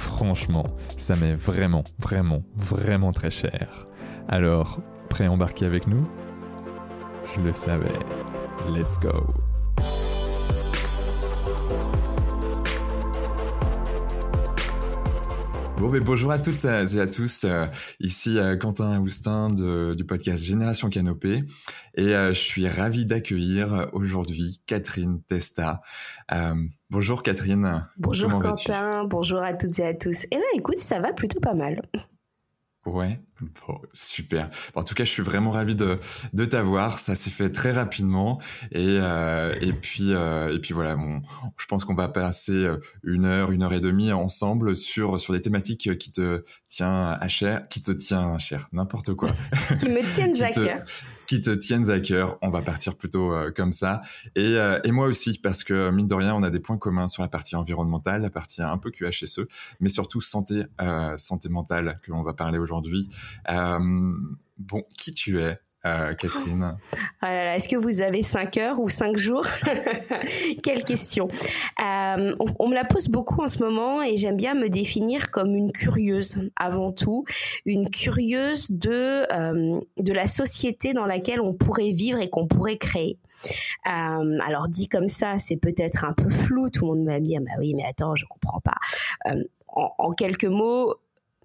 Franchement, 0.00 0.64
ça 0.96 1.14
m'est 1.14 1.34
vraiment, 1.34 1.84
vraiment, 1.98 2.42
vraiment 2.56 3.12
très 3.12 3.30
cher. 3.30 3.86
Alors, 4.28 4.80
prêt 5.10 5.26
à 5.26 5.30
embarquer 5.30 5.66
avec 5.66 5.86
nous? 5.86 6.08
Je 7.36 7.42
le 7.42 7.52
savais. 7.52 7.98
Let's 8.66 8.98
go 8.98 9.34
Bon, 15.76 15.88
ben, 15.90 16.02
bonjour 16.02 16.30
à 16.30 16.38
toutes 16.38 16.64
et 16.64 17.00
à 17.00 17.06
tous. 17.06 17.44
Euh, 17.44 17.66
ici 18.00 18.38
euh, 18.38 18.56
Quentin 18.56 18.98
Augustin 18.98 19.50
du 19.50 20.04
podcast 20.06 20.42
Génération 20.42 20.88
Canopée. 20.88 21.44
Et 21.94 22.14
euh, 22.14 22.32
je 22.32 22.38
suis 22.38 22.68
ravi 22.68 23.04
d'accueillir 23.04 23.90
aujourd'hui 23.92 24.62
Catherine 24.66 25.22
Testa. 25.24 25.82
Bonjour 26.90 27.22
Catherine. 27.22 27.86
Bonjour 27.96 28.30
Quentin, 28.40 29.04
bonjour 29.04 29.42
à 29.42 29.54
toutes 29.54 29.78
et 29.78 29.86
à 29.86 29.94
tous. 29.94 30.26
Eh 30.30 30.36
bien 30.36 30.46
écoute, 30.54 30.78
ça 30.78 31.00
va 31.00 31.12
plutôt 31.12 31.40
pas 31.40 31.54
mal. 31.54 31.80
Ouais, 32.86 33.20
super. 33.92 34.48
En 34.74 34.82
tout 34.82 34.94
cas, 34.94 35.04
je 35.04 35.10
suis 35.10 35.22
vraiment 35.22 35.50
ravi 35.50 35.74
de, 35.74 35.98
de 36.32 36.44
t'avoir. 36.46 36.98
Ça 36.98 37.14
s'est 37.14 37.30
fait 37.30 37.50
très 37.50 37.72
rapidement 37.72 38.40
et 38.72 38.96
euh, 38.98 39.54
et 39.60 39.74
puis 39.74 40.14
euh, 40.14 40.54
et 40.54 40.58
puis 40.58 40.72
voilà. 40.72 40.96
Bon, 40.96 41.20
je 41.58 41.66
pense 41.66 41.84
qu'on 41.84 41.94
va 41.94 42.08
passer 42.08 42.52
euh, 42.52 42.78
une 43.04 43.26
heure, 43.26 43.52
une 43.52 43.62
heure 43.62 43.74
et 43.74 43.80
demie 43.80 44.12
ensemble 44.12 44.76
sur 44.76 45.20
sur 45.20 45.34
des 45.34 45.42
thématiques 45.42 45.98
qui 45.98 46.10
te 46.10 46.42
tient 46.68 47.10
à 47.20 47.28
cher, 47.28 47.60
qui 47.68 47.82
te 47.82 47.92
tient 47.92 48.38
cher, 48.38 48.68
n'importe 48.72 49.12
quoi. 49.14 49.30
qui 49.78 49.90
me 49.90 50.02
tiennent 50.02 50.42
à 50.42 50.50
cœur 50.50 50.82
qui 51.30 51.40
te 51.40 51.50
tiennent 51.50 51.88
à 51.90 52.00
cœur. 52.00 52.38
On 52.42 52.50
va 52.50 52.60
partir 52.60 52.96
plutôt 52.96 53.32
euh, 53.32 53.52
comme 53.52 53.70
ça. 53.70 54.02
Et, 54.34 54.56
euh, 54.56 54.80
et, 54.82 54.90
moi 54.90 55.06
aussi, 55.06 55.38
parce 55.38 55.62
que 55.62 55.92
mine 55.92 56.08
de 56.08 56.14
rien, 56.16 56.34
on 56.34 56.42
a 56.42 56.50
des 56.50 56.58
points 56.58 56.76
communs 56.76 57.06
sur 57.06 57.22
la 57.22 57.28
partie 57.28 57.54
environnementale, 57.54 58.22
la 58.22 58.30
partie 58.30 58.62
un 58.62 58.78
peu 58.78 58.90
QHSE, 58.90 59.42
mais 59.78 59.90
surtout 59.90 60.20
santé, 60.20 60.64
euh, 60.80 61.16
santé 61.16 61.48
mentale 61.48 62.00
que 62.02 62.10
l'on 62.10 62.24
va 62.24 62.32
parler 62.32 62.58
aujourd'hui. 62.58 63.10
bon, 63.46 64.82
qui 64.98 65.14
tu 65.14 65.40
es? 65.40 65.54
Euh, 65.86 66.14
Catherine 66.14 66.76
oh 67.22 67.26
Est-ce 67.26 67.68
que 67.68 67.76
vous 67.76 68.02
avez 68.02 68.22
5 68.22 68.56
heures 68.58 68.80
ou 68.80 68.88
5 68.88 69.16
jours 69.16 69.46
Quelle 70.62 70.84
question. 70.84 71.28
Euh, 71.82 72.34
on, 72.58 72.68
me 72.68 72.74
la 72.74 72.84
pose 72.84 73.08
beaucoup 73.08 73.42
en 73.42 73.48
ce 73.48 73.64
moment 73.64 74.02
et 74.02 74.16
j'aime 74.16 74.36
bien 74.36 74.54
me 74.54 74.68
définir 74.68 75.30
comme 75.30 75.54
une 75.54 75.72
curieuse 75.72 76.42
avant 76.56 76.92
tout, 76.92 77.24
une 77.64 77.88
curieuse 77.90 78.70
de, 78.70 79.24
euh, 79.32 79.80
de 79.96 80.12
la 80.12 80.26
société 80.26 80.92
dans 80.92 81.06
laquelle 81.06 81.40
on 81.40 81.54
pourrait 81.54 81.92
vivre 81.92 82.18
et 82.18 82.28
qu'on 82.28 82.46
pourrait 82.46 82.78
créer. 82.78 83.18
alors 83.84 84.68
dit 84.68 84.88
comme 84.88 85.08
ça, 85.08 85.38
c'est 85.38 85.56
peut-être 85.56 86.04
un 86.04 86.12
peu 86.12 86.28
flou, 86.28 86.68
tout 86.68 86.84
le 86.84 86.98
monde 86.98 87.06
va 87.06 87.18
me 87.18 87.24
dire, 87.24 87.40
bah 87.40 87.52
oui, 87.58 87.72
mais 87.74 87.84
attends, 87.88 88.14
je 88.16 88.26
comprends 88.26 88.60
pas. 88.60 88.76
en 89.68 90.12
quelques 90.12 90.44
mots, 90.44 90.94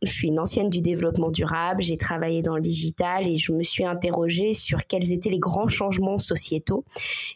je 0.02 0.12
suis 0.12 0.28
une 0.28 0.40
ancienne 0.40 0.70
du 0.70 0.82
développement 0.82 1.30
durable, 1.30 1.82
j'ai 1.82 1.98
travaillé 1.98 2.42
dans 2.42 2.56
le 2.56 2.62
digital 2.62 3.28
et 3.28 3.38
je 3.38 3.52
me 3.54 3.64
suis 3.64 3.86
interrogée 3.86 4.54
sur 4.54 4.86
quels 4.86 5.12
étaient 5.12 5.30
les 5.30 5.40
grands 5.40 5.68
changements 5.68 6.20
sociétaux. 6.20 6.84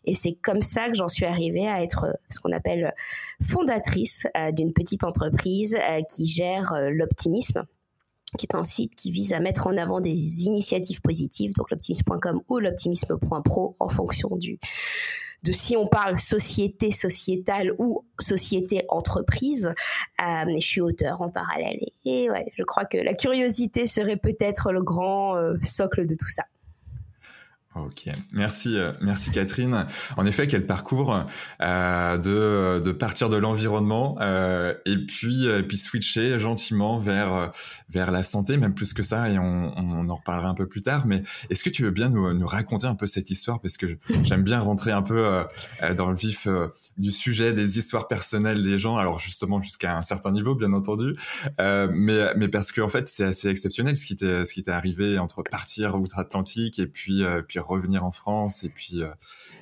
Et 0.05 0.13
c'est 0.13 0.33
comme 0.33 0.61
ça 0.61 0.89
que 0.89 0.95
j'en 0.95 1.07
suis 1.07 1.25
arrivée 1.25 1.67
à 1.67 1.81
être 1.83 2.05
euh, 2.05 2.13
ce 2.29 2.39
qu'on 2.39 2.51
appelle 2.51 2.93
fondatrice 3.41 4.27
euh, 4.37 4.51
d'une 4.51 4.73
petite 4.73 5.03
entreprise 5.03 5.75
euh, 5.75 6.01
qui 6.13 6.25
gère 6.25 6.73
l'optimisme 6.91 7.63
qui 8.37 8.45
est 8.45 8.55
un 8.55 8.63
site 8.63 8.95
qui 8.95 9.11
vise 9.11 9.33
à 9.33 9.39
mettre 9.39 9.67
en 9.67 9.77
avant 9.77 10.01
des 10.01 10.43
initiatives 10.43 11.01
positives, 11.01 11.53
donc 11.53 11.71
l'optimisme.com 11.71 12.41
ou 12.47 12.59
l'optimisme.pro 12.59 13.75
en 13.79 13.89
fonction 13.89 14.35
du, 14.35 14.59
de 15.43 15.51
si 15.51 15.77
on 15.77 15.87
parle 15.87 16.17
société 16.17 16.91
sociétale 16.91 17.71
ou 17.77 18.05
société 18.19 18.83
entreprise. 18.89 19.73
Euh, 20.21 20.53
je 20.59 20.65
suis 20.65 20.81
auteur 20.81 21.21
en 21.21 21.29
parallèle 21.29 21.79
et, 22.05 22.29
ouais, 22.29 22.51
je 22.57 22.63
crois 22.63 22.85
que 22.85 22.97
la 22.97 23.13
curiosité 23.13 23.87
serait 23.87 24.17
peut-être 24.17 24.71
le 24.71 24.83
grand 24.83 25.35
euh, 25.35 25.55
socle 25.61 26.07
de 26.07 26.15
tout 26.15 26.27
ça. 26.27 26.43
Ok, 27.75 28.09
merci, 28.31 28.79
euh, 28.79 28.93
merci 28.99 29.29
Catherine. 29.29 29.85
En 30.17 30.25
effet, 30.25 30.47
quel 30.47 30.65
parcours 30.65 31.23
euh, 31.61 32.17
de, 32.17 32.83
de 32.83 32.91
partir 32.91 33.29
de 33.29 33.37
l'environnement 33.37 34.17
euh, 34.21 34.73
et 34.87 34.97
puis 34.97 35.45
et 35.45 35.61
puis 35.61 35.77
switcher 35.77 36.39
gentiment 36.39 36.97
vers 36.97 37.51
vers 37.87 38.09
la 38.09 38.23
santé, 38.23 38.57
même 38.57 38.73
plus 38.73 38.93
que 38.93 39.03
ça, 39.03 39.29
et 39.29 39.37
on, 39.37 39.71
on 39.77 40.09
en 40.09 40.15
reparlera 40.15 40.49
un 40.49 40.55
peu 40.55 40.65
plus 40.65 40.81
tard. 40.81 41.05
Mais 41.05 41.21
est-ce 41.51 41.63
que 41.63 41.69
tu 41.69 41.83
veux 41.83 41.91
bien 41.91 42.09
nous, 42.09 42.33
nous 42.33 42.47
raconter 42.47 42.87
un 42.87 42.95
peu 42.95 43.05
cette 43.05 43.29
histoire? 43.29 43.61
Parce 43.61 43.77
que 43.77 43.85
j'aime 44.23 44.41
bien 44.41 44.59
rentrer 44.59 44.91
un 44.91 45.03
peu 45.03 45.23
euh, 45.23 45.43
dans 45.95 46.09
le 46.09 46.15
vif 46.15 46.47
du 46.97 47.11
sujet, 47.11 47.53
des 47.53 47.77
histoires 47.77 48.07
personnelles 48.07 48.63
des 48.63 48.79
gens. 48.79 48.97
Alors 48.97 49.19
justement 49.19 49.61
jusqu'à 49.61 49.95
un 49.95 50.01
certain 50.01 50.31
niveau, 50.31 50.55
bien 50.55 50.73
entendu, 50.73 51.13
mais 51.59 52.33
mais 52.35 52.47
parce 52.47 52.71
que 52.71 52.81
en 52.81 52.89
fait 52.89 53.07
c'est 53.07 53.25
assez 53.25 53.47
exceptionnel 53.47 53.95
ce 53.95 54.07
qui 54.07 54.17
t'est 54.17 54.43
ce 54.43 54.55
qui 54.55 54.63
t'est 54.63 54.71
arrivé 54.71 55.19
entre 55.19 55.43
partir 55.43 55.95
outre-Atlantique 55.95 56.79
et 56.79 56.87
puis 56.87 57.23
puis 57.47 57.59
revenir 57.69 58.03
en 58.03 58.11
France 58.11 58.63
et 58.63 58.69
puis, 58.69 59.01
euh, 59.01 59.09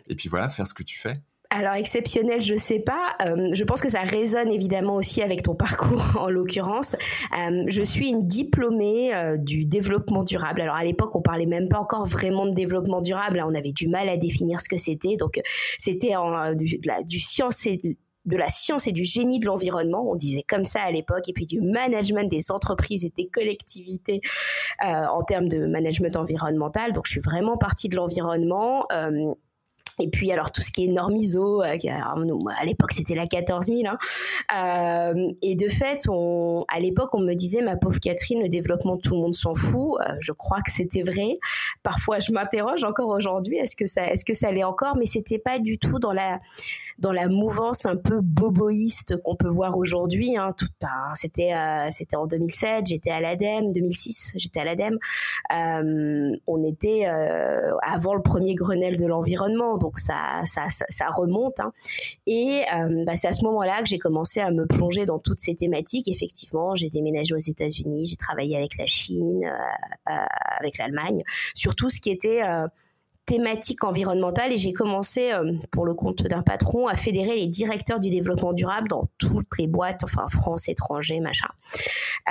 et 0.10 0.16
puis 0.16 0.30
voilà, 0.30 0.50
faire 0.50 0.68
ce 0.68 0.74
que 0.74 0.84
tu 0.84 0.98
fais 1.00 1.14
alors 1.50 1.76
exceptionnel, 1.76 2.42
je 2.42 2.58
sais 2.58 2.80
pas. 2.82 3.16
Euh, 3.26 3.52
je 3.54 3.64
pense 3.64 3.80
que 3.80 3.88
ça 3.88 4.02
résonne 4.02 4.52
évidemment 4.52 4.96
aussi 4.96 5.22
avec 5.22 5.44
ton 5.44 5.56
parcours 5.56 6.18
en 6.20 6.28
l'occurrence. 6.28 6.98
Euh, 7.40 7.64
je 7.68 7.82
suis 7.82 8.10
une 8.10 8.28
diplômée 8.28 9.14
du 9.38 9.64
développement 9.64 10.26
durable. 10.26 10.60
Alors 10.60 10.76
à 10.76 10.84
l'époque, 10.84 11.16
on 11.16 11.22
parlait 11.22 11.46
même 11.46 11.70
pas 11.70 11.80
encore 11.80 12.06
vraiment 12.06 12.48
de 12.48 12.54
développement 12.54 13.00
durable. 13.00 13.42
on 13.48 13.56
avait 13.56 13.72
du 13.72 13.88
mal 13.88 14.10
à 14.10 14.18
définir 14.18 14.60
ce 14.60 14.68
que 14.68 14.76
c'était. 14.76 15.16
Donc 15.16 15.40
c'était 15.78 16.16
du, 16.58 16.82
du 17.06 17.20
science 17.22 17.66
et 17.66 17.98
de 18.28 18.38
la 18.38 18.50
science 18.50 18.88
et 18.88 18.92
du 18.92 19.04
génie 19.04 19.40
de 19.40 19.46
l'environnement, 19.46 20.06
on 20.08 20.16
disait 20.16 20.44
comme 20.48 20.66
ça 20.66 20.82
à 20.82 20.92
l'époque, 20.92 21.28
et 21.28 21.34
puis 21.34 21.48
du 21.48 21.62
management 21.62 22.30
des 22.30 22.52
entreprises 22.52 23.06
et 23.06 23.14
des 23.18 23.28
collectivités 23.28 24.22
euh, 24.84 25.06
en 25.06 25.24
termes 25.24 25.48
de 25.48 25.66
management 25.66 26.16
environnemental. 26.18 26.92
Donc 26.92 27.06
je 27.08 27.12
suis 27.12 27.22
vraiment 27.22 27.58
partie 27.58 27.90
de 27.90 27.96
l'environnement. 27.96 28.86
Euh, 28.92 29.34
et 30.00 30.10
puis 30.10 30.32
alors 30.32 30.52
tout 30.52 30.62
ce 30.62 30.72
qui 30.72 30.86
est 30.86 30.90
normes 30.90 31.16
ISO, 31.16 31.64
euh, 31.64 31.66
à 31.66 32.66
l'époque 32.66 32.92
c'était 32.92 33.16
la 33.16 33.26
14000. 33.26 33.88
Hein. 33.88 33.98
Euh, 34.56 35.32
et 35.42 35.56
de 35.56 35.68
fait, 35.70 36.04
à 36.68 36.80
l'époque 36.80 37.10
on 37.14 37.22
me 37.22 37.34
disait 37.34 37.62
ma 37.62 37.78
pauvre 37.78 38.00
Catherine, 38.00 38.42
le 38.42 38.50
développement 38.50 38.98
tout 38.98 39.16
le 39.16 39.22
monde 39.22 39.34
s'en 39.34 39.56
fout. 39.56 39.98
Je 40.20 40.34
crois 40.34 40.62
que 40.62 40.72
c'était 40.72 41.02
vrai. 41.02 41.40
Parfois 41.82 42.20
je 42.20 42.32
m'interroge 42.32 42.84
encore 42.84 43.10
aujourd'hui, 43.10 43.58
est-ce 43.58 43.76
que 43.76 43.88
ça, 43.88 44.06
est-ce 44.06 44.24
que 44.24 44.36
ça 44.36 44.52
l'est 44.52 44.64
encore? 44.64 44.98
Mais 44.98 45.06
c'était 45.06 45.40
pas 45.40 45.58
du 45.58 45.80
tout 45.80 45.98
dans 45.98 46.14
la 46.14 46.40
dans 47.00 47.12
la 47.12 47.28
mouvance 47.28 47.86
un 47.86 47.96
peu 47.96 48.22
boboïste 48.22 49.22
qu'on 49.24 49.36
peut 49.36 49.50
voir 49.50 49.78
aujourd'hui. 49.78 50.36
Hein, 50.38 50.56
ben, 50.82 50.88
c'était 51.16 51.54
euh, 51.54 51.88
c'était 51.92 52.16
en 52.16 52.26
2007, 52.26 52.88
j'étais 52.88 53.12
à 53.12 53.20
l'ADEME, 53.20 53.72
2006, 53.72 54.34
j'étais 54.36 54.60
à 54.60 54.64
l'ADEME. 54.64 54.98
Euh, 55.54 56.32
on 56.48 56.64
était 56.64 57.08
euh, 57.08 57.76
avant 57.84 58.16
le 58.16 58.22
premier 58.22 58.56
Grenelle 58.56 58.98
de 58.98 59.06
l'environnement, 59.06 59.78
donc 59.78 60.00
ça 60.00 60.42
ça, 60.46 61.08
remonte. 61.10 61.60
Hein. 61.60 61.72
Et 62.26 62.64
bah, 63.06 63.16
c'est 63.16 63.28
à 63.28 63.34
ce 63.34 63.44
moment-là 63.46 63.82
que 63.82 63.88
j'ai 63.88 64.00
commencé 64.00 64.40
à 64.40 64.52
me 64.52 64.66
plonger 64.66 65.06
dans 65.06 65.20
toutes 65.20 65.40
ces 65.40 65.56
thématiques. 65.56 66.08
Effectivement, 66.08 66.76
j'ai 66.76 66.90
déménagé 66.90 67.34
aux 67.34 67.38
États-Unis, 67.38 68.06
j'ai 68.06 68.16
travaillé 68.16 68.58
avec 68.58 68.78
la 68.78 68.86
Chine, 68.86 69.50
avec 70.06 70.78
l'Allemagne, 70.78 71.24
sur 71.54 71.76
tout 71.76 71.90
ce 71.90 72.00
qui 72.00 72.10
était 72.10 72.42
thématique 73.28 73.84
environnementale 73.84 74.54
et 74.54 74.58
j'ai 74.58 74.74
commencé, 74.74 75.32
euh, 75.34 75.52
pour 75.72 75.86
le 75.86 75.94
compte 75.94 76.24
d'un 76.24 76.42
patron, 76.42 76.88
à 76.88 76.96
fédérer 76.96 77.36
les 77.36 77.46
directeurs 77.46 78.00
du 78.00 78.10
développement 78.10 78.54
durable 78.54 78.88
dans 78.88 79.10
toutes 79.18 79.58
les 79.60 79.68
boîtes, 79.68 80.04
enfin 80.04 80.28
France, 80.30 80.70
étranger, 80.70 81.20
machin. 81.20 81.50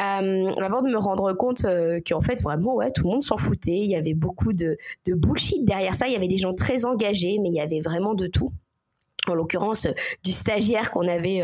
Euh, 0.01 0.51
avant 0.57 0.81
de 0.83 0.89
me 0.89 0.97
rendre 0.97 1.33
compte 1.35 1.67
euh, 1.67 2.01
qu'en 2.05 2.23
fait, 2.23 2.43
vraiment, 2.43 2.75
ouais, 2.75 2.91
tout 2.91 3.05
le 3.05 3.11
monde 3.11 3.23
s'en 3.23 3.37
foutait. 3.37 3.77
Il 3.77 3.91
y 3.91 3.95
avait 3.95 4.15
beaucoup 4.15 4.55
de, 4.55 4.79
de 5.05 5.15
bullshit 5.15 5.65
derrière 5.65 5.95
ça. 5.95 6.07
Il 6.07 6.15
y 6.15 6.17
avait 6.17 6.29
des 6.29 6.39
gens 6.39 6.55
très 6.55 6.87
engagés, 6.87 7.37
mais 7.43 7.51
il 7.51 7.55
y 7.55 7.61
avait 7.61 7.81
vraiment 7.81 8.15
de 8.15 8.27
tout 8.27 8.51
en 9.29 9.35
l'occurrence 9.35 9.87
du 10.25 10.33
stagiaire 10.33 10.91
qu'on 10.93 11.07
avait 11.07 11.43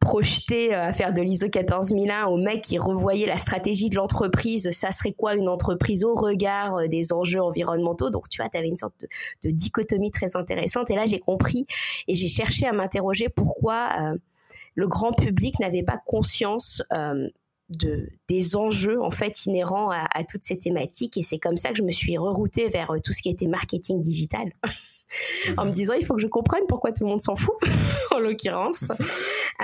projeté 0.00 0.74
euh, 0.74 0.82
à 0.82 0.92
faire 0.92 1.12
de 1.12 1.20
l'ISO 1.20 1.48
14001 1.48 2.26
au 2.26 2.36
mec 2.36 2.62
qui 2.62 2.78
revoyait 2.78 3.26
la 3.26 3.36
stratégie 3.36 3.90
de 3.90 3.96
l'entreprise, 3.96 4.70
ça 4.70 4.92
serait 4.92 5.12
quoi 5.12 5.34
une 5.34 5.48
entreprise 5.48 6.04
au 6.04 6.14
regard 6.14 6.76
euh, 6.76 6.88
des 6.88 7.12
enjeux 7.12 7.40
environnementaux? 7.40 8.10
Donc 8.10 8.28
tu 8.28 8.40
vois, 8.40 8.48
tu 8.48 8.58
avais 8.58 8.68
une 8.68 8.76
sorte 8.76 8.94
de, 9.42 9.50
dichotomie 9.50 10.10
très 10.10 10.36
intéressante. 10.36 10.90
Et 10.90 10.94
là, 10.94 11.06
j'ai 11.06 11.18
compris 11.18 11.66
et 12.08 12.14
j'ai 12.14 12.28
cherché 12.28 12.66
à 12.66 12.72
m'interroger 12.72 13.28
pourquoi 13.28 13.90
euh, 14.00 14.16
le 14.74 14.86
grand 14.86 15.12
public 15.12 15.58
n'avait 15.60 15.82
pas 15.82 15.98
conscience 16.04 16.82
de, 17.70 18.08
des 18.28 18.56
enjeux 18.56 19.02
en 19.02 19.10
fait 19.10 19.46
inhérents 19.46 19.90
à, 19.90 20.04
à 20.12 20.22
toutes 20.22 20.42
ces 20.42 20.58
thématiques 20.58 21.16
et 21.16 21.22
c'est 21.22 21.38
comme 21.38 21.56
ça 21.56 21.70
que 21.70 21.76
je 21.76 21.82
me 21.82 21.90
suis 21.90 22.18
reroutée 22.18 22.68
vers 22.68 22.92
tout 23.02 23.14
ce 23.14 23.22
qui 23.22 23.30
était 23.30 23.46
marketing 23.46 24.02
digital. 24.02 24.52
en 25.56 25.64
me 25.64 25.68
mhm. 25.68 25.74
disant 25.74 25.94
il 25.94 26.04
faut 26.04 26.14
que 26.14 26.20
je 26.20 26.26
comprenne 26.26 26.62
pourquoi 26.68 26.92
tout 26.92 27.04
le 27.04 27.10
monde 27.10 27.20
s'en 27.20 27.36
fout 27.36 27.54
en 28.14 28.18
l'occurrence. 28.18 28.90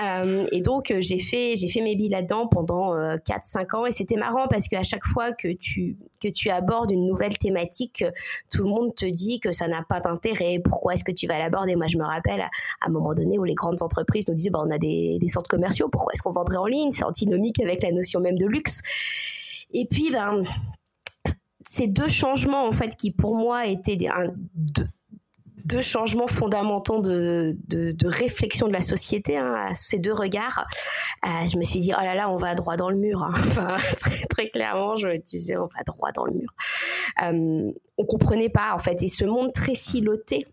Euh, 0.01 0.47
et 0.51 0.61
donc 0.61 0.89
euh, 0.89 0.97
j'ai 1.01 1.19
fait 1.19 1.55
j'ai 1.55 1.67
fait 1.67 1.81
mes 1.81 1.95
billes 1.95 2.09
là-dedans 2.09 2.47
pendant 2.47 2.95
4-5 2.95 3.59
euh, 3.75 3.77
ans. 3.77 3.85
Et 3.85 3.91
c'était 3.91 4.15
marrant 4.15 4.47
parce 4.47 4.67
qu'à 4.67 4.81
chaque 4.81 5.05
fois 5.05 5.33
que 5.33 5.49
tu 5.53 5.97
que 6.19 6.29
tu 6.29 6.49
abordes 6.49 6.89
une 6.89 7.05
nouvelle 7.05 7.37
thématique 7.37 8.03
tout 8.49 8.63
le 8.63 8.69
monde 8.69 8.95
te 8.95 9.05
dit 9.05 9.39
que 9.39 9.51
ça 9.51 9.67
n'a 9.67 9.83
pas 9.87 9.99
d'intérêt. 9.99 10.59
Pourquoi 10.63 10.95
est-ce 10.95 11.03
que 11.03 11.11
tu 11.11 11.27
vas 11.27 11.37
l'aborder? 11.37 11.75
Moi 11.75 11.85
je 11.87 11.99
me 11.99 12.05
rappelle 12.05 12.41
à, 12.41 12.49
un 12.81 12.89
moment 12.89 13.13
donné 13.13 13.37
où 13.37 13.43
les 13.43 13.53
grandes 13.53 13.83
entreprises 13.83 14.27
nous 14.29 14.33
disaient 14.35 14.49
bah, 14.49 14.63
on 14.65 14.71
a 14.71 14.79
des, 14.79 15.19
des 15.19 15.27
centres 15.27 15.49
commerciaux. 15.49 15.89
Pourquoi 15.89 16.13
est-ce 16.13 16.23
qu'on 16.23 16.31
vendrait 16.31 16.57
en 16.57 16.65
ligne? 16.65 16.89
C'est 16.89 17.05
antinomique 17.05 17.59
avec 17.59 17.83
la 17.83 17.91
notion 17.91 18.19
même 18.19 18.39
de 18.39 18.47
luxe. 18.47 18.81
Et 19.73 19.85
puis 19.85 20.09
ben 20.09 20.41
ces 21.65 21.87
deux 21.87 22.09
changements 22.09 22.65
en 22.67 22.71
fait 22.71 22.95
qui 22.95 23.11
pour 23.11 23.35
moi 23.35 23.67
étaient 23.67 23.95
des, 23.95 24.07
un, 24.07 24.27
deux, 24.55 24.87
deux 25.65 25.81
changements 25.81 26.27
fondamentaux 26.27 27.01
de, 27.01 27.55
de, 27.67 28.07
réflexion 28.07 28.67
de 28.67 28.73
la 28.73 28.81
société, 28.81 29.37
hein, 29.37 29.71
ces 29.75 29.99
deux 29.99 30.13
regards, 30.13 30.65
euh, 31.25 31.47
je 31.47 31.57
me 31.57 31.63
suis 31.63 31.79
dit, 31.79 31.91
oh 31.97 32.01
là 32.01 32.15
là, 32.15 32.29
on 32.29 32.37
va 32.37 32.55
droit 32.55 32.75
dans 32.75 32.89
le 32.89 32.97
mur. 32.97 33.23
Hein. 33.23 33.33
Très, 33.97 34.25
très, 34.29 34.49
clairement, 34.49 34.97
je 34.97 35.07
me 35.07 35.17
disais, 35.17 35.55
on 35.57 35.67
va 35.67 35.83
droit 35.85 36.11
dans 36.11 36.25
le 36.25 36.33
mur. 36.33 36.49
Euh, 37.23 37.71
on 37.97 38.05
comprenait 38.05 38.49
pas, 38.49 38.73
en 38.73 38.79
fait, 38.79 39.01
et 39.03 39.07
ce 39.07 39.25
monde 39.25 39.53
très 39.53 39.75
siloté, 39.75 40.45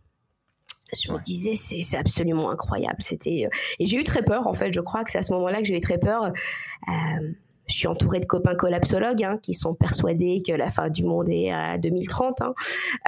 je 0.93 1.13
me 1.13 1.19
disais 1.19 1.55
c'est 1.55 1.97
absolument 1.97 2.51
incroyable 2.51 2.97
c'était 3.01 3.45
euh, 3.47 3.57
et 3.79 3.87
j'ai 3.87 3.97
eu 3.97 4.05
très 4.05 4.23
peur 4.23 4.47
en 4.47 4.55
fait 4.55 4.73
je 4.73 4.81
crois 4.81 5.05
que 5.05 5.11
c'est 5.11 5.19
à 5.19 5.23
ce 5.23 5.33
moment-là 5.35 5.61
que 5.61 5.67
j'ai 5.67 5.77
eu 5.77 5.81
très 5.81 5.99
peur 5.99 6.25
euh, 6.25 7.33
je 7.69 7.75
suis 7.75 7.87
entourée 7.87 8.19
de 8.19 8.27
copains 8.27 8.57
collapsologues 8.57 9.23
hein, 9.23 9.39
qui 9.43 9.55
sont 9.55 9.75
persuadés 9.75 10.43
que 10.45 10.53
la 10.53 10.71
fin 10.71 10.91
du 10.91 11.05
monde 11.05 11.29
est 11.29 11.53
à 11.53 11.79
2030 11.79 12.43
hein. 12.43 12.55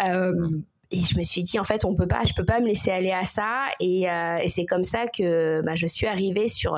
euh, 0.06 0.49
et 0.93 1.00
je 1.00 1.17
me 1.19 1.23
suis 1.23 1.43
dit 1.43 1.59
en 1.59 1.65
fait 1.65 1.85
on 1.85 1.94
peut 1.94 2.06
pas 2.06 2.25
je 2.25 2.35
peux 2.35 2.44
pas 2.44 2.61
me 2.61 2.67
laisser 2.67 2.91
aller 2.91 3.11
à 3.11 3.25
ça. 3.25 3.65
Et, 3.81 4.09
euh, 4.09 4.39
c'est 4.49 4.67
comme 4.67 4.85
ça 4.85 5.06
que 5.06 5.62
bah, 5.62 5.75
je 5.75 5.87
suis 5.87 6.06
arrivée 6.06 6.49
sur 6.49 6.75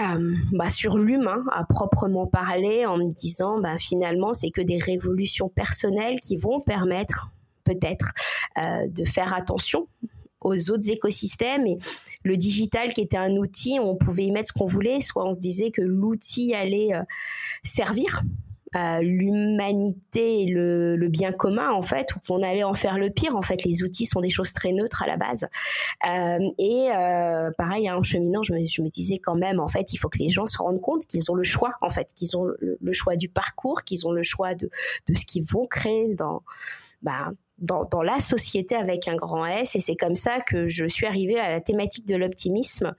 euh, 0.00 0.34
bah, 0.52 0.70
sur 0.70 0.98
l'humain 0.98 1.44
à 1.52 1.64
proprement 1.64 2.26
parler 2.26 2.86
en 2.86 2.96
me 2.96 3.12
disant 3.12 3.60
bah, 3.60 3.76
finalement 3.78 4.32
c'est 4.32 4.50
que 4.50 4.62
des 4.62 4.78
révolutions 4.78 5.48
personnelles 5.48 6.18
qui 6.20 6.36
vont 6.36 6.60
permettre 6.60 7.30
peut-être 7.64 8.12
euh, 8.58 8.88
de 8.88 9.04
faire 9.04 9.34
attention 9.34 9.86
aux 10.40 10.70
autres 10.70 10.90
écosystèmes. 10.90 11.66
Et 11.66 11.78
le 12.24 12.38
digital 12.38 12.94
qui 12.94 13.02
était 13.02 13.18
un 13.18 13.36
outil 13.36 13.78
on 13.80 13.96
pouvait 13.96 14.24
y 14.24 14.30
mettre 14.30 14.48
ce 14.54 14.58
qu'on 14.58 14.66
voulait. 14.66 15.02
Soit 15.02 15.26
on 15.26 15.34
se 15.34 15.40
disait 15.40 15.70
que 15.70 15.82
l'outil 15.82 16.54
allait 16.54 16.92
servir 17.62 18.22
l'humanité 18.74 20.42
et 20.42 20.46
le, 20.46 21.08
bien 21.08 21.32
commun 21.32 21.70
en 21.72 21.82
fait, 21.82 22.14
ou 22.14 22.20
qu'on 22.26 22.42
allait 22.42 22.62
en 22.62 22.74
faire 22.74 22.98
le 22.98 23.10
pire. 23.10 23.36
En 23.36 23.42
fait, 23.42 23.64
les 23.64 23.82
outils 23.82 24.06
sont 24.06 24.20
des 24.20 24.30
choses 24.30 24.52
très 24.52 24.72
neutres 24.72 25.02
à 25.02 25.06
la 25.06 25.16
base. 25.16 25.48
Euh, 26.08 26.38
et 26.58 26.90
euh, 26.94 27.50
pareil, 27.58 27.88
hein, 27.88 27.96
en 27.96 28.02
cheminant, 28.02 28.42
je 28.42 28.52
me, 28.52 28.88
disais 28.88 29.18
quand 29.18 29.34
même, 29.34 29.60
en 29.60 29.68
fait, 29.68 29.92
il 29.92 29.96
faut 29.96 30.08
que 30.08 30.18
les 30.18 30.30
gens 30.30 30.46
se 30.46 30.58
rendent 30.58 30.80
compte 30.80 31.06
qu'ils 31.06 31.30
ont 31.30 31.34
le 31.34 31.42
choix, 31.42 31.72
en 31.80 31.90
fait, 31.90 32.08
qu'ils 32.14 32.36
ont 32.36 32.44
le, 32.60 32.92
choix 32.92 33.16
du 33.16 33.28
parcours, 33.28 33.82
qu'ils 33.82 34.06
ont 34.06 34.12
le 34.12 34.22
choix 34.22 34.54
de, 34.54 34.70
de 35.08 35.14
ce 35.14 35.24
qu'ils 35.24 35.44
vont 35.44 35.66
créer 35.66 36.14
dans, 36.14 36.42
bah, 37.02 37.32
dans, 37.58 37.84
dans, 37.84 38.02
la 38.02 38.18
société 38.18 38.74
avec 38.74 39.06
un 39.08 39.16
grand 39.16 39.46
S. 39.46 39.76
Et 39.76 39.80
c'est 39.80 39.96
comme 39.96 40.14
ça 40.14 40.40
que 40.40 40.68
je 40.68 40.86
suis 40.86 41.06
arrivée 41.06 41.38
à 41.38 41.50
la 41.50 41.60
thématique 41.60 42.06
de 42.06 42.16
l'optimisme 42.16 42.94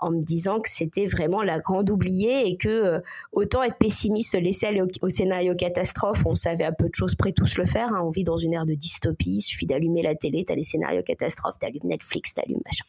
en 0.00 0.10
me 0.10 0.22
disant 0.22 0.60
que 0.60 0.68
c'était 0.68 1.06
vraiment 1.06 1.42
la 1.42 1.58
grande 1.58 1.90
oubliée 1.90 2.48
et 2.48 2.56
que 2.56 2.68
euh, 2.68 3.00
autant 3.32 3.62
être 3.62 3.78
pessimiste, 3.78 4.32
se 4.32 4.36
laisser 4.36 4.66
aller 4.66 4.82
au, 5.02 5.08
scénario 5.08 5.54
catastrophe, 5.54 6.24
on 6.26 6.34
savait 6.34 6.64
à 6.64 6.72
peu 6.72 6.88
de 6.88 6.94
choses 6.94 7.14
près 7.14 7.32
tous 7.32 7.58
le 7.58 7.66
faire. 7.66 7.92
Hein. 7.92 8.00
on 8.02 8.10
vit 8.10 8.24
dans 8.24 8.36
une 8.36 8.54
ère 8.54 8.66
de 8.66 8.74
dystopie, 8.74 9.36
il 9.36 9.42
suffit 9.42 9.66
d'allumer 9.66 10.02
la 10.02 10.14
télé, 10.14 10.44
t'as 10.44 10.54
les 10.54 10.62
scénarios 10.62 11.02
catastrophes, 11.02 11.58
t'allumes 11.58 11.80
Netflix, 11.84 12.34
t'allumes 12.34 12.62
machin. 12.64 12.84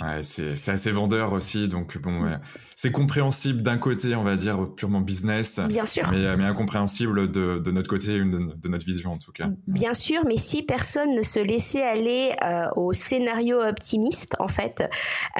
Ouais, 0.00 0.22
c'est 0.22 0.68
assez 0.68 0.90
vendeur 0.90 1.32
aussi, 1.32 1.68
donc 1.68 1.98
bon, 1.98 2.38
c'est 2.76 2.92
compréhensible 2.92 3.62
d'un 3.62 3.78
côté, 3.78 4.14
on 4.14 4.22
va 4.22 4.36
dire 4.36 4.68
purement 4.76 5.00
business, 5.00 5.60
bien 5.68 5.84
sûr, 5.84 6.04
mais, 6.12 6.36
mais 6.36 6.44
incompréhensible 6.44 7.30
de, 7.30 7.58
de, 7.58 7.70
notre 7.70 7.88
côté, 7.88 8.18
de, 8.18 8.54
de, 8.54 8.68
notre 8.68 8.84
vision 8.84 9.12
en 9.12 9.18
tout 9.18 9.32
cas. 9.32 9.48
Bien 9.66 9.94
sûr, 9.94 10.22
mais 10.26 10.36
si 10.36 10.62
personne 10.62 11.14
ne 11.14 11.22
se 11.22 11.40
laissait 11.40 11.82
aller 11.82 12.30
euh, 12.44 12.66
au 12.76 12.92
scénario 12.92 13.60
optimiste, 13.60 14.36
en 14.38 14.48
fait, 14.48 14.88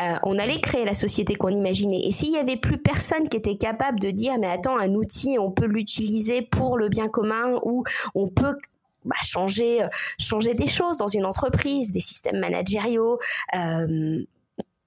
euh, 0.00 0.16
on 0.24 0.38
allait 0.38 0.60
créer 0.60 0.84
la 0.84 0.94
société 0.94 1.36
qu'on 1.36 1.48
imaginait. 1.48 2.00
Et 2.04 2.12
s'il 2.12 2.32
y 2.32 2.38
avait 2.38 2.56
plus 2.56 2.78
personne 2.78 3.28
qui 3.28 3.36
était 3.36 3.56
capable 3.56 4.00
de 4.00 4.10
dire, 4.10 4.34
mais 4.40 4.48
attends, 4.48 4.76
un 4.76 4.94
outil, 4.94 5.36
on 5.38 5.50
peut 5.50 5.66
l'utiliser 5.66 6.42
pour 6.42 6.76
le 6.76 6.88
bien 6.88 7.08
commun 7.08 7.58
ou 7.62 7.84
on 8.14 8.28
peut 8.28 8.56
bah, 9.04 9.16
changer, 9.22 9.82
euh, 9.82 9.88
changer 10.18 10.54
des 10.54 10.68
choses 10.68 10.98
dans 10.98 11.06
une 11.06 11.24
entreprise, 11.24 11.92
des 11.92 12.00
systèmes 12.00 12.38
managériaux. 12.38 13.18
Euh, 13.54 14.24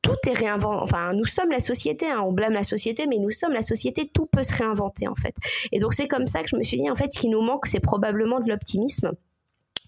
tout 0.01 0.17
est 0.25 0.33
réinventé. 0.33 0.79
Enfin, 0.81 1.11
nous 1.13 1.25
sommes 1.25 1.51
la 1.51 1.59
société. 1.59 2.07
Hein, 2.09 2.21
on 2.25 2.31
blâme 2.31 2.53
la 2.53 2.63
société, 2.63 3.05
mais 3.07 3.17
nous 3.17 3.31
sommes 3.31 3.53
la 3.53 3.61
société. 3.61 4.09
Tout 4.13 4.25
peut 4.25 4.43
se 4.43 4.53
réinventer 4.53 5.07
en 5.07 5.15
fait. 5.15 5.35
Et 5.71 5.79
donc 5.79 5.93
c'est 5.93 6.07
comme 6.07 6.27
ça 6.27 6.41
que 6.43 6.49
je 6.49 6.55
me 6.55 6.63
suis 6.63 6.77
dit 6.77 6.89
en 6.89 6.95
fait, 6.95 7.13
ce 7.13 7.19
qui 7.19 7.29
nous 7.29 7.41
manque, 7.41 7.67
c'est 7.67 7.79
probablement 7.79 8.39
de 8.39 8.49
l'optimisme. 8.49 9.11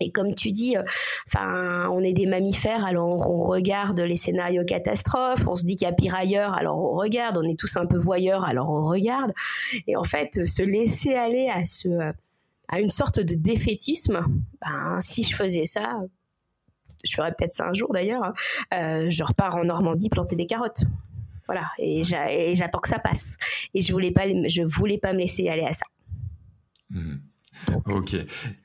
Et 0.02 0.12
comme 0.12 0.34
tu 0.34 0.52
dis, 0.52 0.76
euh, 0.76 0.84
enfin, 1.28 1.88
on 1.92 2.02
est 2.02 2.14
des 2.14 2.26
mammifères, 2.26 2.84
alors 2.86 3.30
on, 3.30 3.44
regarde 3.44 4.00
les 4.00 4.16
scénarios 4.16 4.66
catastrophes, 4.66 5.48
on 5.48 5.56
se 5.56 5.66
dit 5.66 5.76
qu'il 5.76 5.88
y 5.88 5.90
a 5.90 5.94
pire 5.94 6.16
ailleurs, 6.16 6.54
alors 6.56 6.78
on 6.78 6.96
regarde, 6.96 7.38
on 7.38 7.44
est 7.44 7.60
tous 7.60 7.78
un 7.78 7.86
peu 7.86 7.98
voyeurs, 7.98 8.44
alors 8.44 8.70
on 8.70 8.88
regarde. 8.88 9.34
Et 9.88 9.96
en 9.96 10.04
fait, 10.04 10.46
se 10.46 10.64
laisser 10.64 11.14
aller 11.14 11.48
à 11.48 11.64
ce, 11.66 12.12
à 12.74 12.80
une 12.80 12.90
sorte 12.90 13.20
de 13.20 13.36
défaitisme, 13.36 14.26
ben, 14.60 14.98
si 15.00 15.22
je 15.22 15.36
faisais 15.36 15.66
ça, 15.66 16.02
je 17.04 17.16
ferais 17.16 17.32
peut-être 17.38 17.54
ça 17.54 17.68
un 17.68 17.74
jour 17.74 17.94
d'ailleurs, 17.94 18.24
hein, 18.24 18.34
euh, 18.74 19.06
je 19.12 19.24
repars 19.24 19.58
en 19.58 19.66
Normandie 19.66 20.10
planter 20.10 20.36
des 20.36 20.48
carottes. 20.48 20.82
Voilà, 21.46 21.70
et 21.78 22.04
j'attends 22.04 22.80
que 22.80 22.88
ça 22.88 22.98
passe. 22.98 23.38
Et 23.76 23.82
je 23.82 23.92
voulais 23.92 24.12
pas, 24.12 24.24
je 24.48 24.64
voulais 24.64 24.98
pas 24.98 25.14
me 25.14 25.20
laisser 25.20 25.48
aller 25.50 25.66
à 25.66 25.74
ça. 25.74 25.86
Mmh. 26.90 27.18
ok. 27.86 28.16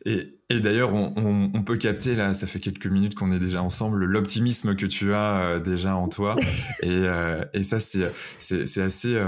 Et, 0.06 0.38
d'ailleurs, 0.48 0.94
on, 0.94 1.62
peut 1.62 1.76
capter, 1.76 2.14
là, 2.14 2.32
ça 2.32 2.46
fait 2.46 2.60
quelques 2.60 2.86
minutes 2.86 3.14
qu'on 3.14 3.32
est 3.32 3.40
déjà 3.40 3.62
ensemble, 3.62 4.06
l'optimisme 4.06 4.74
que 4.74 4.86
tu 4.86 5.12
as 5.12 5.40
euh, 5.40 5.58
déjà 5.58 5.96
en 5.96 6.08
toi. 6.08 6.36
et, 6.82 6.88
euh, 6.88 7.44
et, 7.52 7.62
ça, 7.62 7.78
c'est 7.78 8.80
assez 8.80 9.20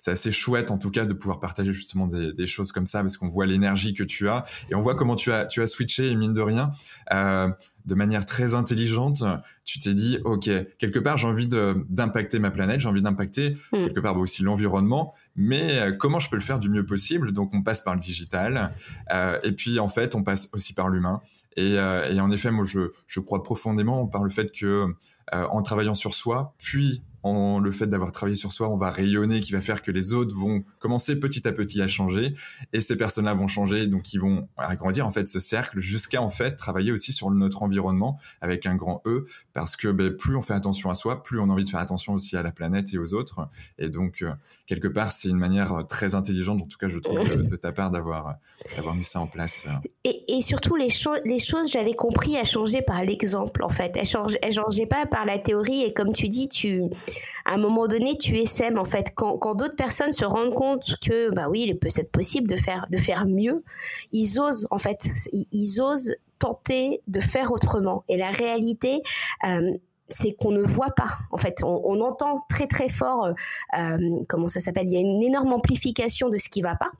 c'est 0.00 0.10
assez 0.10 0.32
chouette 0.32 0.70
en 0.70 0.78
tout 0.78 0.90
cas 0.90 1.04
de 1.04 1.12
pouvoir 1.12 1.40
partager 1.40 1.72
justement 1.72 2.06
des, 2.06 2.32
des 2.32 2.46
choses 2.46 2.72
comme 2.72 2.86
ça 2.86 3.00
parce 3.00 3.16
qu'on 3.16 3.28
voit 3.28 3.46
l'énergie 3.46 3.94
que 3.94 4.02
tu 4.02 4.28
as 4.28 4.44
et 4.70 4.74
on 4.74 4.80
voit 4.80 4.94
comment 4.94 5.16
tu 5.16 5.32
as 5.32 5.46
tu 5.46 5.62
as 5.62 5.66
switché 5.66 6.10
et 6.10 6.14
mine 6.16 6.32
de 6.32 6.40
rien 6.40 6.72
euh, 7.12 7.48
de 7.86 7.94
manière 7.94 8.26
très 8.26 8.54
intelligente 8.54 9.22
tu 9.64 9.78
t'es 9.78 9.94
dit 9.94 10.18
ok 10.24 10.50
quelque 10.78 10.98
part 10.98 11.16
j'ai 11.16 11.28
envie 11.28 11.48
d'impacter 11.48 12.38
ma 12.38 12.50
planète 12.50 12.80
j'ai 12.80 12.88
envie 12.88 13.02
d'impacter 13.02 13.56
mm. 13.72 13.86
quelque 13.86 14.00
part 14.00 14.14
bah, 14.14 14.20
aussi 14.20 14.42
l'environnement 14.42 15.14
mais 15.36 15.78
euh, 15.78 15.92
comment 15.92 16.18
je 16.18 16.28
peux 16.28 16.36
le 16.36 16.42
faire 16.42 16.58
du 16.58 16.68
mieux 16.68 16.84
possible? 16.84 17.32
Donc 17.32 17.54
on 17.54 17.62
passe 17.62 17.82
par 17.82 17.94
le 17.94 18.00
digital 18.00 18.74
euh, 19.10 19.38
et 19.42 19.52
puis 19.52 19.78
en 19.78 19.88
fait 19.88 20.14
on 20.14 20.22
passe 20.22 20.50
aussi 20.52 20.74
par 20.74 20.88
l'humain 20.88 21.20
et, 21.56 21.78
euh, 21.78 22.10
et, 22.12 22.20
en 22.20 22.30
effet 22.30 22.50
moi 22.50 22.64
je, 22.64 22.90
je 23.06 23.20
crois 23.20 23.42
profondément 23.42 24.06
par 24.06 24.22
le 24.22 24.30
fait 24.30 24.52
que 24.52 24.94
euh, 25.34 25.46
en 25.50 25.62
travaillant 25.62 25.94
sur 25.94 26.14
soi 26.14 26.54
puis 26.58 27.02
le 27.24 27.70
fait 27.70 27.86
d'avoir 27.86 28.12
travaillé 28.12 28.36
sur 28.36 28.52
soi, 28.52 28.68
on 28.68 28.76
va 28.76 28.90
rayonner, 28.90 29.40
qui 29.40 29.52
va 29.52 29.60
faire 29.60 29.82
que 29.82 29.90
les 29.90 30.12
autres 30.12 30.34
vont 30.34 30.64
commencer 30.78 31.20
petit 31.20 31.46
à 31.46 31.52
petit 31.52 31.80
à 31.82 31.86
changer, 31.86 32.34
et 32.72 32.80
ces 32.80 32.96
personnes-là 32.96 33.34
vont 33.34 33.48
changer, 33.48 33.86
donc 33.86 34.12
ils 34.12 34.20
vont 34.20 34.48
agrandir 34.56 35.06
en 35.06 35.12
fait 35.12 35.28
ce 35.28 35.40
cercle 35.40 35.80
jusqu'à 35.80 36.22
en 36.22 36.30
fait 36.30 36.56
travailler 36.56 36.92
aussi 36.92 37.12
sur 37.12 37.30
notre 37.30 37.62
environnement 37.62 38.18
avec 38.40 38.66
un 38.66 38.76
grand 38.76 39.02
E, 39.06 39.26
parce 39.52 39.76
que 39.76 39.88
ben, 39.88 40.16
plus 40.16 40.36
on 40.36 40.42
fait 40.42 40.54
attention 40.54 40.90
à 40.90 40.94
soi, 40.94 41.22
plus 41.22 41.38
on 41.40 41.50
a 41.50 41.52
envie 41.52 41.64
de 41.64 41.70
faire 41.70 41.80
attention 41.80 42.14
aussi 42.14 42.36
à 42.36 42.42
la 42.42 42.52
planète 42.52 42.92
et 42.94 42.98
aux 42.98 43.14
autres, 43.14 43.48
et 43.78 43.88
donc 43.88 44.22
euh, 44.22 44.32
quelque 44.66 44.88
part 44.88 45.12
c'est 45.12 45.28
une 45.28 45.38
manière 45.38 45.84
très 45.88 46.14
intelligente, 46.14 46.62
en 46.62 46.66
tout 46.66 46.78
cas 46.78 46.88
je 46.88 46.98
trouve 46.98 47.18
de, 47.18 47.56
ta 47.56 47.72
part 47.72 47.90
d'avoir 47.90 48.36
d'avoir 48.76 48.94
mis 48.94 49.04
ça 49.04 49.20
en 49.20 49.26
place. 49.26 49.66
Et, 50.04 50.40
surtout 50.40 50.76
les, 50.76 50.88
choses, 50.88 51.20
les 51.24 51.38
choses 51.38 51.70
j'avais 51.70 51.92
compris 51.92 52.36
à 52.38 52.44
changer 52.44 52.80
par 52.80 53.02
l'exemple 53.02 53.62
en 53.62 53.68
fait, 53.68 53.96
elles 53.96 54.06
changeaient 54.54 54.86
pas 54.86 55.04
par 55.06 55.26
la 55.26 55.38
théorie, 55.38 55.82
et 55.82 55.92
comme 55.92 56.12
tu 56.12 56.28
dis 56.28 56.48
tu 56.48 56.82
à 57.44 57.54
un 57.54 57.58
moment 57.58 57.86
donné, 57.86 58.16
tu 58.16 58.36
essaimes 58.36 58.78
en 58.78 58.84
fait. 58.84 59.12
Quand, 59.14 59.54
d'autres 59.54 59.76
personnes 59.76 60.12
se 60.12 60.24
rendent 60.24 60.54
compte 60.54 60.96
que, 61.00 61.30
bah 61.30 61.48
oui, 61.48 61.64
il 61.66 61.78
peut 61.78 61.88
être 61.96 62.10
possible 62.10 62.48
de 62.48 62.56
faire, 62.56 62.86
de 62.90 62.96
faire 62.96 63.26
mieux, 63.26 63.64
ils 64.12 64.40
osent 64.40 64.66
en 64.70 64.78
fait, 64.78 65.08
ils, 65.32 65.80
osent 65.80 66.14
tenter 66.38 67.02
de 67.06 67.20
faire 67.20 67.52
autrement. 67.52 68.04
Et 68.08 68.16
la 68.16 68.30
réalité, 68.30 69.02
euh, 69.44 69.72
c'est 70.08 70.32
qu'on 70.32 70.50
ne 70.50 70.62
voit 70.62 70.92
pas. 70.96 71.18
En 71.30 71.36
fait, 71.36 71.62
on, 71.62 72.00
entend 72.00 72.44
très 72.48 72.66
très 72.66 72.88
fort, 72.88 73.28
euh, 73.78 73.98
comment 74.28 74.48
ça 74.48 74.60
s'appelle? 74.60 74.86
Il 74.86 74.92
y 74.92 74.96
a 74.96 75.00
une 75.00 75.22
énorme 75.22 75.52
amplification 75.52 76.28
de 76.28 76.38
ce 76.38 76.48
qui 76.48 76.62
va 76.62 76.74
pas 76.74 76.90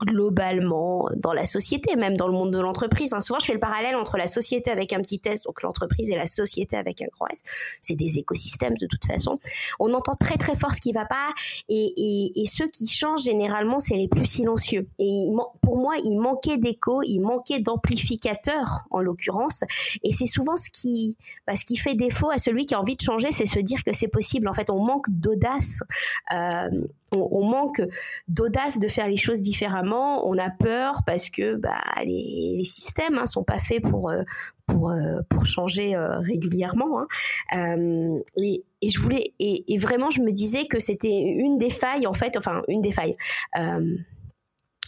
globalement 0.00 1.08
dans 1.16 1.32
la 1.32 1.44
société, 1.44 1.96
même 1.96 2.16
dans 2.16 2.26
le 2.26 2.32
monde 2.32 2.52
de 2.52 2.58
l'entreprise. 2.58 3.12
Hein. 3.12 3.20
Souvent, 3.20 3.38
je 3.40 3.46
fais 3.46 3.52
le 3.52 3.60
parallèle 3.60 3.96
entre 3.96 4.16
la 4.16 4.26
société 4.26 4.70
avec 4.70 4.92
un 4.92 5.00
petit 5.00 5.20
S, 5.24 5.42
donc 5.42 5.62
l'entreprise, 5.62 6.10
et 6.10 6.16
la 6.16 6.26
société 6.26 6.76
avec 6.76 7.02
un 7.02 7.06
grand 7.12 7.26
S. 7.28 7.42
C'est 7.80 7.96
des 7.96 8.18
écosystèmes 8.18 8.74
de 8.74 8.86
toute 8.86 9.04
façon. 9.04 9.38
On 9.78 9.92
entend 9.94 10.14
très 10.14 10.36
très 10.36 10.56
fort 10.56 10.74
ce 10.74 10.80
qui 10.80 10.92
va 10.92 11.04
pas, 11.04 11.28
et, 11.68 12.40
et, 12.40 12.46
ceux 12.46 12.68
qui 12.68 12.86
changent 12.88 13.22
généralement, 13.22 13.80
c'est 13.80 13.94
les 13.96 14.08
plus 14.08 14.26
silencieux. 14.26 14.88
Et 14.98 15.26
pour 15.62 15.76
moi, 15.76 15.94
il 16.02 16.18
manquait 16.18 16.58
d'écho, 16.58 17.02
il 17.02 17.20
manquait 17.20 17.60
d'amplificateur 17.60 18.80
en 18.90 19.00
l'occurrence, 19.00 19.62
et 20.02 20.12
c'est 20.12 20.26
souvent 20.26 20.56
ce 20.56 20.68
qui, 20.70 21.16
bah, 21.46 21.54
ce 21.54 21.64
qui 21.64 21.76
fait 21.76 21.94
défaut 21.94 22.30
à 22.30 22.38
celui 22.38 22.66
qui 22.66 22.74
a 22.74 22.80
envie 22.80 22.96
de 22.96 23.02
changer, 23.02 23.32
c'est 23.32 23.46
se 23.46 23.58
dire 23.58 23.84
que 23.84 23.92
c'est 23.92 24.08
possible. 24.08 24.48
En 24.48 24.54
fait, 24.54 24.70
on 24.70 24.82
manque 24.82 25.06
d'audace. 25.08 25.80
Euh, 26.32 26.70
on, 27.12 27.44
manque 27.44 27.82
d'audace 28.28 28.78
de 28.78 28.88
faire 28.88 29.08
les 29.08 29.16
choses 29.16 29.40
différemment. 29.40 30.28
On 30.28 30.38
a 30.38 30.50
peur 30.50 31.02
parce 31.06 31.30
que 31.30 31.56
bah, 31.56 31.82
les, 32.04 32.62
systèmes 32.64 33.14
ne 33.14 33.20
hein, 33.20 33.26
sont 33.26 33.44
pas 33.44 33.58
faits 33.58 33.82
pour, 33.82 34.10
euh, 34.10 34.22
pour, 34.66 34.90
euh, 34.90 35.20
pour 35.28 35.46
changer 35.46 35.94
euh, 35.94 36.18
régulièrement. 36.18 37.00
Hein. 37.52 38.20
et, 38.36 38.62
je 38.82 38.98
voulais 38.98 39.32
et, 39.38 39.78
vraiment 39.78 40.10
je 40.10 40.22
me 40.22 40.30
disais 40.30 40.66
que 40.66 40.78
c'était 40.78 41.20
une 41.20 41.58
des 41.58 41.70
failles 41.70 42.06
en 42.06 42.12
fait, 42.12 42.36
enfin 42.36 42.62
une 42.68 42.80
des 42.80 42.92
failles. 42.92 43.16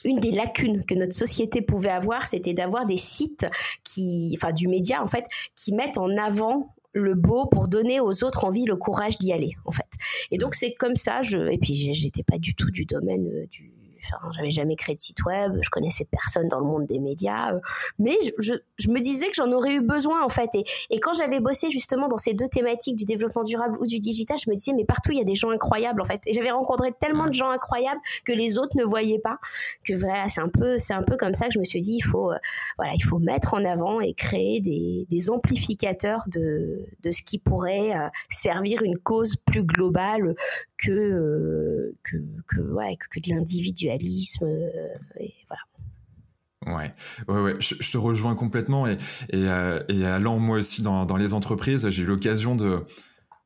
une 0.04 0.18
des 0.18 0.32
lacunes 0.32 0.84
que 0.84 0.94
notre 0.94 1.12
société 1.12 1.62
pouvait 1.62 1.90
avoir, 1.90 2.26
c'était 2.26 2.54
d'avoir 2.54 2.86
des 2.86 2.96
sites 2.96 3.46
qui, 3.84 4.36
enfin 4.36 4.52
du 4.52 4.66
média 4.68 5.02
en 5.02 5.08
fait, 5.08 5.24
qui 5.54 5.72
mettent 5.72 5.98
en 5.98 6.16
avant 6.16 6.74
le 6.92 7.14
beau 7.14 7.46
pour 7.46 7.68
donner 7.68 8.00
aux 8.00 8.24
autres 8.24 8.44
envie, 8.44 8.64
le 8.64 8.76
courage 8.76 9.18
d'y 9.18 9.32
aller, 9.32 9.56
en 9.64 9.72
fait. 9.72 9.90
Et 10.30 10.38
donc 10.38 10.54
c'est 10.54 10.74
comme 10.74 10.96
ça. 10.96 11.22
Je 11.22 11.38
et 11.50 11.58
puis 11.58 11.74
j'étais 11.94 12.22
pas 12.22 12.38
du 12.38 12.54
tout 12.54 12.70
du 12.70 12.84
domaine 12.84 13.26
euh, 13.28 13.46
du 13.46 13.72
Enfin, 14.04 14.30
j'avais 14.32 14.50
jamais 14.50 14.76
créé 14.76 14.94
de 14.94 15.00
site 15.00 15.24
web, 15.24 15.58
je 15.60 15.70
connaissais 15.70 16.06
personne 16.10 16.48
dans 16.48 16.60
le 16.60 16.66
monde 16.66 16.86
des 16.86 16.98
médias, 16.98 17.54
euh, 17.54 17.60
mais 17.98 18.16
je, 18.38 18.54
je, 18.78 18.88
me 18.90 19.00
disais 19.00 19.26
que 19.28 19.34
j'en 19.34 19.50
aurais 19.52 19.74
eu 19.74 19.80
besoin 19.80 20.22
en 20.24 20.28
fait. 20.28 20.50
Et, 20.54 20.64
et 20.90 21.00
quand 21.00 21.12
j'avais 21.12 21.40
bossé 21.40 21.70
justement 21.70 22.08
dans 22.08 22.16
ces 22.16 22.34
deux 22.34 22.48
thématiques 22.48 22.96
du 22.96 23.04
développement 23.04 23.44
durable 23.44 23.76
ou 23.80 23.86
du 23.86 23.98
digital, 24.00 24.36
je 24.38 24.50
me 24.50 24.56
disais 24.56 24.72
mais 24.74 24.84
partout 24.84 25.12
il 25.12 25.18
y 25.18 25.20
a 25.20 25.24
des 25.24 25.34
gens 25.34 25.50
incroyables 25.50 26.00
en 26.00 26.04
fait. 26.04 26.20
Et 26.26 26.34
j'avais 26.34 26.50
rencontré 26.50 26.92
tellement 26.98 27.26
de 27.26 27.34
gens 27.34 27.50
incroyables 27.50 28.00
que 28.24 28.32
les 28.32 28.58
autres 28.58 28.76
ne 28.76 28.84
voyaient 28.84 29.20
pas. 29.20 29.38
Que 29.84 29.94
voilà, 29.94 30.28
c'est 30.28 30.40
un 30.40 30.48
peu, 30.48 30.78
c'est 30.78 30.94
un 30.94 31.02
peu 31.02 31.16
comme 31.16 31.34
ça 31.34 31.46
que 31.46 31.54
je 31.54 31.58
me 31.58 31.64
suis 31.64 31.80
dit 31.80 31.96
il 31.96 32.04
faut, 32.04 32.32
euh, 32.32 32.38
voilà, 32.76 32.92
il 32.94 33.02
faut 33.02 33.18
mettre 33.18 33.54
en 33.54 33.64
avant 33.64 34.00
et 34.00 34.14
créer 34.14 34.60
des, 34.60 35.06
des 35.10 35.30
amplificateurs 35.30 36.24
de, 36.28 36.86
de 37.02 37.12
ce 37.12 37.22
qui 37.22 37.38
pourrait 37.38 37.94
euh, 37.94 38.08
servir 38.30 38.82
une 38.82 38.98
cause 38.98 39.36
plus 39.36 39.64
globale 39.64 40.34
que, 40.78 41.94
que, 42.02 42.16
que, 42.48 42.60
ouais, 42.60 42.96
que 43.10 43.20
de 43.20 43.34
l'individuel 43.34 43.91
euh. 44.42 44.68
Ouais, 46.66 46.94
ouais, 47.26 47.40
ouais. 47.40 47.56
Je, 47.58 47.90
te 47.90 47.98
rejoins 47.98 48.36
complètement 48.36 48.86
et, 48.86 48.96
euh, 49.34 49.80
allant 50.14 50.38
moi 50.38 50.58
aussi 50.58 50.82
dans, 50.82 51.16
les 51.16 51.34
entreprises, 51.34 51.88
j'ai 51.90 52.04
eu 52.04 52.06
l'occasion 52.06 52.54
de, 52.54 52.78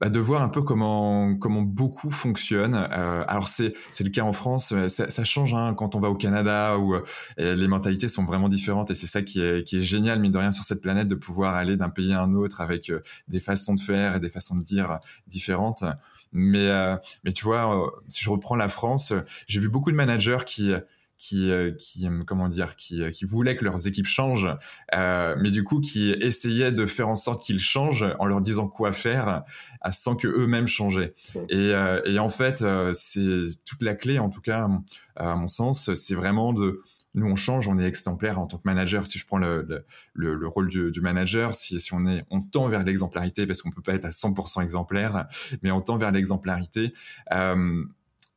bah, 0.02 0.10
de 0.10 0.20
voir 0.20 0.42
un 0.42 0.50
peu 0.50 0.60
comment 0.60 1.34
comment 1.36 1.62
beaucoup 1.62 2.10
fonctionnent. 2.10 2.74
Euh, 2.92 3.24
alors 3.26 3.48
c'est 3.48 3.72
le 4.00 4.10
cas 4.10 4.22
en 4.22 4.34
France, 4.34 4.74
ça, 4.88 5.24
change 5.24 5.54
hein, 5.54 5.72
quand 5.74 5.94
on 5.94 6.00
va 6.00 6.10
au 6.10 6.14
Canada 6.14 6.76
où 6.78 6.94
les 7.38 7.68
mentalités 7.68 8.08
sont 8.08 8.26
vraiment 8.26 8.50
différentes 8.50 8.90
et 8.90 8.94
c'est 8.94 9.06
ça 9.06 9.22
qui 9.22 9.40
est 9.40 9.80
génial 9.80 10.20
mine 10.20 10.32
de 10.32 10.38
rien 10.38 10.52
sur 10.52 10.64
cette 10.64 10.82
planète 10.82 11.08
de 11.08 11.14
pouvoir 11.14 11.54
aller 11.54 11.78
d'un 11.78 11.90
pays 11.90 12.12
à 12.12 12.20
un 12.20 12.34
autre 12.34 12.60
avec 12.60 12.92
des 13.28 13.40
façons 13.40 13.74
de 13.74 13.80
faire 13.80 14.16
et 14.16 14.20
des 14.20 14.30
façons 14.30 14.56
de 14.56 14.62
dire 14.62 14.98
différentes. 15.26 15.84
Mais, 16.32 16.68
euh, 16.68 16.96
mais 17.24 17.32
tu 17.32 17.44
vois, 17.44 17.86
euh, 17.86 17.90
si 18.08 18.22
je 18.22 18.30
reprends 18.30 18.56
la 18.56 18.68
France, 18.68 19.12
j'ai 19.46 19.60
vu 19.60 19.68
beaucoup 19.68 19.90
de 19.90 19.96
managers 19.96 20.44
qui 20.46 20.72
qui, 21.18 21.50
euh, 21.50 21.72
qui 21.72 22.06
comment 22.26 22.46
dire, 22.46 22.76
qui, 22.76 23.00
qui 23.10 23.24
voulaient 23.24 23.56
que 23.56 23.64
leurs 23.64 23.86
équipes 23.86 24.06
changent, 24.06 24.54
euh, 24.94 25.34
mais 25.40 25.50
du 25.50 25.64
coup 25.64 25.80
qui 25.80 26.10
essayaient 26.10 26.72
de 26.72 26.84
faire 26.84 27.08
en 27.08 27.16
sorte 27.16 27.42
qu'ils 27.42 27.58
changent 27.58 28.04
en 28.18 28.26
leur 28.26 28.42
disant 28.42 28.68
quoi 28.68 28.92
faire, 28.92 29.42
sans 29.90 30.14
que 30.14 30.28
eux-mêmes 30.28 30.66
changeaient. 30.66 31.14
Et, 31.48 31.72
et 32.04 32.18
en 32.18 32.28
fait, 32.28 32.62
c'est 32.92 33.40
toute 33.64 33.82
la 33.82 33.94
clé, 33.94 34.18
en 34.18 34.28
tout 34.28 34.42
cas 34.42 34.68
à 35.16 35.36
mon 35.36 35.46
sens, 35.46 35.94
c'est 35.94 36.14
vraiment 36.14 36.52
de 36.52 36.82
nous 37.16 37.26
on 37.26 37.34
change, 37.34 37.66
on 37.66 37.78
est 37.78 37.84
exemplaire 37.84 38.38
en 38.38 38.46
tant 38.46 38.58
que 38.58 38.62
manager. 38.64 39.06
Si 39.06 39.18
je 39.18 39.26
prends 39.26 39.38
le, 39.38 39.66
le, 40.14 40.34
le 40.34 40.48
rôle 40.48 40.68
du, 40.68 41.00
manager, 41.00 41.54
si, 41.54 41.80
si 41.80 41.92
on 41.94 42.06
est, 42.06 42.24
on 42.30 42.40
tend 42.40 42.68
vers 42.68 42.84
l'exemplarité 42.84 43.46
parce 43.46 43.62
qu'on 43.62 43.70
peut 43.70 43.82
pas 43.82 43.94
être 43.94 44.04
à 44.04 44.10
100% 44.10 44.62
exemplaire, 44.62 45.26
mais 45.62 45.70
on 45.70 45.80
tend 45.80 45.96
vers 45.96 46.12
l'exemplarité. 46.12 46.92
Euh, 47.32 47.84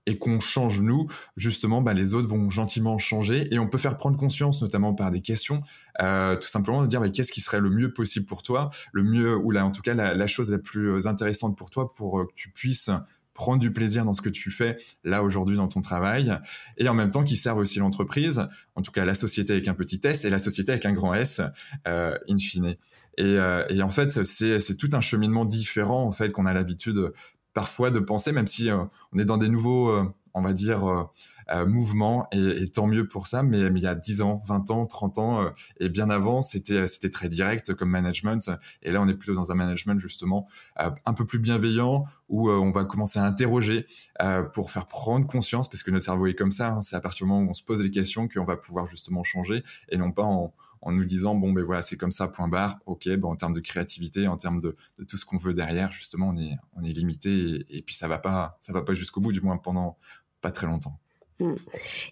et 0.05 0.17
qu'on 0.17 0.39
change 0.39 0.81
nous, 0.81 1.07
justement, 1.37 1.83
bah, 1.83 1.93
les 1.93 2.15
autres 2.15 2.27
vont 2.27 2.49
gentiment 2.49 2.97
changer 2.97 3.53
et 3.53 3.59
on 3.59 3.67
peut 3.67 3.77
faire 3.77 3.95
prendre 3.95 4.17
conscience, 4.17 4.59
notamment 4.59 4.95
par 4.95 5.11
des 5.11 5.21
questions, 5.21 5.61
euh, 6.01 6.35
tout 6.35 6.47
simplement 6.47 6.81
de 6.81 6.87
dire 6.87 6.99
bah, 6.99 7.09
qu'est-ce 7.09 7.31
qui 7.31 7.41
serait 7.41 7.59
le 7.59 7.69
mieux 7.69 7.93
possible 7.93 8.25
pour 8.25 8.41
toi, 8.41 8.71
le 8.91 9.03
mieux 9.03 9.35
ou 9.35 9.51
là 9.51 9.63
en 9.65 9.71
tout 9.71 9.83
cas 9.83 9.93
la, 9.93 10.15
la 10.15 10.25
chose 10.25 10.51
la 10.51 10.57
plus 10.57 11.05
intéressante 11.05 11.55
pour 11.55 11.69
toi 11.69 11.93
pour 11.93 12.25
que 12.27 12.33
tu 12.33 12.49
puisses 12.49 12.89
prendre 13.39 13.61
du 13.61 13.71
plaisir 13.71 14.03
dans 14.03 14.11
ce 14.11 14.21
que 14.21 14.27
tu 14.27 14.51
fais 14.51 14.77
là 15.05 15.23
aujourd'hui 15.23 15.55
dans 15.55 15.69
ton 15.69 15.79
travail, 15.79 16.37
et 16.77 16.89
en 16.89 16.93
même 16.93 17.09
temps 17.09 17.23
qui 17.23 17.37
servent 17.37 17.59
aussi 17.59 17.79
l'entreprise, 17.79 18.45
en 18.75 18.81
tout 18.81 18.91
cas 18.91 19.05
la 19.05 19.13
société 19.13 19.53
avec 19.53 19.69
un 19.69 19.73
petit 19.73 20.01
S 20.03 20.25
et 20.25 20.29
la 20.29 20.39
société 20.39 20.73
avec 20.73 20.85
un 20.85 20.91
grand 20.91 21.13
S, 21.13 21.41
euh, 21.87 22.17
in 22.27 22.37
fine. 22.37 22.75
Et, 23.17 23.23
euh, 23.23 23.63
en 23.81 23.89
fait, 23.89 24.23
c'est 24.25 24.77
tout 24.77 24.89
un 24.91 24.99
cheminement 24.99 25.45
différent 25.45 26.03
en 26.03 26.11
fait 26.11 26.33
qu'on 26.33 26.45
a 26.45 26.53
l'habitude 26.53 27.13
parfois 27.53 27.91
de 27.91 27.99
penser, 27.99 28.33
même 28.33 28.47
si 28.47 28.69
euh, 28.69 28.83
on 29.13 29.19
est 29.19 29.25
dans 29.25 29.37
des 29.37 29.49
nouveaux, 29.49 29.89
euh, 29.89 30.03
on 30.33 30.41
va 30.41 30.53
dire 30.53 31.09
euh, 31.51 31.65
mouvement 31.65 32.27
et, 32.31 32.69
tant 32.69 32.85
mieux 32.85 33.07
pour 33.07 33.25
ça. 33.25 33.41
Mais, 33.41 33.59
il 33.59 33.79
y 33.79 33.87
a 33.87 33.95
10 33.95 34.21
ans, 34.21 34.41
20 34.45 34.69
ans, 34.69 34.85
30 34.85 35.17
ans 35.17 35.41
euh, 35.41 35.49
et 35.79 35.89
bien 35.89 36.09
avant, 36.09 36.41
c'était 36.41 37.09
très 37.09 37.29
direct 37.29 37.73
comme 37.73 37.89
management. 37.89 38.51
Et 38.83 38.91
là, 38.91 39.01
on 39.01 39.07
est 39.07 39.15
plutôt 39.15 39.33
dans 39.33 39.51
un 39.51 39.55
management 39.55 39.99
justement 39.99 40.47
euh, 40.79 40.91
un 41.05 41.13
peu 41.13 41.25
plus 41.25 41.39
bienveillant 41.39 42.05
où 42.27 42.51
on 42.51 42.71
va 42.71 42.85
commencer 42.85 43.17
à 43.17 43.23
interroger 43.23 43.87
pour 44.53 44.69
faire 44.69 44.85
prendre 44.85 45.25
conscience 45.25 45.67
parce 45.67 45.81
que 45.81 45.89
notre 45.89 46.05
cerveau 46.05 46.27
est 46.27 46.35
comme 46.35 46.51
ça. 46.51 46.69
Hein. 46.69 46.81
c'est 46.81 46.95
à 46.95 47.01
partir 47.01 47.25
du 47.25 47.31
moment 47.31 47.47
où 47.47 47.49
on 47.49 47.53
se 47.53 47.63
pose 47.63 47.81
des 47.81 47.89
questions 47.89 48.27
qu'on 48.27 48.45
va 48.45 48.55
pouvoir 48.55 48.85
justement 48.85 49.23
changer 49.23 49.63
et 49.89 49.97
non 49.97 50.11
pas 50.11 50.23
en 50.23 50.53
en 50.81 50.91
nous 50.91 51.03
disant 51.03 51.35
bon 51.35 51.51
ben 51.51 51.63
voilà 51.63 51.81
c'est 51.81 51.97
comme 51.97 52.11
ça 52.11 52.27
point 52.27 52.47
barre 52.47 52.79
ok 52.85 53.09
bon 53.17 53.31
en 53.31 53.35
termes 53.35 53.53
de 53.53 53.59
créativité 53.59 54.27
en 54.27 54.37
termes 54.37 54.61
de, 54.61 54.75
de 54.97 55.03
tout 55.03 55.17
ce 55.17 55.25
qu'on 55.25 55.37
veut 55.37 55.53
derrière 55.53 55.91
justement 55.91 56.29
on 56.29 56.37
est 56.37 56.53
on 56.75 56.83
est 56.83 56.93
limité 56.93 57.31
et, 57.31 57.77
et, 57.77 57.81
puis 57.81 57.95
ça 57.95 58.07
va 58.07 58.17
pas 58.17 58.57
ça 58.61 58.71
va 58.71 58.81
pas 58.81 58.93
jusqu'au 58.93 59.19
bout 59.19 59.31
du 59.31 59.41
moins 59.41 59.57
pendant 59.57 59.97
pas 60.41 60.51
très 60.51 60.67
longtemps 60.67 60.99
Mm. 61.39 61.55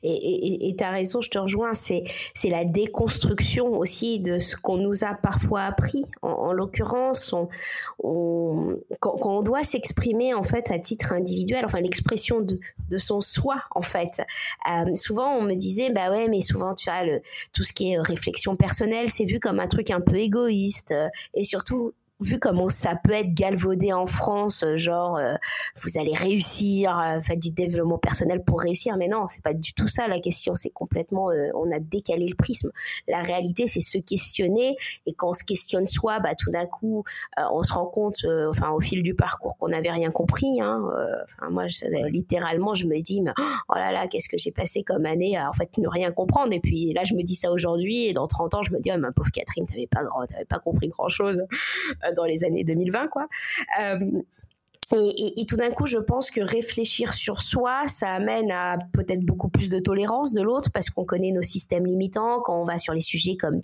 Et 0.03 0.75
tu 0.77 0.83
as 0.83 0.91
raison, 0.91 1.21
je 1.21 1.29
te 1.29 1.37
rejoins, 1.37 1.73
c'est 1.73 2.03
la 2.45 2.63
déconstruction 2.63 3.77
aussi 3.77 4.19
de 4.19 4.39
ce 4.39 4.55
qu'on 4.55 4.77
nous 4.77 5.03
a 5.03 5.13
parfois 5.15 5.63
appris. 5.63 6.05
En, 6.21 6.53
l'occurrence, 6.53 7.33
on, 7.33 8.79
quand, 8.99 9.25
on 9.25 9.41
doit 9.43 9.63
s'exprimer 9.63 10.33
en 10.33 10.43
fait 10.43 10.71
à 10.71 10.79
titre 10.79 11.13
individuel, 11.13 11.65
enfin 11.65 11.81
l'expression 11.81 12.41
de, 12.41 12.59
de, 12.89 12.97
son 12.97 13.21
soi 13.21 13.63
en 13.71 13.81
fait. 13.81 14.21
Euh, 14.71 14.95
souvent, 14.95 15.33
on 15.33 15.41
me 15.41 15.55
disait, 15.55 15.91
bah 15.91 16.09
ouais, 16.09 16.27
mais 16.29 16.41
souvent, 16.41 16.73
tu 16.73 16.89
as 16.89 17.03
le, 17.03 17.21
tout 17.53 17.63
ce 17.63 17.73
qui 17.73 17.91
est 17.91 17.99
réflexion 17.99 18.55
personnelle, 18.55 19.09
c'est 19.09 19.25
vu 19.25 19.39
comme 19.39 19.59
un 19.59 19.67
truc 19.67 19.91
un 19.91 20.01
peu 20.01 20.15
égoïste. 20.15 20.93
et 21.33 21.43
surtout, 21.43 21.93
vu 22.19 22.39
comment 22.39 22.69
ça 22.69 22.95
peut 22.95 23.11
être 23.11 23.33
galvaudé 23.33 23.93
en 23.93 24.07
France, 24.07 24.63
euh, 24.63 24.77
genre 24.77 25.17
euh, 25.17 25.35
vous 25.81 25.99
allez 25.99 26.13
réussir, 26.13 26.97
euh, 26.99 27.19
faites 27.21 27.39
du 27.39 27.51
développement 27.51 27.99
personnel 27.99 28.43
pour 28.43 28.59
réussir, 28.59 28.97
mais 28.97 29.07
non, 29.07 29.27
c'est 29.29 29.43
pas 29.43 29.53
du 29.53 29.73
tout 29.73 29.87
ça 29.87 30.07
la 30.07 30.19
question. 30.19 30.55
C'est 30.55 30.71
complètement, 30.71 31.29
on 31.53 31.71
a 31.71 31.79
décalé 31.79 32.27
le 32.27 32.35
prisme. 32.35 32.71
La 33.07 33.21
réalité, 33.21 33.67
c'est 33.67 33.81
se 33.81 33.97
questionner, 33.97 34.75
et 35.05 35.13
quand 35.13 35.29
on 35.29 35.33
se 35.33 35.43
questionne 35.43 35.85
soi, 35.85 36.19
bah 36.19 36.33
tout 36.35 36.51
d'un 36.51 36.65
coup, 36.65 37.03
on 37.51 37.63
se 37.63 37.73
rend 37.73 37.85
compte, 37.85 38.25
enfin 38.49 38.71
au 38.71 38.79
fil 38.79 39.03
du 39.03 39.13
parcours, 39.13 39.57
qu'on 39.57 39.69
n'avait 39.69 39.91
rien 39.91 40.09
compris. 40.09 40.61
Hein, 40.61 40.83
enfin 41.23 41.49
moi, 41.49 41.65
littéralement, 42.09 42.73
je 42.73 42.85
me 42.87 42.99
dis, 42.99 43.21
mais, 43.21 43.31
oh 43.69 43.75
là 43.75 43.91
là, 43.91 44.07
qu'est-ce 44.07 44.29
que 44.29 44.37
j'ai 44.37 44.51
passé 44.51 44.83
comme 44.83 45.05
année 45.05 45.37
à 45.37 45.49
en 45.49 45.53
fait 45.53 45.77
ne 45.77 45.87
rien 45.87 46.11
comprendre. 46.11 46.53
Et 46.53 46.59
puis 46.59 46.93
là, 46.93 47.03
je 47.03 47.13
me 47.13 47.23
dis 47.23 47.35
ça 47.35 47.51
aujourd'hui, 47.51 48.05
et 48.05 48.13
dans 48.13 48.27
30 48.27 48.55
ans, 48.55 48.63
je 48.63 48.71
me 48.73 48.79
dis, 48.79 48.89
oh, 48.93 48.97
ma 48.97 49.11
pauvre 49.11 49.31
Catherine, 49.31 49.67
t'avais 49.67 49.87
pas 49.87 50.01
t'avais 50.27 50.45
pas 50.45 50.59
compris 50.59 50.89
grand 50.89 51.09
chose 51.09 51.43
dans 52.11 52.25
les 52.25 52.43
années 52.43 52.63
2020, 52.63 53.07
quoi. 53.07 53.27
Et, 54.95 55.45
tout 55.45 55.57
d'un 55.57 55.69
coup, 55.69 55.85
je 55.85 55.97
pense 55.97 56.31
que 56.31 56.39
réfléchir 56.39 57.13
sur 57.13 57.41
soi, 57.41 57.87
ça 57.87 58.09
amène 58.09 58.51
à 58.51 58.77
peut-être 58.93 59.25
beaucoup 59.25 59.49
plus 59.49 59.69
de 59.69 59.79
tolérance 59.79 60.31
de 60.31 60.41
l'autre 60.41 60.71
parce 60.71 60.89
qu'on 60.89 61.03
connaît 61.03 61.31
nos 61.31 61.41
systèmes 61.41 61.85
limitants 61.85 62.39
quand 62.41 62.61
on 62.61 62.63
va 62.63 62.77
sur 62.77 62.93
les 62.93 63.01
sujets 63.01 63.35
comme 63.35 63.59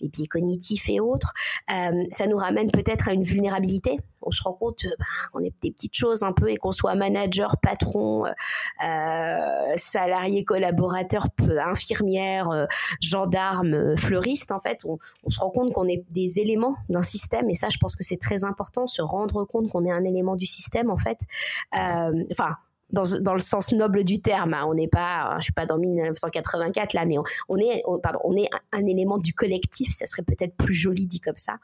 les 0.00 0.08
biais 0.08 0.28
cognitifs 0.28 0.88
et 0.88 1.00
autres. 1.00 1.32
Euh, 1.72 2.04
ça 2.12 2.28
nous 2.28 2.36
ramène 2.36 2.70
peut-être 2.70 3.08
à 3.08 3.12
une 3.12 3.24
vulnérabilité 3.24 3.98
on 4.22 4.30
se 4.30 4.42
rend 4.42 4.52
compte 4.52 4.84
euh, 4.84 4.90
ben, 4.98 5.04
qu'on 5.32 5.40
est 5.40 5.52
des 5.62 5.70
petites 5.70 5.96
choses 5.96 6.22
un 6.22 6.32
peu 6.32 6.50
et 6.50 6.56
qu'on 6.56 6.72
soit 6.72 6.94
manager, 6.94 7.56
patron, 7.58 8.26
euh, 8.26 8.30
salarié, 9.76 10.44
collaborateur, 10.44 11.28
infirmière, 11.66 12.66
gendarme, 13.00 13.96
fleuriste, 13.96 14.52
en 14.52 14.60
fait, 14.60 14.84
on, 14.84 14.98
se 15.28 15.40
rend 15.40 15.50
compte 15.50 15.72
qu'on 15.72 15.88
est 15.88 16.04
des 16.10 16.40
éléments 16.40 16.76
d'un 16.88 17.02
système 17.02 17.48
et 17.50 17.54
ça, 17.54 17.68
je 17.68 17.78
pense 17.78 17.96
que 17.96 18.04
c'est 18.04 18.16
très 18.16 18.44
important, 18.44 18.86
se 18.86 19.02
rendre 19.02 19.44
compte 19.44 19.70
qu'on 19.70 19.84
est 19.84 19.90
un 19.90 20.04
élément 20.04 20.36
du 20.36 20.46
système, 20.46 20.67
en 20.90 20.98
fait. 20.98 21.18
enfin, 21.72 22.56
dans, 22.90 23.04
dans, 23.20 23.34
le 23.34 23.40
sens 23.40 23.72
noble 23.72 24.02
du 24.04 24.20
terme. 24.20 24.54
Hein. 24.54 24.64
On 24.66 24.74
n'est 24.74 24.88
pas, 24.88 25.36
je 25.38 25.44
suis 25.44 25.52
pas 25.52 25.66
dans 25.66 25.76
1984 25.76 26.94
là, 26.94 27.04
mais 27.04 27.16
on, 27.48 27.56
est, 27.58 27.82
pardon, 28.02 28.20
on 28.24 28.36
est 28.36 28.48
un, 28.72 28.86
élément 28.86 29.18
du 29.18 29.34
collectif. 29.34 29.92
Ça 29.92 30.06
serait 30.06 30.22
peut-être 30.22 30.56
plus 30.56 30.74
joli 30.74 31.06
dit 31.06 31.20
comme 31.20 31.36
ça. 31.36 31.54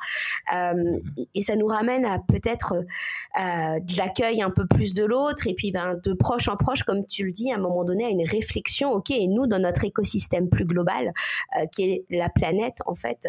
Euh, 0.55 0.99
et 1.35 1.43
ça 1.43 1.57
nous 1.57 1.67
ramène 1.67 2.05
à 2.05 2.19
peut-être 2.19 2.75
euh, 2.75 3.81
de 3.81 3.97
l'accueil 3.97 4.43
un 4.43 4.51
peu 4.51 4.67
plus 4.67 4.95
de 4.95 5.05
l'autre, 5.05 5.47
et 5.47 5.55
puis 5.55 5.73
ben, 5.73 5.99
de 6.03 6.13
proche 6.13 6.49
en 6.49 6.57
proche, 6.57 6.83
comme 6.83 7.07
tu 7.07 7.25
le 7.25 7.33
dis, 7.33 7.51
à 7.51 7.57
un 7.57 7.61
moment 7.61 7.85
donné, 7.85 8.05
à 8.05 8.11
une 8.11 8.29
réflexion. 8.29 8.93
Ok, 8.93 9.11
et 9.11 9.27
nous, 9.27 9.47
dans 9.47 9.59
notre 9.59 9.85
écosystème 9.85 10.51
plus 10.51 10.67
global, 10.67 11.13
euh, 11.59 11.67
qui 11.75 11.85
est 11.85 12.05
la 12.11 12.29
planète, 12.29 12.79
en 12.87 12.95
fait, 12.95 13.29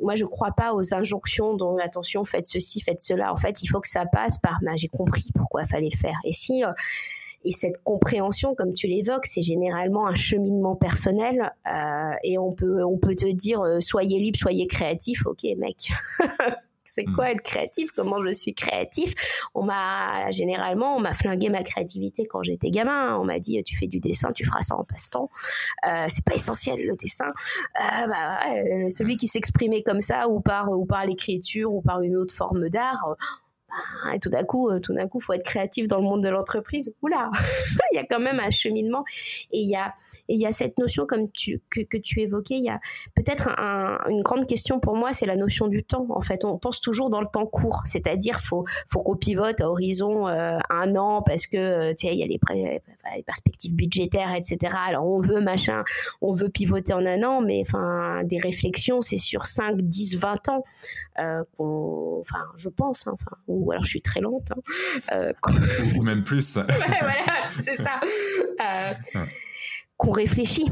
moi, 0.00 0.14
je 0.14 0.24
crois 0.24 0.52
pas 0.52 0.74
aux 0.74 0.94
injonctions 0.94 1.54
dont 1.54 1.76
attention, 1.78 2.24
faites 2.24 2.46
ceci, 2.46 2.80
faites 2.80 3.00
cela. 3.00 3.32
En 3.32 3.36
fait, 3.36 3.62
il 3.62 3.66
faut 3.66 3.80
que 3.80 3.88
ça 3.88 4.04
passe 4.06 4.38
par. 4.38 4.58
Ben, 4.62 4.76
J'ai 4.76 4.88
compris 4.88 5.30
pourquoi 5.34 5.62
il 5.62 5.68
fallait 5.68 5.90
le 5.92 5.98
faire. 5.98 6.16
Et 6.24 6.32
si 6.32 6.62
et 7.44 7.52
cette 7.52 7.82
compréhension, 7.84 8.54
comme 8.54 8.74
tu 8.74 8.86
l'évoques, 8.86 9.26
c'est 9.26 9.42
généralement 9.42 10.06
un 10.06 10.14
cheminement 10.14 10.76
personnel. 10.76 11.52
Euh, 11.66 12.12
et 12.22 12.38
on 12.38 12.52
peut, 12.52 12.84
on 12.84 12.98
peut 12.98 13.14
te 13.14 13.30
dire, 13.30 13.62
euh, 13.62 13.80
soyez 13.80 14.18
libre, 14.18 14.38
soyez 14.38 14.66
créatif. 14.66 15.26
Ok, 15.26 15.44
mec. 15.56 15.90
c'est 16.84 17.04
quoi 17.04 17.26
hmm. 17.26 17.28
être 17.28 17.42
créatif? 17.42 17.92
Comment 17.92 18.20
je 18.22 18.32
suis 18.32 18.52
créatif? 18.52 19.14
On 19.54 19.64
m'a 19.64 20.30
généralement, 20.32 20.96
on 20.96 21.00
m'a 21.00 21.14
flingué 21.14 21.48
ma 21.48 21.62
créativité 21.62 22.26
quand 22.26 22.42
j'étais 22.42 22.70
gamin. 22.70 23.16
On 23.16 23.24
m'a 23.24 23.38
dit, 23.38 23.62
tu 23.62 23.76
fais 23.76 23.86
du 23.86 24.00
dessin, 24.00 24.32
tu 24.32 24.44
feras 24.44 24.62
ça 24.62 24.76
en 24.76 24.84
passe-temps. 24.84 25.30
Euh, 25.88 26.06
c'est 26.08 26.24
pas 26.24 26.34
essentiel 26.34 26.84
le 26.84 26.96
dessin. 26.96 27.32
Euh, 27.80 28.06
bah, 28.06 28.40
celui 28.90 29.16
qui 29.16 29.28
s'exprimait 29.28 29.82
comme 29.82 30.02
ça, 30.02 30.28
ou 30.28 30.40
par, 30.40 30.70
ou 30.70 30.84
par 30.84 31.06
l'écriture, 31.06 31.72
ou 31.72 31.80
par 31.80 32.02
une 32.02 32.16
autre 32.16 32.34
forme 32.34 32.68
d'art 32.68 33.16
et 34.14 34.18
tout 34.18 34.30
d'un 34.30 34.44
coup, 34.44 34.70
euh, 34.70 34.80
tout 34.80 34.94
d'un 34.94 35.08
coup, 35.08 35.20
faut 35.20 35.32
être 35.32 35.44
créatif 35.44 35.88
dans 35.88 35.98
le 35.98 36.04
monde 36.04 36.22
de 36.22 36.28
l'entreprise. 36.28 36.94
Oula, 37.02 37.30
il 37.92 37.96
y 37.96 37.98
a 37.98 38.04
quand 38.04 38.20
même 38.20 38.40
un 38.40 38.50
cheminement. 38.50 39.04
Et 39.52 39.60
il 39.60 39.68
y 39.68 39.76
a, 39.76 39.94
et 40.28 40.34
il 40.34 40.40
y 40.40 40.46
a 40.46 40.52
cette 40.52 40.78
notion, 40.78 41.06
comme 41.06 41.30
tu, 41.30 41.60
que, 41.70 41.96
tu 41.96 42.20
évoquais, 42.20 42.54
il 42.54 42.64
y 42.64 42.70
a 42.70 42.80
peut-être 43.14 43.48
une 44.08 44.22
grande 44.22 44.46
question 44.46 44.80
pour 44.80 44.96
moi, 44.96 45.12
c'est 45.12 45.26
la 45.26 45.36
notion 45.36 45.68
du 45.68 45.82
temps. 45.82 46.06
En 46.10 46.20
fait, 46.20 46.44
on 46.44 46.58
pense 46.58 46.80
toujours 46.80 47.10
dans 47.10 47.20
le 47.20 47.26
temps 47.26 47.46
court, 47.46 47.82
c'est-à-dire 47.84 48.40
faut, 48.40 48.64
faut 48.88 49.02
qu'on 49.02 49.16
pivote 49.16 49.60
à 49.60 49.70
horizon 49.70 50.28
euh, 50.28 50.58
un 50.68 50.96
an 50.96 51.22
parce 51.22 51.46
que 51.46 51.56
euh, 51.56 51.94
tu 51.94 52.06
il 52.06 52.14
y 52.14 52.22
a 52.22 52.26
les, 52.26 52.40
les, 53.16 53.22
perspectives 53.22 53.74
budgétaires, 53.74 54.34
etc. 54.34 54.76
Alors 54.86 55.06
on 55.06 55.20
veut 55.20 55.40
machin, 55.40 55.84
on 56.20 56.32
veut 56.34 56.48
pivoter 56.48 56.92
en 56.92 57.04
un 57.06 57.22
an, 57.22 57.40
mais 57.40 57.62
enfin 57.66 58.22
des 58.24 58.38
réflexions, 58.38 59.00
c'est 59.00 59.18
sur 59.18 59.46
5, 59.46 59.80
10, 59.80 60.16
20 60.16 60.48
ans. 60.48 60.64
Euh, 61.18 61.42
enfin, 61.58 62.44
je 62.56 62.68
pense, 62.68 63.06
hein, 63.06 63.12
enfin, 63.14 63.36
ou 63.46 63.72
alors 63.72 63.84
je 63.84 63.90
suis 63.90 64.02
très 64.02 64.20
lente, 64.20 64.48
hein, 64.52 64.60
euh, 65.12 65.32
ou 65.96 66.02
même 66.02 66.24
plus. 66.24 66.56
voilà, 66.56 67.46
c'est 67.46 67.76
ça. 67.76 68.00
Euh, 68.60 69.24
qu'on 69.96 70.12
réfléchit. 70.12 70.66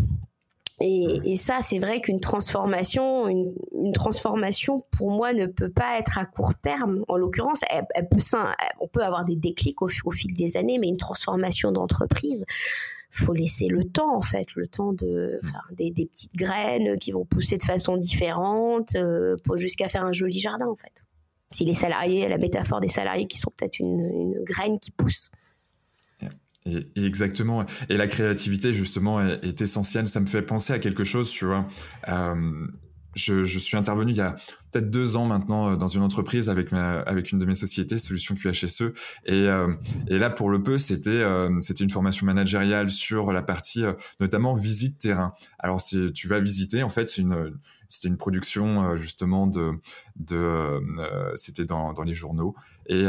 Et, 0.80 1.36
ça, 1.36 1.58
c'est 1.60 1.78
vrai 1.80 2.00
qu'une 2.00 2.20
transformation, 2.20 3.26
une, 3.26 3.92
transformation, 3.92 4.84
pour 4.92 5.10
moi, 5.10 5.32
ne 5.32 5.46
peut 5.46 5.70
pas 5.70 5.98
être 5.98 6.18
à 6.18 6.24
court 6.24 6.54
terme. 6.54 7.04
En 7.08 7.16
l'occurrence, 7.16 7.62
elle, 7.70 8.08
peut, 8.08 8.18
on 8.80 8.86
peut 8.86 9.02
avoir 9.02 9.24
des 9.24 9.34
déclics 9.34 9.82
au, 9.82 9.88
fil 9.88 10.34
des 10.34 10.56
années, 10.56 10.78
mais 10.78 10.86
une 10.86 10.96
transformation 10.96 11.72
d'entreprise, 11.72 12.44
faut 13.10 13.32
laisser 13.32 13.66
le 13.66 13.84
temps 13.84 14.16
en 14.16 14.22
fait, 14.22 14.46
le 14.54 14.68
temps 14.68 14.92
de 14.92 15.40
faire 15.42 15.68
des, 15.72 15.90
petites 15.92 16.36
graines 16.36 16.98
qui 16.98 17.10
vont 17.10 17.24
pousser 17.24 17.56
de 17.56 17.62
façon 17.62 17.96
différente, 17.96 18.94
euh, 18.96 19.36
jusqu'à 19.56 19.88
faire 19.88 20.04
un 20.04 20.12
joli 20.12 20.38
jardin 20.38 20.66
en 20.66 20.76
fait. 20.76 21.04
Si 21.50 21.64
les 21.64 21.74
salariés, 21.74 22.28
la 22.28 22.36
métaphore 22.36 22.80
des 22.80 22.88
salariés 22.88 23.26
qui 23.26 23.38
sont 23.38 23.50
peut-être 23.56 23.78
une, 23.78 24.42
graine 24.44 24.78
qui 24.78 24.90
pousse. 24.90 25.30
Et, 26.68 27.04
exactement. 27.04 27.64
Et 27.88 27.96
la 27.96 28.06
créativité, 28.06 28.72
justement, 28.72 29.20
est, 29.20 29.60
essentielle. 29.60 30.08
Ça 30.08 30.20
me 30.20 30.26
fait 30.26 30.42
penser 30.42 30.72
à 30.72 30.78
quelque 30.78 31.04
chose, 31.04 31.30
tu 31.30 31.46
vois. 31.46 31.66
Euh, 32.08 32.66
je, 33.14 33.58
suis 33.58 33.76
intervenu 33.76 34.12
il 34.12 34.16
y 34.16 34.20
a 34.20 34.36
peut-être 34.70 34.90
deux 34.90 35.16
ans 35.16 35.24
maintenant 35.24 35.72
euh, 35.72 35.76
dans 35.76 35.88
une 35.88 36.02
entreprise 36.02 36.48
avec 36.48 36.72
avec 36.72 37.32
une 37.32 37.40
de 37.40 37.46
mes 37.46 37.56
sociétés, 37.56 37.98
Solutions 37.98 38.36
QHSE, 38.36 38.92
et, 39.24 39.32
euh, 39.32 39.74
et 40.06 40.18
là 40.18 40.30
pour 40.30 40.50
le 40.50 40.62
peu 40.62 40.78
c'était 40.78 41.24
c'était 41.60 41.82
une 41.82 41.90
formation 41.90 42.26
managériale 42.26 42.90
sur 42.90 43.32
la 43.32 43.42
partie 43.42 43.82
notamment 44.20 44.54
visite 44.54 45.00
terrain. 45.00 45.34
Alors 45.58 45.80
si 45.80 46.12
tu 46.12 46.28
vas 46.28 46.38
visiter, 46.38 46.84
en 46.84 46.90
fait 46.90 47.10
c'est 47.10 47.22
une 47.22 47.58
c'était 47.88 48.08
une 48.08 48.18
production 48.18 48.96
justement 48.96 49.48
de 49.48 49.72
de 50.16 50.80
c'était 51.34 51.64
dans 51.64 51.94
dans 51.94 52.04
les 52.04 52.14
journaux 52.14 52.54
et 52.86 53.06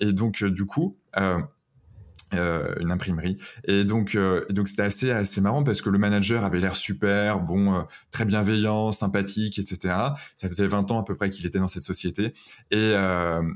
et 0.00 0.12
donc 0.12 0.42
du 0.42 0.64
coup 0.64 0.96
euh, 2.34 2.74
une 2.80 2.90
imprimerie. 2.90 3.36
Et 3.64 3.84
donc 3.84 4.14
euh, 4.14 4.46
donc 4.48 4.68
c'était 4.68 4.82
assez 4.82 5.10
assez 5.10 5.40
marrant 5.40 5.62
parce 5.62 5.82
que 5.82 5.90
le 5.90 5.98
manager 5.98 6.44
avait 6.44 6.60
l'air 6.60 6.76
super 6.76 7.40
bon 7.40 7.74
euh, 7.74 7.82
très 8.10 8.24
bienveillant 8.24 8.90
sympathique 8.90 9.58
etc 9.58 9.94
ça 10.34 10.48
faisait 10.48 10.66
20 10.66 10.90
ans 10.90 11.00
à 11.00 11.04
peu 11.04 11.14
près 11.14 11.28
qu'il 11.28 11.44
était 11.46 11.58
dans 11.58 11.68
cette 11.68 11.82
société. 11.82 12.32
Et, 12.70 12.94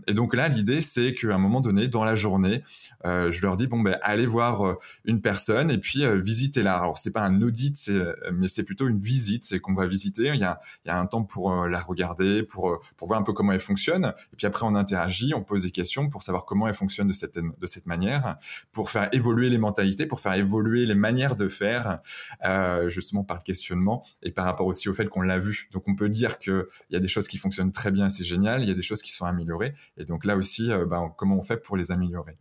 et 0.06 0.14
donc 0.14 0.34
là 0.34 0.48
l'idée 0.48 0.80
c'est 0.80 1.12
qu'à 1.12 1.34
un 1.34 1.38
moment 1.38 1.60
donné 1.60 1.88
dans 1.88 2.04
la 2.04 2.14
journée 2.14 2.62
je 3.04 3.40
leur 3.42 3.56
dis 3.56 3.66
bon 3.66 3.80
ben 3.80 3.98
allez 4.02 4.26
voir 4.26 4.76
une 5.04 5.20
personne 5.20 5.70
et 5.70 5.78
puis 5.78 6.04
visitez-la. 6.20 6.76
Alors 6.76 6.98
c'est 6.98 7.12
pas 7.12 7.22
un 7.22 7.40
audit 7.42 7.90
mais 8.32 8.48
c'est 8.48 8.64
plutôt 8.64 8.88
une 8.88 8.98
visite 8.98 9.44
c'est 9.44 9.58
qu'on 9.58 9.74
va 9.74 9.86
visiter. 9.86 10.28
Il 10.34 10.40
y 10.40 10.44
a 10.44 10.60
il 10.84 10.88
y 10.88 10.90
a 10.90 10.98
un 10.98 11.06
temps 11.06 11.24
pour 11.24 11.66
la 11.66 11.80
regarder 11.80 12.42
pour 12.42 12.80
pour 12.96 13.08
voir 13.08 13.20
un 13.20 13.24
peu 13.24 13.32
comment 13.32 13.52
elle 13.52 13.60
fonctionne. 13.60 14.12
Et 14.32 14.36
puis 14.36 14.46
après 14.46 14.66
on 14.66 14.74
interagit 14.74 15.32
on 15.34 15.42
pose 15.42 15.62
des 15.62 15.70
questions 15.70 16.08
pour 16.08 16.22
savoir 16.22 16.44
comment 16.44 16.68
elle 16.68 16.74
fonctionne 16.74 17.08
de 17.08 17.12
cette 17.12 17.38
de 17.38 17.66
cette 17.66 17.86
manière 17.86 18.36
pour 18.72 18.90
faire 18.90 19.08
évoluer 19.12 19.48
les 19.48 19.58
mentalités, 19.58 20.06
pour 20.06 20.20
faire 20.20 20.34
évoluer 20.34 20.86
les 20.86 20.94
manières 20.94 21.36
de 21.36 21.48
faire, 21.48 22.00
euh, 22.44 22.88
justement 22.88 23.24
par 23.24 23.38
le 23.38 23.42
questionnement 23.42 24.04
et 24.22 24.30
par 24.30 24.44
rapport 24.44 24.66
aussi 24.66 24.88
au 24.88 24.94
fait 24.94 25.08
qu'on 25.08 25.22
l'a 25.22 25.38
vu. 25.38 25.68
Donc 25.72 25.88
on 25.88 25.94
peut 25.94 26.08
dire 26.08 26.38
qu'il 26.38 26.64
y 26.90 26.96
a 26.96 27.00
des 27.00 27.08
choses 27.08 27.28
qui 27.28 27.38
fonctionnent 27.38 27.72
très 27.72 27.90
bien, 27.90 28.10
c'est 28.10 28.24
génial, 28.24 28.62
il 28.62 28.68
y 28.68 28.72
a 28.72 28.74
des 28.74 28.82
choses 28.82 29.02
qui 29.02 29.12
sont 29.12 29.24
améliorées, 29.24 29.74
et 29.96 30.04
donc 30.04 30.24
là 30.24 30.36
aussi, 30.36 30.70
euh, 30.70 30.84
ben, 30.86 31.12
comment 31.16 31.36
on 31.36 31.42
fait 31.42 31.56
pour 31.56 31.76
les 31.76 31.90
améliorer? 31.90 32.36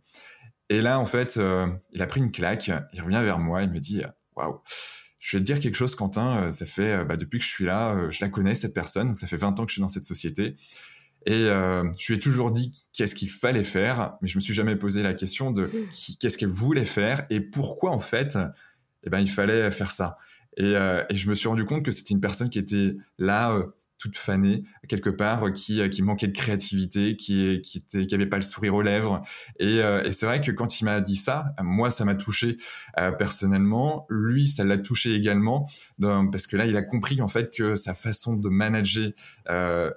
Et 0.68 0.80
là, 0.80 0.98
en 0.98 1.06
fait, 1.06 1.36
euh, 1.36 1.66
il 1.92 2.02
a 2.02 2.06
pris 2.06 2.20
une 2.20 2.32
claque, 2.32 2.70
il 2.92 3.00
revient 3.00 3.22
vers 3.22 3.38
moi, 3.38 3.62
il 3.62 3.70
me 3.70 3.78
dit, 3.78 4.02
waouh. 4.34 4.60
Je 5.18 5.36
vais 5.36 5.40
te 5.40 5.46
dire 5.46 5.58
quelque 5.58 5.74
chose, 5.74 5.96
Quentin. 5.96 6.52
Ça 6.52 6.66
fait 6.66 7.04
bah, 7.04 7.16
depuis 7.16 7.40
que 7.40 7.44
je 7.44 7.50
suis 7.50 7.64
là, 7.64 8.10
je 8.10 8.24
la 8.24 8.28
connais 8.28 8.54
cette 8.54 8.74
personne. 8.74 9.16
Ça 9.16 9.26
fait 9.26 9.36
20 9.36 9.58
ans 9.58 9.64
que 9.64 9.70
je 9.70 9.74
suis 9.74 9.82
dans 9.82 9.88
cette 9.88 10.04
société. 10.04 10.56
Et 11.26 11.32
euh, 11.32 11.82
je 11.98 12.12
lui 12.12 12.18
ai 12.18 12.20
toujours 12.20 12.52
dit 12.52 12.72
qu'est-ce 12.92 13.16
qu'il 13.16 13.30
fallait 13.30 13.64
faire, 13.64 14.14
mais 14.22 14.28
je 14.28 14.38
me 14.38 14.40
suis 14.40 14.54
jamais 14.54 14.76
posé 14.76 15.02
la 15.02 15.12
question 15.12 15.50
de 15.50 15.64
mm. 15.64 16.16
qu'est-ce 16.20 16.38
qu'elle 16.38 16.48
voulait 16.48 16.84
faire 16.84 17.26
et 17.30 17.40
pourquoi 17.40 17.90
en 17.90 17.98
fait, 17.98 18.38
eh 19.04 19.10
ben 19.10 19.18
il 19.18 19.28
fallait 19.28 19.70
faire 19.72 19.90
ça. 19.90 20.18
Et, 20.56 20.76
euh, 20.76 21.02
et 21.10 21.16
je 21.16 21.28
me 21.28 21.34
suis 21.34 21.48
rendu 21.48 21.64
compte 21.64 21.84
que 21.84 21.90
c'était 21.90 22.14
une 22.14 22.20
personne 22.20 22.48
qui 22.48 22.60
était 22.60 22.94
là, 23.18 23.52
euh, 23.52 23.64
toute 23.98 24.16
fanée 24.16 24.62
quelque 24.88 25.10
part, 25.10 25.52
qui, 25.52 25.88
qui 25.90 26.02
manquait 26.02 26.28
de 26.28 26.36
créativité, 26.36 27.16
qui 27.16 27.60
qui 27.62 27.78
était, 27.78 28.06
qui 28.06 28.14
avait 28.14 28.26
pas 28.26 28.36
le 28.36 28.42
sourire 28.42 28.74
aux 28.74 28.82
lèvres. 28.82 29.22
Et, 29.58 29.78
et 29.78 30.12
c'est 30.12 30.26
vrai 30.26 30.42
que 30.42 30.52
quand 30.52 30.80
il 30.80 30.84
m'a 30.84 31.00
dit 31.00 31.16
ça, 31.16 31.54
moi 31.62 31.90
ça 31.90 32.04
m'a 32.04 32.14
touché 32.14 32.58
personnellement. 33.18 34.06
Lui, 34.10 34.48
ça 34.48 34.64
l'a 34.64 34.76
touché 34.76 35.14
également, 35.14 35.66
parce 35.98 36.46
que 36.46 36.58
là, 36.58 36.66
il 36.66 36.76
a 36.76 36.82
compris 36.82 37.22
en 37.22 37.28
fait 37.28 37.50
que 37.50 37.74
sa 37.74 37.94
façon 37.94 38.36
de 38.36 38.50
manager 38.50 39.12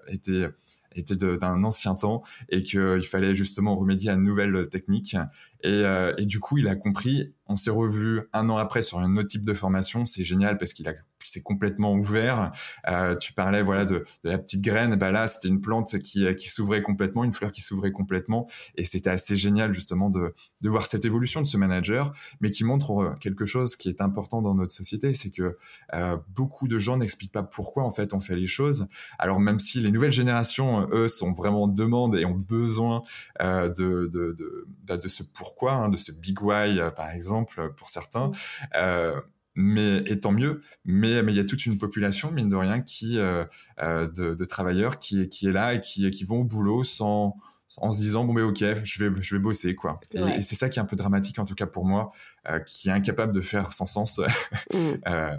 était 0.07 0.47
était 0.95 1.15
d'un 1.15 1.63
ancien 1.63 1.95
temps 1.95 2.23
et 2.49 2.63
qu'il 2.63 3.05
fallait 3.05 3.35
justement 3.35 3.75
remédier 3.75 4.09
à 4.09 4.13
une 4.13 4.23
nouvelle 4.23 4.67
technique. 4.69 5.15
Et, 5.63 5.67
euh, 5.67 6.13
et, 6.17 6.25
du 6.25 6.39
coup, 6.39 6.57
il 6.57 6.67
a 6.67 6.75
compris. 6.75 7.33
On 7.47 7.55
s'est 7.55 7.69
revu 7.69 8.21
un 8.33 8.49
an 8.49 8.57
après 8.57 8.81
sur 8.81 8.99
un 8.99 9.17
autre 9.17 9.27
type 9.27 9.45
de 9.45 9.53
formation. 9.53 10.05
C'est 10.05 10.23
génial 10.23 10.57
parce 10.57 10.73
qu'il 10.73 10.87
a 10.87 10.93
c'est 11.31 11.41
complètement 11.41 11.93
ouvert. 11.93 12.51
Euh, 12.87 13.15
tu 13.15 13.33
parlais 13.33 13.61
voilà 13.61 13.85
de, 13.85 14.05
de, 14.23 14.29
la 14.29 14.37
petite 14.37 14.61
graine, 14.61 14.95
bah 14.95 15.11
là 15.11 15.27
c'était 15.27 15.47
une 15.47 15.61
plante 15.61 15.99
qui, 15.99 16.33
qui 16.35 16.49
s'ouvrait 16.49 16.81
complètement, 16.81 17.23
une 17.23 17.33
fleur 17.33 17.51
qui 17.51 17.61
s'ouvrait 17.61 17.91
complètement, 17.91 18.47
et 18.75 18.83
c'était 18.83 19.09
assez 19.09 19.35
génial 19.35 19.73
justement 19.73 20.09
de, 20.09 20.33
de 20.61 20.69
voir 20.69 20.85
cette 20.85 21.05
évolution 21.05 21.41
de 21.41 21.47
ce 21.47 21.57
manager, 21.57 22.13
mais 22.41 22.51
qui 22.51 22.63
montre 22.63 22.91
euh, 23.01 23.13
quelque 23.19 23.45
chose 23.45 23.75
qui 23.75 23.89
est 23.89 24.01
important 24.01 24.41
dans 24.41 24.55
notre 24.55 24.73
société, 24.73 25.13
c'est 25.13 25.31
que 25.31 25.57
euh, 25.93 26.17
beaucoup 26.29 26.67
de 26.67 26.77
gens 26.77 26.97
n'expliquent 26.97 27.31
pas 27.31 27.43
pourquoi 27.43 27.83
en 27.83 27.91
fait 27.91 28.13
on 28.13 28.19
fait 28.19 28.35
les 28.35 28.47
choses. 28.47 28.87
Alors 29.17 29.39
même 29.39 29.59
si 29.59 29.79
les 29.79 29.91
nouvelles 29.91 30.11
générations, 30.11 30.87
eux, 30.91 31.07
sont 31.07 31.33
vraiment 31.33 31.63
en 31.63 31.67
demande 31.67 32.15
et 32.15 32.25
ont 32.25 32.35
besoin 32.35 33.03
euh, 33.41 33.69
de, 33.69 34.09
de, 34.11 34.33
de, 34.33 34.67
bah, 34.83 34.97
de, 34.97 35.07
ce 35.07 35.23
pourquoi, 35.23 35.73
hein, 35.73 35.89
de 35.89 35.97
ce 35.97 36.11
big 36.11 36.41
why 36.41 36.79
euh, 36.79 36.91
par 36.91 37.09
exemple 37.11 37.73
pour 37.75 37.89
certains. 37.89 38.31
Euh, 38.75 39.19
mais 39.55 40.03
et 40.05 40.19
tant 40.19 40.31
mieux. 40.31 40.61
Mais 40.85 41.21
mais 41.23 41.33
il 41.33 41.35
y 41.35 41.39
a 41.39 41.45
toute 41.45 41.65
une 41.65 41.77
population 41.77 42.31
mine 42.31 42.49
de 42.49 42.55
rien 42.55 42.81
qui 42.81 43.17
euh, 43.17 43.45
euh 43.81 44.07
de, 44.07 44.33
de, 44.33 44.45
travailleurs 44.45 44.97
qui 44.97 45.27
qui 45.29 45.47
est 45.47 45.51
là 45.51 45.73
et 45.73 45.81
qui 45.81 46.09
qui 46.09 46.23
vont 46.23 46.41
au 46.41 46.43
boulot 46.43 46.83
sans 46.83 47.35
en 47.77 47.91
se 47.91 48.01
disant 48.01 48.25
bon 48.25 48.33
mais 48.33 48.41
ok 48.41 48.59
je 48.83 49.03
vais 49.03 49.21
je 49.21 49.35
vais 49.35 49.41
bosser 49.41 49.75
quoi 49.75 49.99
et, 50.13 50.41
c'est 50.41 50.55
ça 50.55 50.69
qui 50.69 50.79
est 50.79 50.81
un 50.81 50.85
peu 50.85 50.95
dramatique 50.95 51.39
en 51.39 51.45
tout 51.45 51.55
cas 51.55 51.67
pour 51.67 51.85
moi 51.85 52.11
euh, 52.49 52.59
qui 52.59 52.89
est 52.89 52.91
incapable 52.91 53.33
de 53.33 53.41
faire 53.41 53.73
sans 53.73 53.85
sens 53.85 54.19
mm. 54.73 54.77
euh, 55.07 55.35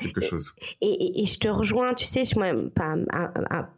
quelque 0.00 0.20
chose. 0.20 0.54
Et, 0.80 1.24
je 1.24 1.38
te 1.38 1.48
rejoins, 1.48 1.94
tu 1.94 2.04
sais, 2.04 2.22
moi, 2.36 2.48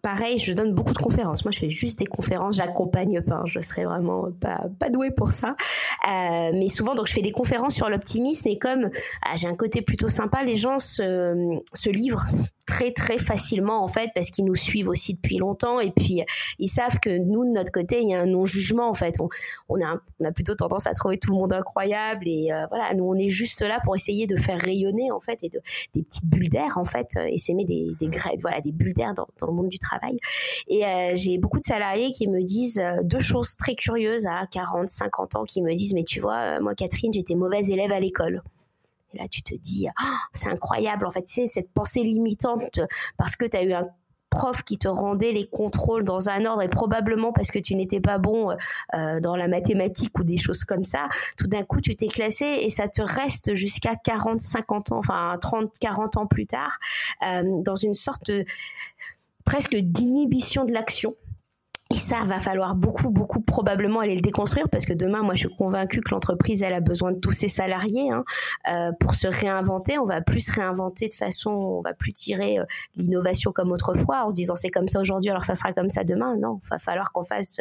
pareil, 0.02 0.38
je 0.38 0.52
donne 0.52 0.74
beaucoup 0.74 0.92
de 0.92 0.98
conférences. 0.98 1.44
Moi, 1.44 1.52
je 1.52 1.58
fais 1.58 1.70
juste 1.70 1.98
des 1.98 2.06
conférences, 2.06 2.56
j'accompagne 2.56 3.20
pas. 3.22 3.42
Je 3.46 3.60
serais 3.60 3.84
vraiment 3.84 4.28
pas, 4.40 4.66
pas 4.78 4.90
douée 4.90 5.10
pour 5.10 5.32
ça. 5.32 5.56
Euh, 6.08 6.50
mais 6.54 6.68
souvent, 6.68 6.94
donc, 6.94 7.06
je 7.06 7.12
fais 7.12 7.22
des 7.22 7.32
conférences 7.32 7.74
sur 7.74 7.88
l'optimisme 7.88 8.48
et 8.48 8.58
comme 8.58 8.90
ah, 9.22 9.36
j'ai 9.36 9.48
un 9.48 9.56
côté 9.56 9.82
plutôt 9.82 10.08
sympa, 10.08 10.42
les 10.42 10.56
gens 10.56 10.78
se, 10.78 11.60
se 11.74 11.90
livrent 11.90 12.26
très 12.66 12.92
très 12.92 13.18
facilement 13.18 13.82
en 13.82 13.88
fait 13.88 14.10
parce 14.14 14.30
qu'ils 14.30 14.44
nous 14.44 14.54
suivent 14.54 14.88
aussi 14.88 15.14
depuis 15.14 15.38
longtemps. 15.38 15.80
Et 15.80 15.90
puis 15.90 16.22
ils 16.58 16.68
savent 16.68 16.98
que 17.00 17.18
nous 17.18 17.44
de 17.44 17.50
notre 17.50 17.72
côté 17.72 18.00
il 18.00 18.10
y 18.10 18.14
a 18.14 18.20
un 18.20 18.26
non 18.26 18.44
jugement 18.44 18.88
en 18.88 18.94
fait. 18.94 19.20
On, 19.20 19.28
on, 19.68 19.82
a, 19.84 20.00
on 20.20 20.24
a 20.24 20.32
plutôt 20.32 20.54
tendance 20.54 20.86
à 20.86 20.92
trouver 20.92 21.18
tout 21.18 21.32
le 21.32 21.38
monde 21.38 21.52
incroyable. 21.52 22.26
Et 22.26 22.52
euh, 22.52 22.66
voilà 22.70 22.94
nous 22.94 23.04
on 23.04 23.14
est 23.14 23.30
juste 23.30 23.62
là 23.62 23.80
pour 23.84 23.96
essayer 23.96 24.26
de 24.26 24.36
faire 24.36 24.58
rayonner 24.58 25.10
en 25.10 25.20
fait 25.20 25.38
et 25.42 25.48
de 25.48 25.60
des 25.94 26.02
petites 26.02 26.26
bulles 26.26 26.48
d'air 26.48 26.78
en 26.78 26.84
fait 26.84 27.08
et 27.28 27.38
s'aimer 27.38 27.64
des, 27.64 27.92
des 28.00 28.06
graines 28.06 28.38
voilà 28.40 28.60
des 28.60 28.72
bulles 28.72 28.94
d'air 28.94 29.14
dans, 29.14 29.26
dans, 29.40 29.46
le 29.46 29.52
monde 29.52 29.68
du 29.68 29.78
travail. 29.78 30.18
Et 30.68 30.84
euh, 30.84 31.12
j'ai 31.14 31.38
beaucoup 31.38 31.58
de 31.58 31.64
salariés 31.64 32.12
qui 32.12 32.28
me 32.28 32.42
disent 32.42 32.78
euh, 32.78 33.02
deux 33.02 33.20
choses 33.20 33.56
très 33.56 33.74
curieuses 33.74 34.26
à 34.26 34.46
40 34.50 34.88
50 34.88 35.36
ans 35.36 35.44
qui 35.44 35.62
me 35.62 35.74
disent 35.74 35.94
mais 35.94 36.04
tu 36.04 36.20
vois 36.20 36.60
moi 36.60 36.74
Catherine 36.74 37.12
j'étais 37.12 37.34
mauvaise 37.34 37.70
élève 37.70 37.92
à 37.92 38.00
l'école 38.00 38.42
et 39.14 39.18
là, 39.18 39.24
tu 39.28 39.42
te 39.42 39.54
dis, 39.54 39.88
ah, 39.98 40.18
c'est 40.32 40.50
incroyable. 40.50 41.06
En 41.06 41.10
fait, 41.10 41.26
c'est 41.26 41.46
cette 41.46 41.72
pensée 41.72 42.02
limitante 42.02 42.80
parce 43.16 43.36
que 43.36 43.44
tu 43.46 43.56
as 43.56 43.62
eu 43.62 43.72
un 43.72 43.86
prof 44.32 44.62
qui 44.62 44.78
te 44.78 44.88
rendait 44.88 45.32
les 45.32 45.46
contrôles 45.46 46.04
dans 46.04 46.30
un 46.30 46.46
ordre 46.46 46.62
et 46.62 46.68
probablement 46.68 47.32
parce 47.32 47.50
que 47.50 47.58
tu 47.58 47.74
n'étais 47.74 48.00
pas 48.00 48.16
bon 48.16 48.56
euh, 48.94 49.20
dans 49.20 49.36
la 49.36 49.46
mathématique 49.46 50.18
ou 50.18 50.24
des 50.24 50.38
choses 50.38 50.64
comme 50.64 50.84
ça, 50.84 51.08
tout 51.36 51.46
d'un 51.46 51.64
coup 51.64 51.82
tu 51.82 51.94
t'es 51.96 52.06
classé 52.06 52.46
et 52.62 52.70
ça 52.70 52.88
te 52.88 53.02
reste 53.02 53.54
jusqu'à 53.54 53.94
40, 53.94 54.40
50 54.40 54.92
ans, 54.92 54.98
enfin 54.98 55.36
30, 55.38 55.72
40 55.78 56.16
ans 56.16 56.26
plus 56.26 56.46
tard, 56.46 56.78
euh, 57.26 57.42
dans 57.62 57.76
une 57.76 57.92
sorte 57.92 58.30
presque 59.44 59.76
d'inhibition 59.76 60.64
de 60.64 60.72
l'action. 60.72 61.14
Et 61.92 61.98
ça, 61.98 62.24
va 62.24 62.40
falloir 62.40 62.74
beaucoup, 62.74 63.10
beaucoup 63.10 63.40
probablement 63.40 64.00
aller 64.00 64.14
le 64.14 64.22
déconstruire 64.22 64.68
parce 64.70 64.86
que 64.86 64.94
demain, 64.94 65.22
moi, 65.22 65.34
je 65.34 65.46
suis 65.46 65.56
convaincue 65.56 66.00
que 66.00 66.10
l'entreprise, 66.14 66.62
elle 66.62 66.72
a 66.72 66.80
besoin 66.80 67.12
de 67.12 67.18
tous 67.18 67.32
ses 67.32 67.48
salariés 67.48 68.10
hein, 68.10 68.24
euh, 68.70 68.92
pour 68.98 69.14
se 69.14 69.26
réinventer. 69.26 69.98
On 69.98 70.06
va 70.06 70.22
plus 70.22 70.40
se 70.40 70.52
réinventer 70.52 71.08
de 71.08 71.14
façon, 71.14 71.50
on 71.50 71.80
va 71.82 71.92
plus 71.92 72.14
tirer 72.14 72.58
euh, 72.58 72.64
l'innovation 72.96 73.52
comme 73.52 73.72
autrefois 73.72 74.24
en 74.24 74.30
se 74.30 74.36
disant 74.36 74.56
c'est 74.56 74.70
comme 74.70 74.88
ça 74.88 75.00
aujourd'hui, 75.00 75.28
alors 75.28 75.44
ça 75.44 75.54
sera 75.54 75.74
comme 75.74 75.90
ça 75.90 76.02
demain. 76.02 76.36
Non, 76.38 76.60
va 76.70 76.78
falloir 76.78 77.12
qu'on 77.12 77.24
fasse 77.24 77.60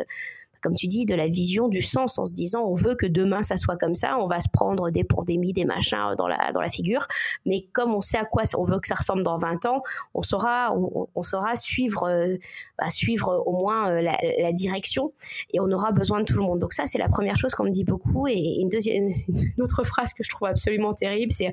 comme 0.61 0.73
tu 0.73 0.87
dis, 0.87 1.05
de 1.05 1.15
la 1.15 1.27
vision, 1.27 1.67
du 1.67 1.81
sens, 1.81 2.17
en 2.17 2.25
se 2.25 2.33
disant 2.33 2.61
on 2.61 2.75
veut 2.75 2.95
que 2.95 3.05
demain 3.05 3.43
ça 3.43 3.57
soit 3.57 3.77
comme 3.77 3.95
ça, 3.95 4.17
on 4.19 4.27
va 4.27 4.39
se 4.39 4.49
prendre 4.51 4.89
des 4.89 5.03
pour 5.03 5.25
des 5.25 5.37
machins 5.65 6.15
dans 6.17 6.27
la, 6.27 6.51
dans 6.51 6.61
la 6.61 6.69
figure, 6.69 7.07
mais 7.45 7.67
comme 7.73 7.93
on 7.93 8.01
sait 8.01 8.17
à 8.17 8.25
quoi 8.25 8.43
on 8.57 8.65
veut 8.65 8.79
que 8.79 8.87
ça 8.87 8.95
ressemble 8.95 9.23
dans 9.23 9.37
20 9.37 9.65
ans, 9.65 9.81
on 10.13 10.21
saura, 10.21 10.73
on, 10.73 11.23
saura 11.23 11.55
suivre, 11.55 12.07
euh, 12.07 12.37
bah, 12.77 12.89
suivre 12.89 13.43
au 13.45 13.59
moins 13.59 13.91
euh, 13.91 14.01
la, 14.01 14.51
direction 14.51 15.13
et 15.53 15.59
on 15.59 15.71
aura 15.71 15.91
besoin 15.91 16.19
de 16.19 16.25
tout 16.25 16.35
le 16.35 16.43
monde. 16.43 16.59
Donc 16.59 16.73
ça, 16.73 16.85
c'est 16.85 16.97
la 16.97 17.07
première 17.07 17.37
chose 17.37 17.53
qu'on 17.53 17.63
me 17.63 17.69
dit 17.69 17.85
beaucoup. 17.85 18.27
Et 18.27 18.57
une 18.59 18.67
deuxième, 18.67 19.13
une 19.27 19.63
autre 19.63 19.83
phrase 19.83 20.13
que 20.13 20.23
je 20.23 20.29
trouve 20.29 20.47
absolument 20.47 20.93
terrible, 20.93 21.31
c'est 21.31 21.51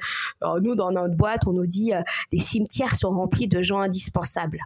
nous 0.61 0.75
dans 0.75 0.91
notre 0.91 1.15
boîte, 1.15 1.47
on 1.47 1.53
nous 1.53 1.67
dit 1.67 1.95
euh, 1.95 2.03
les 2.33 2.41
cimetières 2.41 2.97
sont 2.97 3.11
remplis 3.11 3.49
de 3.49 3.63
gens 3.63 3.79
indispensables. 3.79 4.61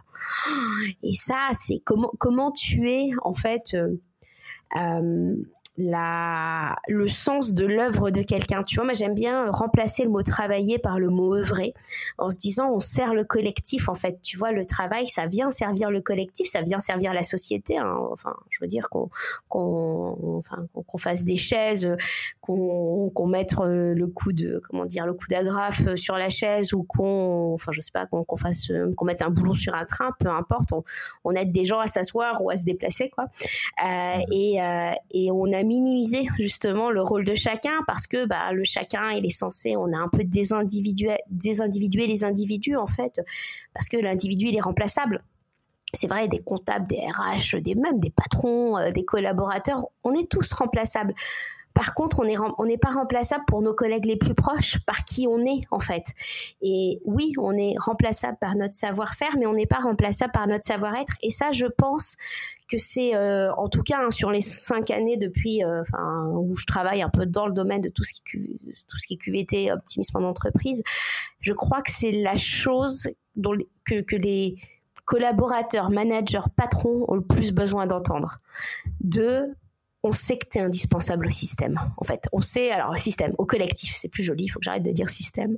Et 1.03 1.13
ça, 1.13 1.37
c'est 1.53 1.81
comment 1.85 2.11
comment 2.17 2.51
tuer 2.51 3.11
en 3.23 3.33
fait 3.33 3.75
euh, 4.75 5.35
la, 5.77 6.75
le 6.87 7.07
sens 7.07 7.53
de 7.53 7.65
l'œuvre 7.65 8.11
de 8.11 8.21
quelqu'un. 8.21 8.63
Tu 8.63 8.75
vois, 8.75 8.85
moi 8.85 8.93
j'aime 8.93 9.15
bien 9.15 9.49
remplacer 9.49 10.03
le 10.03 10.09
mot 10.09 10.21
travailler 10.21 10.77
par 10.77 10.99
le 10.99 11.09
mot 11.09 11.35
œuvrer, 11.35 11.73
en 12.17 12.29
se 12.29 12.37
disant 12.37 12.71
on 12.73 12.79
sert 12.79 13.13
le 13.13 13.23
collectif 13.23 13.89
en 13.89 13.95
fait. 13.95 14.19
Tu 14.21 14.37
vois, 14.37 14.51
le 14.51 14.65
travail, 14.65 15.07
ça 15.07 15.25
vient 15.25 15.49
servir 15.51 15.89
le 15.89 16.01
collectif, 16.01 16.47
ça 16.47 16.61
vient 16.61 16.79
servir 16.79 17.13
la 17.13 17.23
société. 17.23 17.77
Hein. 17.77 17.97
Enfin, 18.11 18.35
je 18.49 18.59
veux 18.61 18.67
dire 18.67 18.89
qu'on 18.89 19.09
qu'on 19.49 20.37
enfin, 20.37 20.65
qu'on 20.87 20.97
fasse 20.97 21.23
des 21.23 21.37
chaises, 21.37 21.89
qu'on 22.41 23.09
qu'on 23.09 23.27
mette 23.27 23.55
euh, 23.59 23.93
le 23.95 24.07
coup 24.07 24.31
de 24.31 24.61
comment 24.69 24.85
dire 24.85 25.05
le 25.05 25.13
coup 25.13 25.27
d'agrafe 25.29 25.95
sur 25.95 26.17
la 26.17 26.29
chaise 26.29 26.73
ou 26.73 26.83
qu'on 26.83 27.53
enfin 27.53 27.71
je 27.71 27.81
sais 27.81 27.91
pas 27.91 28.05
qu'on 28.05 28.37
fasse 28.37 28.71
qu'on 28.95 29.05
mette 29.05 29.21
un 29.21 29.29
boulon 29.29 29.55
sur 29.55 29.73
un 29.73 29.85
train, 29.85 30.11
peu 30.19 30.29
importe. 30.29 30.71
On, 30.71 30.83
on 31.23 31.31
aide 31.31 31.51
des 31.51 31.65
gens 31.65 31.79
à 31.79 31.87
s'asseoir 31.87 32.43
ou 32.43 32.49
à 32.51 32.57
se 32.57 32.63
déplacer 32.63 33.09
quoi. 33.09 33.25
Euh, 33.83 34.17
et, 34.31 34.61
euh, 34.61 34.91
et 35.11 35.31
on 35.31 35.51
a 35.51 35.62
minimiser 35.63 36.27
justement 36.37 36.89
le 36.89 37.01
rôle 37.01 37.23
de 37.23 37.35
chacun 37.35 37.81
parce 37.87 38.07
que 38.07 38.25
bah, 38.25 38.51
le 38.53 38.63
chacun 38.63 39.11
il 39.11 39.25
est 39.25 39.29
censé 39.29 39.75
on 39.75 39.91
a 39.93 39.97
un 39.97 40.09
peu 40.09 40.23
désindividué, 40.23 41.17
les 42.07 42.23
individus 42.23 42.75
en 42.75 42.87
fait 42.87 43.21
parce 43.73 43.89
que 43.89 43.97
l'individu 43.97 44.47
il 44.47 44.55
est 44.55 44.61
remplaçable 44.61 45.23
c'est 45.93 46.07
vrai, 46.07 46.27
des 46.27 46.39
comptables, 46.39 46.87
des 46.87 46.97
RH, 46.97 47.61
des 47.61 47.75
mêmes 47.75 47.99
des 47.99 48.09
patrons, 48.09 48.77
euh, 48.77 48.91
des 48.91 49.05
collaborateurs, 49.05 49.85
on 50.03 50.13
est 50.13 50.29
tous 50.29 50.51
remplaçables. 50.53 51.13
Par 51.73 51.95
contre, 51.95 52.19
on 52.19 52.25
n'est 52.25 52.35
on 52.59 52.65
n'est 52.65 52.77
pas 52.77 52.91
remplaçable 52.91 53.45
pour 53.47 53.61
nos 53.61 53.73
collègues 53.73 54.05
les 54.05 54.15
plus 54.15 54.35
proches, 54.35 54.77
par 54.85 55.05
qui 55.05 55.27
on 55.27 55.39
est 55.39 55.61
en 55.71 55.79
fait. 55.79 56.03
Et 56.61 57.01
oui, 57.05 57.33
on 57.39 57.53
est 57.53 57.75
remplaçable 57.79 58.37
par 58.39 58.55
notre 58.55 58.75
savoir-faire, 58.75 59.35
mais 59.39 59.47
on 59.47 59.53
n'est 59.53 59.65
pas 59.65 59.79
remplaçable 59.79 60.31
par 60.33 60.45
notre 60.45 60.63
savoir-être. 60.63 61.13
Et 61.23 61.31
ça, 61.31 61.51
je 61.51 61.65
pense 61.65 62.17
que 62.73 62.79
c'est, 62.79 63.15
euh, 63.15 63.53
en 63.53 63.69
tout 63.69 63.83
cas, 63.83 63.99
hein, 63.99 64.09
sur 64.09 64.31
les 64.31 64.41
cinq 64.41 64.89
années 64.89 65.15
depuis, 65.15 65.63
euh, 65.63 65.83
où 66.33 66.55
je 66.55 66.65
travaille 66.65 67.03
un 67.03 67.09
peu 67.09 67.27
dans 67.27 67.45
le 67.45 67.53
domaine 67.53 67.81
de 67.81 67.89
tout 67.89 68.03
ce 68.03 68.13
qui, 68.13 68.21
tout 68.87 68.97
ce 68.97 69.05
qui 69.05 69.13
est 69.13 69.17
QVT, 69.17 69.71
optimisme 69.71 70.17
en 70.17 70.27
entreprise, 70.27 70.81
je 71.39 71.53
crois 71.53 71.83
que 71.83 71.91
c'est 71.91 72.11
la 72.11 72.33
chose 72.33 73.11
dont, 73.35 73.55
que, 73.85 74.15
les 74.15 74.55
collaborateurs, 75.05 75.91
managers, 75.91 76.49
patrons 76.55 77.05
ont 77.07 77.15
le 77.15 77.23
plus 77.23 77.51
besoin 77.51 77.85
d'entendre. 77.85 78.39
De 79.01 79.53
on 80.05 80.11
sait 80.11 80.37
que 80.37 80.47
tu 80.49 80.57
es 80.57 80.61
indispensable 80.61 81.27
au 81.27 81.29
système. 81.29 81.79
En 81.97 82.03
fait, 82.03 82.27
on 82.33 82.41
sait, 82.41 82.71
alors 82.71 82.97
système, 82.97 83.33
au 83.37 83.45
collectif, 83.45 83.95
c'est 83.95 84.09
plus 84.09 84.23
joli, 84.23 84.45
il 84.45 84.49
faut 84.49 84.59
que 84.59 84.65
j'arrête 84.65 84.83
de 84.83 84.91
dire 84.91 85.09
système. 85.09 85.57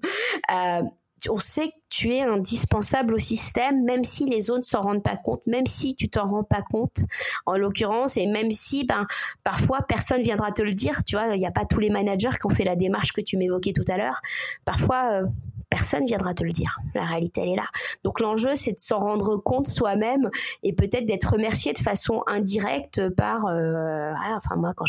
Euh, 0.52 0.82
on 1.30 1.38
sait 1.38 1.70
que 1.70 1.76
tu 1.90 2.14
es 2.14 2.22
indispensable 2.22 3.14
au 3.14 3.20
système, 3.20 3.84
même 3.84 4.04
si 4.04 4.30
les 4.30 4.50
autres 4.50 4.60
ne 4.60 4.64
s'en 4.64 4.82
rendent 4.82 5.04
pas 5.04 5.18
compte, 5.18 5.46
même 5.48 5.66
si 5.66 5.96
tu 5.96 6.10
t'en 6.10 6.28
rends 6.28 6.44
pas 6.44 6.62
compte, 6.70 7.00
en 7.46 7.58
l'occurrence, 7.58 8.18
et 8.18 8.28
même 8.28 8.52
si, 8.52 8.86
ben, 8.86 9.06
parfois, 9.44 9.82
personne 9.88 10.22
viendra 10.24 10.52
te 10.52 10.62
le 10.62 10.74
dire. 10.74 11.04
Tu 11.06 11.16
vois, 11.16 11.36
il 11.36 11.40
n'y 11.40 11.46
a 11.46 11.52
pas 11.52 11.66
tous 11.66 11.80
les 11.80 11.90
managers 11.90 12.38
qui 12.40 12.46
ont 12.46 12.56
fait 12.56 12.64
la 12.64 12.76
démarche 12.76 13.14
que 13.14 13.22
tu 13.22 13.38
m'évoquais 13.38 13.74
tout 13.74 13.86
à 13.88 13.98
l'heure. 13.98 14.22
Parfois, 14.66 15.22
euh, 15.22 15.28
personne 15.70 16.06
viendra 16.06 16.34
te 16.34 16.44
le 16.44 16.52
dire. 16.52 16.78
La 16.94 17.06
réalité, 17.06 17.42
elle 17.42 17.50
est 17.50 17.56
là. 17.56 17.68
Donc 18.04 18.20
l'enjeu, 18.20 18.56
c'est 18.56 18.74
de 18.74 18.80
s'en 18.80 19.00
rendre 19.00 19.38
compte 19.38 19.68
soi-même 19.68 20.30
et 20.64 20.74
peut-être 20.74 21.06
d'être 21.06 21.34
remercié 21.34 21.74
de 21.74 21.80
façon 21.80 22.24
indirecte 22.28 23.10
par... 23.10 23.46
Euh, 23.48 24.14
enfin, 24.36 24.56
moi, 24.56 24.74
quand 24.76 24.86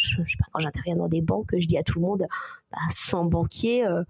j'interviens 0.59 0.97
dans 0.97 1.09
des 1.09 1.23
banques, 1.23 1.51
je 1.57 1.67
dis 1.67 1.79
à 1.79 1.83
tout 1.83 1.99
le 1.99 2.07
monde, 2.07 2.27
bah, 2.71 2.79
sans 2.89 3.25
banquier... 3.25 3.87
Euh, 3.87 4.03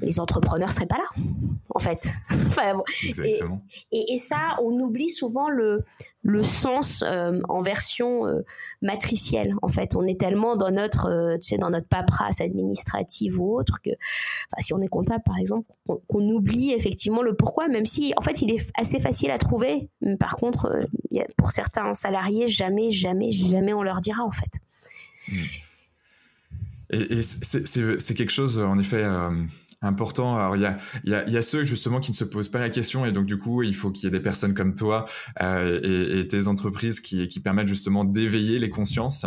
les 0.00 0.18
entrepreneurs 0.18 0.70
seraient 0.70 0.86
pas 0.86 0.98
là, 0.98 1.24
en 1.70 1.78
fait. 1.78 2.12
et, 3.92 4.16
ça, 4.18 4.56
on 4.62 4.72
oublie 4.80 5.08
souvent 5.08 5.48
le, 5.48 5.84
le 6.22 6.42
sens 6.42 7.04
euh, 7.06 7.38
en 7.48 7.62
version 7.62 8.26
euh, 8.26 8.44
matricielle. 8.82 9.54
En 9.62 9.68
fait, 9.68 9.94
on 9.94 10.06
est 10.06 10.18
tellement 10.18 10.56
dans 10.56 10.70
notre, 10.70 11.08
euh, 11.08 11.38
tu 11.38 11.48
sais, 11.48 11.58
dans 11.58 11.70
notre 11.70 11.86
paperasse 11.86 12.40
administrative 12.40 13.40
ou 13.40 13.56
autre 13.56 13.80
que, 13.84 13.90
si 14.58 14.74
on 14.74 14.80
est 14.80 14.88
comptable 14.88 15.22
par 15.24 15.38
exemple, 15.38 15.70
qu'on 15.86 16.28
oublie 16.30 16.72
effectivement 16.72 17.22
le 17.22 17.34
pourquoi, 17.34 17.68
même 17.68 17.86
si, 17.86 18.14
en 18.16 18.22
fait, 18.22 18.42
il 18.42 18.50
est 18.50 18.66
assez 18.76 18.98
facile 18.98 19.30
à 19.30 19.38
trouver. 19.38 19.88
Par 20.18 20.34
contre, 20.36 20.86
pour 21.36 21.52
certains 21.52 21.94
salariés, 21.94 22.48
jamais, 22.48 22.90
jamais, 22.90 23.30
jamais 23.30 23.72
on 23.72 23.82
leur 23.82 24.00
dira 24.00 24.22
en 24.24 24.32
fait. 24.32 24.50
Hmm. 25.28 25.44
Et, 26.90 27.22
c'est 27.22 28.14
quelque 28.14 28.32
chose, 28.32 28.58
en 28.58 28.78
effet 28.78 29.04
important. 29.84 30.36
Alors 30.36 30.56
il 30.56 30.62
y 30.62 30.66
a, 30.66 30.78
y, 31.04 31.14
a, 31.14 31.28
y 31.28 31.36
a 31.36 31.42
ceux 31.42 31.64
justement 31.64 32.00
qui 32.00 32.10
ne 32.10 32.16
se 32.16 32.24
posent 32.24 32.48
pas 32.48 32.60
la 32.60 32.70
question 32.70 33.06
et 33.06 33.12
donc 33.12 33.26
du 33.26 33.38
coup 33.38 33.62
il 33.62 33.74
faut 33.74 33.90
qu'il 33.90 34.04
y 34.04 34.08
ait 34.08 34.16
des 34.16 34.22
personnes 34.22 34.54
comme 34.54 34.74
toi 34.74 35.06
euh, 35.42 35.80
et, 35.82 36.20
et, 36.20 36.28
tes 36.28 36.48
entreprises 36.48 37.00
qui, 37.00 37.28
qui 37.28 37.40
permettent 37.40 37.68
justement 37.68 38.04
d'éveiller 38.04 38.58
les 38.58 38.70
consciences 38.70 39.26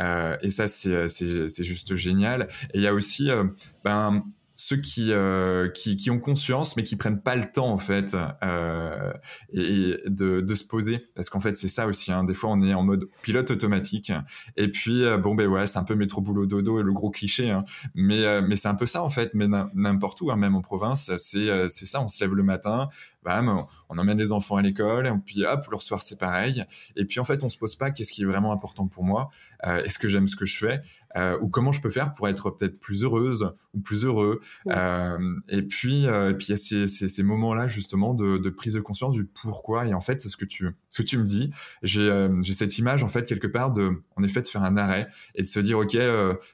euh, 0.00 0.36
et 0.42 0.50
ça 0.50 0.66
c'est 0.66 1.08
c'est 1.08 1.64
juste 1.64 1.94
génial. 1.94 2.48
Et 2.74 2.78
il 2.78 2.82
y 2.82 2.86
a 2.86 2.94
aussi 2.94 3.30
euh, 3.30 3.44
ben 3.84 4.24
ceux 4.56 4.78
qui, 4.78 5.12
euh, 5.12 5.68
qui, 5.68 5.96
qui 5.96 6.10
ont 6.10 6.18
conscience 6.18 6.76
mais 6.76 6.82
qui 6.82 6.96
prennent 6.96 7.20
pas 7.20 7.36
le 7.36 7.44
temps 7.44 7.70
en 7.70 7.78
fait 7.78 8.16
euh, 8.42 9.12
et, 9.52 9.98
de, 10.06 10.40
de, 10.40 10.54
se 10.54 10.66
poser 10.66 11.02
parce 11.14 11.28
qu'en 11.28 11.40
fait 11.40 11.54
c'est 11.56 11.68
ça 11.68 11.86
aussi 11.86 12.10
hein. 12.10 12.24
des 12.24 12.32
fois 12.32 12.50
on 12.50 12.62
est 12.62 12.72
en 12.72 12.82
mode 12.82 13.06
pilote 13.22 13.50
automatique 13.50 14.12
et 14.56 14.68
puis 14.68 15.04
euh, 15.04 15.18
bon 15.18 15.34
ben 15.34 15.46
ouais 15.46 15.66
c'est 15.66 15.78
un 15.78 15.84
peu 15.84 15.94
métro 15.94 16.22
boulot 16.22 16.46
dodo 16.46 16.80
et 16.80 16.82
le 16.82 16.92
gros 16.92 17.10
cliché 17.10 17.50
hein. 17.50 17.64
mais 17.94 18.24
euh, 18.24 18.40
mais 18.40 18.56
c'est 18.56 18.68
un 18.68 18.74
peu 18.74 18.86
ça 18.86 19.02
en 19.02 19.10
fait 19.10 19.32
mais 19.34 19.46
n'importe 19.74 20.22
où 20.22 20.30
hein, 20.30 20.36
même 20.36 20.56
en 20.56 20.62
province 20.62 21.14
c'est 21.16 21.68
c'est 21.68 21.86
ça 21.86 22.02
on 22.02 22.08
se 22.08 22.24
lève 22.24 22.34
le 22.34 22.42
matin 22.42 22.88
bam, 23.26 23.64
on 23.88 23.98
emmène 23.98 24.18
les 24.18 24.30
enfants 24.30 24.56
à 24.56 24.62
l'école, 24.62 25.06
et 25.06 25.10
puis 25.24 25.44
hop, 25.44 25.66
le 25.70 25.78
soir 25.78 26.00
c'est 26.00 26.18
pareil. 26.18 26.64
Et 26.94 27.04
puis 27.04 27.18
en 27.18 27.24
fait, 27.24 27.42
on 27.42 27.48
se 27.48 27.58
pose 27.58 27.74
pas 27.74 27.90
qu'est-ce 27.90 28.12
qui 28.12 28.22
est 28.22 28.26
vraiment 28.26 28.52
important 28.52 28.86
pour 28.86 29.04
moi, 29.04 29.30
euh, 29.66 29.82
est-ce 29.82 29.98
que 29.98 30.08
j'aime 30.08 30.28
ce 30.28 30.36
que 30.36 30.46
je 30.46 30.56
fais, 30.56 30.80
euh, 31.16 31.36
ou 31.40 31.48
comment 31.48 31.72
je 31.72 31.80
peux 31.80 31.90
faire 31.90 32.14
pour 32.14 32.28
être 32.28 32.50
peut-être 32.50 32.78
plus 32.78 33.02
heureuse 33.02 33.52
ou 33.74 33.80
plus 33.80 34.04
heureux. 34.04 34.40
Euh, 34.68 35.18
et 35.48 35.62
puis, 35.62 36.04
et 36.04 36.34
puis 36.34 36.46
il 36.46 36.50
y 36.50 36.52
a 36.52 36.56
ces, 36.56 36.86
ces, 36.86 37.08
ces 37.08 37.22
moments-là 37.24 37.66
justement 37.66 38.14
de, 38.14 38.38
de, 38.38 38.50
prise 38.50 38.74
de 38.74 38.80
conscience 38.80 39.14
du 39.14 39.24
pourquoi. 39.24 39.86
Et 39.86 39.94
en 39.94 40.00
fait, 40.00 40.22
ce 40.22 40.36
que 40.36 40.44
tu, 40.44 40.70
ce 40.88 41.02
que 41.02 41.06
tu 41.06 41.18
me 41.18 41.24
dis, 41.24 41.50
j'ai, 41.82 42.28
j'ai 42.42 42.54
cette 42.54 42.78
image 42.78 43.02
en 43.02 43.08
fait 43.08 43.26
quelque 43.26 43.48
part 43.48 43.72
de, 43.72 43.90
en 44.16 44.22
effet, 44.22 44.42
de 44.42 44.48
faire 44.48 44.62
un 44.62 44.76
arrêt 44.76 45.08
et 45.34 45.42
de 45.42 45.48
se 45.48 45.58
dire, 45.58 45.78
ok, 45.78 45.94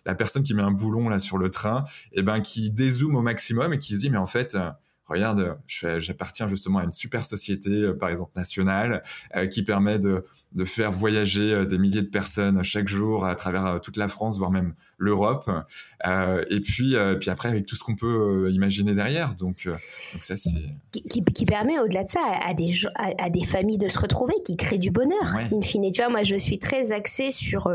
la 0.07 0.15
personne 0.15 0.43
qui 0.43 0.55
met 0.55 0.63
un 0.63 0.71
boulon 0.71 1.11
là 1.11 1.19
sur 1.19 1.37
le 1.37 1.51
train, 1.51 1.85
et 2.13 2.21
eh 2.21 2.23
ben 2.23 2.41
qui 2.41 2.71
dézoome 2.71 3.17
au 3.17 3.23
maximum 3.23 3.75
et 3.75 3.79
qui 3.79 3.95
se 3.95 3.99
dit, 3.99 4.11
mais 4.11 4.19
en 4.19 4.27
fait 4.27 4.57
regarde, 5.07 5.59
j'appartiens 5.67 6.49
justement 6.49 6.79
à 6.79 6.85
une 6.85 6.93
super 6.93 7.25
société, 7.25 7.71
euh, 7.71 7.95
par 7.95 8.09
exemple 8.09 8.33
nationale, 8.37 9.03
euh, 9.37 9.47
qui 9.47 9.63
permet 9.63 9.99
de, 9.99 10.25
de 10.53 10.65
faire 10.65 10.93
voyager 10.93 11.53
euh, 11.53 11.65
des 11.65 11.79
milliers 11.79 12.03
de 12.03 12.09
personnes 12.09 12.63
chaque 12.63 12.89
jour 12.89 13.25
à 13.25 13.35
travers 13.35 13.81
toute 13.81 13.97
la 13.97 14.09
France, 14.09 14.39
voire 14.39 14.51
même 14.51 14.75
l'Europe. 15.03 15.51
Euh, 16.07 16.45
et 16.49 16.61
puis, 16.61 16.97
euh, 16.97 17.17
puis 17.17 17.31
après, 17.31 17.49
avec 17.49 17.67
tout 17.67 17.77
ce 17.77 17.83
qu'on 17.83 17.97
peut 17.97 18.47
euh, 18.47 18.51
imaginer 18.53 18.95
derrière. 18.95 19.35
Donc, 19.35 19.67
donc 19.67 20.23
ça, 20.23 20.37
c'est. 20.37 20.51
Qui, 20.93 21.25
qui, 21.25 21.45
permet, 21.45 21.79
au-delà 21.79 22.05
de 22.05 22.09
ça, 22.09 22.21
à 22.45 22.55
des, 22.55 22.73
à, 22.97 23.31
des 23.31 23.45
familles 23.45 23.79
de 23.79 23.89
se 23.89 23.99
retrouver, 23.99 24.35
qui 24.45 24.57
crée 24.57 24.79
du 24.79 24.91
bonheur, 24.91 25.35
in 25.35 25.61
fine. 25.61 25.91
Tu 25.91 26.01
vois, 26.01 26.11
moi, 26.11 26.23
je 26.23 26.37
suis 26.37 26.59
très 26.59 26.93
axée 26.93 27.31
sur 27.31 27.69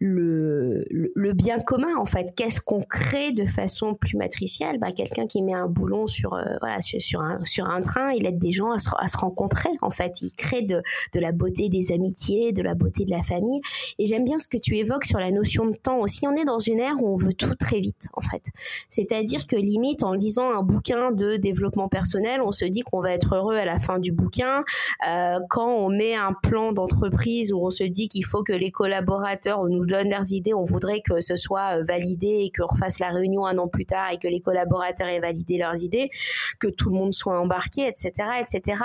le, 0.00 0.84
le, 0.90 1.32
bien 1.32 1.58
commun, 1.58 1.96
en 1.96 2.06
fait. 2.06 2.34
Qu'est-ce 2.36 2.60
qu'on 2.60 2.82
crée 2.82 3.32
de 3.32 3.44
façon 3.44 3.94
plus 3.94 4.16
matricielle? 4.16 4.78
Bah, 4.78 4.92
Quelqu'un 4.92 5.26
qui 5.26 5.42
met 5.42 5.54
un 5.54 5.68
boulon 5.68 6.06
sur, 6.06 6.30
voilà, 6.60 6.80
sur, 6.80 7.20
un, 7.20 7.44
sur 7.44 7.68
un 7.68 7.80
train, 7.80 8.10
il 8.12 8.26
aide 8.26 8.38
des 8.38 8.52
gens 8.52 8.72
à 8.72 8.78
se, 8.78 8.88
à 8.98 9.08
se 9.08 9.16
rencontrer, 9.16 9.70
en 9.82 9.90
fait. 9.90 10.22
Il 10.22 10.32
crée 10.32 10.62
de, 10.62 10.82
de 11.14 11.20
la 11.20 11.32
beauté 11.32 11.68
des 11.68 11.92
amitiés, 11.92 12.52
de 12.52 12.62
la 12.62 12.74
beauté 12.74 13.04
de 13.04 13.10
la 13.10 13.22
famille. 13.22 13.60
Et 13.98 14.06
j'aime 14.06 14.24
bien 14.24 14.38
ce 14.38 14.48
que 14.48 14.58
tu 14.58 14.76
évoques 14.76 15.04
sur 15.04 15.18
la 15.18 15.30
notion 15.30 15.66
de 15.66 15.76
temps 15.76 16.00
aussi. 16.00 16.26
On 16.26 16.32
est 16.32 16.47
dans 16.48 16.58
une 16.58 16.80
ère 16.80 17.02
où 17.02 17.08
on 17.12 17.16
veut 17.16 17.32
tout 17.32 17.54
très 17.54 17.80
vite, 17.80 18.08
en 18.14 18.20
fait. 18.20 18.42
C'est-à-dire 18.88 19.46
que 19.46 19.56
limite, 19.56 20.02
en 20.02 20.12
lisant 20.12 20.50
un 20.50 20.62
bouquin 20.62 21.12
de 21.12 21.36
développement 21.36 21.88
personnel, 21.88 22.40
on 22.42 22.52
se 22.52 22.64
dit 22.64 22.80
qu'on 22.80 23.00
va 23.00 23.12
être 23.12 23.36
heureux 23.36 23.56
à 23.56 23.64
la 23.64 23.78
fin 23.78 23.98
du 23.98 24.12
bouquin. 24.12 24.64
Euh, 25.06 25.38
quand 25.50 25.68
on 25.68 25.88
met 25.90 26.14
un 26.14 26.32
plan 26.32 26.72
d'entreprise 26.72 27.52
où 27.52 27.64
on 27.64 27.70
se 27.70 27.84
dit 27.84 28.08
qu'il 28.08 28.24
faut 28.24 28.42
que 28.42 28.52
les 28.52 28.70
collaborateurs 28.70 29.64
nous 29.64 29.86
donnent 29.86 30.10
leurs 30.10 30.32
idées, 30.32 30.54
on 30.54 30.64
voudrait 30.64 31.02
que 31.02 31.20
ce 31.20 31.36
soit 31.36 31.78
euh, 31.78 31.82
validé 31.82 32.26
et 32.26 32.52
qu'on 32.56 32.66
refasse 32.66 32.98
la 32.98 33.10
réunion 33.10 33.46
un 33.46 33.58
an 33.58 33.68
plus 33.68 33.86
tard 33.86 34.10
et 34.12 34.18
que 34.18 34.28
les 34.28 34.40
collaborateurs 34.40 35.08
aient 35.08 35.20
validé 35.20 35.58
leurs 35.58 35.82
idées, 35.82 36.10
que 36.58 36.68
tout 36.68 36.90
le 36.90 36.96
monde 36.96 37.12
soit 37.12 37.38
embarqué, 37.38 37.86
etc., 37.86 38.12
etc. 38.40 38.82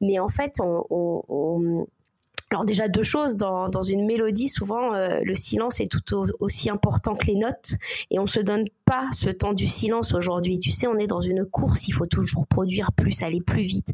Mais 0.00 0.18
en 0.18 0.28
fait, 0.28 0.54
on 0.60 1.86
alors 2.54 2.64
déjà 2.64 2.86
deux 2.86 3.02
choses. 3.02 3.36
Dans, 3.36 3.68
dans 3.68 3.82
une 3.82 4.06
mélodie 4.06 4.48
souvent 4.48 4.94
euh, 4.94 5.20
le 5.24 5.34
silence 5.34 5.80
est 5.80 5.90
tout 5.90 6.26
aussi 6.38 6.70
important 6.70 7.14
que 7.16 7.26
les 7.26 7.34
notes. 7.34 7.72
Et 8.12 8.20
on 8.20 8.28
se 8.28 8.38
donne 8.38 8.64
pas 8.84 9.08
ce 9.12 9.28
temps 9.28 9.54
du 9.54 9.66
silence 9.66 10.14
aujourd'hui. 10.14 10.60
Tu 10.60 10.70
sais 10.70 10.86
on 10.86 10.96
est 10.96 11.08
dans 11.08 11.20
une 11.20 11.44
course. 11.44 11.88
Il 11.88 11.92
faut 11.92 12.06
toujours 12.06 12.46
produire 12.46 12.92
plus 12.92 13.24
aller 13.24 13.40
plus 13.40 13.62
vite. 13.62 13.88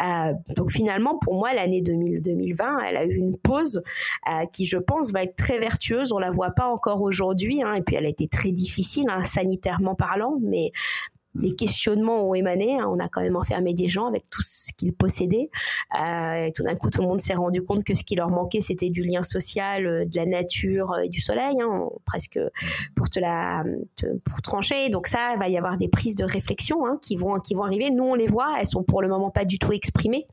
Euh, 0.00 0.32
donc 0.54 0.70
finalement 0.70 1.18
pour 1.18 1.34
moi 1.34 1.52
l'année 1.54 1.82
2020 1.82 2.78
elle 2.86 2.96
a 2.96 3.04
eu 3.04 3.16
une 3.16 3.36
pause 3.36 3.82
euh, 4.30 4.46
qui 4.52 4.64
je 4.64 4.78
pense 4.78 5.10
va 5.10 5.24
être 5.24 5.34
très 5.34 5.58
vertueuse. 5.58 6.12
On 6.12 6.18
la 6.18 6.30
voit 6.30 6.52
pas 6.52 6.68
encore 6.68 7.02
aujourd'hui 7.02 7.62
hein, 7.62 7.74
et 7.74 7.82
puis 7.82 7.96
elle 7.96 8.06
a 8.06 8.10
été 8.10 8.28
très 8.28 8.52
difficile 8.52 9.06
hein, 9.10 9.24
sanitairement 9.24 9.96
parlant. 9.96 10.38
Mais 10.40 10.70
les 11.40 11.54
questionnements 11.54 12.28
ont 12.28 12.34
émané. 12.34 12.78
Hein. 12.78 12.86
On 12.88 12.98
a 12.98 13.08
quand 13.08 13.20
même 13.20 13.36
enfermé 13.36 13.74
des 13.74 13.88
gens 13.88 14.06
avec 14.06 14.28
tout 14.30 14.42
ce 14.42 14.72
qu'ils 14.72 14.92
possédaient. 14.92 15.50
Euh, 16.00 16.46
et 16.46 16.52
tout 16.52 16.62
d'un 16.62 16.74
coup, 16.74 16.90
tout 16.90 17.02
le 17.02 17.08
monde 17.08 17.20
s'est 17.20 17.34
rendu 17.34 17.62
compte 17.62 17.84
que 17.84 17.94
ce 17.94 18.04
qui 18.04 18.14
leur 18.14 18.30
manquait, 18.30 18.60
c'était 18.60 18.90
du 18.90 19.02
lien 19.02 19.22
social, 19.22 19.86
euh, 19.86 20.04
de 20.04 20.16
la 20.16 20.26
nature 20.26 20.92
euh, 20.92 21.02
et 21.02 21.08
du 21.08 21.20
soleil, 21.20 21.60
hein, 21.60 21.88
presque 22.04 22.38
pour 22.94 23.10
te 23.10 23.18
la, 23.18 23.62
pour 24.24 24.42
trancher. 24.42 24.88
Donc 24.90 25.06
ça, 25.06 25.32
il 25.34 25.38
va 25.38 25.48
y 25.48 25.56
avoir 25.56 25.76
des 25.76 25.88
prises 25.88 26.14
de 26.14 26.24
réflexion 26.24 26.86
hein, 26.86 26.98
qui 27.02 27.16
vont, 27.16 27.38
qui 27.38 27.54
vont 27.54 27.64
arriver. 27.64 27.90
Nous, 27.90 28.04
on 28.04 28.14
les 28.14 28.28
voit. 28.28 28.54
Elles 28.58 28.66
sont 28.66 28.82
pour 28.82 29.02
le 29.02 29.08
moment 29.08 29.30
pas 29.30 29.44
du 29.44 29.58
tout 29.58 29.72
exprimées, 29.72 30.26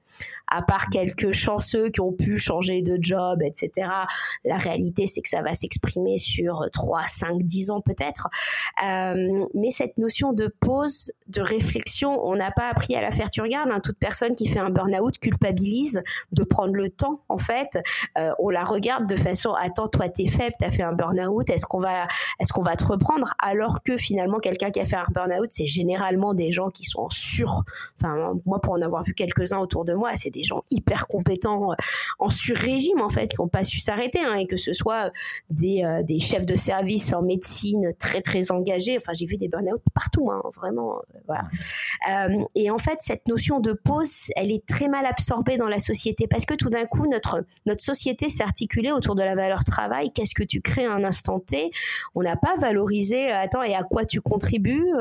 à 0.52 0.62
part 0.62 0.90
quelques 0.90 1.32
chanceux 1.32 1.90
qui 1.90 2.02
ont 2.02 2.12
pu 2.12 2.38
changer 2.38 2.82
de 2.82 2.98
job, 3.02 3.42
etc. 3.42 3.88
La 4.46 4.58
réalité, 4.58 5.08
c'est 5.08 5.22
que 5.22 5.30
ça 5.30 5.42
va 5.42 5.54
s'exprimer 5.54 6.18
sur 6.18 6.68
3, 6.72 7.08
5, 7.08 7.42
10 7.42 7.72
ans 7.72 7.82
peut-être. 7.82 8.28
Euh, 8.86 9.46
mais 9.54 9.72
cette 9.72 9.98
notion 9.98 10.34
de 10.34 10.48
pause 10.60 11.12
de 11.32 11.42
réflexion. 11.42 12.12
On 12.24 12.36
n'a 12.36 12.52
pas 12.52 12.70
appris 12.70 12.96
à 12.96 13.02
la 13.02 13.12
faire. 13.12 13.30
Tu 13.30 13.42
regardes, 13.42 13.72
hein, 13.72 13.80
toute 13.80 13.98
personne 13.98 14.36
qui 14.36 14.48
fait 14.48 14.60
un 14.60 14.70
burn-out 14.70 15.18
culpabilise 15.18 16.04
de 16.32 16.44
prendre 16.44 16.74
le 16.74 16.90
temps, 16.90 17.22
en 17.30 17.38
fait. 17.38 17.80
Euh, 18.18 18.32
on 18.40 18.50
la 18.50 18.64
regarde 18.64 19.08
de 19.08 19.16
façon, 19.16 19.54
attends, 19.54 19.88
toi, 19.88 20.10
t'es 20.10 20.28
faible, 20.28 20.56
t'as 20.60 20.72
fait 20.72 20.84
un 20.84 20.94
burn-out, 20.94 21.50
est-ce 21.50 21.66
qu'on 21.66 21.80
va, 21.80 22.08
qu'on 22.54 22.62
va 22.62 22.76
te 22.76 22.84
reprendre? 22.84 23.34
Alors 23.40 23.82
que 23.84 23.98
finalement, 23.98 24.40
quelqu'un 24.40 24.72
qui 24.72 24.80
a 24.80 24.86
fait 24.86 24.98
un 24.98 25.04
burn-out, 25.14 25.48
c'est 25.50 25.66
généralement 25.66 26.34
des 26.34 26.52
gens 26.52 26.70
qui 26.70 26.84
sont 26.84 27.02
en 27.02 27.10
enfin, 28.00 28.34
moi, 28.46 28.60
pour 28.62 28.74
en 28.74 28.82
avoir 28.82 29.04
vu 29.04 29.14
quelques-uns 29.14 29.60
autour 29.60 29.86
de 29.86 29.94
moi, 29.94 30.12
c'est 30.16 30.30
des 30.30 30.41
gens 30.44 30.64
hyper 30.70 31.08
compétents, 31.08 31.72
euh, 31.72 31.76
en 32.20 32.30
sur-régime, 32.30 33.02
en 33.02 33.10
fait, 33.10 33.28
qui 33.28 33.36
n'ont 33.40 33.48
pas 33.48 33.64
su 33.64 33.80
s'arrêter, 33.80 34.20
hein, 34.24 34.36
et 34.36 34.48
que 34.48 34.58
ce 34.58 34.74
soit 34.74 35.12
des, 35.50 35.84
euh, 35.84 36.04
des 36.04 36.20
chefs 36.20 36.46
de 36.46 36.56
service 36.56 37.14
en 37.14 37.22
médecine 37.22 37.90
très, 38.00 38.22
très 38.22 38.52
engagés. 38.52 38.98
Enfin, 38.98 39.14
j'ai 39.14 39.26
vu 39.26 39.38
des 39.38 39.48
burn-out 39.48 39.82
partout, 39.94 40.32
hein, 40.32 40.42
vraiment 40.56 41.02
euh, 41.30 41.34
euh, 42.10 42.44
et 42.56 42.70
en 42.70 42.78
fait, 42.78 43.00
cette 43.00 43.28
notion 43.28 43.60
de 43.60 43.74
pause, 43.74 44.32
elle 44.36 44.52
est 44.52 44.66
très 44.66 44.88
mal 44.88 45.06
absorbée 45.06 45.58
dans 45.58 45.68
la 45.68 45.80
société 45.80 46.28
parce 46.28 46.46
que 46.46 46.54
tout 46.54 46.70
d'un 46.70 46.86
coup, 46.86 47.08
notre, 47.08 47.44
notre 47.66 47.82
société 47.82 48.30
s'est 48.30 48.44
articulée 48.44 48.92
autour 48.92 49.16
de 49.16 49.24
la 49.24 49.36
valeur 49.36 49.64
travail. 49.64 50.12
Qu'est-ce 50.12 50.36
que 50.36 50.44
tu 50.44 50.62
crées 50.62 50.86
à 50.86 50.94
un 50.94 51.04
instant 51.04 51.40
T? 51.40 51.72
On 52.16 52.22
n'a 52.22 52.36
pas 52.36 52.56
valorisé, 52.58 53.32
euh, 53.32 53.40
attends, 53.40 53.64
et 53.64 53.76
à 53.76 53.84
quoi 53.84 54.06
tu 54.06 54.22
contribues 54.22 54.92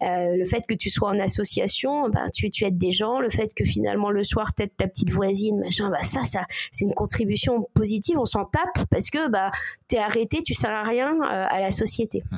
Le 0.00 0.44
fait 0.44 0.62
que 0.66 0.74
tu 0.74 0.90
sois 0.90 1.08
en 1.08 1.18
association, 1.18 2.08
ben, 2.08 2.28
tu, 2.32 2.50
tu 2.50 2.64
aides 2.64 2.78
des 2.78 2.92
gens. 2.92 3.20
Le 3.20 3.30
fait 3.30 3.52
que 3.54 3.64
finalement, 3.64 4.10
le 4.10 4.24
soir, 4.24 4.54
t'aides 4.54 4.76
ta 4.76 4.85
petite 4.88 5.10
voisine, 5.10 5.60
machin, 5.60 5.90
bah, 5.90 6.02
ça, 6.02 6.24
ça 6.24 6.46
c'est 6.70 6.84
une 6.84 6.94
contribution 6.94 7.68
positive. 7.74 8.18
On 8.18 8.26
s'en 8.26 8.44
tape 8.44 8.86
parce 8.90 9.10
que 9.10 9.28
bah, 9.28 9.50
t'es 9.88 9.98
arrêté, 9.98 10.42
tu 10.42 10.54
sers 10.54 10.70
à 10.70 10.82
rien 10.82 11.20
à 11.22 11.60
la 11.60 11.70
société. 11.70 12.22
Mmh. 12.30 12.36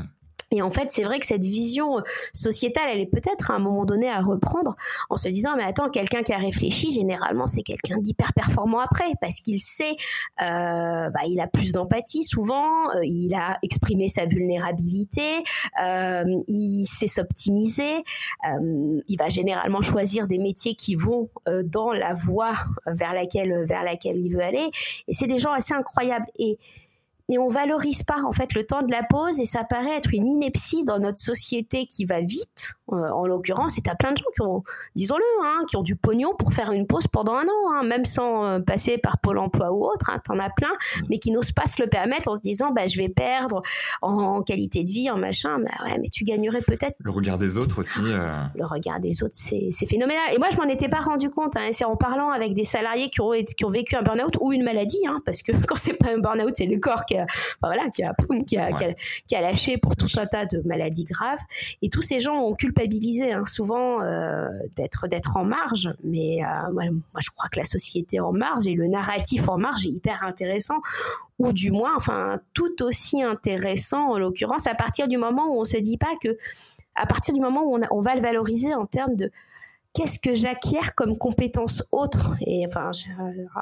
Et 0.50 0.62
en 0.62 0.70
fait, 0.70 0.90
c'est 0.90 1.02
vrai 1.02 1.18
que 1.18 1.26
cette 1.26 1.44
vision 1.44 2.02
sociétale, 2.32 2.88
elle 2.90 3.00
est 3.00 3.06
peut-être 3.06 3.50
à 3.50 3.54
un 3.54 3.58
moment 3.58 3.84
donné 3.84 4.08
à 4.08 4.20
reprendre 4.20 4.76
en 5.10 5.16
se 5.16 5.28
disant, 5.28 5.54
mais 5.56 5.64
attends, 5.64 5.90
quelqu'un 5.90 6.22
qui 6.22 6.32
a 6.32 6.38
réfléchi, 6.38 6.90
généralement, 6.90 7.46
c'est 7.46 7.62
quelqu'un 7.62 7.98
d'hyper 7.98 8.32
performant 8.32 8.78
après, 8.78 9.12
parce 9.20 9.40
qu'il 9.40 9.60
sait, 9.60 9.96
euh, 10.40 11.10
bah, 11.10 11.20
il 11.26 11.38
a 11.40 11.46
plus 11.46 11.72
d'empathie 11.72 12.24
souvent, 12.24 12.88
euh, 12.94 13.04
il 13.04 13.34
a 13.34 13.58
exprimé 13.62 14.08
sa 14.08 14.24
vulnérabilité, 14.24 15.44
euh, 15.82 16.24
il 16.46 16.86
sait 16.86 17.08
s'optimiser, 17.08 18.04
euh, 18.48 19.00
il 19.06 19.18
va 19.18 19.28
généralement 19.28 19.82
choisir 19.82 20.28
des 20.28 20.38
métiers 20.38 20.74
qui 20.74 20.94
vont 20.94 21.28
euh, 21.46 21.62
dans 21.62 21.92
la 21.92 22.14
voie 22.14 22.54
vers 22.86 23.12
laquelle, 23.12 23.64
vers 23.66 23.84
laquelle 23.84 24.16
il 24.16 24.32
veut 24.32 24.42
aller. 24.42 24.70
Et 25.08 25.12
c'est 25.12 25.26
des 25.26 25.38
gens 25.38 25.52
assez 25.52 25.74
incroyables. 25.74 26.26
Et 27.28 27.38
on 27.38 27.48
valorise 27.48 28.02
pas 28.02 28.22
en 28.22 28.32
fait 28.32 28.54
le 28.54 28.64
temps 28.64 28.82
de 28.82 28.90
la 28.90 29.02
pause 29.02 29.40
et 29.40 29.44
ça 29.44 29.64
paraît 29.64 29.96
être 29.96 30.12
une 30.12 30.26
ineptie 30.26 30.84
dans 30.84 30.98
notre 30.98 31.18
société 31.18 31.86
qui 31.86 32.04
va 32.04 32.20
vite 32.20 32.77
en 32.88 33.26
l'occurrence 33.26 33.78
et 33.78 33.82
t'as 33.82 33.94
plein 33.94 34.12
de 34.12 34.16
gens 34.16 34.30
qui 34.34 34.42
ont 34.42 34.62
disons-le 34.96 35.24
hein, 35.44 35.64
qui 35.68 35.76
ont 35.76 35.82
du 35.82 35.96
pognon 35.96 36.34
pour 36.38 36.52
faire 36.52 36.72
une 36.72 36.86
pause 36.86 37.06
pendant 37.06 37.34
un 37.34 37.44
an 37.44 37.72
hein, 37.74 37.82
même 37.84 38.04
sans 38.04 38.44
euh, 38.44 38.60
passer 38.60 38.98
par 38.98 39.18
Pôle 39.18 39.38
Emploi 39.38 39.70
ou 39.72 39.84
autre 39.84 40.10
hein, 40.10 40.18
t'en 40.24 40.38
as 40.38 40.50
plein 40.50 40.70
mais 41.08 41.18
qui 41.18 41.30
n'osent 41.30 41.52
pas 41.52 41.66
se 41.66 41.82
le 41.82 41.88
permettre 41.88 42.30
en 42.30 42.36
se 42.36 42.40
disant 42.40 42.72
bah 42.72 42.86
je 42.86 42.98
vais 42.98 43.08
perdre 43.08 43.62
en, 44.02 44.42
qualité 44.42 44.84
de 44.84 44.90
vie 44.90 45.10
en 45.10 45.18
machin 45.18 45.58
bah 45.58 45.84
ouais 45.84 45.98
mais 46.00 46.08
tu 46.08 46.24
gagnerais 46.24 46.62
peut-être. 46.62 46.96
Le 47.00 47.10
regard 47.10 47.38
des 47.38 47.58
autres 47.58 47.80
aussi 47.80 48.00
euh. 48.04 48.42
le 48.54 48.64
regard 48.64 49.00
des 49.00 49.22
autres 49.22 49.34
c'est, 49.34 49.68
c'est 49.70 49.86
phénoménal. 49.86 50.22
Et 50.34 50.38
moi 50.38 50.48
je 50.50 50.56
m'en 50.56 50.68
étais 50.68 50.88
pas 50.88 51.00
rendu 51.00 51.30
compte 51.30 51.56
hein, 51.56 51.68
c'est 51.72 51.84
en 51.84 51.96
parlant 51.96 52.30
avec 52.30 52.54
des 52.54 52.64
salariés 52.64 53.10
qui 53.10 53.20
ont, 53.20 53.32
qui 53.32 53.64
ont 53.64 53.70
vécu 53.70 53.96
un 53.96 54.02
burn-out 54.02 54.36
ou 54.40 54.52
une 54.52 54.62
maladie 54.62 55.06
hein, 55.06 55.20
parce 55.26 55.42
que 55.42 55.52
quand 55.66 55.76
c'est 55.76 55.94
pas 55.94 56.10
un 56.10 56.18
burn-out 56.18 56.54
c'est 56.54 56.66
le 56.66 56.78
corps 56.78 57.04
qui 57.04 57.16
voilà, 57.62 57.88
qui 57.90 58.02
a, 58.02 58.14
qui 58.46 58.56
a, 58.56 58.70
qui 59.26 59.34
a, 59.34 59.40
lâché 59.40 59.78
pour 59.78 59.96
tout 59.96 60.08
un 60.16 60.26
tas 60.26 60.46
de 60.46 60.62
maladies 60.64 61.04
graves. 61.04 61.40
Et 61.82 61.88
tous 61.88 62.02
ces 62.02 62.20
gens 62.20 62.36
ont 62.36 62.54
culpabilisé 62.54 62.77
hein, 63.32 63.44
souvent 63.44 64.02
euh, 64.02 64.48
d'être 64.76 65.36
en 65.36 65.44
marge. 65.44 65.90
Mais 66.04 66.42
euh, 66.42 66.72
moi, 66.72 66.84
je 67.20 67.30
crois 67.30 67.48
que 67.48 67.58
la 67.58 67.64
société 67.64 68.20
en 68.20 68.32
marge 68.32 68.66
et 68.66 68.74
le 68.74 68.86
narratif 68.86 69.48
en 69.48 69.58
marge 69.58 69.86
est 69.86 69.90
hyper 69.90 70.22
intéressant 70.22 70.78
ou 71.38 71.52
du 71.52 71.70
moins, 71.70 71.94
enfin, 71.96 72.40
tout 72.52 72.82
aussi 72.82 73.22
intéressant 73.22 74.12
en 74.12 74.18
l'occurrence 74.18 74.66
à 74.66 74.74
partir 74.74 75.08
du 75.08 75.16
moment 75.16 75.54
où 75.54 75.60
on 75.60 75.64
se 75.64 75.76
dit 75.76 75.98
pas 75.98 76.14
que, 76.22 76.36
à 76.94 77.06
partir 77.06 77.34
du 77.34 77.40
moment 77.40 77.62
où 77.62 77.78
on, 77.90 78.00
va 78.00 78.14
le 78.14 78.20
valoriser 78.20 78.74
en 78.74 78.86
termes 78.86 79.14
de 79.14 79.30
qu'est-ce 79.94 80.18
que 80.18 80.34
j'acquiers 80.34 80.80
comme 80.96 81.16
compétences 81.16 81.82
autres 81.92 82.32
Et 82.46 82.64
enfin, 82.66 82.90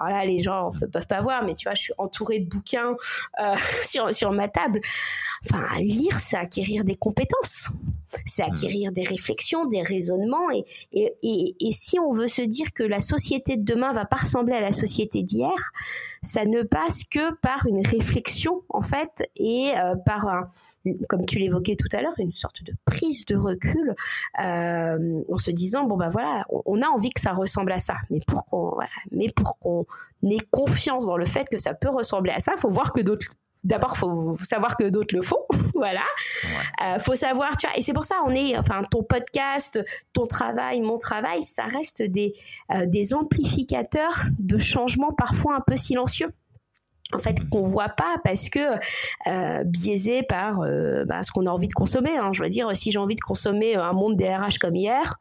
là, 0.09 0.25
les 0.25 0.41
gens 0.41 0.71
ne 0.81 0.87
peuvent 0.87 1.07
pas 1.07 1.21
voir, 1.21 1.45
mais 1.45 1.55
tu 1.55 1.69
vois, 1.69 1.75
je 1.75 1.83
suis 1.83 1.95
entourée 1.99 2.41
de 2.41 2.49
bouquins 2.49 2.97
euh, 3.41 3.55
sur, 3.83 4.15
sur 4.15 4.33
ma 4.33 4.49
table. 4.49 4.81
Enfin, 5.49 5.79
lire, 5.81 6.19
c'est 6.19 6.37
acquérir 6.37 6.85
des 6.85 6.97
compétences. 6.97 7.71
C'est 8.25 8.47
mmh. 8.47 8.51
acquérir 8.51 8.93
des 8.93 9.03
réflexions, 9.03 9.67
des 9.67 9.83
raisonnements. 9.83 10.51
Et, 10.51 10.65
et, 10.93 11.57
et, 11.61 11.73
si 11.73 11.99
on 11.99 12.13
veut 12.13 12.29
se 12.29 12.43
dire 12.43 12.73
que 12.73 12.83
la 12.83 13.01
société 13.01 13.57
de 13.57 13.65
demain 13.65 13.93
va 13.93 14.05
pas 14.05 14.17
ressembler 14.19 14.55
à 14.55 14.61
la 14.61 14.73
société 14.73 15.23
d'hier, 15.23 15.73
ça 16.23 16.45
ne 16.45 16.63
passe 16.63 17.05
que 17.05 17.35
par 17.37 17.67
une 17.67 17.87
réflexion, 17.87 18.63
en 18.69 18.83
fait, 18.83 19.29
et 19.37 19.73
euh, 19.77 19.95
par, 19.97 20.29
un, 20.29 20.49
comme 21.09 21.25
tu 21.25 21.39
l'évoquais 21.39 21.77
tout 21.77 21.89
à 21.93 22.03
l'heure, 22.03 22.15
une 22.19 22.33
sorte 22.33 22.63
de 22.65 22.75
prise 22.85 23.27
de 23.27 23.37
recul 23.37 23.95
euh, 24.43 25.23
en 25.31 25.39
se 25.39 25.51
disant, 25.51 25.85
bon, 25.85 25.97
ben 25.97 26.09
voilà, 26.09 26.45
on, 26.51 26.83
a 26.83 26.87
envie 26.87 27.11
que 27.11 27.21
ça 27.21 27.33
ressemble 27.33 27.73
à 27.73 27.79
ça. 27.79 27.97
Mais 28.11 28.21
pour 28.27 28.45
qu'on 28.47 28.71
voilà, 28.71 28.91
mais 29.11 29.29
pour 29.35 29.59
qu'on 29.59 29.87
ait 30.29 30.39
confiance 30.51 31.07
dans 31.07 31.17
le 31.17 31.27
fait 31.27 31.49
que 31.49 31.59
ça 31.59 31.75
peut 31.75 31.91
ressembler 31.91 32.33
à 32.33 32.39
ça, 32.39 32.53
il 32.57 32.61
faut 32.61 32.71
voir 32.71 32.93
que 32.93 33.01
d'autres 33.01 33.27
d'abord 33.67 33.97
faut 33.97 34.37
savoir 34.43 34.77
que 34.77 34.89
d'autres 34.89 35.15
le 35.15 35.23
font. 35.23 35.45
Voilà. 35.75 36.05
Euh, 36.83 36.99
faut 36.99 37.15
savoir 37.15 37.55
tu 37.59 37.67
vois 37.67 37.77
et 37.77 37.83
c'est 37.83 37.93
pour 37.93 38.07
ça 38.07 38.15
on 38.25 38.31
est 38.31 38.57
enfin 38.57 38.81
ton 38.91 39.03
podcast 39.03 39.79
ton 40.15 40.27
travail 40.27 40.81
mon 40.81 40.97
travail 40.97 41.43
ça 41.43 41.65
reste 41.65 42.01
des 42.01 42.33
euh, 42.75 42.87
des 42.87 43.13
amplificateurs 43.13 44.25
de 44.39 44.57
changements 44.57 45.13
parfois 45.13 45.55
un 45.55 45.61
peu 45.61 45.77
silencieux 45.77 46.33
en 47.13 47.19
fait 47.19 47.37
qu'on 47.51 47.63
voit 47.63 47.89
pas 47.89 48.17
parce 48.25 48.49
que 48.49 48.59
euh, 49.29 49.65
biaisé 49.65 50.23
par 50.23 50.61
euh, 50.61 51.05
bah, 51.07 51.23
ce 51.23 51.31
qu'on 51.31 51.47
a 51.47 51.51
envie 51.51 51.69
de 51.69 51.73
consommer. 51.73 52.17
Hein. 52.17 52.31
Je 52.33 52.43
veux 52.43 52.49
dire, 52.49 52.77
si 52.77 52.91
j'ai 52.91 52.99
envie 52.99 53.15
de 53.15 53.21
consommer 53.21 53.77
un 53.77 53.93
monde 53.93 54.17
des 54.17 54.29
RH 54.29 54.59
comme 54.61 54.75
hier, 54.75 55.15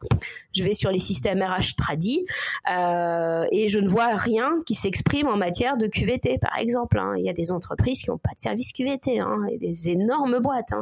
je 0.54 0.62
vais 0.64 0.74
sur 0.74 0.90
les 0.90 0.98
systèmes 0.98 1.42
RH 1.42 1.76
tradis 1.76 2.26
euh, 2.70 3.44
et 3.52 3.68
je 3.68 3.78
ne 3.78 3.88
vois 3.88 4.16
rien 4.16 4.50
qui 4.66 4.74
s'exprime 4.74 5.28
en 5.28 5.36
matière 5.36 5.76
de 5.76 5.86
QVT, 5.86 6.38
par 6.38 6.58
exemple. 6.58 6.98
Hein. 6.98 7.14
Il 7.18 7.24
y 7.24 7.28
a 7.28 7.32
des 7.32 7.52
entreprises 7.52 8.02
qui 8.02 8.10
n'ont 8.10 8.18
pas 8.18 8.34
de 8.34 8.40
service 8.40 8.72
QVT, 8.72 9.20
hein, 9.20 9.46
et 9.50 9.58
des 9.58 9.88
énormes 9.88 10.40
boîtes. 10.40 10.74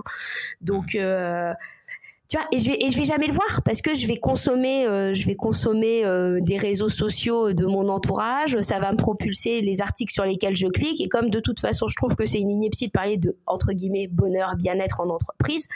Donc 0.61 0.95
euh, 0.95 1.53
tu 2.29 2.39
vois, 2.39 2.47
et 2.53 2.59
je 2.59 2.71
vais 2.71 2.79
et 2.81 2.91
je 2.91 2.97
vais 2.97 3.05
jamais 3.05 3.27
le 3.27 3.35
voir 3.35 3.63
parce 3.65 3.83
que 3.83 3.95
je 3.95 4.07
vais 4.07 4.17
consommer 4.17 4.87
euh, 4.87 5.13
je 5.15 5.27
vais 5.27 5.35
consommer 5.35 6.05
euh, 6.05 6.39
des 6.41 6.57
réseaux 6.57 6.89
sociaux 6.89 7.53
de 7.53 7.67
mon 7.67 7.89
entourage. 7.89 8.59
Ça 8.61 8.79
va 8.79 8.93
me 8.93 8.97
propulser 8.97 9.61
les 9.61 9.83
articles 9.83 10.13
sur 10.13 10.25
lesquels 10.25 10.57
je 10.57 10.67
clique. 10.69 11.01
Et 11.03 11.09
comme 11.09 11.29
de 11.29 11.41
toute 11.41 11.61
façon 11.61 11.87
je 11.87 11.97
trouve 11.97 12.15
que 12.17 12.25
c'est 12.25 12.41
une 12.41 12.51
ineptie 12.51 12.87
de 12.87 12.93
parler 12.93 13.19
de 13.19 13.37
entre 13.47 13.73
guillemets 13.73 14.09
bonheur 14.09 14.57
bien-être 14.57 15.01
en 15.01 15.11
entreprise 15.11 15.69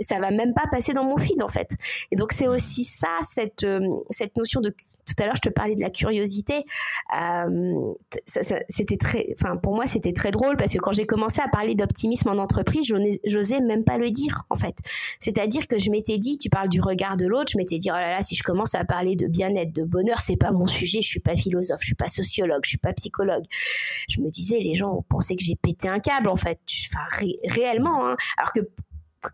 ça 0.00 0.18
va 0.18 0.30
même 0.30 0.54
pas 0.54 0.64
passer 0.70 0.92
dans 0.92 1.04
mon 1.04 1.16
feed 1.16 1.42
en 1.42 1.48
fait. 1.48 1.70
Et 2.10 2.16
donc 2.16 2.32
c'est 2.32 2.48
aussi 2.48 2.84
ça, 2.84 3.18
cette 3.22 3.64
euh, 3.64 3.80
cette 4.10 4.36
notion 4.36 4.60
de 4.60 4.70
tout 4.70 5.14
à 5.18 5.26
l'heure 5.26 5.36
je 5.36 5.48
te 5.48 5.48
parlais 5.48 5.74
de 5.74 5.80
la 5.80 5.90
curiosité. 5.90 6.64
Euh, 7.18 7.92
c'était 8.68 8.96
très, 8.96 9.34
pour 9.62 9.74
moi 9.74 9.86
c'était 9.86 10.12
très 10.12 10.30
drôle 10.30 10.56
parce 10.56 10.72
que 10.72 10.78
quand 10.78 10.92
j'ai 10.92 11.06
commencé 11.06 11.40
à 11.40 11.48
parler 11.48 11.74
d'optimisme 11.74 12.28
en 12.28 12.38
entreprise, 12.38 12.92
j'osais 13.24 13.60
même 13.60 13.84
pas 13.84 13.98
le 13.98 14.10
dire 14.10 14.42
en 14.50 14.56
fait. 14.56 14.76
C'est-à-dire 15.20 15.66
que 15.66 15.78
je 15.78 15.90
m'étais 15.90 16.18
dit, 16.18 16.38
tu 16.38 16.50
parles 16.50 16.68
du 16.68 16.80
regard 16.80 17.16
de 17.16 17.26
l'autre, 17.26 17.50
je 17.52 17.58
m'étais 17.58 17.78
dit 17.78 17.90
oh 17.90 17.96
là 17.96 18.10
là 18.10 18.22
si 18.22 18.34
je 18.34 18.42
commence 18.42 18.74
à 18.74 18.84
parler 18.84 19.16
de 19.16 19.26
bien-être, 19.26 19.72
de 19.72 19.84
bonheur, 19.84 20.20
c'est 20.20 20.36
pas 20.36 20.50
mon 20.52 20.66
sujet, 20.66 21.00
je 21.02 21.08
suis 21.08 21.20
pas 21.20 21.36
philosophe, 21.36 21.80
je 21.80 21.86
suis 21.86 21.94
pas 21.94 22.08
sociologue, 22.08 22.60
je 22.64 22.70
suis 22.70 22.78
pas 22.78 22.92
psychologue. 22.92 23.44
Je 24.08 24.20
me 24.20 24.30
disais 24.30 24.58
les 24.58 24.74
gens 24.74 25.04
pensaient 25.08 25.36
que 25.36 25.44
j'ai 25.44 25.56
pété 25.56 25.88
un 25.88 26.00
câble 26.00 26.28
en 26.28 26.36
fait, 26.36 26.58
enfin 26.90 27.06
réellement. 27.48 28.06
Hein. 28.06 28.16
Alors 28.36 28.52
que 28.52 28.60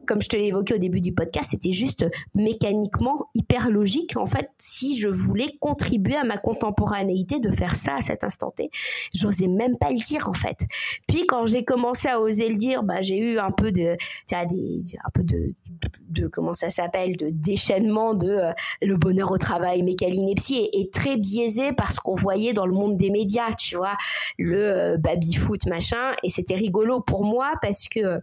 comme 0.07 0.23
je 0.23 0.29
te 0.29 0.37
l'ai 0.37 0.47
évoqué 0.47 0.75
au 0.75 0.79
début 0.79 1.01
du 1.01 1.13
podcast, 1.13 1.51
c'était 1.51 1.73
juste 1.73 2.07
mécaniquement 2.35 3.29
hyper 3.35 3.71
logique 3.71 4.17
en 4.17 4.27
fait 4.27 4.51
si 4.59 4.99
je 4.99 5.09
voulais 5.09 5.57
contribuer 5.61 6.17
à 6.17 6.25
ma 6.25 6.37
contemporanéité 6.37 7.41
de 7.41 7.51
faire 7.51 7.77
ça 7.77 7.97
à 7.97 8.01
cet 8.01 8.25
instant 8.25 8.51
T. 8.51 8.71
J'osais 9.15 9.49
même 9.49 9.77
pas 9.77 9.91
le 9.91 9.99
dire 9.99 10.29
en 10.29 10.33
fait. 10.33 10.59
Puis 11.07 11.27
quand 11.27 11.47
j'ai 11.47 11.65
commencé 11.65 12.09
à 12.09 12.21
oser 12.21 12.49
le 12.49 12.57
dire, 12.57 12.83
bah 12.83 13.03
j'ai 13.03 13.19
eu 13.19 13.39
un 13.39 13.51
peu 13.51 13.73
de 13.73 13.97
tu 14.29 14.35
des, 14.51 14.83
un 15.05 15.11
peu 15.13 15.23
de, 15.23 16.29
comment 16.29 16.55
ça 16.55 16.71
s'appelle 16.71 17.17
de 17.17 17.29
déchaînement 17.31 18.15
de 18.15 18.29
euh, 18.29 18.53
le 18.83 18.97
bonheur 18.97 19.31
au 19.31 19.39
travail, 19.39 19.83
mais 19.83 19.93
est, 20.01 20.71
est, 20.73 20.93
très 20.93 21.17
biaisé 21.17 21.73
par 21.73 21.93
ce 21.93 22.01
qu'on 22.01 22.15
voyait 22.15 22.53
dans 22.53 22.67
le 22.67 22.73
monde 22.73 22.97
des 22.97 23.11
médias, 23.11 23.53
tu 23.55 23.77
vois, 23.77 23.97
le 24.39 24.59
euh, 24.59 24.97
baby 24.97 25.35
foot 25.35 25.67
machin 25.67 26.13
et 26.23 26.29
c'était 26.29 26.55
rigolo 26.55 27.01
pour 27.01 27.25
moi 27.25 27.55
parce 27.63 27.89
que 27.89 28.21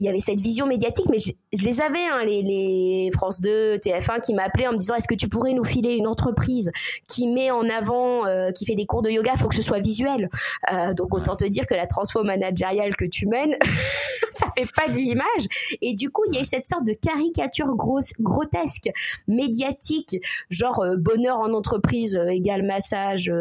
il 0.00 0.06
y 0.06 0.08
avait 0.08 0.20
cette 0.20 0.40
vision 0.40 0.66
médiatique, 0.66 1.06
mais 1.10 1.18
je, 1.18 1.32
les 1.64 1.80
avais, 1.80 2.04
hein, 2.06 2.24
les, 2.24 2.42
les, 2.42 3.10
France 3.12 3.40
2, 3.40 3.78
TF1, 3.78 4.20
qui 4.20 4.32
m'appelaient 4.32 4.68
en 4.68 4.72
me 4.72 4.78
disant 4.78 4.94
est-ce 4.94 5.08
que 5.08 5.14
tu 5.14 5.28
pourrais 5.28 5.54
nous 5.54 5.64
filer 5.64 5.96
une 5.96 6.06
entreprise 6.06 6.70
qui 7.08 7.26
met 7.26 7.50
en 7.50 7.68
avant, 7.68 8.24
euh, 8.26 8.52
qui 8.52 8.64
fait 8.64 8.76
des 8.76 8.86
cours 8.86 9.02
de 9.02 9.10
yoga, 9.10 9.32
il 9.34 9.38
faut 9.38 9.48
que 9.48 9.56
ce 9.56 9.62
soit 9.62 9.80
visuel. 9.80 10.28
Euh, 10.72 10.94
donc 10.94 11.14
autant 11.14 11.34
te 11.34 11.44
dire 11.44 11.66
que 11.66 11.74
la 11.74 11.86
transfo 11.86 12.22
managériale 12.22 12.94
que 12.94 13.06
tu 13.06 13.26
mènes, 13.26 13.56
ça 14.30 14.46
fait 14.56 14.68
pas 14.76 14.88
de 14.88 14.96
l'image. 14.96 15.76
Et 15.82 15.94
du 15.94 16.10
coup, 16.10 16.22
il 16.28 16.34
y 16.34 16.38
a 16.38 16.42
eu 16.42 16.44
cette 16.44 16.68
sorte 16.68 16.84
de 16.84 16.92
caricature 16.92 17.74
grosse, 17.74 18.12
grotesque, 18.20 18.90
médiatique, 19.26 20.16
genre 20.48 20.80
euh, 20.80 20.96
bonheur 20.96 21.38
en 21.38 21.52
entreprise 21.54 22.18
égale 22.28 22.62
massage, 22.62 23.32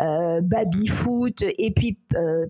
baby 0.00 0.86
foot, 0.86 1.42
et 1.42 1.70
puis 1.70 1.98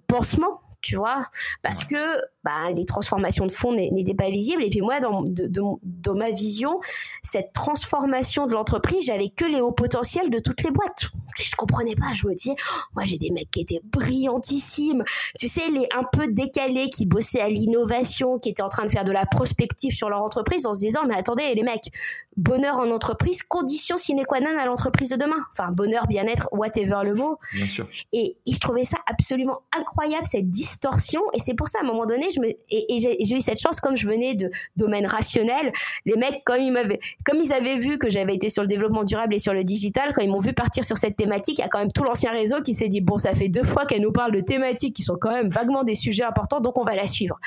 pansement 0.08 0.60
tu 0.84 0.96
vois, 0.96 1.26
parce 1.62 1.82
que 1.82 1.96
bah, 2.44 2.70
les 2.76 2.84
transformations 2.84 3.46
de 3.46 3.52
fond 3.52 3.72
n'étaient 3.72 4.14
pas 4.14 4.30
visibles. 4.30 4.62
Et 4.64 4.70
puis 4.70 4.82
moi, 4.82 5.00
dans, 5.00 5.24
dans 5.24 6.14
ma 6.14 6.30
vision, 6.30 6.80
cette 7.22 7.52
transformation 7.52 8.46
de 8.46 8.52
l'entreprise, 8.52 9.06
j'avais 9.06 9.30
que 9.30 9.44
les 9.44 9.60
hauts 9.60 9.72
potentiels 9.72 10.30
de 10.30 10.38
toutes 10.38 10.62
les 10.62 10.70
boîtes. 10.70 11.06
Je 11.42 11.56
comprenais 11.56 11.94
pas. 11.94 12.12
Je 12.14 12.26
me 12.26 12.34
disais, 12.34 12.54
oh, 12.58 12.80
moi 12.94 13.04
j'ai 13.04 13.18
des 13.18 13.30
mecs 13.30 13.50
qui 13.50 13.60
étaient 13.60 13.80
brillantissimes. 13.84 15.04
Tu 15.38 15.48
sais, 15.48 15.70
les 15.70 15.88
un 15.94 16.04
peu 16.12 16.28
décalés 16.28 16.90
qui 16.90 17.06
bossaient 17.06 17.40
à 17.40 17.48
l'innovation, 17.48 18.38
qui 18.38 18.50
étaient 18.50 18.62
en 18.62 18.68
train 18.68 18.84
de 18.84 18.90
faire 18.90 19.04
de 19.04 19.12
la 19.12 19.26
prospective 19.26 19.94
sur 19.94 20.08
leur 20.08 20.22
entreprise 20.22 20.66
en 20.66 20.74
se 20.74 20.80
disant, 20.80 21.00
mais 21.06 21.14
attendez, 21.14 21.54
les 21.54 21.62
mecs, 21.62 21.90
bonheur 22.36 22.76
en 22.76 22.90
entreprise, 22.90 23.42
condition 23.42 23.96
sine 23.96 24.24
qua 24.26 24.40
non 24.40 24.58
à 24.58 24.66
l'entreprise 24.66 25.10
de 25.10 25.16
demain. 25.16 25.36
Enfin, 25.52 25.70
bonheur, 25.70 26.06
bien-être, 26.06 26.48
whatever 26.52 27.00
le 27.04 27.14
mot. 27.14 27.38
Bien 27.52 27.66
sûr. 27.66 27.88
Et, 28.12 28.36
je 28.46 28.58
trouvais 28.58 28.84
ça 28.84 28.98
absolument 29.06 29.60
incroyable, 29.76 30.24
cette 30.24 30.50
distorsion. 30.50 31.22
Et 31.32 31.38
c'est 31.38 31.54
pour 31.54 31.68
ça, 31.68 31.78
à 31.80 31.84
un 31.84 31.86
moment 31.86 32.06
donné, 32.06 32.30
me, 32.40 32.48
et, 32.48 32.98
j'ai 32.98 33.36
eu 33.36 33.40
cette 33.40 33.60
chance, 33.60 33.80
comme 33.80 33.96
je 33.96 34.06
venais 34.06 34.34
de 34.34 34.50
domaine 34.76 35.06
rationnel, 35.06 35.72
les 36.04 36.16
mecs, 36.16 36.42
comme 36.44 36.60
ils 36.60 36.72
m'avaient, 36.72 37.00
comme 37.24 37.38
ils 37.42 37.52
avaient 37.52 37.76
vu 37.76 37.98
que 37.98 38.10
j'avais 38.10 38.34
été 38.34 38.50
sur 38.50 38.62
le 38.62 38.68
développement 38.68 39.04
durable 39.04 39.34
et 39.34 39.38
sur 39.38 39.54
le 39.54 39.64
digital, 39.64 40.12
quand 40.14 40.22
ils 40.22 40.30
m'ont 40.30 40.40
vu 40.40 40.52
partir 40.52 40.84
sur 40.84 40.96
cette 40.96 41.16
thématique, 41.16 41.58
il 41.58 41.62
y 41.62 41.64
a 41.64 41.68
quand 41.68 41.78
même 41.78 41.92
tout 41.92 42.04
l'ancien 42.04 42.30
réseau 42.30 42.62
qui 42.62 42.74
s'est 42.74 42.88
dit, 42.88 43.00
bon, 43.00 43.18
ça 43.18 43.34
fait 43.34 43.48
deux 43.48 43.64
fois 43.64 43.86
qu'elle 43.86 44.02
nous 44.02 44.12
parle 44.12 44.32
de 44.32 44.40
thématiques 44.40 44.94
qui 44.94 45.02
sont 45.02 45.16
quand 45.20 45.32
même 45.32 45.48
vaguement 45.48 45.84
des 45.84 45.94
sujets 45.94 46.24
importants, 46.24 46.60
donc 46.60 46.78
on 46.78 46.84
va 46.84 46.94
la 46.94 47.06
suivre. 47.06 47.38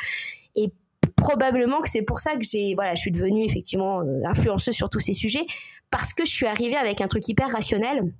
Et 0.55 0.71
probablement 1.15 1.81
que 1.81 1.89
c'est 1.89 2.03
pour 2.03 2.19
ça 2.19 2.35
que 2.35 2.43
j'ai 2.43 2.75
voilà 2.75 2.95
je 2.95 3.01
suis 3.01 3.11
devenue 3.11 3.43
effectivement 3.43 4.01
euh, 4.01 4.21
influenceuse 4.25 4.75
sur 4.75 4.89
tous 4.89 4.99
ces 4.99 5.13
sujets 5.13 5.45
parce 5.89 6.13
que 6.13 6.25
je 6.25 6.31
suis 6.31 6.45
arrivée 6.45 6.75
avec 6.75 7.01
un 7.01 7.07
truc 7.07 7.27
hyper 7.27 7.49
rationnel 7.49 8.11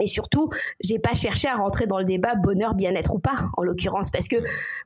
et 0.00 0.06
surtout, 0.06 0.50
j'ai 0.80 0.98
pas 0.98 1.14
cherché 1.14 1.48
à 1.48 1.54
rentrer 1.54 1.86
dans 1.86 1.98
le 1.98 2.04
débat 2.04 2.34
bonheur, 2.34 2.74
bien-être 2.74 3.14
ou 3.14 3.18
pas, 3.18 3.50
en 3.56 3.62
l'occurrence, 3.62 4.10
parce 4.10 4.28
que 4.28 4.36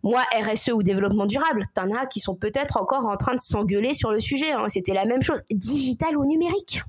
moi, 0.02 0.22
RSE 0.32 0.70
ou 0.72 0.82
développement 0.82 1.26
durable, 1.26 1.62
t'en 1.74 1.90
as 1.94 2.06
qui 2.06 2.20
sont 2.20 2.34
peut-être 2.34 2.76
encore 2.76 3.06
en 3.06 3.16
train 3.16 3.34
de 3.34 3.40
s'engueuler 3.40 3.94
sur 3.94 4.10
le 4.10 4.20
sujet. 4.20 4.52
Hein. 4.52 4.66
C'était 4.68 4.94
la 4.94 5.04
même 5.04 5.22
chose, 5.22 5.42
digital 5.50 6.16
ou 6.16 6.24
numérique. 6.24 6.82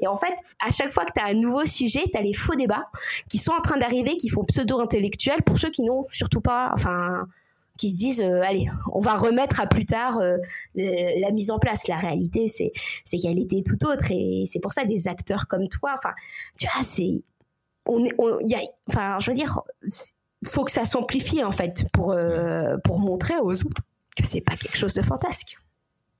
Et 0.00 0.06
en 0.06 0.16
fait, 0.16 0.34
à 0.60 0.70
chaque 0.70 0.92
fois 0.92 1.04
que 1.04 1.12
tu 1.16 1.24
as 1.24 1.28
un 1.28 1.34
nouveau 1.34 1.64
sujet, 1.64 2.02
tu 2.12 2.18
as 2.18 2.22
les 2.22 2.34
faux 2.34 2.54
débats 2.54 2.86
qui 3.28 3.38
sont 3.38 3.52
en 3.52 3.62
train 3.62 3.78
d'arriver, 3.78 4.16
qui 4.16 4.28
font 4.28 4.44
pseudo-intellectuels 4.44 5.42
pour 5.42 5.58
ceux 5.58 5.70
qui 5.70 5.82
n'ont 5.82 6.06
surtout 6.10 6.40
pas, 6.40 6.70
enfin, 6.74 7.26
qui 7.78 7.90
se 7.90 7.96
disent 7.96 8.20
euh, 8.20 8.42
allez 8.42 8.68
on 8.92 9.00
va 9.00 9.14
remettre 9.14 9.60
à 9.60 9.66
plus 9.66 9.86
tard 9.86 10.18
euh, 10.18 10.36
la 10.74 11.30
mise 11.30 11.50
en 11.50 11.58
place 11.58 11.88
la 11.88 11.96
réalité 11.96 12.46
c'est 12.48 12.70
qu'elle 13.16 13.38
était 13.38 13.62
tout 13.62 13.86
autre 13.86 14.10
et 14.10 14.44
c'est 14.46 14.60
pour 14.60 14.72
ça 14.72 14.84
des 14.84 15.08
acteurs 15.08 15.48
comme 15.48 15.68
toi 15.68 15.94
enfin 15.96 16.12
tu 16.58 16.66
vois 16.66 16.82
c'est 16.82 17.22
on, 17.86 18.06
on 18.18 18.40
y 18.40 18.54
a 18.54 18.60
enfin 18.88 19.18
je 19.20 19.30
veux 19.30 19.36
dire 19.36 19.60
faut 20.46 20.64
que 20.64 20.70
ça 20.72 20.84
s'amplifie 20.84 21.42
en 21.44 21.50
fait 21.52 21.84
pour 21.92 22.12
euh, 22.12 22.76
pour 22.84 22.98
montrer 22.98 23.34
aux 23.38 23.64
autres 23.64 23.82
que 24.16 24.26
c'est 24.26 24.40
pas 24.40 24.56
quelque 24.56 24.76
chose 24.76 24.94
de 24.94 25.02
fantasque 25.02 25.56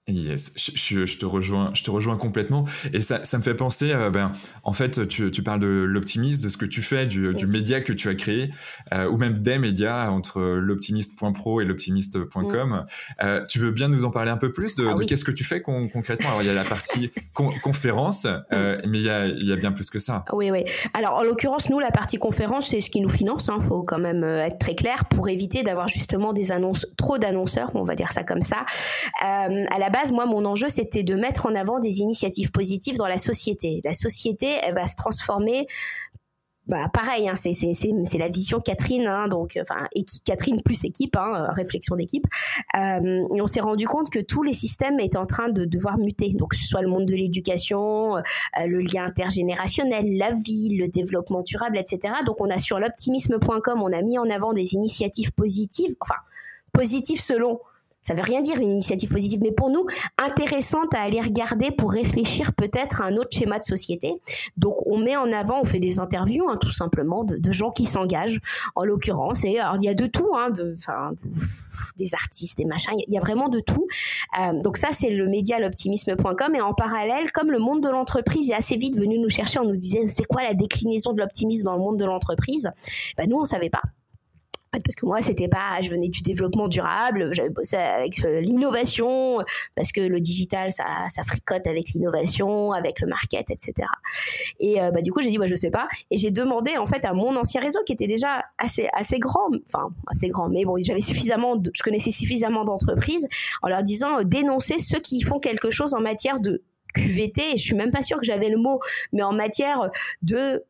Yes, 0.09 0.53
je, 0.57 1.07
je, 1.07 1.17
te 1.17 1.25
rejoins, 1.25 1.71
je 1.75 1.85
te 1.85 1.91
rejoins 1.91 2.17
complètement. 2.17 2.65
Et 2.93 2.99
ça, 2.99 3.25
ça 3.25 3.39
me 3.39 3.43
fait 3.43 3.55
penser, 3.55 3.93
euh, 3.93 4.11
ben, 4.11 4.33
en 4.65 4.73
fait, 4.73 5.07
tu, 5.07 5.31
tu 5.31 5.43
parles 5.45 5.61
de 5.61 5.69
l'optimisme, 5.69 6.43
de 6.43 6.49
ce 6.49 6.57
que 6.57 6.67
tu 6.67 6.83
fais, 6.83 7.07
du, 7.07 7.33
du 7.35 7.47
média 7.47 7.81
que 7.81 7.93
tu 7.93 8.09
as 8.09 8.17
créé, 8.17 8.51
euh, 8.93 9.09
ou 9.09 9.17
même 9.17 9.39
des 9.39 9.59
médias 9.59 10.11
entre 10.11 10.41
l'optimiste.pro 10.41 11.61
et 11.61 11.65
l'optimiste.com. 11.65 12.69
Mm. 12.69 12.87
Euh, 13.23 13.45
tu 13.49 13.61
veux 13.61 13.71
bien 13.71 13.89
nous 13.89 14.03
en 14.03 14.11
parler 14.11 14.33
un 14.33 14.37
peu 14.37 14.51
plus 14.51 14.75
de, 14.75 14.89
ah 14.89 14.95
de 14.95 15.05
qu'est-ce 15.05 15.25
que 15.25 15.31
tu 15.31 15.45
fais 15.45 15.63
concrètement? 15.63 16.31
Alors, 16.31 16.43
il 16.43 16.47
y 16.47 16.51
a 16.51 16.55
la 16.55 16.65
partie 16.65 17.13
conférence, 17.33 18.27
euh, 18.53 18.79
mm. 18.79 18.91
mais 18.91 18.99
il 18.99 19.05
y, 19.05 19.11
a, 19.11 19.27
il 19.27 19.47
y, 19.47 19.53
a, 19.53 19.57
bien 19.57 19.71
plus 19.71 19.89
que 19.89 20.01
ça. 20.01 20.25
Oui, 20.33 20.51
oui. 20.51 20.65
Alors, 20.95 21.15
en 21.15 21.23
l'occurrence, 21.23 21.71
nous, 21.71 21.79
la 21.79 21.93
partie 21.93 22.19
conférence, 22.19 22.71
c'est 22.71 22.81
ce 22.81 22.91
qui 22.91 23.01
nous 23.01 23.09
finance. 23.09 23.47
Il 23.47 23.53
hein, 23.53 23.61
faut 23.61 23.85
quand 23.85 24.01
même 24.01 24.25
euh, 24.25 24.47
être 24.47 24.59
très 24.59 24.75
clair 24.75 25.05
pour 25.05 25.29
éviter 25.29 25.63
d'avoir 25.63 25.87
justement 25.87 26.33
des 26.33 26.51
annonces, 26.51 26.89
trop 26.99 27.19
d'annonceurs, 27.19 27.69
on 27.75 27.85
va 27.85 27.95
dire 27.95 28.11
ça 28.11 28.25
comme 28.25 28.43
ça. 28.43 28.65
Euh, 29.25 29.65
à 29.71 29.79
la 29.79 29.92
base, 29.93 30.11
moi, 30.13 30.27
mon 30.27 30.45
enjeu, 30.45 30.69
c'était 30.69 31.05
de 31.05 31.15
mettre 31.15 31.47
en 31.47 31.55
avant 31.55 31.79
des 31.79 32.01
initiatives 32.01 32.51
positives 32.51 32.97
dans 32.97 33.07
la 33.07 33.19
société. 33.19 33.81
La 33.85 33.93
société, 33.93 34.59
elle 34.63 34.75
va 34.75 34.87
se 34.87 34.97
transformer 34.97 35.67
bah, 36.69 36.89
pareil, 36.93 37.29
hein, 37.29 37.35
c'est, 37.35 37.53
c'est, 37.53 37.73
c'est, 37.75 38.19
la 38.19 38.29
vision 38.29 38.61
Catherine, 38.61 39.09
hein, 39.09 39.27
donc 39.27 39.59
enfin 39.61 39.89
Catherine 40.25 40.63
plus 40.63 40.85
équipe, 40.85 41.17
hein, 41.17 41.49
réflexion 41.57 41.97
d'équipe. 41.97 42.25
Euh, 42.77 43.27
on 43.31 43.47
s'est 43.49 43.61
rendu 43.61 43.87
compte 43.87 44.11
que 44.11 44.21
tous 44.21 44.45
les 44.45 44.53
systèmes 44.53 45.01
étaient 45.01 45.19
en 45.19 45.25
train 45.25 45.49
de 45.49 45.65
devoir 45.65 45.99
muter. 45.99 46.33
Donc 46.35 46.53
que 46.53 46.57
ce 46.57 46.65
soit 46.65 46.81
le 46.81 46.89
monde 46.89 47.07
de 47.07 47.15
l'éducation, 47.15 48.17
euh, 48.17 48.21
le 48.65 48.79
lien 48.79 49.05
intergénérationnel, 49.05 50.17
la 50.17 50.31
vie, 50.35 50.77
le 50.77 50.87
développement 50.87 51.43
durable, 51.43 51.79
etc. 51.79 52.15
Donc 52.25 52.41
on 52.41 52.49
a 52.49 52.59
sur 52.59 52.79
l'optimisme.com, 52.79 53.83
on 53.83 53.93
a 53.93 54.01
mis 54.01 54.19
en 54.19 54.31
avant 54.31 54.53
des 54.53 54.75
initiatives 54.75 55.33
positives, 55.33 55.97
enfin 56.01 56.21
positives 56.73 57.21
selon 57.21 57.59
ça 58.03 58.15
veut 58.15 58.23
rien 58.23 58.43
dire 58.43 58.59
une 58.59 58.71
initiative 58.71 59.11
positive, 59.11 59.41
mais 59.43 59.53
pour 59.53 59.71
nous, 59.71 59.87
intéressante 60.19 60.93
à 60.95 61.01
aller 61.01 61.21
regarder 61.21 61.71
pour 61.71 61.93
réfléchir 61.93 62.53
peut-être 62.53 63.01
à 63.01 63.07
un 63.07 63.17
autre 63.17 63.31
schéma 63.33 63.59
de 63.59 63.65
société. 63.65 64.15
Donc 64.57 64.75
on 64.87 64.99
met 64.99 65.17
en 65.17 65.33
avant, 65.33 65.61
on 65.61 65.65
fait 65.65 65.79
des 65.79 66.01
interviews 66.01 66.49
hein, 66.49 66.57
tout 66.61 66.71
simplement 66.71 67.25
de, 67.25 67.53
gens 67.53 67.71
qui 67.71 67.87
s'engagent, 67.87 68.41
en 68.75 68.85
l'occurrence. 68.85 69.45
Et 69.45 69.59
alors 69.59 69.77
il 69.77 69.85
y 69.85 69.89
a 69.89 69.95
de 69.95 70.07
tout, 70.07 70.29
hein, 70.35 70.51
de, 70.51 70.75
des 71.97 72.15
artistes, 72.15 72.59
des 72.59 72.65
machins, 72.65 72.95
il 73.07 73.13
y, 73.13 73.19
a 73.19 73.21
vraiment 73.21 73.49
de 73.49 73.61
tout. 73.61 73.87
Euh, 74.41 74.61
donc 74.63 74.77
ça 74.77 74.89
c'est 74.93 75.11
le 75.11 75.29
média 75.29 75.59
l'optimisme.com 75.59 76.55
et 76.55 76.61
en 76.61 76.75
parallèle, 76.75 77.31
comme 77.33 77.51
le 77.51 77.59
monde 77.59 77.83
de 77.83 77.89
l'entreprise 77.89 78.51
est 78.51 78.55
assez 78.55 78.77
vite 78.77 78.97
venu 78.97 79.19
nous 79.19 79.31
chercher, 79.31 79.61
on 79.61 79.65
nous 79.65 79.77
disait 79.77 80.09
c'est 80.09 80.25
quoi 80.25 80.43
la 80.43 80.55
déclinaison 80.55 81.13
de 81.13 81.21
l'optimisme 81.21 81.67
dans 81.67 81.75
le 81.75 81.81
monde 81.81 81.99
de 81.99 82.05
l'entreprise? 82.05 82.71
Ben, 83.17 83.29
Nous 83.29 83.37
on 83.37 83.45
savait 83.45 83.71
pas 83.71 83.83
parce 84.81 84.95
que 84.97 85.05
moi 85.05 85.21
c'était 85.21 85.49
pas 85.49 85.81
je 85.83 85.91
venais 85.91 86.09
du 86.09 86.23
développement 86.23 86.67
durable 86.67 87.31
j'avais 87.33 87.51
bossé 87.51 87.77
avec 87.77 88.25
euh, 88.25 88.41
l'innovation 88.41 89.39
parce 89.75 89.93
que 89.93 90.01
le 90.01 90.19
digital 90.21 90.73
ça, 90.73 90.85
fricote 91.27 91.67
avec 91.67 91.91
l'innovation 91.91 92.73
avec 92.73 93.01
le 93.01 93.07
market 93.07 93.51
etc 93.51 93.87
et 94.61 94.81
euh, 94.81 94.91
bah 94.91 95.03
du 95.03 95.13
coup 95.13 95.21
j'ai 95.21 95.31
dit 95.31 95.39
bah 95.39 95.47
je 95.47 95.55
sais 95.55 95.71
pas. 95.71 95.89
Et 96.11 96.17
j'ai 96.17 96.31
demandé 96.31 96.77
en 96.77 96.87
fait 96.87 97.05
à 97.05 97.13
mon 97.13 97.37
ancien 97.37 97.61
réseau 97.61 97.81
qui 97.85 97.93
était 97.93 98.07
déjà 98.07 98.45
assez 98.59 98.89
assez 98.93 99.19
grand 99.19 99.51
enfin 99.67 99.91
assez 100.07 100.29
grand 100.29 100.49
mais 100.49 100.65
bon 100.65 100.77
j'avais 100.79 101.01
suffisamment 101.01 101.61
je 101.73 101.83
connaissais 101.83 102.11
suffisamment 102.11 102.65
d'entreprises 102.65 103.29
en 103.63 103.69
leur 103.69 103.83
disant 103.83 104.21
euh, 104.21 104.25
dénoncer 104.25 104.79
ceux 104.79 105.01
qui 105.01 105.21
font 105.21 105.39
quelque 105.39 105.71
chose 105.71 105.95
en 105.95 106.01
matière 106.01 106.41
de 106.41 106.63
QVT 106.95 107.55
et 107.55 107.57
je 107.57 107.63
suis 107.63 107.75
même 107.75 107.91
pas 107.91 108.03
sûre 108.03 108.19
que 108.19 108.25
j'avais 108.27 108.49
le 108.49 108.59
mot 108.59 108.81
mais 109.13 109.23
en 109.23 109.33
matière 109.33 109.91
de 110.23 110.65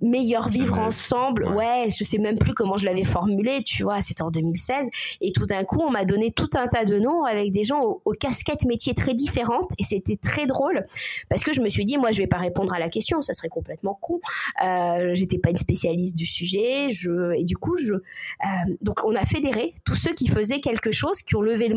meilleur 0.00 0.48
vivre 0.48 0.78
ensemble. 0.78 1.48
Ouais. 1.48 1.88
je 1.88 2.04
sais 2.04 2.18
même 2.18 2.38
plus 2.38 2.54
comment 2.54 2.76
je 2.76 2.84
l'avais 2.84 3.04
formulé, 3.04 3.62
tu 3.62 3.82
vois, 3.82 4.00
c'était 4.02 4.22
en 4.22 4.30
2016. 4.30 4.88
Et 5.20 5.32
tout 5.32 5.46
d'un 5.46 5.64
coup, 5.64 5.80
on 5.82 5.90
m'a 5.90 6.04
donné 6.04 6.30
tout 6.30 6.50
un 6.54 6.66
tas 6.66 6.84
de 6.84 6.98
noms 6.98 7.24
avec 7.24 7.52
des 7.52 7.64
gens 7.64 8.00
aux, 8.04 8.12
casquettes 8.12 8.64
métiers 8.64 8.94
très 8.94 9.14
différentes. 9.14 9.70
Et 9.78 9.84
c'était 9.84 10.16
très 10.16 10.46
drôle 10.46 10.84
parce 11.28 11.42
que 11.42 11.52
je 11.52 11.60
me 11.60 11.68
suis 11.68 11.84
dit, 11.84 11.98
moi, 11.98 12.12
je 12.12 12.18
vais 12.18 12.26
pas 12.26 12.38
répondre 12.38 12.72
à 12.74 12.78
la 12.78 12.88
question, 12.88 13.20
ça 13.20 13.32
serait 13.32 13.48
complètement 13.48 13.98
con. 14.00 14.20
Euh, 14.64 15.14
J'étais 15.14 15.38
pas 15.38 15.50
une 15.50 15.56
spécialiste 15.56 16.16
du 16.16 16.26
sujet. 16.26 16.90
Je, 16.90 17.34
et 17.36 17.44
du 17.44 17.56
coup, 17.56 17.76
je, 17.76 17.94
euh, 17.94 18.74
donc 18.80 19.00
on 19.04 19.14
a 19.14 19.24
fédéré 19.24 19.74
tous 19.84 19.94
ceux 19.94 20.12
qui 20.12 20.28
faisaient 20.28 20.60
quelque 20.60 20.92
chose, 20.92 21.22
qui 21.22 21.36
ont 21.36 21.42
levé, 21.42 21.72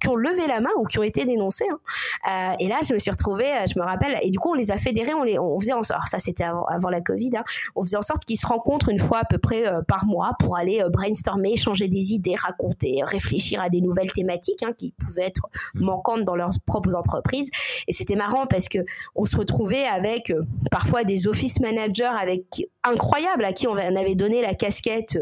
qui, 0.00 0.08
ont, 0.08 0.16
levé 0.16 0.46
la 0.46 0.60
main 0.60 0.70
ou 0.78 0.84
qui 0.84 0.98
ont 0.98 1.02
été 1.02 1.24
dénoncés. 1.24 1.66
Hein. 1.70 2.52
Euh, 2.52 2.56
et 2.60 2.68
là, 2.68 2.76
je 2.86 2.94
me 2.94 2.98
suis 2.98 3.10
retrouvée, 3.10 3.52
euh, 3.52 3.66
je 3.72 3.78
me 3.78 3.84
rappelle, 3.84 4.18
et 4.22 4.30
du 4.30 4.38
coup, 4.38 4.50
on 4.50 4.54
les 4.54 4.70
a 4.70 4.78
fédérés, 4.78 5.14
on 5.14 5.22
les, 5.22 5.38
on 5.38 5.58
faisait 5.60 5.72
en 5.72 5.82
sorte. 5.82 6.08
Ça, 6.08 6.18
c'était 6.18 6.44
avant, 6.44 6.64
avant, 6.66 6.90
la 6.90 7.00
Covid. 7.00 7.30
Hein, 7.36 7.44
on 7.74 7.82
faisait 7.82 7.96
en 7.96 8.02
sorte 8.02 8.24
qu'ils 8.24 8.38
se 8.38 8.46
rencontrent 8.46 8.88
une 8.88 8.98
fois 8.98 9.18
à 9.18 9.24
peu 9.24 9.38
près 9.38 9.66
euh, 9.66 9.82
par 9.86 10.06
mois 10.06 10.32
pour 10.38 10.56
aller 10.56 10.80
euh, 10.80 10.88
brainstormer, 10.88 11.52
échanger 11.52 11.88
des 11.88 12.12
idées, 12.12 12.34
raconter, 12.34 13.02
réfléchir 13.04 13.62
à 13.62 13.68
des 13.68 13.80
nouvelles 13.80 14.12
thématiques 14.12 14.62
hein, 14.62 14.72
qui 14.76 14.92
pouvaient 14.92 15.26
être 15.26 15.48
mmh. 15.74 15.84
manquantes 15.84 16.24
dans 16.24 16.36
leurs 16.36 16.50
propres 16.66 16.94
entreprises. 16.94 17.50
Et 17.88 17.92
c'était 17.92 18.16
marrant 18.16 18.46
parce 18.46 18.68
que 18.68 18.78
on 19.14 19.24
se 19.24 19.36
retrouvait 19.36 19.84
avec 19.84 20.30
euh, 20.30 20.40
parfois 20.70 21.04
des 21.04 21.28
office 21.28 21.60
managers 21.60 22.04
avec 22.04 22.68
incroyables 22.88 23.44
à 23.44 23.52
qui 23.52 23.66
on 23.66 23.76
avait 23.76 24.14
donné 24.14 24.42
la 24.42 24.54
casquette 24.54 25.18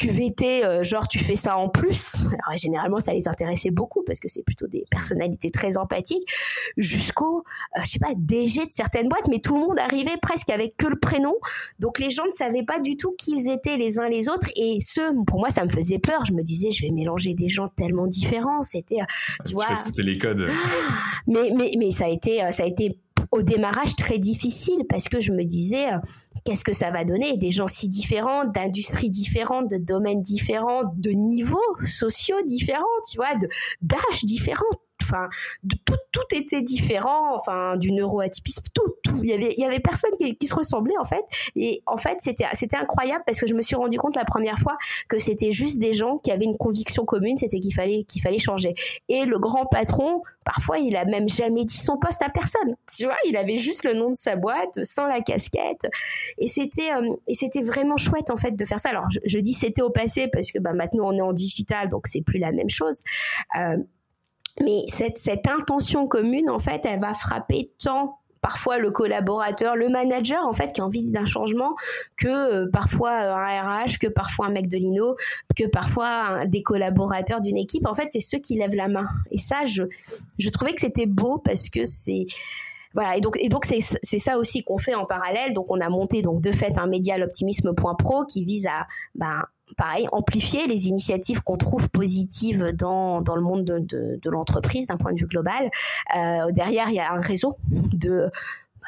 QVT, 0.00 0.64
euh, 0.64 0.82
genre 0.82 1.08
tu 1.08 1.18
fais 1.18 1.36
ça 1.36 1.58
en 1.58 1.68
plus. 1.68 2.16
Alors, 2.46 2.56
généralement, 2.56 3.00
ça 3.00 3.12
les 3.12 3.28
intéressait 3.28 3.70
beaucoup 3.70 4.02
parce 4.06 4.18
que 4.18 4.28
c'est 4.28 4.42
plutôt 4.42 4.66
des 4.66 4.84
personnalités 4.90 5.50
très 5.50 5.76
empathiques, 5.76 6.26
jusqu'au, 6.76 7.44
euh, 7.76 7.80
je 7.84 7.90
sais 7.90 7.98
pas, 7.98 8.12
DG 8.16 8.66
de 8.66 8.72
certaines 8.72 9.08
boîtes, 9.08 9.28
mais 9.28 9.40
tout 9.40 9.54
le 9.54 9.60
monde 9.60 9.78
arrivait 9.78 10.16
presque 10.20 10.50
avec 10.50 10.76
que 10.76 10.86
le 10.86 10.98
prénom. 10.98 11.34
Donc 11.78 11.98
les 11.98 12.10
gens 12.10 12.26
ne 12.26 12.32
savaient 12.32 12.64
pas 12.64 12.80
du 12.80 12.96
tout 12.96 13.14
qui 13.18 13.32
ils 13.32 13.50
étaient 13.50 13.76
les 13.76 13.98
uns 13.98 14.08
les 14.08 14.28
autres. 14.28 14.48
Et 14.56 14.78
ce, 14.80 15.24
pour 15.24 15.38
moi, 15.38 15.50
ça 15.50 15.64
me 15.64 15.68
faisait 15.68 15.98
peur. 15.98 16.24
Je 16.24 16.32
me 16.32 16.42
disais, 16.42 16.72
je 16.72 16.86
vais 16.86 16.90
mélanger 16.90 17.34
des 17.34 17.48
gens 17.48 17.68
tellement 17.68 18.06
différents. 18.06 18.62
C'était, 18.62 19.00
euh, 19.00 19.44
tu 19.46 19.52
vois. 19.52 19.74
C'était 19.74 20.02
les 20.02 20.18
codes. 20.18 20.48
Mais, 21.26 21.50
mais, 21.54 21.72
mais 21.78 21.90
ça 21.90 22.06
a 22.06 22.08
été, 22.08 22.42
ça 22.50 22.62
a 22.62 22.66
été 22.66 22.98
au 23.30 23.42
démarrage 23.42 23.96
très 23.96 24.18
difficile 24.18 24.84
parce 24.88 25.08
que 25.08 25.20
je 25.20 25.32
me 25.32 25.44
disais 25.44 25.92
euh, 25.92 25.98
qu'est-ce 26.44 26.64
que 26.64 26.72
ça 26.72 26.90
va 26.90 27.04
donner? 27.04 27.36
Des 27.36 27.50
gens 27.50 27.68
si 27.68 27.88
différents 27.88 28.44
d'industries 28.44 29.10
différentes 29.10 29.70
de 29.70 29.76
domaines 29.76 30.22
différents 30.22 30.84
de 30.96 31.10
niveaux 31.10 31.58
sociaux 31.84 32.42
différents 32.46 32.84
tu 33.10 33.16
vois 33.16 33.34
d'âges 33.82 34.24
différents 34.24 34.64
enfin 35.02 35.28
tout, 35.84 35.96
tout 36.12 36.34
était 36.34 36.62
différent 36.62 37.36
enfin 37.36 37.76
du 37.76 37.92
neuroatypisme 37.92 38.64
tout 38.74 38.94
tout. 39.02 39.20
Il 39.22 39.28
y 39.28 39.32
avait 39.32 39.54
il 39.56 39.60
y 39.60 39.64
avait 39.64 39.80
personne 39.80 40.10
qui, 40.18 40.46
se 40.46 40.54
ressemblait 40.54 40.98
en 40.98 41.04
fait. 41.04 41.24
Et 41.56 41.82
en 41.86 41.96
fait 41.96 42.18
c'était 42.20 42.46
c'était 42.54 42.76
incroyable 42.76 43.22
parce 43.26 43.38
que 43.38 43.46
je 43.46 43.54
me 43.54 43.62
suis 43.62 43.76
rendu 43.76 43.98
compte 43.98 44.16
la 44.16 44.24
première 44.24 44.58
fois 44.58 44.76
que 45.08 45.18
c'était 45.18 45.52
juste 45.52 45.78
des 45.78 45.92
gens 45.92 46.18
qui 46.18 46.30
avaient 46.30 46.44
une 46.44 46.56
conviction 46.56 47.04
commune 47.04 47.36
c'était 47.36 47.60
qu'il 47.60 47.74
fallait 47.74 48.04
qu'il 48.04 48.22
fallait 48.22 48.38
changer. 48.38 48.74
Et 49.08 49.24
le 49.24 49.38
grand 49.38 49.66
patron 49.66 50.22
parfois 50.44 50.78
il 50.78 50.96
a 50.96 51.04
même 51.04 51.28
jamais 51.28 51.64
dit 51.64 51.76
son 51.76 51.98
poste 51.98 52.22
à 52.22 52.30
personne. 52.30 52.74
Tu 52.96 53.04
vois 53.04 53.16
il 53.26 53.36
avait 53.36 53.58
juste 53.58 53.84
le 53.84 53.94
nom 53.94 54.10
de 54.10 54.16
sa 54.16 54.36
boîte 54.36 54.82
sans 54.82 55.06
la 55.06 55.20
casquette. 55.20 55.86
Et 56.38 56.46
c'était 56.46 56.92
euh, 56.92 57.14
et 57.26 57.34
c'était 57.34 57.62
vraiment 57.62 57.96
chouette 57.96 58.30
en 58.30 58.36
fait 58.36 58.52
de 58.52 58.64
faire 58.64 58.78
ça. 58.78 58.90
Alors 58.90 59.06
je, 59.24 59.38
dis 59.38 59.54
c'était 59.54 59.82
au 59.82 59.90
passé 59.90 60.28
parce 60.32 60.50
que 60.50 60.58
bah 60.58 60.72
maintenant 60.72 61.08
on 61.08 61.12
est 61.12 61.20
en 61.20 61.32
digital 61.32 61.88
donc 61.88 62.06
c'est 62.06 62.22
plus 62.22 62.38
la 62.38 62.52
même 62.52 62.68
chose. 62.68 63.02
Euh, 63.58 63.76
mais 64.62 64.80
cette, 64.88 65.18
cette 65.18 65.46
intention 65.48 66.06
commune, 66.06 66.50
en 66.50 66.58
fait, 66.58 66.84
elle 66.84 67.00
va 67.00 67.14
frapper 67.14 67.70
tant 67.82 68.20
parfois 68.40 68.78
le 68.78 68.90
collaborateur, 68.90 69.76
le 69.76 69.88
manager 69.88 70.44
en 70.46 70.52
fait 70.52 70.72
qui 70.72 70.80
a 70.80 70.84
envie 70.84 71.04
d'un 71.10 71.26
changement 71.26 71.74
que 72.16 72.28
euh, 72.28 72.70
parfois 72.72 73.12
un 73.12 73.84
RH, 73.84 73.98
que 74.00 74.06
parfois 74.06 74.46
un 74.46 74.50
mec 74.50 74.68
de 74.68 74.78
l'INO, 74.78 75.16
que 75.56 75.66
parfois 75.68 76.46
des 76.46 76.62
collaborateurs 76.62 77.40
d'une 77.40 77.58
équipe. 77.58 77.86
En 77.86 77.94
fait, 77.94 78.08
c'est 78.08 78.20
ceux 78.20 78.38
qui 78.38 78.56
lèvent 78.56 78.76
la 78.76 78.88
main. 78.88 79.06
Et 79.30 79.38
ça, 79.38 79.64
je, 79.66 79.82
je 80.38 80.48
trouvais 80.50 80.72
que 80.72 80.80
c'était 80.80 81.06
beau 81.06 81.38
parce 81.38 81.68
que 81.68 81.84
c'est 81.84 82.26
voilà 82.94 83.16
et 83.16 83.20
donc 83.20 83.36
et 83.38 83.48
donc 83.48 83.66
c'est 83.66 83.78
c'est 83.80 84.18
ça 84.18 84.36
aussi 84.36 84.64
qu'on 84.64 84.78
fait 84.78 84.94
en 84.94 85.06
parallèle 85.06 85.54
donc 85.54 85.66
on 85.68 85.80
a 85.80 85.88
monté 85.88 86.22
donc 86.22 86.40
de 86.40 86.50
fait 86.50 86.76
un 86.76 86.88
média 86.88 87.16
l'optimisme.pro 87.18 88.24
qui 88.24 88.44
vise 88.44 88.66
à 88.66 88.88
ben 89.14 89.44
pareil, 89.80 90.06
amplifier 90.12 90.66
les 90.66 90.88
initiatives 90.88 91.42
qu'on 91.42 91.56
trouve 91.56 91.88
positives 91.88 92.72
dans, 92.74 93.22
le 93.34 93.40
monde 93.40 93.64
de, 93.64 93.78
de, 93.78 94.20
de 94.22 94.30
l'entreprise 94.30 94.86
d'un 94.86 94.98
point 94.98 95.14
de 95.14 95.18
vue 95.18 95.26
global. 95.26 95.70
Euh, 96.14 96.52
derrière, 96.52 96.90
il 96.90 96.96
y 96.96 97.00
a 97.00 97.10
un 97.10 97.20
réseau 97.20 97.56
de 97.70 98.30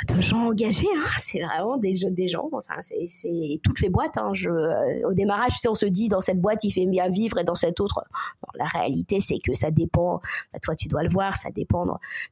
de 0.09 0.21
gens 0.21 0.49
engagés, 0.49 0.87
hein. 0.97 1.09
c'est 1.19 1.41
vraiment 1.41 1.77
des, 1.77 1.95
gens, 2.29 2.49
enfin 2.53 2.75
c'est 2.83 3.61
toutes 3.63 3.81
les 3.81 3.89
boîtes. 3.89 4.19
Hein. 4.19 4.33
Euh, 4.47 5.09
au 5.09 5.13
démarrage, 5.13 5.53
si 5.53 5.69
on 5.69 5.75
se 5.75 5.87
dit 5.87 6.09
dans 6.09 6.21
cette 6.21 6.41
boîte 6.41 6.65
il 6.65 6.73
fait 6.73 6.87
bien 6.87 7.09
vivre 7.09 7.39
et 7.39 7.45
dans 7.45 7.55
cette 7.55 7.81
autre, 7.81 8.05
la 8.55 8.67
réalité 8.67 9.21
c'est 9.21 9.39
que 9.39 9.55
ça 9.55 9.71
dépend, 9.71 10.21
bah, 10.53 10.59
toi 10.61 10.75
tu 10.75 10.89
dois 10.89 11.03
le 11.03 11.09
voir, 11.09 11.37
ça 11.37 11.51
dépend 11.51 11.87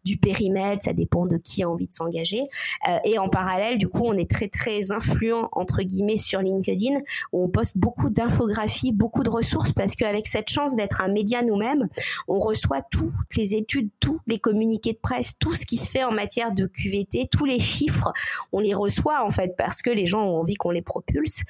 du 0.04 0.16
périmètre, 0.16 0.84
ça 0.84 0.92
dépend 0.92 1.26
de 1.26 1.36
qui 1.36 1.62
a 1.62 1.70
envie 1.70 1.86
de 1.86 1.92
s'engager. 1.92 2.42
Euh, 2.88 2.96
et 3.04 3.18
en 3.18 3.28
parallèle, 3.28 3.78
du 3.78 3.88
coup, 3.88 4.04
on 4.04 4.14
est 4.14 4.30
très 4.30 4.48
très 4.48 4.92
influent 4.92 5.48
entre 5.52 5.82
guillemets 5.82 6.16
sur 6.16 6.40
LinkedIn 6.40 7.00
où 7.32 7.44
on 7.44 7.48
poste 7.48 7.76
beaucoup 7.76 8.10
d'infographies, 8.10 8.92
beaucoup 8.92 9.22
de 9.22 9.30
ressources 9.30 9.72
parce 9.72 9.94
qu'avec 9.94 10.26
cette 10.26 10.50
chance 10.50 10.74
d'être 10.74 11.00
un 11.00 11.08
média 11.08 11.42
nous-mêmes, 11.42 11.88
on 12.28 12.38
reçoit 12.38 12.82
toutes 12.82 13.36
les 13.36 13.54
études, 13.54 13.90
tous 14.00 14.20
les 14.26 14.38
communiqués 14.38 14.92
de 14.92 14.98
presse, 14.98 15.38
tout 15.38 15.54
ce 15.54 15.66
qui 15.66 15.76
se 15.76 15.88
fait 15.88 16.04
en 16.04 16.12
matière 16.12 16.52
de 16.52 16.66
QVT, 16.66 17.28
tous 17.30 17.44
les 17.44 17.59
chiffres, 17.60 18.12
on 18.52 18.60
les 18.60 18.74
reçoit 18.74 19.24
en 19.24 19.30
fait 19.30 19.54
parce 19.56 19.82
que 19.82 19.90
les 19.90 20.06
gens 20.06 20.22
ont 20.22 20.40
envie 20.40 20.54
qu'on 20.54 20.70
les 20.70 20.82
propulse. 20.82 21.42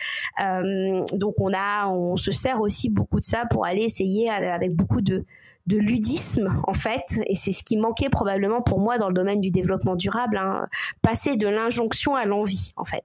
Euh, 0.43 1.05
donc 1.13 1.35
on 1.39 1.53
a, 1.55 1.89
on 1.89 2.17
se 2.17 2.33
sert 2.33 2.61
aussi 2.61 2.91
beaucoup 2.91 3.21
de 3.21 3.25
ça 3.25 3.45
pour 3.51 3.65
aller 3.65 3.83
essayer 3.83 4.29
avec 4.29 4.75
beaucoup 4.75 5.01
de 5.01 5.25
de 5.71 5.79
ludisme 5.79 6.61
en 6.67 6.73
fait 6.73 7.21
et 7.27 7.35
c'est 7.35 7.53
ce 7.53 7.63
qui 7.63 7.77
manquait 7.77 8.09
probablement 8.11 8.61
pour 8.61 8.81
moi 8.81 8.99
dans 8.99 9.09
le 9.09 9.15
domaine 9.15 9.41
du 9.41 9.51
développement 9.51 9.95
durable 9.95 10.37
hein. 10.37 10.67
passer 11.01 11.37
de 11.37 11.47
l'injonction 11.47 12.17
à 12.17 12.25
l'envie 12.25 12.73
en 12.77 12.85
fait 12.85 13.05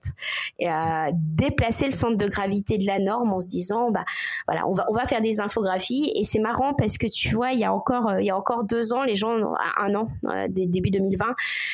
et 0.59 0.69
euh, 0.69 1.11
déplacer 1.13 1.85
le 1.85 1.91
centre 1.91 2.17
de 2.17 2.27
gravité 2.27 2.77
de 2.77 2.85
la 2.85 2.99
norme 2.99 3.31
en 3.31 3.39
se 3.39 3.47
disant 3.47 3.91
bah 3.91 4.03
voilà 4.47 4.67
on 4.67 4.73
va 4.73 4.85
on 4.89 4.93
va 4.93 5.05
faire 5.05 5.21
des 5.21 5.39
infographies 5.39 6.11
et 6.15 6.23
c'est 6.23 6.39
marrant 6.39 6.73
parce 6.73 6.97
que 6.97 7.07
tu 7.07 7.35
vois 7.35 7.51
il 7.51 7.59
y 7.59 7.65
a 7.65 7.73
encore 7.73 8.09
euh, 8.09 8.21
il 8.21 8.25
y 8.25 8.31
a 8.31 8.37
encore 8.37 8.65
deux 8.65 8.93
ans 8.93 9.03
les 9.03 9.15
gens 9.15 9.35
un 9.77 9.95
an 9.95 10.09
euh, 10.25 10.47
début 10.49 10.89
2020 10.89 11.25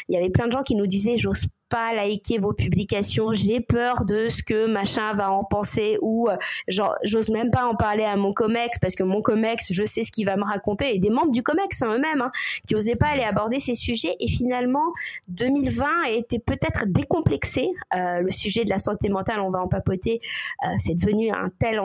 il 0.09 0.15
y 0.15 0.17
avait 0.17 0.29
plein 0.29 0.47
de 0.47 0.51
gens 0.51 0.63
qui 0.63 0.75
nous 0.75 0.87
disaient 0.87 1.17
j'ose 1.17 1.47
pas 1.71 1.93
liker 1.93 2.37
vos 2.37 2.53
publications, 2.53 3.31
j'ai 3.31 3.61
peur 3.61 4.05
de 4.05 4.27
ce 4.29 4.43
que 4.43 4.67
machin 4.67 5.13
va 5.15 5.31
en 5.31 5.45
penser 5.45 5.97
ou 6.01 6.29
euh, 6.29 6.35
genre 6.67 6.95
j'ose 7.03 7.29
même 7.29 7.49
pas 7.49 7.65
en 7.65 7.75
parler 7.75 8.03
à 8.03 8.17
mon 8.17 8.33
comex 8.33 8.77
parce 8.79 8.93
que 8.93 9.03
mon 9.03 9.21
comex, 9.21 9.71
je 9.71 9.83
sais 9.83 10.03
ce 10.03 10.11
qu'il 10.11 10.25
va 10.25 10.35
me 10.35 10.43
raconter 10.43 10.93
et 10.93 10.99
des 10.99 11.09
membres 11.09 11.31
du 11.31 11.41
comex 11.41 11.81
hein, 11.81 11.95
eux-mêmes 11.95 12.21
hein, 12.21 12.31
qui 12.67 12.75
osaient 12.75 12.97
pas 12.97 13.07
aller 13.07 13.23
aborder 13.23 13.59
ces 13.59 13.73
sujets. 13.73 14.15
Et 14.19 14.27
finalement 14.27 14.93
2020 15.29 15.85
a 16.07 16.11
été 16.11 16.39
peut-être 16.39 16.83
décomplexé. 16.87 17.69
Euh, 17.95 18.19
le 18.19 18.31
sujet 18.31 18.65
de 18.65 18.69
la 18.69 18.77
santé 18.77 19.07
mentale, 19.07 19.39
on 19.39 19.49
va 19.49 19.59
en 19.59 19.69
papoter, 19.69 20.19
euh, 20.65 20.67
c'est 20.77 20.95
devenu 20.95 21.31
un 21.31 21.49
tel 21.57 21.79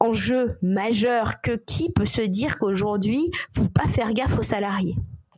enjeu 0.00 0.58
majeur 0.62 1.40
que 1.40 1.52
qui 1.52 1.92
peut 1.92 2.06
se 2.06 2.22
dire 2.22 2.58
qu'aujourd'hui, 2.58 3.30
faut 3.54 3.68
pas 3.68 3.88
faire 3.88 4.12
gaffe 4.12 4.38
aux 4.38 4.42
salariés? 4.42 4.96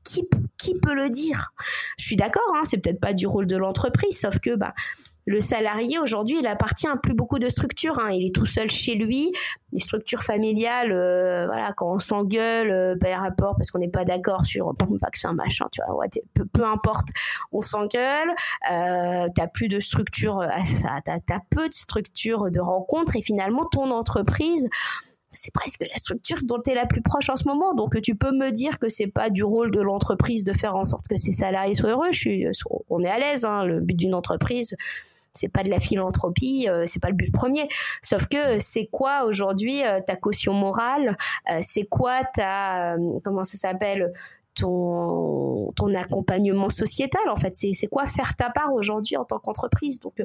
Qui, 0.09 0.74
peut 0.80 0.94
le 0.94 1.11
dire? 1.11 1.52
Je 1.98 2.04
suis 2.04 2.16
d'accord, 2.16 2.52
hein, 2.54 2.62
c'est 2.64 2.78
peut-être 2.78 3.00
pas 3.00 3.12
du 3.12 3.26
rôle 3.26 3.46
de 3.46 3.56
l'entreprise, 3.56 4.18
sauf 4.18 4.38
que 4.38 4.54
bah, 4.54 4.74
le 5.28 5.42
salarié 5.42 5.98
aujourd'hui, 5.98 6.38
il 6.40 6.46
appartient 6.46 6.86
à 6.86 6.96
plus 6.96 7.12
beaucoup 7.12 7.38
de 7.38 7.50
structures. 7.50 8.00
Hein. 8.00 8.09
Il 8.12 8.24
est 8.24 8.34
tout 8.34 8.46
seul 8.46 8.70
chez 8.70 8.94
lui. 8.94 9.30
Les 9.72 9.78
structures 9.78 10.22
familiales, 10.22 10.90
euh, 10.90 11.44
voilà, 11.46 11.74
quand 11.76 11.92
on 11.92 11.98
s'engueule 11.98 12.70
euh, 12.70 12.96
par 12.98 13.20
rapport 13.20 13.54
parce 13.54 13.70
qu'on 13.70 13.78
n'est 13.78 13.90
pas 13.90 14.06
d'accord 14.06 14.46
sur 14.46 14.72
bon, 14.72 14.96
vaccin 14.98 15.34
machin, 15.34 15.66
tu 15.70 15.82
vois, 15.86 16.06
peu, 16.32 16.46
peu, 16.46 16.64
importe, 16.64 17.09
on 17.52 17.61
s'engueule. 17.61 18.30
Euh, 18.72 19.26
t'as 19.34 19.48
plus 19.48 19.68
de 19.68 19.80
structure, 19.80 20.40
euh, 20.40 20.48
t'as 21.04 21.12
as 21.14 21.40
peu 21.50 21.68
de 21.68 21.74
structures 21.74 22.50
de 22.50 22.61
rencontres 22.61 23.14
et 23.16 23.20
finalement 23.20 23.66
ton 23.70 23.90
entreprise 23.90 24.66
c'est 25.33 25.53
presque 25.53 25.85
la 25.89 25.97
structure 25.97 26.39
dont 26.45 26.59
tu 26.64 26.70
es 26.70 26.74
la 26.74 26.87
plus 26.87 27.03
proche 27.03 27.29
en 27.29 27.37
ce 27.37 27.47
moment. 27.47 27.74
Donc 27.74 28.01
tu 28.01 28.14
peux 28.14 28.33
me 28.33 28.51
dire 28.51 28.79
que 28.79 28.89
c'est 28.89 29.07
pas 29.09 29.31
du 29.31 29.45
rôle 29.45 29.70
de 29.70 29.81
l'entreprise 29.81 30.45
de 30.45 30.53
faire 30.53 30.74
en 30.74 30.85
sorte 30.85 31.07
que 31.09 31.16
ses 31.16 31.33
salariés 31.33 31.74
soient 31.74 31.91
heureux. 31.91 32.12
Suis, 32.12 32.47
on 32.89 33.03
est 33.03 33.09
à 33.09 33.18
l'aise. 33.18 33.45
Hein. 33.45 33.64
Le 33.64 33.81
but 33.81 33.97
d'une 33.97 34.14
entreprise, 34.14 34.74
c'est 35.35 35.49
pas 35.49 35.62
de 35.62 35.70
la 35.70 35.79
philanthropie, 35.79 36.66
euh, 36.68 36.85
c'est 36.87 37.01
pas 37.01 37.11
le 37.11 37.14
but 37.14 37.33
premier. 37.33 37.68
Sauf 38.03 38.26
que 38.26 38.59
c'est 38.59 38.87
quoi 38.87 39.24
aujourd'hui 39.24 39.85
euh, 39.85 40.01
ta 40.01 40.16
caution 40.16 40.53
morale? 40.53 41.16
Euh, 41.51 41.59
C'est 41.61 41.85
quoi 41.85 42.24
ta 42.24 42.97
comment 43.22 43.45
ça 43.45 43.59
s'appelle? 43.59 44.12
Ton, 44.55 45.70
ton 45.76 45.95
accompagnement 45.95 46.68
sociétal 46.68 47.29
en 47.29 47.37
fait? 47.37 47.55
C'est 47.55 47.87
quoi 47.87 48.07
faire 48.07 48.35
ta 48.35 48.51
part 48.51 48.72
aujourd'hui 48.72 49.16
en 49.16 49.24
tant 49.24 49.39
qu'entreprise? 49.39 50.01
Donc 50.01 50.20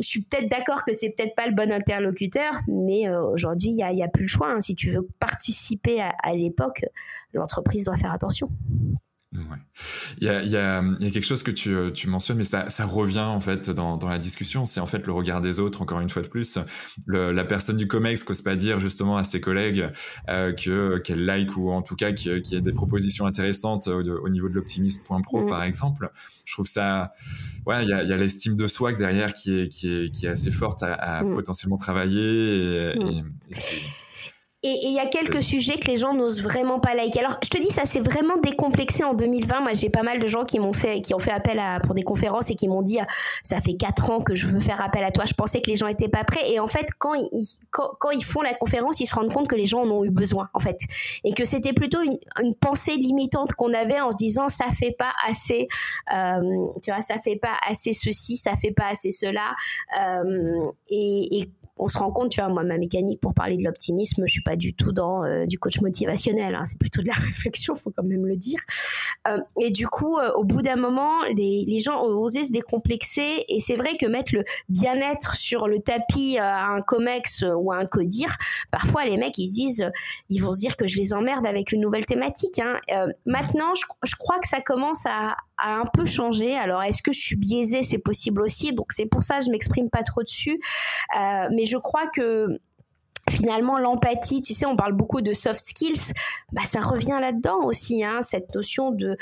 je 0.00 0.06
suis 0.06 0.22
peut-être 0.22 0.48
d'accord 0.48 0.84
que 0.84 0.92
c'est 0.92 1.10
peut-être 1.10 1.34
pas 1.34 1.46
le 1.46 1.54
bon 1.54 1.70
interlocuteur, 1.70 2.52
mais 2.68 3.08
aujourd'hui, 3.08 3.70
il 3.70 3.94
n'y 3.94 4.02
a, 4.02 4.08
plus 4.08 4.22
le 4.22 4.28
choix. 4.28 4.50
Hein. 4.50 4.60
Si 4.60 4.74
tu 4.74 4.90
veux 4.90 5.06
participer 5.18 6.00
à 6.00 6.34
l'époque, 6.34 6.84
l'entreprise 7.32 7.84
doit 7.84 7.96
faire 7.96 8.12
attention. 8.12 8.50
Il, 9.32 10.24
y 10.24 10.28
a, 10.28 10.42
il, 10.42 10.50
y 10.50 10.56
a, 10.56 10.82
il 10.98 11.04
y, 11.04 11.08
a, 11.08 11.10
quelque 11.10 11.26
chose 11.26 11.42
que 11.42 11.50
tu, 11.50 11.74
euh, 11.74 11.90
tu 11.90 12.08
mentionnes, 12.08 12.38
mais 12.38 12.44
ça, 12.44 12.70
ça, 12.70 12.86
revient 12.86 13.18
en 13.18 13.40
fait 13.40 13.68
dans, 13.70 13.96
dans 13.96 14.08
la 14.08 14.18
discussion. 14.18 14.64
C'est 14.64 14.80
en 14.80 14.86
fait 14.86 15.06
le 15.06 15.12
regard 15.12 15.40
des 15.40 15.60
autres, 15.60 15.82
encore 15.82 16.00
une 16.00 16.08
fois 16.08 16.22
de 16.22 16.28
plus. 16.28 16.58
Le, 17.06 17.32
la 17.32 17.44
personne 17.44 17.76
du 17.76 17.86
COMEX 17.86 18.26
n'ose 18.28 18.42
pas 18.42 18.56
dire 18.56 18.80
justement 18.80 19.16
à 19.16 19.24
ses 19.24 19.40
collègues 19.40 19.90
euh, 20.28 20.52
que 20.52 20.98
qu'elle 20.98 21.24
like 21.24 21.56
ou 21.56 21.70
en 21.70 21.82
tout 21.82 21.96
cas 21.96 22.12
qu'il 22.12 22.42
y 22.46 22.54
ait 22.54 22.60
des 22.60 22.72
propositions 22.72 23.26
intéressantes 23.26 23.88
au, 23.88 24.00
au 24.00 24.28
niveau 24.28 24.48
de 24.48 24.54
l'optimisme.pro 24.54 25.44
mm. 25.44 25.48
par 25.48 25.62
exemple. 25.64 26.10
Je 26.44 26.52
trouve 26.54 26.66
ça, 26.66 27.12
ouais, 27.66 27.82
il 27.82 27.88
y 27.88 27.92
a, 27.92 28.04
il 28.04 28.08
y 28.08 28.12
a 28.12 28.16
l'estime 28.16 28.56
de 28.56 28.68
soi 28.68 28.92
derrière 28.92 29.34
qui 29.34 29.58
est, 29.58 29.68
qui 29.68 29.92
est, 29.92 30.10
qui 30.14 30.26
est 30.26 30.30
assez 30.30 30.52
forte 30.52 30.82
à, 30.82 30.94
à 30.94 31.24
mm. 31.24 31.34
potentiellement 31.34 31.78
travailler. 31.78 32.92
Et, 32.92 32.96
mm. 32.96 33.32
et, 33.50 33.54
et 33.54 33.56
et 34.66 34.86
il 34.86 34.92
y 34.92 34.98
a 34.98 35.06
quelques 35.06 35.42
sujets 35.42 35.78
que 35.78 35.86
les 35.86 35.96
gens 35.96 36.12
n'osent 36.12 36.42
vraiment 36.42 36.80
pas 36.80 36.94
liker. 36.94 37.20
Alors, 37.20 37.36
je 37.42 37.48
te 37.48 37.58
dis, 37.58 37.70
ça 37.70 37.86
s'est 37.86 38.00
vraiment 38.00 38.36
décomplexé 38.36 39.04
en 39.04 39.14
2020. 39.14 39.60
Moi, 39.60 39.72
j'ai 39.74 39.90
pas 39.90 40.02
mal 40.02 40.18
de 40.18 40.26
gens 40.26 40.44
qui 40.44 40.58
m'ont 40.58 40.72
fait, 40.72 41.00
qui 41.00 41.14
ont 41.14 41.18
fait 41.18 41.30
appel 41.30 41.58
à, 41.58 41.78
pour 41.80 41.94
des 41.94 42.02
conférences 42.02 42.50
et 42.50 42.56
qui 42.56 42.66
m'ont 42.66 42.82
dit, 42.82 42.98
ah, 42.98 43.06
ça 43.42 43.60
fait 43.60 43.74
quatre 43.74 44.10
ans 44.10 44.20
que 44.20 44.34
je 44.34 44.46
veux 44.46 44.60
faire 44.60 44.82
appel 44.82 45.04
à 45.04 45.10
toi. 45.10 45.24
Je 45.24 45.34
pensais 45.34 45.60
que 45.60 45.70
les 45.70 45.76
gens 45.76 45.86
étaient 45.86 46.08
pas 46.08 46.24
prêts. 46.24 46.50
Et 46.50 46.58
en 46.58 46.66
fait, 46.66 46.86
quand 46.98 47.14
ils, 47.14 47.46
quand, 47.70 48.10
ils 48.10 48.24
font 48.24 48.42
la 48.42 48.54
conférence, 48.54 49.00
ils 49.00 49.06
se 49.06 49.14
rendent 49.14 49.32
compte 49.32 49.48
que 49.48 49.54
les 49.54 49.66
gens 49.66 49.82
en 49.82 49.90
ont 49.90 50.04
eu 50.04 50.10
besoin, 50.10 50.48
en 50.52 50.60
fait. 50.60 50.78
Et 51.22 51.32
que 51.32 51.44
c'était 51.44 51.72
plutôt 51.72 52.02
une, 52.02 52.18
une, 52.42 52.54
pensée 52.54 52.96
limitante 52.96 53.52
qu'on 53.52 53.72
avait 53.72 54.00
en 54.00 54.10
se 54.10 54.16
disant, 54.16 54.48
ça 54.48 54.66
fait 54.76 54.94
pas 54.98 55.12
assez, 55.28 55.68
euh, 56.12 56.66
tu 56.82 56.90
vois, 56.90 57.02
ça 57.02 57.18
fait 57.20 57.36
pas 57.36 57.54
assez 57.68 57.92
ceci, 57.92 58.36
ça 58.36 58.56
fait 58.56 58.72
pas 58.72 58.88
assez 58.90 59.10
cela. 59.10 59.54
Euh, 60.00 60.70
et, 60.88 61.38
et 61.38 61.50
on 61.78 61.88
se 61.88 61.98
rend 61.98 62.10
compte, 62.10 62.30
tu 62.30 62.40
vois, 62.40 62.50
moi, 62.50 62.64
ma 62.64 62.78
mécanique 62.78 63.20
pour 63.20 63.34
parler 63.34 63.56
de 63.56 63.64
l'optimisme, 63.64 64.24
je 64.26 64.32
suis 64.32 64.42
pas 64.42 64.56
du 64.56 64.74
tout 64.74 64.92
dans 64.92 65.24
euh, 65.24 65.46
du 65.46 65.58
coach 65.58 65.80
motivationnel, 65.80 66.54
hein, 66.54 66.64
c'est 66.64 66.78
plutôt 66.78 67.02
de 67.02 67.08
la 67.08 67.14
réflexion, 67.26 67.74
faut 67.74 67.90
quand 67.90 68.02
même 68.02 68.26
le 68.26 68.36
dire. 68.36 68.60
Euh, 69.28 69.38
et 69.60 69.70
du 69.70 69.86
coup, 69.86 70.18
euh, 70.18 70.32
au 70.32 70.44
bout 70.44 70.62
d'un 70.62 70.76
moment, 70.76 71.20
les, 71.34 71.64
les, 71.66 71.80
gens 71.80 72.02
ont 72.02 72.18
osé 72.18 72.44
se 72.44 72.52
décomplexer, 72.52 73.44
et 73.48 73.60
c'est 73.60 73.76
vrai 73.76 73.96
que 73.98 74.06
mettre 74.06 74.34
le 74.34 74.44
bien-être 74.68 75.36
sur 75.36 75.68
le 75.68 75.78
tapis 75.78 76.38
à 76.38 76.66
un 76.66 76.80
comex 76.80 77.44
ou 77.56 77.72
à 77.72 77.76
un 77.76 77.86
codir, 77.86 78.36
parfois 78.70 79.04
les 79.04 79.16
mecs 79.18 79.36
ils 79.38 79.48
se 79.48 79.52
disent, 79.52 79.90
ils 80.30 80.42
vont 80.42 80.52
se 80.52 80.60
dire 80.60 80.76
que 80.76 80.86
je 80.86 80.96
les 80.96 81.12
emmerde 81.12 81.46
avec 81.46 81.72
une 81.72 81.80
nouvelle 81.80 82.06
thématique. 82.06 82.58
Hein. 82.58 82.78
maintenant, 83.26 83.74
je, 83.74 83.84
je, 84.04 84.14
crois 84.16 84.38
que 84.38 84.48
ça 84.48 84.60
commence 84.60 85.04
à, 85.06 85.36
a 85.58 85.78
un 85.78 85.84
peu 85.92 86.04
changé. 86.04 86.56
Alors, 86.56 86.82
est-ce 86.82 87.02
que 87.02 87.12
je 87.12 87.20
suis 87.20 87.36
biaisée? 87.36 87.82
C'est 87.82 87.98
possible 87.98 88.42
aussi. 88.42 88.72
Donc, 88.72 88.92
c'est 88.92 89.06
pour 89.06 89.22
ça 89.22 89.38
que 89.38 89.44
je 89.44 89.50
m'exprime 89.50 89.90
pas 89.90 90.02
trop 90.02 90.22
dessus. 90.22 90.60
Euh, 91.18 91.48
mais 91.54 91.64
je 91.64 91.76
crois 91.76 92.06
que 92.14 92.48
finalement 93.28 93.78
l'empathie, 93.78 94.40
tu 94.40 94.54
sais, 94.54 94.66
on 94.66 94.76
parle 94.76 94.92
beaucoup 94.92 95.20
de 95.20 95.32
soft 95.32 95.58
skills, 95.58 96.12
bah 96.52 96.62
ça 96.64 96.80
revient 96.80 97.18
là-dedans 97.20 97.64
aussi, 97.64 98.04
hein, 98.04 98.22
cette 98.22 98.54
notion 98.54 98.92
de 98.92 99.16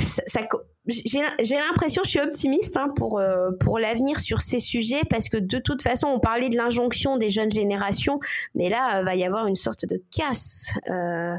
ça, 0.00 0.40
j'ai 0.86 1.56
l'impression, 1.56 2.02
je 2.04 2.10
suis 2.10 2.20
optimiste 2.20 2.76
hein, 2.76 2.88
pour 2.96 3.18
euh, 3.18 3.50
pour 3.60 3.78
l'avenir 3.78 4.20
sur 4.20 4.40
ces 4.40 4.58
sujets 4.58 5.02
parce 5.10 5.28
que 5.28 5.36
de 5.36 5.58
toute 5.58 5.82
façon, 5.82 6.06
on 6.08 6.20
parlait 6.20 6.48
de 6.48 6.56
l'injonction 6.56 7.18
des 7.18 7.28
jeunes 7.28 7.52
générations, 7.52 8.18
mais 8.54 8.68
là, 8.68 9.00
il 9.00 9.04
va 9.04 9.16
y 9.16 9.24
avoir 9.24 9.46
une 9.46 9.54
sorte 9.54 9.84
de 9.84 10.02
casse. 10.16 10.70
Euh, 10.88 11.36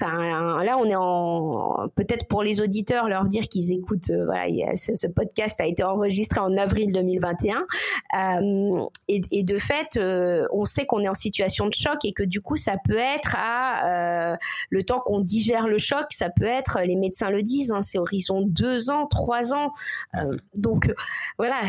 Enfin, 0.00 0.62
là, 0.64 0.78
on 0.78 0.84
est 0.84 0.96
en 0.96 1.88
peut-être 1.94 2.26
pour 2.28 2.42
les 2.42 2.60
auditeurs 2.60 3.08
leur 3.08 3.24
dire 3.24 3.42
qu'ils 3.42 3.72
écoutent. 3.72 4.10
Euh, 4.10 4.24
voilà, 4.24 4.74
ce, 4.76 5.06
podcast 5.06 5.60
a 5.60 5.66
été 5.66 5.82
enregistré 5.82 6.40
en 6.40 6.56
avril 6.56 6.92
2021, 6.92 7.66
euh, 8.14 8.84
et, 9.08 9.44
de 9.44 9.58
fait, 9.58 9.96
euh, 9.96 10.46
on 10.52 10.64
sait 10.64 10.86
qu'on 10.86 11.00
est 11.00 11.08
en 11.08 11.14
situation 11.14 11.66
de 11.66 11.74
choc 11.74 12.04
et 12.04 12.12
que 12.12 12.22
du 12.22 12.40
coup, 12.40 12.56
ça 12.56 12.76
peut 12.84 12.96
être 12.96 13.36
à 13.36 14.32
euh, 14.32 14.36
le 14.70 14.82
temps 14.82 15.00
qu'on 15.00 15.18
digère 15.18 15.68
le 15.68 15.78
choc, 15.78 16.06
ça 16.10 16.30
peut 16.30 16.44
être, 16.44 16.80
les 16.82 16.96
médecins 16.96 17.30
le 17.30 17.42
disent, 17.42 17.72
hein, 17.72 17.82
c'est 17.82 17.98
horizon 17.98 18.42
deux 18.42 18.90
ans, 18.90 19.06
trois 19.06 19.52
ans. 19.52 19.72
Euh, 20.14 20.36
donc 20.54 20.92
voilà, 21.38 21.60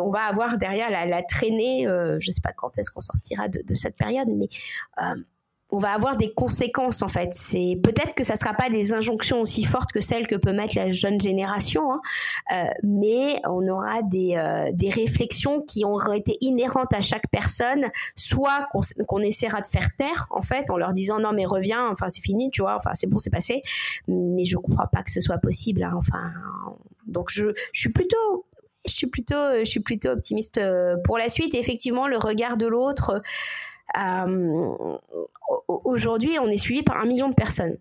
on 0.00 0.10
va 0.10 0.20
avoir 0.20 0.58
derrière 0.58 0.90
la, 0.90 1.22
traînée. 1.22 1.86
je 2.20 2.30
sais 2.30 2.40
pas 2.42 2.52
quand 2.52 2.78
est-ce 2.78 2.90
qu'on 2.90 3.00
sortira 3.00 3.48
de, 3.48 3.62
de, 3.66 3.74
cette 3.74 3.96
période, 3.96 4.28
mais 4.28 4.48
on 5.72 5.78
va 5.78 5.90
avoir 5.90 6.16
des 6.18 6.32
conséquences 6.32 7.02
en 7.02 7.08
fait. 7.08 7.30
C'est 7.32 7.78
peut-être 7.82 8.14
que 8.14 8.22
ça 8.22 8.36
sera 8.36 8.52
pas 8.52 8.68
des 8.68 8.92
injonctions 8.92 9.40
aussi 9.40 9.64
fortes 9.64 9.90
que 9.90 10.02
celles 10.02 10.26
que 10.26 10.36
peut 10.36 10.52
mettre 10.52 10.76
la 10.76 10.92
jeune 10.92 11.18
génération, 11.18 11.92
hein, 11.92 12.00
euh, 12.52 12.64
mais 12.84 13.40
on 13.48 13.66
aura 13.66 14.02
des, 14.02 14.36
euh, 14.36 14.70
des 14.72 14.90
réflexions 14.90 15.62
qui 15.62 15.84
auront 15.84 16.12
été 16.12 16.36
inhérentes 16.42 16.92
à 16.92 17.00
chaque 17.00 17.28
personne, 17.30 17.86
soit 18.14 18.68
qu'on 19.08 19.20
essaiera 19.20 19.62
de 19.62 19.66
faire 19.66 19.88
taire 19.96 20.26
en 20.30 20.42
fait 20.42 20.70
en 20.70 20.76
leur 20.76 20.92
disant 20.92 21.18
non 21.18 21.32
mais 21.32 21.46
reviens, 21.46 21.88
enfin 21.90 22.10
c'est 22.10 22.20
fini, 22.22 22.50
tu 22.50 22.60
vois, 22.60 22.76
enfin 22.76 22.90
c'est 22.92 23.06
bon 23.06 23.16
c'est 23.16 23.30
passé, 23.30 23.62
mais 24.06 24.44
je 24.44 24.58
crois 24.58 24.88
pas 24.92 25.02
que 25.02 25.10
ce 25.10 25.20
soit 25.20 25.38
possible. 25.38 25.82
Hein, 25.82 25.94
enfin 25.96 26.32
donc 27.06 27.30
je, 27.30 27.46
je 27.72 27.80
suis 27.80 27.90
plutôt 27.90 28.46
je 28.84 28.92
suis 28.92 29.06
plutôt 29.06 29.58
je 29.58 29.64
suis 29.64 29.80
plutôt 29.80 30.08
optimiste 30.08 30.58
euh, 30.58 30.96
pour 31.04 31.18
la 31.18 31.28
suite. 31.28 31.54
Effectivement, 31.54 32.08
le 32.08 32.16
regard 32.16 32.56
de 32.56 32.66
l'autre. 32.66 33.22
Euh, 33.98 34.96
aujourd'hui, 35.68 36.38
on 36.40 36.48
est 36.48 36.56
suivi 36.56 36.82
par 36.82 36.98
un 36.98 37.06
million 37.06 37.28
de 37.28 37.34
personnes. 37.34 37.76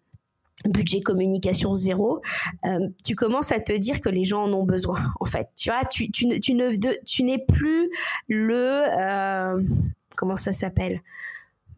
Budget 0.66 1.02
communication 1.02 1.74
zéro, 1.74 2.22
euh, 2.66 2.88
tu 3.04 3.16
commences 3.16 3.52
à 3.52 3.60
te 3.60 3.74
dire 3.74 4.00
que 4.00 4.10
les 4.10 4.26
gens 4.26 4.44
en 4.44 4.54
ont 4.54 4.64
besoin. 4.64 5.12
En 5.20 5.26
fait, 5.26 5.48
tu 5.58 5.72
vois, 5.72 5.86
tu, 5.86 6.12
tu, 6.12 6.40
tu 6.40 6.54
ne, 6.54 6.72
tu 7.04 7.24
n'es 7.24 7.40
plus 7.40 7.90
le 8.28 8.84
euh, 8.88 9.60
comment 10.16 10.36
ça 10.36 10.52
s'appelle? 10.52 11.02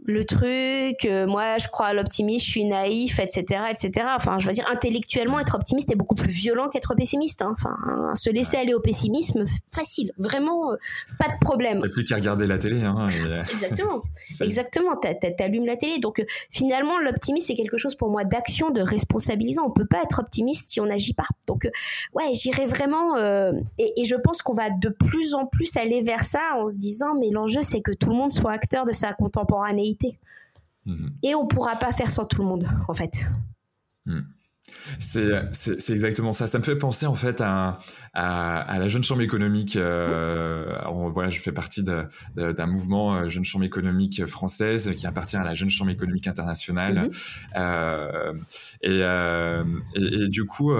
Le 0.05 0.25
truc, 0.25 1.05
euh, 1.05 1.25
moi 1.27 1.57
je 1.57 1.67
crois 1.67 1.87
à 1.87 1.93
l'optimisme, 1.93 2.45
je 2.45 2.51
suis 2.51 2.65
naïf, 2.65 3.19
etc., 3.19 3.63
etc. 3.69 4.05
Enfin, 4.15 4.37
je 4.37 4.47
veux 4.47 4.53
dire, 4.53 4.65
intellectuellement, 4.69 5.39
être 5.39 5.55
optimiste 5.55 5.91
est 5.91 5.95
beaucoup 5.95 6.15
plus 6.15 6.31
violent 6.31 6.67
qu'être 6.67 6.93
pessimiste. 6.95 7.41
Hein. 7.41 7.53
Enfin, 7.57 7.75
hein, 7.87 8.13
se 8.15 8.29
laisser 8.29 8.57
aller 8.57 8.73
au 8.73 8.79
pessimisme, 8.79 9.45
facile, 9.71 10.11
vraiment, 10.17 10.71
euh, 10.71 10.75
pas 11.19 11.29
de 11.29 11.39
problème. 11.39 11.77
Il 11.77 11.85
n'y 11.85 11.87
a 11.87 11.89
plus 11.89 12.05
qu'à 12.05 12.15
regarder 12.15 12.47
la 12.47 12.57
télé. 12.57 12.81
Hein, 12.83 13.05
euh, 13.25 13.43
Exactement, 13.51 14.01
exactement. 14.41 14.95
T'allumes 15.37 15.65
la 15.65 15.77
télé. 15.77 15.99
Donc, 15.99 16.23
finalement, 16.51 16.97
l'optimisme 16.99 17.47
c'est 17.47 17.55
quelque 17.55 17.77
chose 17.77 17.95
pour 17.95 18.09
moi 18.09 18.25
d'action, 18.25 18.71
de 18.71 18.81
responsabilisant. 18.81 19.63
On 19.65 19.71
peut 19.71 19.87
pas 19.87 20.01
être 20.03 20.19
optimiste 20.19 20.69
si 20.69 20.81
on 20.81 20.85
n'agit 20.85 21.13
pas. 21.13 21.27
Donc, 21.47 21.67
ouais, 22.13 22.33
j'irai 22.33 22.65
vraiment, 22.65 23.17
et, 23.77 24.01
et 24.01 24.05
je 24.05 24.15
pense 24.15 24.41
qu'on 24.41 24.53
va 24.53 24.69
de 24.69 24.89
plus 24.89 25.33
en 25.33 25.45
plus 25.45 25.75
aller 25.77 26.01
vers 26.01 26.23
ça 26.23 26.57
en 26.57 26.67
se 26.67 26.77
disant, 26.77 27.15
mais 27.19 27.29
l'enjeu 27.29 27.63
c'est 27.63 27.81
que 27.81 27.91
tout 27.91 28.09
le 28.09 28.15
monde 28.15 28.31
soit 28.31 28.51
acteur 28.51 28.85
de 28.85 28.91
sa 28.91 29.13
contemporanéité 29.13 29.92
Mhm. 30.85 31.13
Et 31.23 31.35
on 31.35 31.47
pourra 31.47 31.75
pas 31.75 31.91
faire 31.91 32.09
sans 32.09 32.25
tout 32.25 32.41
le 32.41 32.47
monde, 32.47 32.67
en 32.87 32.93
fait. 32.93 33.25
Mhm. 34.05 34.25
C'est 34.99 35.93
exactement 35.93 36.33
ça. 36.33 36.47
Ça 36.47 36.59
me 36.59 36.63
fait 36.63 36.75
penser 36.75 37.05
en 37.05 37.15
fait 37.15 37.41
à, 37.41 37.75
à, 38.13 38.59
à 38.59 38.79
la 38.79 38.87
Jeune 38.87 39.03
Chambre 39.03 39.21
économique. 39.21 39.75
Euh, 39.75 40.77
voilà, 41.13 41.29
je 41.29 41.39
fais 41.39 41.51
partie 41.51 41.83
d'un 41.83 42.65
mouvement 42.65 43.15
euh, 43.15 43.29
Jeune 43.29 43.45
Chambre 43.45 43.65
économique 43.65 44.25
française 44.25 44.93
qui 44.95 45.07
appartient 45.07 45.35
à 45.35 45.43
la 45.43 45.53
Jeune 45.53 45.69
Chambre 45.69 45.91
économique 45.91 46.27
internationale. 46.27 47.09
Mm-hmm. 47.09 47.49
euh, 47.57 48.33
et, 48.81 48.99
euh, 49.01 49.63
et, 49.95 50.23
et, 50.23 50.27
du 50.27 50.45
coup, 50.45 50.73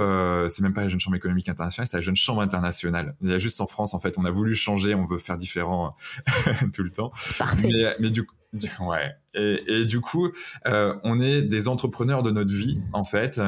c'est 0.48 0.62
même 0.62 0.74
pas 0.74 0.82
la 0.82 0.88
Jeune 0.88 1.00
Chambre 1.00 1.16
économique 1.16 1.48
internationale, 1.48 1.86
c'est 1.86 1.96
la 1.96 2.02
Jeune 2.02 2.16
Chambre 2.16 2.42
internationale. 2.42 3.14
Il 3.22 3.30
y 3.30 3.34
a 3.34 3.38
juste 3.38 3.60
en 3.60 3.66
France, 3.66 3.94
en 3.94 4.00
fait, 4.00 4.18
on 4.18 4.24
a 4.24 4.30
voulu 4.30 4.54
changer, 4.54 4.94
on 4.94 5.06
veut 5.06 5.18
faire 5.18 5.36
différent 5.36 5.96
tout 6.74 6.82
le 6.82 6.90
temps. 6.90 7.12
Parfait. 7.38 7.68
Mais, 7.72 7.96
mais 8.00 8.10
du 8.10 8.24
coup, 8.24 8.34
Ouais. 8.80 9.14
Et, 9.34 9.58
et, 9.66 9.84
du 9.84 10.00
coup, 10.00 10.30
euh, 10.66 10.94
on 11.02 11.20
est 11.20 11.42
des 11.42 11.68
entrepreneurs 11.68 12.22
de 12.22 12.30
notre 12.30 12.52
vie, 12.52 12.78
en 12.92 13.04
fait. 13.04 13.40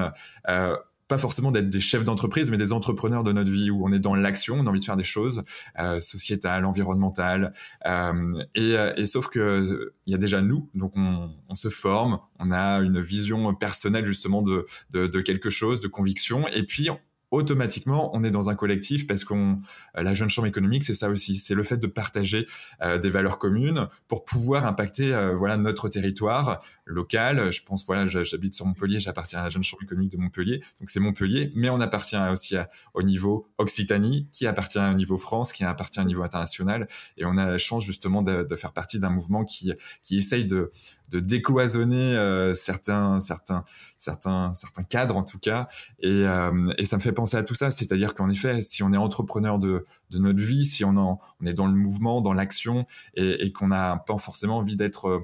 Euh, 0.48 0.76
pas 1.08 1.18
forcément 1.18 1.52
d'être 1.52 1.70
des 1.70 1.80
chefs 1.80 2.02
d'entreprise, 2.02 2.50
mais 2.50 2.56
des 2.56 2.72
entrepreneurs 2.72 3.22
de 3.22 3.30
notre 3.30 3.50
vie 3.50 3.70
où 3.70 3.86
on 3.86 3.92
est 3.92 4.00
dans 4.00 4.16
l'action, 4.16 4.56
on 4.56 4.66
a 4.66 4.70
envie 4.70 4.80
de 4.80 4.84
faire 4.84 4.96
des 4.96 5.04
choses 5.04 5.44
euh, 5.78 6.00
sociétales, 6.00 6.64
environnementales. 6.64 7.54
Euh, 7.86 8.42
et, 8.56 8.74
et, 8.96 9.06
sauf 9.06 9.28
que 9.28 9.92
il 10.06 10.10
y 10.10 10.14
a 10.16 10.18
déjà 10.18 10.42
nous, 10.42 10.68
donc 10.74 10.92
on, 10.96 11.30
on, 11.48 11.54
se 11.54 11.68
forme, 11.68 12.18
on 12.40 12.50
a 12.50 12.78
une 12.78 13.00
vision 13.00 13.54
personnelle 13.54 14.04
justement 14.04 14.42
de, 14.42 14.66
de, 14.90 15.06
de 15.06 15.20
quelque 15.20 15.48
chose, 15.48 15.78
de 15.78 15.86
conviction, 15.86 16.48
et 16.48 16.64
puis 16.64 16.88
automatiquement, 17.36 18.10
on 18.14 18.24
est 18.24 18.30
dans 18.30 18.50
un 18.50 18.54
collectif 18.54 19.06
parce 19.06 19.24
qu'on, 19.24 19.60
la 19.94 20.14
jeune 20.14 20.28
chambre 20.28 20.48
économique, 20.48 20.84
c'est 20.84 20.94
ça 20.94 21.08
aussi, 21.08 21.36
c'est 21.36 21.54
le 21.54 21.62
fait 21.62 21.76
de 21.76 21.86
partager 21.86 22.46
euh, 22.82 22.98
des 22.98 23.10
valeurs 23.10 23.38
communes 23.38 23.88
pour 24.08 24.24
pouvoir 24.24 24.66
impacter, 24.66 25.14
euh, 25.14 25.34
voilà, 25.34 25.56
notre 25.56 25.88
territoire 25.88 26.62
local. 26.84 27.50
Je 27.52 27.62
pense, 27.62 27.84
voilà, 27.86 28.06
j'habite 28.06 28.54
sur 28.54 28.66
Montpellier, 28.66 29.00
j'appartiens 29.00 29.40
à 29.40 29.44
la 29.44 29.50
jeune 29.50 29.62
chambre 29.62 29.82
économique 29.82 30.12
de 30.12 30.18
Montpellier, 30.18 30.62
donc 30.80 30.90
c'est 30.90 31.00
Montpellier, 31.00 31.52
mais 31.54 31.70
on 31.70 31.80
appartient 31.80 32.16
aussi 32.30 32.56
au 32.94 33.02
niveau 33.02 33.48
Occitanie, 33.58 34.28
qui 34.32 34.46
appartient 34.46 34.78
au 34.78 34.94
niveau 34.94 35.16
France, 35.16 35.52
qui 35.52 35.64
appartient 35.64 36.00
au 36.00 36.04
niveau 36.04 36.22
international, 36.22 36.88
et 37.16 37.24
on 37.24 37.36
a 37.36 37.50
la 37.50 37.58
chance 37.58 37.84
justement 37.84 38.22
de, 38.22 38.42
de 38.44 38.56
faire 38.56 38.72
partie 38.72 38.98
d'un 38.98 39.10
mouvement 39.10 39.44
qui 39.44 39.72
qui 40.02 40.16
essaye 40.16 40.46
de 40.46 40.72
de 41.10 41.20
décloisonner 41.20 42.16
euh, 42.16 42.52
certains 42.52 43.20
certains 43.20 43.64
certains 43.98 44.52
certains 44.52 44.82
cadres 44.82 45.16
en 45.16 45.22
tout 45.22 45.38
cas. 45.38 45.68
Et, 46.00 46.26
euh, 46.26 46.72
et 46.78 46.84
ça 46.84 46.96
me 46.96 47.02
fait 47.02 47.12
penser 47.12 47.36
à 47.36 47.42
tout 47.42 47.54
ça. 47.54 47.70
C'est-à-dire 47.70 48.14
qu'en 48.14 48.28
effet 48.28 48.60
si 48.60 48.82
on 48.82 48.92
est 48.92 48.96
entrepreneur 48.96 49.58
de 49.58 49.86
de 50.10 50.18
notre 50.18 50.40
vie 50.40 50.66
si 50.66 50.84
on 50.84 50.96
en, 50.96 51.20
on 51.40 51.46
est 51.46 51.54
dans 51.54 51.66
le 51.66 51.74
mouvement 51.74 52.20
dans 52.20 52.32
l'action 52.32 52.86
et, 53.14 53.52
qu'on 53.52 53.68
n'a 53.68 54.02
pas 54.06 54.18
forcément 54.18 54.58
envie 54.58 54.76
d'être 54.76 55.22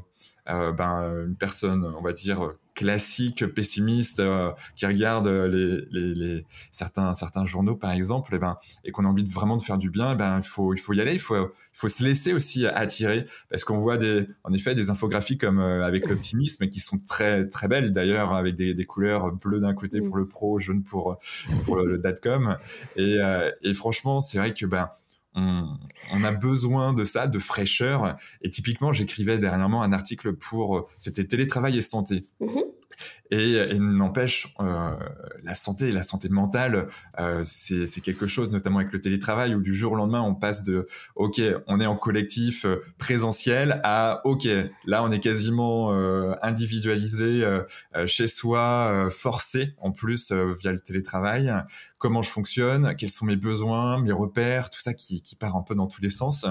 euh, 0.49 0.73
ben 0.73 1.25
une 1.27 1.37
personne 1.37 1.85
on 1.85 2.03
va 2.03 2.13
dire 2.13 2.53
classique 2.75 3.47
pessimiste 3.47 4.21
euh, 4.21 4.51
qui 4.77 4.87
regarde 4.87 5.29
les, 5.29 5.81
les, 5.91 6.15
les, 6.15 6.47
certains 6.71 7.13
certains 7.13 7.45
journaux 7.45 7.77
par 7.77 7.93
exemple 7.93 8.35
et 8.35 8.39
ben 8.39 8.57
et 8.85 8.93
qu'on 8.93 9.05
a 9.05 9.09
envie 9.09 9.25
de 9.25 9.31
vraiment 9.31 9.57
de 9.57 9.63
faire 9.63 9.79
du 9.79 9.91
bien 9.91 10.15
ben 10.15 10.39
il 10.39 10.47
faut 10.47 10.73
il 10.73 10.79
faut 10.79 10.93
y 10.93 11.01
aller 11.01 11.13
il 11.13 11.19
faut 11.19 11.37
il 11.37 11.79
faut 11.79 11.89
se 11.89 12.03
laisser 12.03 12.33
aussi 12.33 12.67
attirer 12.67 13.27
parce 13.51 13.65
qu'on 13.65 13.79
voit 13.79 13.99
des 13.99 14.27
en 14.45 14.53
effet 14.53 14.75
des 14.75 14.91
infographies 14.91 15.39
comme 15.39 15.61
euh, 15.61 15.85
avec 15.85 16.09
l'optimisme 16.09 16.69
qui 16.69 16.81
sont 16.81 16.99
très 17.07 17.49
très 17.49 17.69
belles 17.69 17.93
d'ailleurs 17.93 18.33
avec 18.33 18.55
des, 18.55 18.75
des 18.75 18.87
couleurs 18.87 19.33
bleues 19.33 19.61
d'un 19.61 19.75
côté 19.75 20.01
pour 20.01 20.17
le 20.17 20.25
pro 20.25 20.59
jaune 20.59 20.83
pour 20.83 21.19
pour 21.65 21.77
le, 21.77 21.99
datcom 21.99 22.57
et, 22.97 23.19
euh, 23.19 23.51
et 23.63 23.75
franchement 23.75 24.21
c'est 24.21 24.39
vrai 24.39 24.55
que 24.55 24.67
ben 24.67 24.91
on, 25.35 25.79
on, 26.13 26.25
a 26.25 26.33
besoin 26.33 26.93
de 26.93 27.05
ça, 27.05 27.27
de 27.27 27.39
fraîcheur. 27.39 28.17
Et 28.43 28.51
typiquement, 28.51 28.93
j'écrivais 28.93 29.39
dernièrement 29.39 29.83
un 29.83 29.93
article 29.93 30.35
pour, 30.35 30.89
c'était 30.99 31.25
télétravail 31.25 31.79
et 31.79 31.83
santé. 31.83 32.23
Mm-hmm. 32.41 32.72
Et, 33.33 33.79
n'empêche, 33.79 34.55
euh, 34.61 34.95
la 35.43 35.55
santé 35.55 35.91
la 35.91 36.03
santé 36.03 36.29
mentale, 36.29 36.89
euh, 37.19 37.41
c'est 37.43 38.03
quelque 38.03 38.27
chose, 38.27 38.51
notamment 38.51 38.81
avec 38.81 38.93
le 38.93 39.01
télétravail, 39.01 39.55
où 39.55 39.63
du 39.63 39.75
jour 39.75 39.93
au 39.93 39.95
lendemain, 39.95 40.21
on 40.21 40.35
passe 40.35 40.65
de 40.65 40.87
OK, 41.17 41.41
on 41.67 41.81
est 41.81 41.87
en 41.87 41.97
collectif 41.97 42.67
euh, 42.67 42.85
présentiel 42.99 43.81
à 43.85 44.21
OK, 44.25 44.47
là, 44.85 45.03
on 45.03 45.11
est 45.11 45.21
quasiment 45.21 45.63
individualisé 46.43 47.43
chez 48.07 48.27
soi, 48.27 49.09
forcé 49.11 49.75
en 49.81 49.93
plus 49.93 50.33
via 50.33 50.73
le 50.73 50.81
télétravail. 50.81 51.53
Comment 51.97 52.21
je 52.21 52.29
fonctionne, 52.29 52.95
quels 52.97 53.09
sont 53.09 53.25
mes 53.25 53.37
besoins, 53.37 54.03
mes 54.03 54.13
repères, 54.13 54.69
tout 54.69 54.81
ça 54.81 54.93
qui 54.93 55.23
part 55.39 55.57
un 55.57 55.63
peu 55.63 55.75
dans 55.75 55.87
tous 55.87 56.03
les 56.03 56.09
sens. 56.11 56.45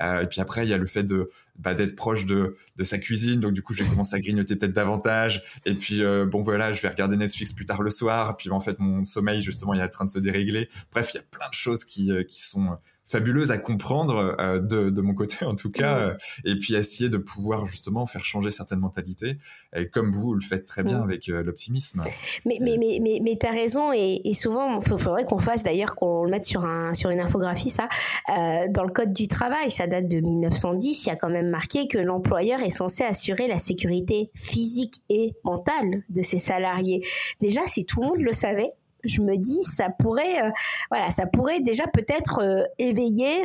et 0.00 0.26
puis 0.28 0.40
après, 0.40 0.64
il 0.64 0.70
y 0.70 0.74
a 0.74 0.78
le 0.78 0.86
fait 0.86 1.02
de 1.02 1.30
bah, 1.60 1.74
d'être 1.74 1.94
proche 1.94 2.26
de, 2.26 2.56
sa 2.82 2.98
cuisine, 2.98 3.40
donc 3.40 3.52
du 3.52 3.62
coup, 3.62 3.74
j'ai 3.74 3.84
commencé 3.84 4.16
à 4.16 4.20
grignoter 4.20 4.56
peut-être 4.56 4.72
davantage. 4.72 5.42
Et 5.66 5.74
puis 5.74 6.02
euh, 6.02 6.24
bon 6.24 6.42
voilà, 6.42 6.72
je 6.72 6.80
vais 6.80 6.88
regarder 6.88 7.16
Netflix 7.16 7.52
plus 7.52 7.66
tard 7.66 7.82
le 7.82 7.90
soir. 7.90 8.36
Puis 8.36 8.50
en 8.50 8.60
fait, 8.60 8.78
mon 8.78 9.04
sommeil 9.04 9.42
justement, 9.42 9.74
il 9.74 9.80
est 9.80 9.84
en 9.84 9.88
train 9.88 10.04
de 10.06 10.10
se 10.10 10.18
dérégler. 10.18 10.68
Bref, 10.92 11.10
il 11.12 11.18
y 11.18 11.20
a 11.20 11.24
plein 11.30 11.48
de 11.48 11.54
choses 11.54 11.84
qui 11.84 12.10
euh, 12.10 12.22
qui 12.22 12.42
sont 12.42 12.78
fabuleuse 13.10 13.50
à 13.50 13.58
comprendre 13.58 14.36
euh, 14.40 14.60
de, 14.60 14.90
de, 14.90 15.00
mon 15.00 15.14
côté 15.14 15.44
en 15.44 15.54
tout 15.54 15.70
cas, 15.70 15.98
euh, 15.98 16.14
et 16.44 16.56
puis 16.56 16.74
essayer 16.74 17.08
de 17.08 17.18
pouvoir 17.18 17.66
justement 17.66 18.06
faire 18.06 18.24
changer 18.24 18.50
certaines 18.50 18.78
mentalités, 18.78 19.38
et 19.74 19.88
comme 19.88 20.12
vous 20.12 20.34
le 20.34 20.40
faites 20.40 20.66
très 20.66 20.82
bien 20.82 21.02
avec 21.02 21.28
euh, 21.28 21.42
l'optimisme. 21.42 22.04
Mais, 22.44 22.58
mais, 22.60 22.76
mais, 22.78 22.98
mais, 23.02 23.20
mais 23.22 23.36
tu 23.38 23.46
as 23.46 23.50
raison, 23.50 23.92
et, 23.92 24.20
et 24.24 24.34
souvent, 24.34 24.80
il 24.80 24.98
faudrait 24.98 25.24
qu'on 25.24 25.38
fasse 25.38 25.64
d'ailleurs, 25.64 25.94
qu'on 25.94 26.24
le 26.24 26.30
mette 26.30 26.44
sur, 26.44 26.64
un, 26.64 26.94
sur 26.94 27.10
une 27.10 27.20
infographie, 27.20 27.70
ça, 27.70 27.88
dans 28.28 28.84
le 28.84 28.92
Code 28.92 29.12
du 29.12 29.28
travail, 29.28 29.70
ça 29.70 29.86
date 29.86 30.08
de 30.08 30.20
1910, 30.20 31.04
il 31.04 31.08
y 31.08 31.12
a 31.12 31.16
quand 31.16 31.30
même 31.30 31.48
marqué 31.48 31.88
que 31.88 31.98
l'employeur 31.98 32.62
est 32.62 32.70
censé 32.70 33.04
assurer 33.04 33.48
la 33.48 33.58
sécurité 33.58 34.30
physique 34.34 35.02
et 35.08 35.34
mentale 35.44 36.02
de 36.08 36.22
ses 36.22 36.38
salariés. 36.38 37.04
Déjà, 37.40 37.62
si 37.66 37.84
tout 37.84 38.00
le 38.00 38.08
monde 38.08 38.20
le 38.20 38.32
savait, 38.32 38.72
je 39.04 39.20
me 39.20 39.36
dis 39.36 39.62
ça 39.64 39.88
pourrait 39.90 40.42
euh, 40.42 40.50
voilà 40.90 41.10
ça 41.10 41.26
pourrait 41.26 41.60
déjà 41.60 41.84
peut-être 41.86 42.40
euh, 42.42 42.64
éveiller 42.78 43.44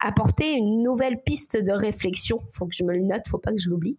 apporter 0.00 0.52
une 0.52 0.82
nouvelle 0.82 1.20
piste 1.20 1.56
de 1.56 1.72
réflexion. 1.72 2.40
Faut 2.52 2.66
que 2.66 2.74
je 2.74 2.84
me 2.84 2.94
le 2.94 3.02
note, 3.02 3.22
faut 3.28 3.38
pas 3.38 3.50
que 3.50 3.58
je 3.58 3.68
l'oublie. 3.68 3.96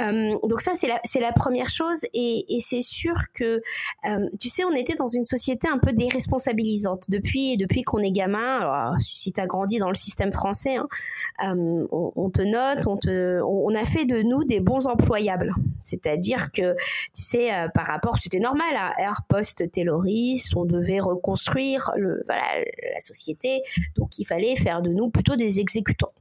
Euh, 0.00 0.36
donc 0.48 0.60
ça, 0.60 0.72
c'est 0.74 1.20
la, 1.20 1.32
première 1.32 1.68
chose. 1.68 2.00
Et, 2.14 2.58
c'est 2.60 2.82
sûr 2.82 3.14
que, 3.34 3.62
euh, 4.06 4.28
tu 4.38 4.48
sais, 4.48 4.64
on 4.64 4.72
était 4.72 4.94
dans 4.94 5.06
une 5.06 5.24
société 5.24 5.68
un 5.68 5.78
peu 5.78 5.92
déresponsabilisante. 5.92 7.10
Depuis, 7.10 7.56
depuis 7.56 7.82
qu'on 7.82 7.98
est 7.98 8.12
gamin, 8.12 8.58
alors, 8.60 8.94
si 9.00 9.32
tu 9.32 9.40
as 9.40 9.46
grandi 9.46 9.78
dans 9.78 9.88
le 9.88 9.94
système 9.94 10.32
français, 10.32 10.76
hein, 10.76 10.88
euh, 11.44 11.86
on, 11.90 12.30
te 12.30 12.42
note, 12.42 12.86
on, 12.86 12.96
te, 12.96 13.40
on 13.42 13.74
a 13.74 13.84
fait 13.84 14.04
de 14.04 14.22
nous 14.22 14.44
des 14.44 14.60
bons 14.60 14.86
employables. 14.86 15.54
C'est-à-dire 15.82 16.52
que, 16.52 16.74
tu 17.14 17.22
sais, 17.22 17.50
par 17.74 17.86
rapport, 17.86 18.18
c'était 18.18 18.38
normal 18.38 18.76
à 18.76 18.92
Air 19.00 19.22
Post 19.28 19.70
Tayloris, 19.72 20.54
on 20.54 20.64
devait 20.64 21.00
reconstruire 21.00 21.90
le, 21.96 22.22
voilà, 22.26 22.42
la 22.92 23.00
société. 23.00 23.62
Donc 23.96 24.18
il 24.18 24.24
fallait 24.24 24.56
faire 24.56 24.82
de 24.82 24.90
nous 24.90 25.10
plutôt 25.10 25.36
des 25.40 25.60
exécutants 25.60 26.12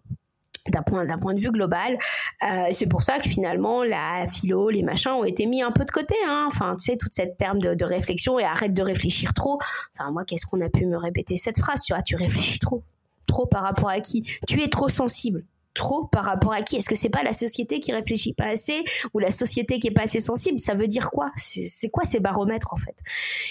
d'un 0.68 0.84
point, 0.84 1.06
point 1.18 1.34
de 1.34 1.40
vue 1.40 1.52
global. 1.52 1.98
Euh, 2.44 2.68
c'est 2.72 2.88
pour 2.88 3.04
ça 3.04 3.20
que 3.20 3.30
finalement, 3.30 3.84
la 3.84 4.28
philo, 4.28 4.70
les 4.70 4.84
machins 4.84 5.12
ont 5.12 5.24
été 5.24 5.46
mis 5.46 5.62
un 5.62 5.72
peu 5.72 5.86
de 5.86 5.92
côté. 5.92 6.16
Hein. 6.28 6.46
Enfin, 6.48 6.76
tu 6.78 6.92
sais, 6.92 6.98
toute 6.98 7.14
cette 7.14 7.38
terme 7.38 7.60
de, 7.60 7.74
de, 7.74 7.86
réflexion 7.86 8.40
et 8.40 8.44
arrête 8.44 8.74
de 8.74 8.82
réfléchir 8.82 9.34
trop. 9.34 9.60
Enfin, 9.96 10.12
moi, 10.12 10.26
qu'est-ce 10.26 10.46
qu'on 10.46 10.62
a 10.62 10.70
pu 10.70 10.86
me 10.86 10.98
répéter 10.98 11.38
cette 11.38 11.60
phrase 11.60 11.82
Tu 11.84 11.94
vois, 11.94 12.02
tu 12.02 12.16
réfléchis 12.16 12.60
trop. 12.60 12.84
Trop 13.26 13.46
par 13.46 13.64
rapport 13.64 13.90
à 13.90 14.00
qui? 14.00 14.24
Tu 14.48 14.62
es 14.62 14.70
trop 14.70 14.90
sensible 14.90 15.44
trop 15.76 16.06
par 16.08 16.26
rapport 16.26 16.52
à 16.52 16.62
qui? 16.62 16.76
Est-ce 16.76 16.90
que 16.90 16.96
c'est 16.96 17.10
pas 17.10 17.24
la 17.24 17.32
société 17.32 17.80
qui 17.80 17.94
réfléchit 17.94 18.34
pas 18.34 18.48
assez 18.48 18.84
ou 19.14 19.20
la 19.20 19.32
société 19.32 19.80
qui 19.80 19.88
est 19.88 19.92
pas 19.92 20.04
assez 20.04 20.20
sensible? 20.20 20.60
Ça 20.60 20.74
veut 20.74 20.88
dire 20.88 21.10
quoi? 21.10 21.32
C'est 21.38 21.90
quoi 21.90 22.04
ces 22.04 22.20
baromètres 22.20 22.74
en 22.74 22.78
fait? 22.78 22.98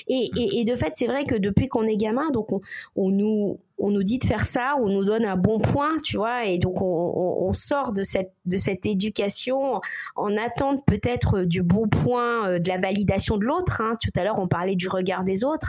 Et, 0.08 0.30
et, 0.36 0.60
et, 0.60 0.64
de 0.64 0.76
fait, 0.76 0.90
c'est 0.94 1.06
vrai 1.06 1.24
que 1.24 1.36
depuis 1.36 1.68
qu'on 1.68 1.84
est 1.84 1.96
gamin, 1.96 2.30
donc 2.30 2.52
on, 2.52 2.60
on 2.96 3.10
nous 3.10 3.60
on 3.78 3.90
nous 3.90 4.02
dit 4.02 4.18
de 4.18 4.24
faire 4.24 4.44
ça, 4.44 4.76
on 4.80 4.88
nous 4.88 5.04
donne 5.04 5.24
un 5.24 5.36
bon 5.36 5.58
point, 5.60 5.96
tu 6.02 6.16
vois, 6.16 6.44
et 6.44 6.58
donc 6.58 6.80
on, 6.80 7.52
sort 7.52 7.92
de 7.92 8.02
cette 8.02 8.32
de 8.44 8.56
cette 8.56 8.86
éducation 8.86 9.80
en 10.16 10.36
attente 10.36 10.84
peut-être 10.86 11.44
du 11.44 11.62
bon 11.62 11.88
point, 11.88 12.46
euh, 12.46 12.58
de 12.58 12.68
la 12.68 12.78
validation 12.78 13.36
de 13.36 13.44
l'autre. 13.44 13.80
Hein. 13.80 13.96
Tout 14.00 14.10
à 14.16 14.24
l'heure, 14.24 14.38
on 14.38 14.48
parlait 14.48 14.76
du 14.76 14.88
regard 14.88 15.24
des 15.24 15.44
autres. 15.44 15.68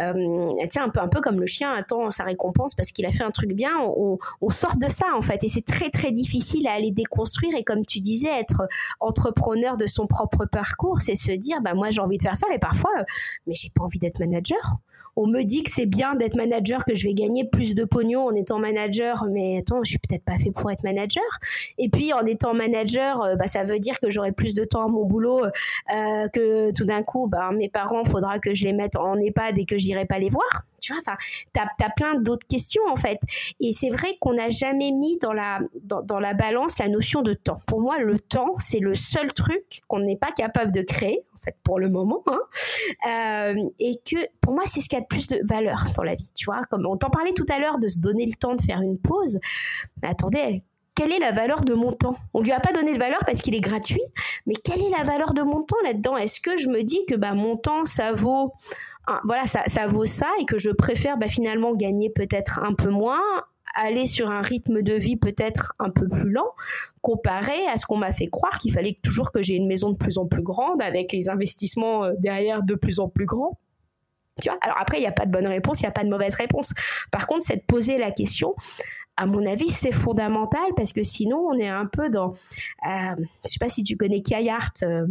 Euh, 0.00 0.50
tiens, 0.70 0.84
un 0.84 0.88
peu 0.90 1.00
un 1.00 1.08
peu 1.08 1.20
comme 1.20 1.40
le 1.40 1.46
chien 1.46 1.72
attend 1.72 2.10
sa 2.10 2.24
récompense 2.24 2.74
parce 2.74 2.92
qu'il 2.92 3.06
a 3.06 3.10
fait 3.10 3.24
un 3.24 3.30
truc 3.30 3.52
bien. 3.52 3.72
On, 3.80 4.18
on 4.40 4.48
sort 4.50 4.76
de 4.76 4.88
ça 4.88 5.06
en 5.14 5.22
fait, 5.22 5.42
et 5.44 5.48
c'est 5.48 5.64
très 5.64 5.90
très 5.90 6.12
difficile 6.12 6.66
à 6.66 6.72
aller 6.72 6.90
déconstruire. 6.90 7.56
Et 7.56 7.64
comme 7.64 7.84
tu 7.84 8.00
disais, 8.00 8.28
être 8.28 8.68
entrepreneur 9.00 9.76
de 9.76 9.86
son 9.86 10.06
propre 10.06 10.44
parcours, 10.44 11.00
c'est 11.00 11.14
se 11.14 11.32
dire, 11.32 11.60
bah 11.62 11.74
moi 11.74 11.90
j'ai 11.90 12.00
envie 12.00 12.18
de 12.18 12.22
faire 12.22 12.36
ça, 12.36 12.46
et 12.52 12.58
parfois, 12.58 12.90
euh, 12.98 13.04
mais 13.46 13.54
j'ai 13.54 13.70
pas 13.70 13.84
envie 13.84 13.98
d'être 13.98 14.20
manager 14.20 14.78
on 15.16 15.26
me 15.26 15.42
dit 15.42 15.62
que 15.62 15.70
c'est 15.70 15.86
bien 15.86 16.14
d'être 16.14 16.36
manager, 16.36 16.84
que 16.84 16.94
je 16.94 17.06
vais 17.06 17.14
gagner 17.14 17.44
plus 17.44 17.74
de 17.74 17.84
pognon 17.84 18.26
en 18.26 18.34
étant 18.34 18.58
manager, 18.58 19.26
mais 19.30 19.58
attends, 19.58 19.82
je 19.84 19.90
suis 19.90 19.98
peut-être 19.98 20.24
pas 20.24 20.38
fait 20.38 20.50
pour 20.50 20.70
être 20.70 20.82
manager. 20.84 21.24
Et 21.78 21.88
puis 21.88 22.12
en 22.12 22.24
étant 22.26 22.54
manager, 22.54 23.22
euh, 23.22 23.36
bah, 23.36 23.46
ça 23.46 23.64
veut 23.64 23.78
dire 23.78 24.00
que 24.00 24.10
j'aurai 24.10 24.32
plus 24.32 24.54
de 24.54 24.64
temps 24.64 24.84
à 24.84 24.88
mon 24.88 25.04
boulot, 25.04 25.44
euh, 25.44 26.28
que 26.32 26.72
tout 26.72 26.84
d'un 26.84 27.02
coup, 27.02 27.28
bah, 27.28 27.50
mes 27.52 27.68
parents, 27.68 28.04
faudra 28.04 28.38
que 28.38 28.54
je 28.54 28.64
les 28.64 28.72
mette 28.72 28.96
en 28.96 29.16
EHPAD 29.16 29.58
et 29.58 29.66
que 29.66 29.78
j'irai 29.78 30.04
pas 30.04 30.18
les 30.18 30.30
voir. 30.30 30.64
Tu 30.80 30.92
vois, 30.92 31.00
enfin, 31.00 31.16
t'as 31.54 31.64
as 31.82 31.90
plein 31.96 32.16
d'autres 32.16 32.46
questions 32.46 32.82
en 32.90 32.96
fait. 32.96 33.18
Et 33.58 33.72
c'est 33.72 33.88
vrai 33.88 34.18
qu'on 34.20 34.34
n'a 34.34 34.50
jamais 34.50 34.90
mis 34.90 35.18
dans 35.18 35.32
la 35.32 35.60
dans 35.80 36.20
la 36.20 36.34
balance 36.34 36.78
la 36.78 36.88
notion 36.88 37.22
de 37.22 37.32
temps. 37.32 37.58
Pour 37.66 37.80
moi, 37.80 37.98
le 37.98 38.18
temps, 38.18 38.54
c'est 38.58 38.80
le 38.80 38.94
seul 38.94 39.32
truc 39.32 39.64
qu'on 39.88 40.00
n'est 40.00 40.16
pas 40.16 40.30
capable 40.32 40.72
de 40.72 40.82
créer 40.82 41.22
pour 41.62 41.78
le 41.78 41.88
moment. 41.88 42.22
Hein. 42.26 43.54
et 43.78 44.00
que 44.04 44.16
pour 44.40 44.54
moi, 44.54 44.64
c'est 44.66 44.80
ce 44.80 44.88
qui 44.88 44.96
a 44.96 45.00
le 45.00 45.06
plus 45.08 45.28
de 45.28 45.40
valeur 45.44 45.84
dans 45.96 46.02
la 46.02 46.14
vie, 46.14 46.30
tu 46.34 46.46
vois. 46.46 46.60
Comme 46.70 46.86
on 46.86 46.96
t'en 46.96 47.10
parlait 47.10 47.32
tout 47.32 47.46
à 47.50 47.58
l'heure 47.58 47.78
de 47.78 47.88
se 47.88 47.98
donner 47.98 48.26
le 48.26 48.34
temps 48.34 48.54
de 48.54 48.62
faire 48.62 48.80
une 48.80 48.98
pause. 48.98 49.38
Mais 50.02 50.08
attendez, 50.08 50.62
quelle 50.94 51.12
est 51.12 51.18
la 51.18 51.32
valeur 51.32 51.62
de 51.62 51.74
mon 51.74 51.92
temps? 51.92 52.16
On 52.34 52.40
lui 52.40 52.52
a 52.52 52.60
pas 52.60 52.72
donné 52.72 52.94
de 52.94 52.98
valeur 52.98 53.20
parce 53.26 53.40
qu'il 53.42 53.54
est 53.54 53.60
gratuit, 53.60 54.02
mais 54.46 54.54
quelle 54.54 54.82
est 54.82 54.90
la 54.90 55.04
valeur 55.04 55.34
de 55.34 55.42
mon 55.42 55.62
temps 55.62 55.76
là-dedans? 55.84 56.16
Est-ce 56.16 56.40
que 56.40 56.56
je 56.56 56.68
me 56.68 56.82
dis 56.82 57.04
que 57.06 57.14
bah, 57.16 57.32
mon 57.32 57.56
temps, 57.56 57.84
ça 57.84 58.12
vaut 58.12 58.52
voilà, 59.24 59.46
ça, 59.46 59.62
ça, 59.66 59.86
vaut 59.86 60.06
ça 60.06 60.28
et 60.40 60.46
que 60.46 60.56
je 60.56 60.70
préfère 60.70 61.18
bah, 61.18 61.28
finalement 61.28 61.74
gagner 61.74 62.10
peut-être 62.10 62.60
un 62.60 62.72
peu 62.72 62.88
moins, 62.88 63.20
aller 63.74 64.06
sur 64.06 64.30
un 64.30 64.42
rythme 64.42 64.82
de 64.82 64.94
vie 64.94 65.16
peut-être 65.16 65.74
un 65.78 65.90
peu 65.90 66.08
plus 66.08 66.30
lent, 66.30 66.50
comparé 67.02 67.66
à 67.72 67.76
ce 67.76 67.86
qu'on 67.86 67.96
m'a 67.96 68.12
fait 68.12 68.28
croire 68.28 68.58
qu'il 68.58 68.72
fallait 68.72 68.98
toujours 69.02 69.32
que 69.32 69.42
j'ai 69.42 69.54
une 69.54 69.66
maison 69.66 69.90
de 69.90 69.96
plus 69.96 70.18
en 70.18 70.26
plus 70.26 70.42
grande 70.42 70.82
avec 70.82 71.12
les 71.12 71.28
investissements 71.28 72.04
euh, 72.04 72.12
derrière 72.18 72.62
de 72.62 72.74
plus 72.74 73.00
en 73.00 73.08
plus 73.08 73.26
grands. 73.26 73.58
Tu 74.40 74.48
vois? 74.48 74.58
Alors 74.62 74.78
après, 74.80 74.98
il 74.98 75.00
n'y 75.00 75.06
a 75.06 75.12
pas 75.12 75.26
de 75.26 75.30
bonne 75.30 75.46
réponse, 75.46 75.80
il 75.80 75.84
n'y 75.84 75.88
a 75.88 75.92
pas 75.92 76.04
de 76.04 76.10
mauvaise 76.10 76.34
réponse. 76.34 76.72
Par 77.10 77.26
contre, 77.26 77.42
c'est 77.44 77.56
de 77.56 77.64
poser 77.66 77.98
la 77.98 78.10
question 78.10 78.54
à 79.16 79.26
mon 79.26 79.46
avis, 79.46 79.70
c'est 79.70 79.92
fondamental 79.92 80.72
parce 80.76 80.92
que 80.92 81.02
sinon, 81.02 81.38
on 81.38 81.58
est 81.58 81.68
un 81.68 81.86
peu 81.86 82.10
dans. 82.10 82.32
Euh, 82.86 83.14
je 83.44 83.48
sais 83.48 83.58
pas 83.60 83.68
si 83.68 83.84
tu 83.84 83.96
connais 83.96 84.22
Kayart. 84.22 84.82
Euh, 84.82 85.06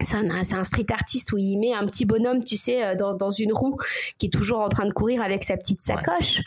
c'est 0.00 0.54
un, 0.54 0.64
street 0.64 0.86
artiste 0.90 1.32
où 1.32 1.38
il 1.38 1.58
met 1.58 1.72
un 1.72 1.86
petit 1.86 2.04
bonhomme, 2.04 2.42
tu 2.42 2.56
sais, 2.56 2.84
euh, 2.84 2.94
dans, 2.94 3.30
une 3.30 3.52
roue, 3.52 3.76
qui 4.18 4.26
est 4.26 4.30
toujours 4.30 4.60
en 4.60 4.68
train 4.68 4.86
de 4.86 4.92
courir 4.92 5.22
avec 5.22 5.44
sa 5.44 5.56
petite 5.56 5.80
sacoche. 5.80 6.40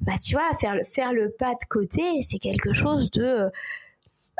Bah, 0.00 0.14
tu 0.22 0.34
vois, 0.34 0.48
faire, 0.60 0.76
faire 0.90 1.12
le 1.12 1.30
pas 1.30 1.52
de 1.52 1.66
côté, 1.68 2.02
c'est 2.22 2.38
quelque 2.38 2.72
chose 2.72 3.10
de 3.10 3.50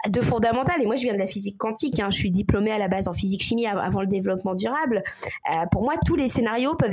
de 0.08 0.20
fondamental. 0.20 0.82
Et 0.82 0.86
moi, 0.86 0.96
je 0.96 1.02
viens 1.02 1.14
de 1.14 1.18
la 1.18 1.26
physique 1.26 1.56
quantique. 1.58 2.00
Hein. 2.00 2.08
Je 2.10 2.16
suis 2.16 2.30
diplômée 2.30 2.70
à 2.70 2.78
la 2.78 2.88
base 2.88 3.08
en 3.08 3.14
physique 3.14 3.42
chimie 3.42 3.66
avant 3.66 4.00
le 4.00 4.06
développement 4.06 4.54
durable. 4.54 5.02
Euh, 5.50 5.64
pour 5.70 5.82
moi, 5.82 5.94
tous 6.04 6.16
les 6.16 6.28
scénarios 6.28 6.74
peuvent 6.74 6.92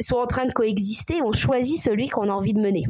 sont 0.00 0.16
en 0.16 0.26
train 0.26 0.46
de 0.46 0.52
coexister. 0.52 1.22
On 1.22 1.32
choisit 1.32 1.78
celui 1.78 2.08
qu'on 2.08 2.28
a 2.28 2.32
envie 2.32 2.54
de 2.54 2.60
mener. 2.60 2.84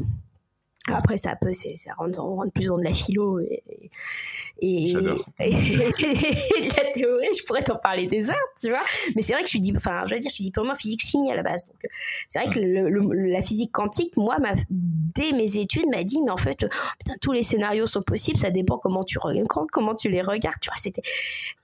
Après, 0.89 1.19
ça 1.19 1.37
peut, 1.37 1.53
c'est, 1.53 1.77
ça 1.77 1.93
rentre, 1.95 2.19
on 2.21 2.37
rentre 2.37 2.53
plus 2.53 2.67
dans 2.67 2.79
de 2.79 2.85
la 2.85 2.93
philo 2.93 3.39
et, 3.39 3.63
et, 3.69 3.91
la 5.39 6.93
théorie, 6.93 7.29
je 7.37 7.45
pourrais 7.45 7.63
t'en 7.63 7.77
parler 7.77 8.07
des 8.07 8.31
heures, 8.31 8.37
tu 8.61 8.69
vois. 8.71 8.83
Mais 9.17 9.23
c'est 9.23 9.33
vrai 9.33 9.43
que 9.43 9.49
je 9.49 9.59
suis, 9.59 9.77
enfin, 9.77 10.05
je 10.07 10.15
veux 10.15 10.21
dire, 10.21 10.31
je 10.31 10.35
suis 10.35 10.45
diplômée 10.45 10.71
en 10.71 10.75
physique 10.75 11.03
chimie 11.03 11.33
à 11.33 11.37
la 11.37 11.43
base. 11.43 11.67
Donc, 11.67 11.77
c'est 12.29 12.41
vrai 12.41 12.51
que 12.51 12.61
la 12.61 13.43
physique 13.43 13.73
quantique, 13.73 14.17
moi, 14.17 14.37
dès 14.71 15.33
mes 15.33 15.57
études, 15.57 15.87
m'a 15.91 16.05
dit, 16.05 16.21
mais 16.25 16.31
en 16.31 16.37
fait, 16.37 16.67
putain, 16.99 17.15
tous 17.21 17.33
les 17.33 17.43
scénarios 17.43 17.87
sont 17.87 18.03
possibles, 18.03 18.39
ça 18.39 18.51
dépend 18.51 18.79
comment 18.79 19.05
tu 19.05 19.19
comment 19.49 19.95
tu 19.95 20.09
les 20.09 20.23
regardes, 20.23 20.61
tu 20.61 20.69
vois. 20.69 20.77
C'était 20.77 21.03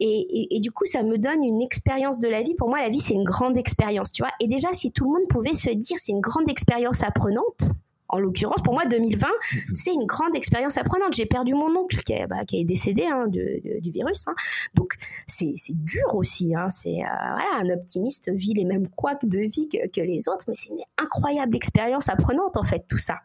et, 0.01 0.57
et, 0.57 0.61
du 0.61 0.71
coup, 0.71 0.85
ça 0.85 1.03
me 1.03 1.19
donne 1.19 1.43
une 1.45 1.63
expérience 1.63 2.19
de 2.21 2.29
la 2.29 2.43
vie. 2.43 2.55
Pour 2.55 2.69
moi, 2.69 2.81
la 2.81 2.89
vie, 2.89 3.01
c'est 3.01 3.15
une 3.15 3.25
grande 3.25 3.57
expérience, 3.57 4.13
tu 4.13 4.23
vois. 4.23 4.33
Et 4.41 4.49
déjà, 4.49 4.73
si 4.73 4.93
tout 4.93 5.05
le 5.05 5.11
monde 5.11 5.29
pouvait 5.29 5.55
se 5.55 5.71
dire, 5.71 5.97
c'est 5.99 6.13
une 6.13 6.21
grande 6.21 6.49
expérience 6.51 7.03
apprenante 7.03 7.67
en 8.09 8.19
l'occurrence, 8.19 8.61
pour 8.63 8.75
moi, 8.75 8.85
2020, 8.87 9.27
mm-hmm. 9.27 9.75
c'est 9.75 9.93
une 9.93 10.07
grande 10.07 10.35
expérience 10.35 10.77
apprenante. 10.77 11.15
J'ai 11.15 11.27
perdu 11.27 11.55
mon 11.55 11.75
oncle 11.77 12.03
qui, 12.03 12.15
bah, 12.29 12.43
est 12.53 12.65
décédé 12.65 13.07
hein, 13.07 13.27
du 13.29 13.91
virus. 13.91 14.29
Hein. 14.29 14.35
Donc, 14.75 14.97
c'est 15.27 15.55
dur 15.71 16.15
aussi. 16.15 16.55
Hein. 16.55 16.69
C'est 16.69 17.01
euh, 17.03 17.17
voilà, 17.19 17.61
un 17.61 17.71
optimiste 17.71 18.31
vit 18.33 18.55
les 18.55 18.65
mêmes 18.65 18.89
couacs 18.89 19.25
de 19.25 19.39
vie 19.39 19.69
que, 19.69 20.01
les 20.01 20.29
autres, 20.29 20.45
mais 20.49 20.55
c'est 20.55 20.71
une 20.71 20.83
incroyable 20.99 21.57
expérience 21.57 22.09
apprenante 22.09 22.57
en 22.57 22.63
fait 22.63 22.85
tout 22.89 22.99
ça. 22.99 23.19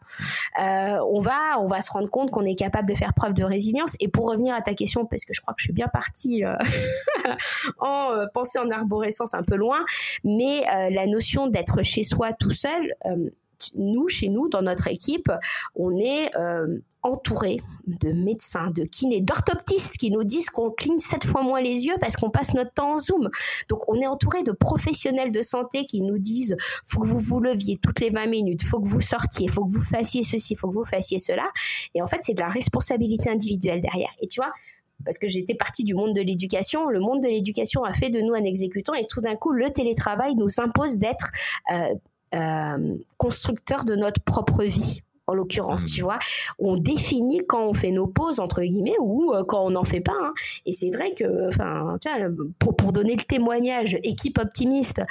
Euh, 0.60 0.98
on 1.10 1.20
va 1.20 1.60
on 1.60 1.66
va 1.66 1.80
se 1.80 1.92
rendre 1.92 2.10
compte 2.10 2.30
qu'on 2.30 2.44
est 2.44 2.54
capable 2.54 2.88
de 2.88 2.94
faire 2.94 3.14
preuve 3.14 3.34
de 3.34 3.44
résilience. 3.44 3.96
Et 4.00 4.08
pour 4.08 4.30
revenir 4.30 4.54
à 4.54 4.62
ta 4.62 4.74
question, 4.74 5.06
parce 5.06 5.24
que 5.24 5.34
je 5.34 5.40
crois 5.40 5.54
que 5.54 5.60
je 5.60 5.66
suis 5.66 5.72
bien 5.72 5.88
partie 5.88 6.44
euh, 6.44 6.56
en 7.78 8.26
pensée 8.34 8.58
en 8.58 8.70
arborescence 8.70 9.34
un 9.34 9.42
peu 9.42 9.56
loin, 9.56 9.84
mais 10.24 10.62
la 10.90 11.06
notion 11.06 11.46
d'être 11.46 11.82
chez 11.82 12.02
soi 12.02 12.32
tout 12.32 12.50
seul 12.50 12.94
nous, 13.74 14.08
chez 14.08 14.28
nous, 14.28 14.48
dans 14.48 14.62
notre 14.62 14.88
équipe, 14.88 15.30
on 15.74 15.96
est 15.98 16.34
euh, 16.36 16.78
entouré 17.02 17.58
de 17.86 18.12
médecins, 18.12 18.70
de 18.70 18.84
kinés, 18.84 19.20
d'orthoptistes 19.20 19.96
qui 19.96 20.10
nous 20.10 20.24
disent 20.24 20.50
qu'on 20.50 20.70
cligne 20.70 20.98
sept 20.98 21.24
fois 21.24 21.42
moins 21.42 21.60
les 21.60 21.86
yeux 21.86 21.96
parce 22.00 22.16
qu'on 22.16 22.30
passe 22.30 22.54
notre 22.54 22.72
temps 22.72 22.94
en 22.94 22.98
Zoom. 22.98 23.28
Donc, 23.68 23.88
on 23.88 24.00
est 24.00 24.06
entouré 24.06 24.42
de 24.42 24.52
professionnels 24.52 25.32
de 25.32 25.42
santé 25.42 25.86
qui 25.86 26.00
nous 26.00 26.18
disent 26.18 26.56
faut 26.86 27.00
que 27.00 27.06
vous 27.06 27.18
vous 27.18 27.40
leviez 27.40 27.78
toutes 27.78 28.00
les 28.00 28.10
20 28.10 28.26
minutes, 28.26 28.62
faut 28.62 28.80
que 28.80 28.88
vous 28.88 29.00
sortiez, 29.00 29.48
faut 29.48 29.64
que 29.64 29.72
vous 29.72 29.82
fassiez 29.82 30.22
ceci, 30.22 30.54
faut 30.54 30.68
que 30.68 30.74
vous 30.74 30.84
fassiez 30.84 31.18
cela. 31.18 31.48
Et 31.94 32.02
en 32.02 32.06
fait, 32.06 32.18
c'est 32.20 32.34
de 32.34 32.40
la 32.40 32.48
responsabilité 32.48 33.30
individuelle 33.30 33.80
derrière. 33.80 34.10
Et 34.20 34.28
tu 34.28 34.40
vois, 34.40 34.52
parce 35.04 35.18
que 35.18 35.28
j'étais 35.28 35.54
partie 35.54 35.84
du 35.84 35.94
monde 35.94 36.14
de 36.14 36.20
l'éducation. 36.20 36.88
Le 36.88 37.00
monde 37.00 37.22
de 37.22 37.28
l'éducation 37.28 37.84
a 37.84 37.92
fait 37.92 38.10
de 38.10 38.20
nous 38.20 38.34
un 38.34 38.44
exécutant 38.44 38.94
et 38.94 39.06
tout 39.06 39.20
d'un 39.20 39.36
coup, 39.36 39.52
le 39.52 39.70
télétravail 39.70 40.34
nous 40.34 40.48
impose 40.58 40.98
d'être 40.98 41.30
euh, 41.72 41.94
euh, 42.34 42.94
constructeur 43.18 43.84
de 43.84 43.94
notre 43.94 44.22
propre 44.22 44.64
vie 44.64 45.02
en 45.28 45.34
l'occurrence, 45.34 45.84
tu 45.84 46.00
mmh. 46.00 46.04
vois. 46.04 46.18
On 46.58 46.76
définit 46.76 47.42
quand 47.46 47.64
on 47.64 47.74
fait 47.74 47.90
nos 47.90 48.06
pauses, 48.06 48.40
entre 48.40 48.60
guillemets, 48.62 48.96
ou 49.00 49.32
euh, 49.32 49.44
quand 49.44 49.64
on 49.64 49.70
n'en 49.70 49.84
fait 49.84 50.00
pas. 50.00 50.16
Hein. 50.20 50.32
Et 50.66 50.72
c'est 50.72 50.90
vrai 50.90 51.12
que, 51.14 51.48
enfin, 51.48 51.96
pour, 52.58 52.74
pour 52.74 52.92
donner 52.92 53.14
le 53.14 53.22
témoignage, 53.22 53.96
équipe 54.02 54.38
optimiste, 54.38 55.02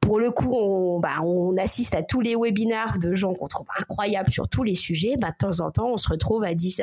pour 0.00 0.20
le 0.20 0.30
coup, 0.30 0.54
on, 0.54 1.00
bah, 1.00 1.20
on 1.24 1.56
assiste 1.56 1.94
à 1.94 2.02
tous 2.02 2.20
les 2.20 2.36
webinars 2.36 2.98
de 2.98 3.14
gens 3.14 3.34
qu'on 3.34 3.48
trouve 3.48 3.66
incroyables 3.78 4.30
sur 4.30 4.48
tous 4.48 4.62
les 4.62 4.74
sujets. 4.74 5.16
Bah, 5.20 5.30
de 5.30 5.46
temps 5.46 5.60
en 5.60 5.70
temps, 5.70 5.90
on 5.92 5.96
se 5.96 6.08
retrouve 6.08 6.44
à 6.44 6.54
10, 6.54 6.82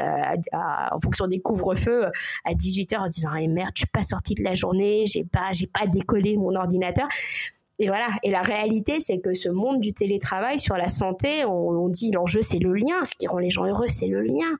en 0.54 1.00
fonction 1.00 1.28
des 1.28 1.40
couvre-feux, 1.40 2.08
à 2.44 2.54
18h 2.54 2.98
en 2.98 3.08
disant, 3.08 3.34
eh 3.36 3.48
merde, 3.48 3.72
je 3.76 3.82
suis 3.82 3.88
pas 3.88 4.04
sortie 4.04 4.36
de 4.36 4.44
la 4.44 4.56
journée, 4.56 5.06
j'ai 5.08 5.24
pas, 5.24 5.52
j'ai 5.54 5.68
pas 5.68 5.88
décollé 5.88 6.36
mon 6.36 6.56
ordinateur. 6.56 7.08
Et 7.84 7.88
voilà. 7.88 8.08
Et 8.24 8.32
la 8.32 8.42
réalité, 8.42 9.02
c'est 9.02 9.20
que 9.20 9.34
ce 9.34 9.50
monde 9.50 9.82
du 9.82 9.92
télétravail 9.92 10.58
sur 10.58 10.78
la 10.78 10.88
santé, 10.88 11.44
on, 11.46 11.90
dit 11.90 12.12
l'enjeu, 12.12 12.42
c'est 12.42 12.60
le 12.60 12.74
lien. 12.74 13.04
Ce 13.04 13.14
qui 13.14 13.28
rend 13.28 13.40
les 13.40 13.50
gens 13.50 13.66
heureux, 13.66 13.90
c'est 13.90 14.08
le 14.08 14.22
lien. 14.22 14.58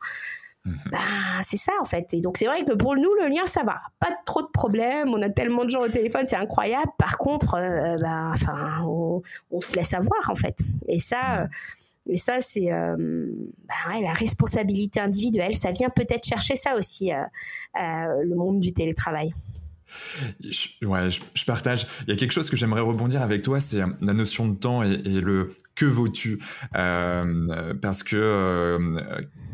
Ben, 0.66 1.42
c'est 1.42 1.58
ça 1.58 1.74
en 1.82 1.86
fait. 1.86 2.14
Et 2.14 2.22
donc 2.22 2.38
c'est 2.38 2.46
vrai 2.46 2.64
que 2.64 2.72
pour 2.72 2.96
nous 2.96 3.14
le 3.22 3.28
lien 3.28 3.46
ça 3.46 3.64
va, 3.66 3.82
pas 4.00 4.12
trop 4.26 4.42
de 4.42 4.48
problèmes. 4.48 5.10
On 5.10 5.22
a 5.22 5.30
tellement 5.30 5.66
de 5.66 5.70
gens 5.70 5.82
au 5.82 5.90
téléphone, 5.90 6.26
c'est 6.26 6.38
incroyable. 6.38 6.90
Par 6.98 7.18
contre, 7.18 7.56
euh, 7.56 7.98
ben, 8.00 8.32
enfin, 8.34 8.82
on, 8.86 9.60
se 9.60 9.76
laisse 9.76 9.94
avoir 9.94 10.30
en 10.30 10.36
fait. 10.36 10.60
Et 10.88 11.00
ça, 11.00 11.42
mhm. 11.42 12.14
et 12.14 12.18
ça 12.18 12.40
c'est 12.40 12.72
euh, 12.72 12.96
ben 12.98 14.02
la 14.02 14.14
responsabilité 14.14 15.02
individuelle. 15.02 15.54
Ça 15.56 15.72
vient 15.72 15.90
peut-être 15.90 16.26
chercher 16.26 16.56
ça 16.56 16.78
aussi, 16.78 17.12
euh, 17.12 17.18
le 17.76 18.36
monde 18.36 18.60
du 18.60 18.72
télétravail. 18.72 19.34
Ouais, 20.84 21.10
je, 21.12 21.46
partage. 21.46 21.88
Il 22.08 22.14
y 22.14 22.14
a 22.14 22.16
quelque 22.18 22.32
chose 22.32 22.50
que 22.50 22.56
j'aimerais 22.56 22.82
rebondir 22.82 23.22
avec 23.22 23.42
toi, 23.42 23.60
c'est 23.60 23.82
la 24.02 24.14
notion 24.14 24.48
de 24.48 24.56
temps 24.56 24.84
et, 24.84 24.94
et 24.94 25.22
le 25.22 25.56
que 25.76 25.86
vaux-tu? 25.86 26.40
Euh, 26.76 27.74
Parce 27.82 28.04
que 28.04 28.16
euh, 28.16 29.02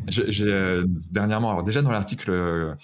j'ai 0.07 0.45
euh, 0.45 0.85
dernièrement, 1.11 1.51
alors 1.51 1.63
déjà 1.63 1.81
dans 1.81 1.91
l'article 1.91 2.31
euh, 2.31 2.75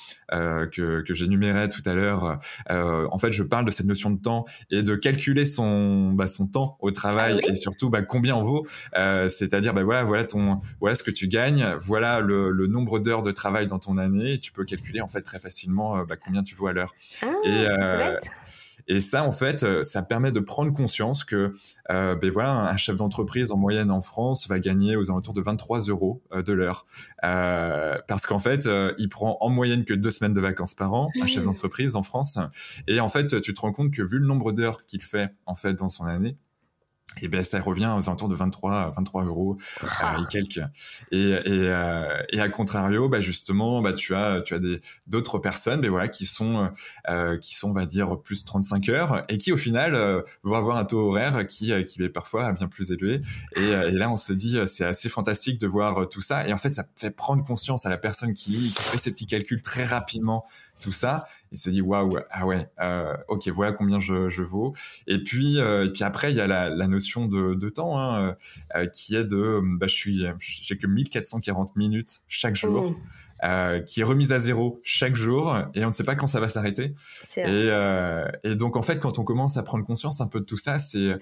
que, 0.68 1.02
que 1.02 1.14
j'énumérais 1.14 1.70
tout 1.70 1.82
à 1.86 1.94
l'heure, 1.94 2.40
en 2.70 3.18
fait, 3.18 3.32
je 3.32 3.44
parle 3.44 3.66
de 3.66 3.72
cette 3.72 3.88
notion 3.88 4.12
de 4.12 4.22
temps 4.22 4.46
et 4.70 4.84
de 4.84 4.96
calculer 4.96 5.46
son 5.46 6.12
bah, 6.14 6.28
son 6.28 6.48
temps 6.48 6.78
au 6.82 6.92
travail 6.92 7.40
ah 7.44 7.50
et 7.50 7.56
surtout 7.56 7.90
bah, 7.90 8.02
combien 8.04 8.36
en 8.36 8.44
vaut. 8.44 8.68
C'est-à-dire, 8.94 9.74
bah, 9.74 9.84
voilà, 9.84 10.04
voilà 10.04 10.24
ton, 10.24 10.60
voilà 10.80 10.96
ce 10.96 11.04
que 11.04 11.12
tu 11.12 11.28
gagnes, 11.28 11.66
voilà 11.82 12.20
le, 12.20 12.52
le 12.52 12.68
nombre 12.68 13.00
d'heures 13.00 13.22
de 13.22 13.32
travail 13.32 13.68
dans 13.68 13.80
ton 13.80 13.98
année. 13.98 14.34
Et 14.34 14.40
tu 14.40 14.52
peux 14.52 14.66
calculer 14.66 15.02
en 15.02 15.08
fait 15.08 15.22
très 15.22 15.40
facilement 15.40 16.04
bah, 16.06 16.16
combien 16.16 16.44
tu 16.44 16.56
vaux 16.56 16.68
à 16.68 16.74
l'heure. 16.74 16.94
Ah, 17.22 17.28
et, 17.44 17.66
et 18.88 19.00
ça, 19.00 19.24
en 19.24 19.32
fait, 19.32 19.64
euh, 19.64 19.82
ça 19.82 20.04
permet 20.04 20.32
de 20.32 20.40
prendre 20.40 20.72
conscience 20.72 21.24
que, 21.24 21.54
euh, 21.90 22.16
ben 22.16 22.30
voilà, 22.30 22.70
un 22.70 22.78
chef 22.78 22.96
d'entreprise 22.96 23.52
en 23.52 23.58
moyenne 23.58 23.90
en 23.90 24.02
France 24.02 24.48
va 24.48 24.60
gagner 24.60 24.96
aux 24.96 25.10
alentours 25.10 25.34
de 25.34 25.42
23 25.42 25.82
euros 25.82 26.22
euh, 26.34 26.44
de 26.44 26.54
l'heure, 26.54 26.86
euh, 27.24 27.98
parce 28.08 28.26
qu'en 28.26 28.40
fait, 28.40 28.68
euh, 28.68 28.94
il 28.98 29.10
prend 29.10 29.38
en 29.42 29.50
moyenne 29.50 29.86
que 29.86 29.94
deux 29.94 30.12
semaines 30.12 30.34
de 30.34 30.42
vacances 30.42 30.76
par 30.76 30.94
an, 30.94 31.10
un 31.22 31.28
chef 31.28 31.44
d'entreprise 31.44 31.96
en 31.96 32.04
France, 32.04 32.38
et 32.88 33.00
en 33.00 33.10
fait, 33.10 33.42
tu 33.42 33.54
te 33.54 33.62
rends 33.62 33.72
compte 33.72 33.92
que 33.92 34.04
vu 34.04 34.20
le 34.20 34.28
nombre 34.28 34.52
d'heures 34.52 34.86
qu'il 34.86 35.02
fait 35.02 35.30
en 35.46 35.56
fait 35.56 35.74
dans 35.74 35.90
son 35.90 36.06
année, 36.06 36.38
et 37.22 37.28
ben 37.28 37.44
ça 37.44 37.62
revient 37.62 37.94
aux 37.98 38.08
alentours 38.08 38.28
de 38.28 38.36
23 38.36 38.94
23 38.96 39.26
euros 39.26 39.58
euh, 39.84 39.88
ah. 40.00 40.18
et 40.22 40.26
quelques. 40.28 40.62
Et 41.12 41.30
et, 41.30 41.42
euh, 41.46 42.22
et 42.30 42.42
à 42.42 42.50
contrario 42.50 43.10
bah 43.10 43.22
justement 43.22 43.82
bah 43.82 43.94
tu 43.94 44.16
as 44.16 44.42
tu 44.42 44.54
as 44.54 44.60
des 44.60 44.82
d'autres 45.08 45.40
personnes 45.40 45.82
mais 45.82 45.88
voilà 45.88 46.08
qui 46.08 46.26
sont 46.26 46.70
euh, 47.10 47.38
qui 47.38 47.56
sont 47.56 47.70
on 47.70 47.74
va 47.74 47.86
dire 47.86 48.20
plus 48.22 48.44
35 48.44 48.90
heures 48.90 49.24
et 49.30 49.38
qui 49.38 49.52
au 49.52 49.58
final 49.58 49.96
euh, 49.96 50.22
vont 50.44 50.56
avoir 50.56 50.78
un 50.78 50.86
taux 50.86 51.10
horaire 51.10 51.46
qui 51.48 51.72
qui 51.86 52.04
est 52.04 52.10
parfois 52.10 52.52
bien 52.52 52.68
plus 52.68 52.92
élevé. 52.92 53.22
Et, 53.56 53.70
et 53.70 53.92
là 53.92 54.10
on 54.12 54.18
se 54.18 54.34
dit 54.34 54.58
c'est 54.66 54.86
assez 54.86 55.10
fantastique 55.10 55.60
de 55.60 55.68
voir 55.68 56.10
tout 56.10 56.22
ça. 56.22 56.48
Et 56.48 56.54
en 56.54 56.58
fait 56.58 56.74
ça 56.74 56.86
fait 56.96 57.12
prendre 57.12 57.44
conscience 57.44 57.86
à 57.86 57.90
la 57.90 57.98
personne 57.98 58.34
qui, 58.34 58.74
qui 58.76 58.84
fait 58.84 58.98
ces 58.98 59.12
petits 59.12 59.28
calculs 59.28 59.62
très 59.62 59.86
rapidement 59.86 60.46
tout 60.86 60.92
ça 60.92 61.26
il 61.52 61.58
se 61.58 61.70
dit 61.70 61.82
waouh 61.82 62.20
ah 62.30 62.46
ouais 62.46 62.70
euh, 62.80 63.16
ok 63.28 63.48
voilà 63.50 63.72
combien 63.72 64.00
je, 64.00 64.30
je 64.30 64.44
vaux 64.44 64.76
et 65.08 65.24
puis 65.24 65.60
euh, 65.60 65.86
et 65.86 65.92
puis 65.92 66.04
après 66.04 66.32
il 66.32 66.38
y 66.38 66.42
a 66.42 66.48
la, 66.48 66.70
la 66.70 66.88
notion 66.88 67.26
de, 67.26 67.56
de 67.56 67.70
temps 67.70 68.00
hein, 68.00 68.36
euh, 68.76 68.86
qui 68.86 69.16
est 69.16 69.26
de 69.26 69.62
bah, 69.64 69.88
je 69.88 69.96
suis 69.96 70.26
j'ai 70.40 70.78
que 70.78 70.86
1440 70.86 71.76
minutes 71.76 72.22
chaque 72.28 72.56
jour 72.56 72.92
mmh. 72.92 73.84
qui 73.86 74.02
est 74.02 74.04
remise 74.04 74.32
à 74.32 74.38
zéro 74.38 74.80
chaque 74.84 75.16
jour 75.16 75.58
et 75.74 75.84
on 75.84 75.88
ne 75.88 75.94
sait 75.94 76.04
pas 76.04 76.16
quand 76.16 76.28
ça 76.28 76.40
va 76.40 76.48
s'arrêter. 76.48 76.94
Et, 77.38 77.70
et 78.44 78.56
donc 78.56 78.76
en 78.76 78.82
fait, 78.82 79.00
quand 79.00 79.20
on 79.20 79.24
commence 79.24 79.58
à 79.58 79.64
prendre 79.64 79.86
conscience 79.86 80.22
un 80.22 80.28
peu 80.28 80.40
de 80.40 80.46
tout 80.46 80.58
ça, 80.58 80.80
c'est 80.80 81.16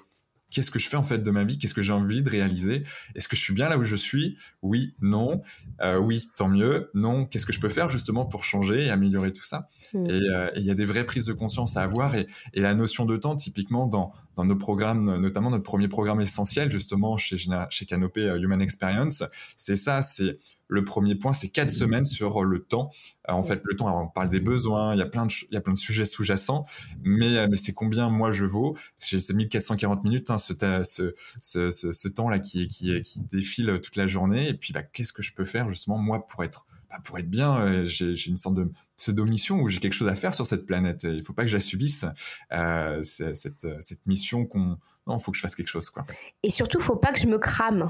qu'est-ce 0.54 0.72
que 0.72 0.80
je 0.80 0.88
fais 0.88 0.96
en 0.96 1.04
fait 1.04 1.20
de 1.20 1.32
ma 1.32 1.44
vie? 1.44 1.58
Qu'est-ce 1.58 1.74
que 1.74 1.82
j'ai 1.82 1.92
envie 1.94 2.24
de 2.24 2.30
réaliser? 2.30 2.84
Est-ce 3.16 3.28
que 3.28 3.36
je 3.36 3.42
suis 3.42 3.54
bien 3.54 3.68
là 3.68 3.78
où 3.78 3.84
je 3.84 3.96
suis? 3.96 4.38
Oui, 4.62 4.94
non. 5.02 5.42
Euh, 5.82 5.98
oui, 5.98 6.30
tant 6.36 6.48
mieux. 6.48 6.90
Non, 6.94 7.26
qu'est-ce 7.26 7.46
que 7.46 7.54
je 7.54 7.60
peux 7.60 7.70
faire 7.70 7.90
justement 7.90 8.26
pour 8.26 8.44
changer 8.44 8.86
et 8.86 8.90
améliorer 8.90 9.34
tout 9.34 9.44
ça? 9.44 9.68
Mmh. 9.94 10.08
euh, 10.10 10.50
Et 10.56 10.60
il 10.60 10.66
y 10.66 10.72
a 10.72 10.76
des 10.76 10.86
vraies 10.86 11.06
prises 11.06 11.26
de 11.26 11.34
conscience 11.34 11.76
à 11.76 11.82
avoir 11.82 12.16
et, 12.16 12.28
et 12.54 12.62
la 12.62 12.74
notion 12.74 13.06
de 13.06 13.18
temps, 13.18 13.36
typiquement 13.36 13.88
dans, 13.88 14.14
dans 14.36 14.46
nos 14.46 14.56
programmes, 14.56 15.18
notamment 15.18 15.50
notre 15.52 15.64
premier 15.64 15.88
programme 15.88 16.22
essentiel 16.22 16.72
justement 16.72 17.18
chez, 17.18 17.38
chez 17.70 17.86
Canopé 17.86 18.22
euh, 18.22 18.40
Human 18.40 18.62
Experience, 18.62 19.24
c'est 19.58 19.76
ça, 19.76 20.02
c'est 20.02 20.40
le 20.68 20.84
premier 20.84 21.16
point, 21.16 21.34
c'est 21.34 21.50
quatre 21.50 21.70
semaines 21.70 22.06
sur 22.06 22.44
le 22.44 22.64
temps. 22.64 22.90
Euh, 23.30 23.34
en 23.34 23.44
fait, 23.44 23.62
le 23.64 23.76
temps, 23.76 24.02
on 24.02 24.08
parle 24.08 24.30
des 24.30 24.40
besoins, 24.40 24.96
il 24.96 25.00
y 25.00 25.02
a 25.02 25.06
plein 25.06 25.26
de, 25.26 25.34
il 25.50 25.54
y 25.54 25.58
a 25.58 25.62
plein 25.62 25.74
de 25.74 25.78
sujets 25.78 26.06
sous-jacents, 26.06 26.66
mais, 27.04 27.38
euh, 27.38 27.48
mais 27.50 27.58
c'est 27.58 27.74
combien 27.74 28.10
moi 28.10 28.32
je 28.32 28.46
vaux? 28.46 28.76
C'est 28.98 29.34
1440 29.34 30.04
minutes, 30.04 30.32
hein, 30.32 30.38
ce, 30.38 30.54
ce, 30.84 31.14
ce, 31.40 31.92
ce, 31.92 32.08
temps-là 32.08 32.40
qui, 32.40 32.68
qui, 32.68 33.02
qui 33.04 33.22
défile 33.22 33.80
toute 33.84 33.96
la 33.96 34.08
journée. 34.08 34.50
Et 34.50 34.54
puis, 34.54 34.74
bah, 34.74 34.84
qu'est-ce 34.84 35.14
que 35.14 35.22
je 35.22 35.34
peux 35.34 35.46
faire 35.46 35.70
justement 35.70 35.98
moi 35.98 36.26
pour 36.26 36.44
être 36.44 36.66
bah, 36.94 37.02
pour 37.04 37.18
être 37.18 37.30
bien, 37.30 37.84
j'ai 37.84 38.28
une 38.28 38.38
sorte 38.38 38.56
de 38.56 38.72
pseudo-mission 38.98 39.60
où 39.62 39.68
j'ai 39.68 39.80
quelque 39.80 39.94
chose 39.94 40.10
à 40.10 40.16
faire 40.16 40.36
sur 40.36 40.46
cette 40.46 40.68
planète. 40.68 41.04
Il 41.04 41.18
ne 41.18 41.24
faut 41.24 41.34
pas 41.34 41.42
que 41.42 41.50
j'assubisse 41.50 42.06
euh, 42.52 43.02
cette, 43.02 43.66
cette 43.82 44.06
mission 44.06 44.46
qu'on 44.46 44.78
non, 45.06 45.20
faut 45.20 45.32
que 45.32 45.38
je 45.38 45.42
fasse 45.42 45.56
quelque 45.56 45.68
chose, 45.68 45.90
quoi. 45.90 46.06
Et 46.44 46.50
surtout, 46.50 46.80
faut 46.80 46.96
pas 46.96 47.12
que 47.12 47.20
je 47.20 47.28
me 47.28 47.38
crame, 47.38 47.90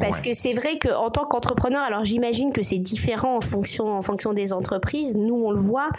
parce 0.00 0.20
que 0.20 0.32
c'est 0.32 0.52
vrai 0.52 0.78
que 0.78 0.88
en 0.88 1.10
tant 1.10 1.24
qu'entrepreneur, 1.24 1.82
alors 1.82 2.04
j'imagine 2.04 2.52
que 2.52 2.60
c'est 2.60 2.78
différent 2.78 3.36
en 3.36 3.40
fonction, 3.40 3.86
en 3.86 4.02
fonction 4.02 4.32
des 4.32 4.52
entreprises. 4.52 5.16
Nous, 5.16 5.34
on 5.34 5.52
le 5.52 5.60
voit, 5.60 5.90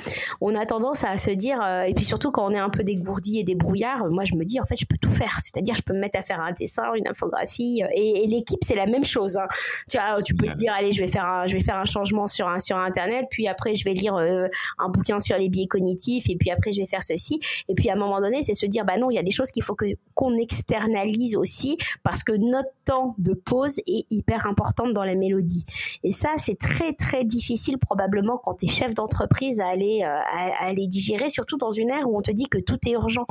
on 0.42 0.56
a 0.56 0.66
tendance 0.66 1.06
à 1.06 1.18
se 1.18 1.32
dire, 1.32 1.62
euh, 1.64 1.84
et 1.84 1.94
puis 1.94 2.04
surtout 2.04 2.32
quand 2.32 2.46
on 2.46 2.52
est 2.52 2.60
un 2.60 2.70
peu 2.70 2.84
dégourdi 2.84 3.40
et 3.40 3.44
débrouillard, 3.44 4.08
moi 4.10 4.26
je 4.26 4.36
me 4.36 4.44
dis 4.44 4.60
en 4.60 4.66
fait, 4.66 4.76
je 4.76 4.86
peux 4.86 4.98
tout 4.98 5.12
faire. 5.12 5.40
C'est-à-dire, 5.42 5.76
je 5.76 5.84
peux 5.84 5.94
me 5.94 6.00
mettre 6.00 6.20
à 6.20 6.24
faire 6.24 6.42
un 6.42 6.52
dessin, 6.52 6.94
une 6.96 7.08
infographie, 7.08 7.82
euh, 7.84 7.88
et, 7.96 8.28
l'équipe 8.28 8.60
c'est 8.64 8.76
la 8.76 8.88
même 8.88 9.06
chose. 9.06 9.38
Hein. 9.38 9.48
Tu 9.90 9.98
vois, 9.98 10.22
tu 10.22 10.36
peux 10.36 10.48
te 10.48 10.54
dire, 10.54 10.74
allez, 10.76 10.92
je 10.92 11.00
vais 11.00 11.08
faire 11.08 11.26
un, 11.26 11.46
je 11.46 11.54
vais 11.54 11.64
faire 11.64 11.78
un 11.78 11.86
changement 11.86 12.28
sur 12.28 12.50
un 12.50 12.60
sur 12.60 12.78
internet, 12.78 13.26
puis 13.32 13.48
après 13.48 13.76
je 13.76 13.86
vais 13.86 13.94
lire 13.94 14.16
euh, 14.16 14.48
un 14.80 14.90
bouquin 14.90 15.20
sur 15.20 15.38
les 15.38 15.48
biais 15.48 15.68
cognitifs, 15.68 16.30
et 16.30 16.36
puis 16.36 16.52
après 16.52 16.74
je 16.74 16.82
vais 16.82 16.88
faire 16.88 17.04
ceci, 17.04 17.40
et 17.70 17.74
puis 17.74 17.90
à 17.90 17.94
un 17.94 17.98
moment 17.98 18.20
donné, 18.20 18.44
c'est 18.44 18.54
se 18.54 18.66
dire, 18.66 18.84
bah 18.84 18.98
non, 18.98 19.10
il 19.10 19.16
y 19.16 19.20
a 19.20 19.24
des 19.24 19.32
choses 19.32 19.52
qu'il 19.52 19.64
faut 19.64 19.76
que 19.76 19.86
qu'on 20.16 20.38
externalise 20.38 21.36
aussi 21.36 21.78
parce 22.04 22.24
que 22.24 22.32
notre 22.32 22.70
temps 22.86 23.16
de 23.18 23.34
pause 23.34 23.80
est 23.88 24.06
hyper 24.10 24.48
important 24.48 24.90
dans 24.90 25.04
la 25.04 25.16
mélodie. 25.16 25.66
Et 26.04 26.12
ça, 26.12 26.30
c'est 26.38 26.58
très 26.58 26.94
très 26.94 27.24
difficile 27.24 27.78
probablement 27.78 28.38
quand 28.38 28.56
tu 28.56 28.66
es 28.66 28.70
chef 28.70 28.94
d'entreprise 28.94 29.60
à 29.60 29.68
aller, 29.68 30.02
euh, 30.04 30.08
à, 30.08 30.66
aller 30.66 30.88
digérer, 30.88 31.30
surtout 31.30 31.58
dans 31.58 31.72
une 31.72 31.90
ère 31.90 32.10
où 32.10 32.18
on 32.18 32.22
te 32.22 32.32
dit 32.32 32.48
que 32.48 32.58
tout 32.58 32.78
est 32.88 32.92
urgent. 32.92 33.26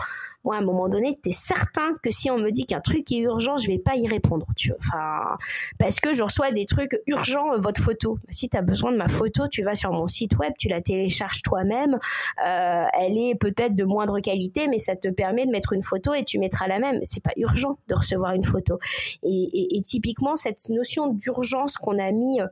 Moi, 0.45 0.55
à 0.55 0.59
un 0.59 0.62
moment 0.62 0.89
donné, 0.89 1.18
tu 1.20 1.30
es 1.30 1.32
certain 1.32 1.93
que 2.03 2.11
si 2.11 2.30
on 2.30 2.39
me 2.39 2.51
dit 2.51 2.64
qu'un 2.64 2.80
truc 2.80 3.11
est 3.11 3.18
urgent, 3.18 3.57
je 3.57 3.66
vais 3.66 3.78
pas 3.78 3.97
y 3.97 4.07
répondre. 4.07 4.47
Tu 4.57 4.72
enfin, 4.78 5.36
parce 5.78 5.99
que 5.99 6.14
je 6.14 6.22
reçois 6.22 6.53
des 6.53 6.64
trucs 6.64 7.01
urgents, 7.07 7.53
euh, 7.55 7.59
votre 7.59 7.82
photo. 7.82 8.18
Si 8.30 8.49
tu 8.49 8.57
as 8.57 8.62
besoin 8.62 8.93
de 8.93 8.97
ma 8.97 9.09
photo, 9.09 9.49
tu 9.49 9.62
vas 9.62 9.74
sur 9.74 9.91
mon 9.93 10.07
site 10.07 10.36
web, 10.36 10.53
tu 10.59 10.68
la 10.68 10.80
télécharges 10.80 11.43
toi-même. 11.43 11.99
Euh, 12.47 12.84
elle 12.95 13.18
est 13.18 13.34
peut-être 13.34 13.74
de 13.74 13.84
moindre 13.84 14.20
qualité, 14.20 14.68
mais 14.68 14.78
ça 14.78 14.95
te 14.95 15.09
permet 15.09 15.45
de 15.45 15.51
mettre 15.51 15.72
une 15.72 15.82
photo 15.82 16.14
et 16.14 16.24
tu 16.24 16.39
mettras 16.39 16.68
la 16.68 16.78
même. 16.78 17.01
C'est 17.03 17.22
pas 17.22 17.32
urgent 17.36 17.78
de 17.89 17.95
recevoir 17.95 18.32
une 18.32 18.45
photo. 18.45 18.78
Et, 19.24 19.82
typiquement, 19.84 20.36
cette 20.36 20.68
notion 20.68 21.09
d'urgence 21.12 21.76
qu'on 21.76 21.99
a 21.99 22.12
mis 22.12 22.41
euh, 22.41 22.47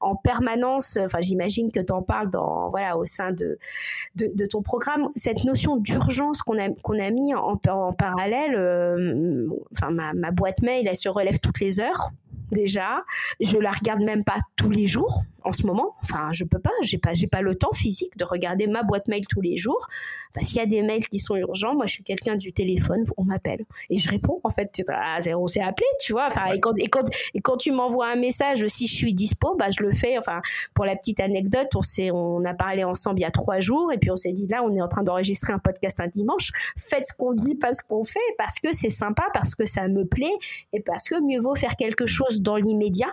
en 0.00 0.14
permanence, 0.14 0.98
enfin, 1.00 1.18
j'imagine 1.20 1.72
que 1.72 1.80
tu 1.80 1.92
en 1.92 2.02
parles 2.02 2.30
dans, 2.30 2.70
voilà, 2.70 2.96
au 2.96 3.04
sein 3.04 3.32
de, 3.32 3.58
de, 4.16 4.46
ton 4.46 4.62
programme, 4.62 5.08
cette 5.16 5.44
notion 5.44 5.76
d'urgence 5.76 6.42
qu'on 6.42 6.58
a, 6.58 6.68
qu'on 6.82 6.98
a 6.98 7.10
mis 7.10 7.31
en, 7.34 7.92
parallèle, 7.92 8.54
euh, 8.56 9.48
enfin, 9.72 9.90
ma 9.90 10.30
boîte 10.30 10.62
mail, 10.62 10.86
elle 10.86 10.96
se 10.96 11.08
relève 11.08 11.38
toutes 11.40 11.60
les 11.60 11.80
heures 11.80 12.10
déjà. 12.52 13.02
Je 13.40 13.58
la 13.58 13.70
regarde 13.70 14.02
même 14.02 14.24
pas 14.24 14.38
tous 14.56 14.70
les 14.70 14.86
jours 14.86 15.22
en 15.44 15.52
ce 15.52 15.66
moment. 15.66 15.96
Enfin, 16.02 16.30
je 16.32 16.44
peux 16.44 16.58
pas, 16.58 16.70
j'ai 16.82 16.98
pas, 16.98 17.14
j'ai 17.14 17.26
pas 17.26 17.40
le 17.40 17.54
temps 17.54 17.72
physique 17.72 18.16
de 18.16 18.24
regarder 18.24 18.66
ma 18.66 18.82
boîte 18.82 19.08
mail 19.08 19.26
tous 19.28 19.40
les 19.40 19.56
jours. 19.56 19.88
S'il 20.40 20.58
y 20.58 20.60
a 20.60 20.66
des 20.66 20.82
mails 20.82 21.06
qui 21.08 21.18
sont 21.18 21.36
urgents, 21.36 21.74
moi 21.74 21.86
je 21.86 21.94
suis 21.94 22.04
quelqu'un 22.04 22.36
du 22.36 22.52
téléphone, 22.52 23.04
on 23.16 23.24
m'appelle 23.24 23.64
et 23.90 23.98
je 23.98 24.08
réponds. 24.08 24.40
En 24.44 24.50
fait, 24.50 24.82
ah, 24.90 25.18
on 25.36 25.46
s'est 25.46 25.60
appelé, 25.60 25.86
tu 26.00 26.12
vois. 26.12 26.26
Enfin, 26.26 26.52
et 26.52 26.60
quand, 26.60 26.78
et 26.78 26.86
quand, 26.86 27.04
et 27.34 27.40
quand 27.40 27.56
tu 27.56 27.72
m'envoies 27.72 28.08
un 28.08 28.16
message, 28.16 28.66
si 28.68 28.86
je 28.86 28.94
suis 28.94 29.14
dispo, 29.14 29.56
bah 29.56 29.70
je 29.70 29.82
le 29.82 29.92
fais. 29.92 30.18
Enfin, 30.18 30.40
pour 30.74 30.84
la 30.84 30.96
petite 30.96 31.20
anecdote, 31.20 31.68
on 31.74 31.82
s'est, 31.82 32.10
on 32.10 32.44
a 32.44 32.54
parlé 32.54 32.84
ensemble 32.84 33.18
il 33.20 33.22
y 33.22 33.26
a 33.26 33.30
trois 33.30 33.60
jours 33.60 33.92
et 33.92 33.98
puis 33.98 34.10
on 34.10 34.16
s'est 34.16 34.32
dit 34.32 34.46
là, 34.46 34.62
on 34.64 34.74
est 34.74 34.82
en 34.82 34.88
train 34.88 35.02
d'enregistrer 35.02 35.52
un 35.52 35.58
podcast 35.58 36.00
un 36.00 36.08
dimanche. 36.08 36.50
Faites 36.76 37.06
ce 37.06 37.12
qu'on 37.12 37.32
dit, 37.32 37.54
pas 37.54 37.72
ce 37.72 37.82
qu'on 37.82 38.04
fait, 38.04 38.20
parce 38.38 38.58
que 38.58 38.72
c'est 38.72 38.90
sympa, 38.90 39.24
parce 39.32 39.54
que 39.54 39.66
ça 39.66 39.88
me 39.88 40.04
plaît 40.04 40.34
et 40.72 40.80
parce 40.80 41.08
que 41.08 41.20
mieux 41.20 41.40
vaut 41.40 41.54
faire 41.54 41.76
quelque 41.76 42.06
chose 42.06 42.41
dans 42.42 42.56
l'immédiat 42.56 43.12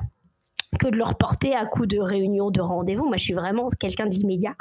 que 0.78 0.88
de 0.88 0.98
leur 0.98 1.18
porter 1.18 1.56
à 1.56 1.66
coup 1.66 1.88
de 1.88 2.00
réunion, 2.00 2.52
de 2.52 2.62
rendez-vous. 2.62 3.06
Moi, 3.06 3.18
je 3.18 3.24
suis 3.24 3.34
vraiment 3.34 3.68
quelqu'un 3.80 4.06
de 4.06 4.12
l'immédiat. 4.12 4.56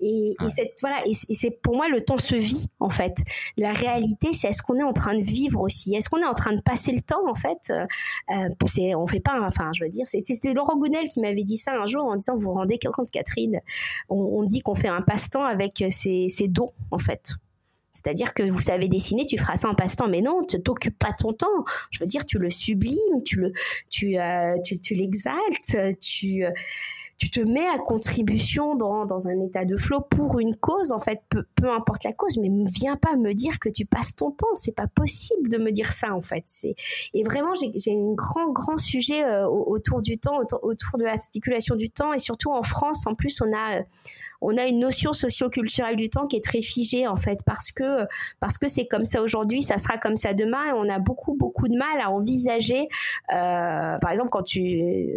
Et, 0.00 0.36
voilà, 0.82 0.98
et, 1.06 1.14
c'est 1.14 1.50
pour 1.50 1.76
moi 1.76 1.88
le 1.88 2.02
temps 2.02 2.18
se 2.18 2.34
vit 2.34 2.66
en 2.78 2.90
fait. 2.90 3.16
La 3.56 3.72
réalité, 3.72 4.32
c'est 4.32 4.48
est-ce 4.48 4.62
qu'on 4.62 4.78
est 4.78 4.84
en 4.84 4.92
train 4.92 5.18
de 5.18 5.24
vivre 5.24 5.60
aussi? 5.60 5.94
Est-ce 5.94 6.08
qu'on 6.08 6.20
est 6.20 6.26
en 6.26 6.34
train 6.34 6.54
de 6.54 6.60
passer 6.60 6.92
le 6.92 7.00
temps 7.00 7.26
en 7.28 7.34
fait? 7.34 7.70
Euh, 7.70 7.86
euh 8.30 8.96
On 8.96 9.06
fait 9.06 9.20
pas. 9.20 9.40
Enfin, 9.46 9.70
je 9.72 9.84
veux 9.84 9.90
dire, 9.90 10.06
c'était 10.06 10.52
Laurent 10.52 10.76
Gounel 10.76 11.08
qui 11.08 11.20
m'avait 11.20 11.44
dit 11.44 11.56
ça 11.56 11.72
un 11.72 11.86
jour 11.86 12.04
en 12.04 12.16
disant 12.16 12.34
vous 12.34 12.42
vous 12.42 12.52
rendez 12.52 12.78
compte, 12.78 13.10
Catherine, 13.10 13.60
on, 14.08 14.44
dit 14.44 14.60
qu'on 14.60 14.74
fait 14.74 14.88
un 14.88 15.00
passe-temps 15.00 15.44
avec 15.44 15.82
ses, 15.90 16.28
ses 16.28 16.48
dons 16.48 16.70
en 16.90 16.98
fait. 16.98 17.34
C'est-à-dire 17.96 18.34
que 18.34 18.42
vous 18.42 18.60
savez 18.60 18.88
dessiner, 18.88 19.24
tu 19.24 19.38
feras 19.38 19.56
ça 19.56 19.68
en 19.68 19.74
passe-temps, 19.74 20.08
mais 20.08 20.20
non, 20.20 20.42
tu 20.44 20.60
t'occupes 20.62 20.98
pas 20.98 21.12
ton 21.12 21.32
temps. 21.32 21.64
Je 21.90 21.98
veux 21.98 22.06
dire, 22.06 22.26
tu 22.26 22.38
le 22.38 22.50
sublimes, 22.50 23.22
tu 23.24 23.40
le, 23.40 23.52
tu, 23.88 24.18
euh, 24.18 24.56
tu, 24.62 24.78
tu 24.78 24.94
l'exaltes, 24.94 25.98
tu, 26.00 26.44
euh, 26.44 26.50
tu 27.18 27.30
te 27.30 27.40
mets 27.40 27.66
à 27.66 27.78
contribution 27.78 28.74
dans, 28.74 29.06
dans, 29.06 29.28
un 29.28 29.40
état 29.40 29.64
de 29.64 29.76
flot 29.76 30.02
pour 30.02 30.38
une 30.38 30.54
cause, 30.54 30.92
en 30.92 30.98
fait, 30.98 31.22
peu, 31.30 31.44
peu 31.54 31.70
importe 31.70 32.04
la 32.04 32.12
cause, 32.12 32.36
mais 32.38 32.50
viens 32.74 32.96
pas 32.96 33.16
me 33.16 33.32
dire 33.32 33.58
que 33.58 33.70
tu 33.70 33.86
passes 33.86 34.14
ton 34.14 34.30
temps. 34.30 34.54
C'est 34.54 34.76
pas 34.76 34.86
possible 34.86 35.48
de 35.48 35.56
me 35.56 35.70
dire 35.70 35.92
ça, 35.92 36.14
en 36.14 36.20
fait. 36.20 36.42
C'est 36.44 36.74
et 37.14 37.24
vraiment, 37.24 37.54
j'ai 37.54 37.92
un 37.92 38.12
grand, 38.12 38.52
grand 38.52 38.76
sujet 38.76 39.24
euh, 39.24 39.46
autour 39.46 40.02
du 40.02 40.18
temps, 40.18 40.38
autour, 40.38 40.62
autour 40.62 40.98
de 40.98 41.04
l'articulation 41.04 41.74
du 41.74 41.88
temps, 41.88 42.12
et 42.12 42.18
surtout 42.18 42.52
en 42.52 42.62
France, 42.62 43.06
en 43.06 43.14
plus, 43.14 43.40
on 43.40 43.50
a 43.56 43.80
on 44.40 44.56
a 44.56 44.66
une 44.66 44.80
notion 44.80 45.12
socioculturelle 45.12 45.96
du 45.96 46.08
temps 46.08 46.26
qui 46.26 46.36
est 46.36 46.44
très 46.44 46.62
figée 46.62 47.06
en 47.06 47.16
fait 47.16 47.38
parce 47.44 47.72
que 47.72 48.06
parce 48.40 48.58
que 48.58 48.68
c'est 48.68 48.86
comme 48.86 49.04
ça 49.04 49.22
aujourd'hui, 49.22 49.62
ça 49.62 49.78
sera 49.78 49.98
comme 49.98 50.16
ça 50.16 50.34
demain 50.34 50.68
et 50.68 50.72
on 50.72 50.88
a 50.88 50.98
beaucoup 50.98 51.34
beaucoup 51.34 51.68
de 51.68 51.76
mal 51.76 52.00
à 52.00 52.10
envisager, 52.10 52.88
euh, 53.32 53.98
par 53.98 54.10
exemple 54.10 54.30
quand 54.30 54.42
tu 54.42 55.14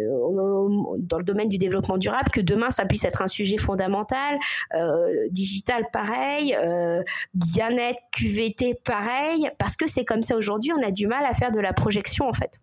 dans 0.99 1.17
le 1.17 1.23
domaine 1.23 1.49
du 1.49 1.57
développement 1.57 1.97
durable 1.97 2.29
que 2.31 2.41
demain 2.41 2.71
ça 2.71 2.85
puisse 2.85 3.03
être 3.05 3.21
un 3.21 3.27
sujet 3.27 3.57
fondamental, 3.57 4.37
euh, 4.75 5.27
digital 5.31 5.85
pareil, 5.91 6.55
euh, 6.59 7.01
bien-être 7.33 7.99
QVT 8.11 8.75
pareil 8.83 9.49
parce 9.57 9.75
que 9.75 9.87
c'est 9.87 10.05
comme 10.05 10.21
ça 10.21 10.35
aujourd'hui, 10.35 10.71
on 10.73 10.83
a 10.83 10.91
du 10.91 11.07
mal 11.07 11.25
à 11.25 11.33
faire 11.33 11.51
de 11.51 11.59
la 11.59 11.73
projection 11.73 12.27
en 12.27 12.33
fait. 12.33 12.59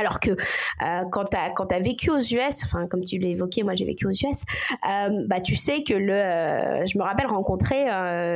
Alors 0.00 0.18
que 0.18 0.30
euh, 0.30 1.04
quand 1.12 1.26
tu 1.26 1.36
as, 1.36 1.80
vécu 1.80 2.10
aux 2.10 2.18
US, 2.18 2.64
enfin 2.64 2.86
comme 2.86 3.04
tu 3.04 3.18
l'as 3.18 3.28
évoqué, 3.28 3.62
moi 3.62 3.74
j'ai 3.74 3.84
vécu 3.84 4.06
aux 4.06 4.10
US, 4.10 4.44
euh, 4.88 5.24
bah, 5.26 5.40
tu 5.40 5.56
sais 5.56 5.82
que 5.82 5.92
euh, 5.92 6.86
je 6.86 6.98
me 6.98 7.02
rappelle 7.02 7.26
rencontrer 7.26 7.84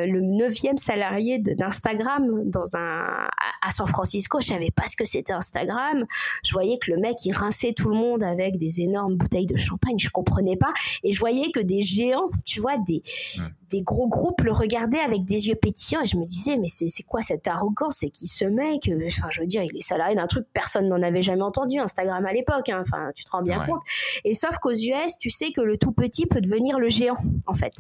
le 0.07 0.21
neuvième 0.21 0.77
salarié 0.77 1.39
d'Instagram 1.39 2.29
à 3.67 3.71
San 3.71 3.87
Francisco. 3.87 4.41
Je 4.41 4.49
savais 4.49 4.71
pas 4.71 4.87
ce 4.87 4.95
que 4.95 5.07
c'était 5.07 5.33
Instagram. 5.33 6.05
Je 6.45 6.53
voyais 6.53 6.79
que 6.79 6.91
le 6.91 6.99
mec 6.99 7.25
il 7.25 7.33
rinçait 7.33 7.73
tout 7.73 7.89
le 7.89 7.97
monde 7.97 8.23
avec 8.23 8.59
des 8.59 8.83
énormes 8.83 9.17
bouteilles 9.17 9.47
de 9.47 9.57
champagne. 9.57 9.99
Je 9.99 10.11
comprenais 10.11 10.57
pas. 10.57 10.73
Et 11.03 11.13
je 11.13 11.19
voyais 11.19 11.51
que 11.51 11.61
des 11.61 11.81
géants, 11.81 12.29
tu 12.45 12.61
vois, 12.61 12.77
des, 12.87 13.03
des 13.75 13.83
gros 13.83 14.09
groupes 14.09 14.43
le 14.43 14.53
regardaient 14.53 15.01
avec 15.01 15.25
des 15.25 15.49
yeux 15.49 15.57
pétillants. 15.57 16.03
Et 16.03 16.07
je 16.07 16.17
me 16.17 16.25
disais, 16.25 16.57
mais 16.57 16.69
c'est 16.69 17.03
quoi 17.03 17.23
cette 17.23 17.49
arrogance 17.49 17.97
C'est 17.99 18.11
qui 18.11 18.29
ce 18.29 18.45
mec? 18.45 18.89
Enfin, 19.07 19.29
je 19.31 19.41
veux 19.41 19.47
dire, 19.47 19.63
il 19.65 19.77
est 19.77 19.83
salarié 19.83 20.15
d'un 20.15 20.29
truc 20.29 20.47
personne 20.53 20.89
n'en 20.89 21.03
avait 21.03 21.23
jamais 21.23 21.43
entendu 21.43 21.79
Instagram 21.79 22.25
à 22.25 22.33
l'époque, 22.33 22.69
hein. 22.69 22.83
enfin 22.87 23.11
tu 23.17 23.25
te 23.25 23.31
rends 23.31 23.43
bien 23.43 23.65
compte. 23.67 23.81
Et 24.25 24.35
sauf 24.35 24.59
qu'aux 24.59 24.75
US, 24.75 25.19
tu 25.19 25.31
sais 25.31 25.51
que 25.51 25.61
le 25.61 25.77
tout 25.77 25.91
petit 25.91 26.27
peut 26.27 26.41
devenir 26.41 26.79
le 26.79 26.89
géant 26.89 27.17
en 27.47 27.55
fait. 27.55 27.73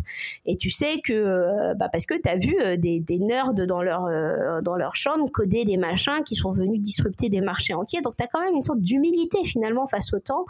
Et 0.46 0.56
tu 0.56 0.70
sais 0.70 1.00
que 1.00 1.12
euh, 1.12 1.74
bah, 1.74 1.88
parce 1.90 2.06
que 2.06 2.14
tu 2.20 2.28
as 2.28 2.36
vu 2.36 2.56
euh, 2.60 2.76
des, 2.76 3.18
nerds 3.18 3.54
dans 3.54 3.82
leur 3.82 4.06
euh, 4.06 4.60
dans 4.62 4.74
leur 4.74 4.96
chambre 4.96 5.30
coder 5.30 5.64
des 5.64 5.76
machins 5.76 6.22
qui 6.24 6.34
sont 6.34 6.52
venus 6.52 6.80
disrupter 6.80 7.28
des 7.28 7.40
marchés 7.40 7.74
entiers. 7.74 8.00
Donc 8.00 8.16
tu 8.16 8.24
as 8.24 8.26
quand 8.26 8.40
même 8.40 8.54
une 8.54 8.62
sorte 8.62 8.80
d'humilité 8.80 9.44
finalement 9.44 9.86
face 9.86 10.12
au 10.12 10.18
temps. 10.18 10.44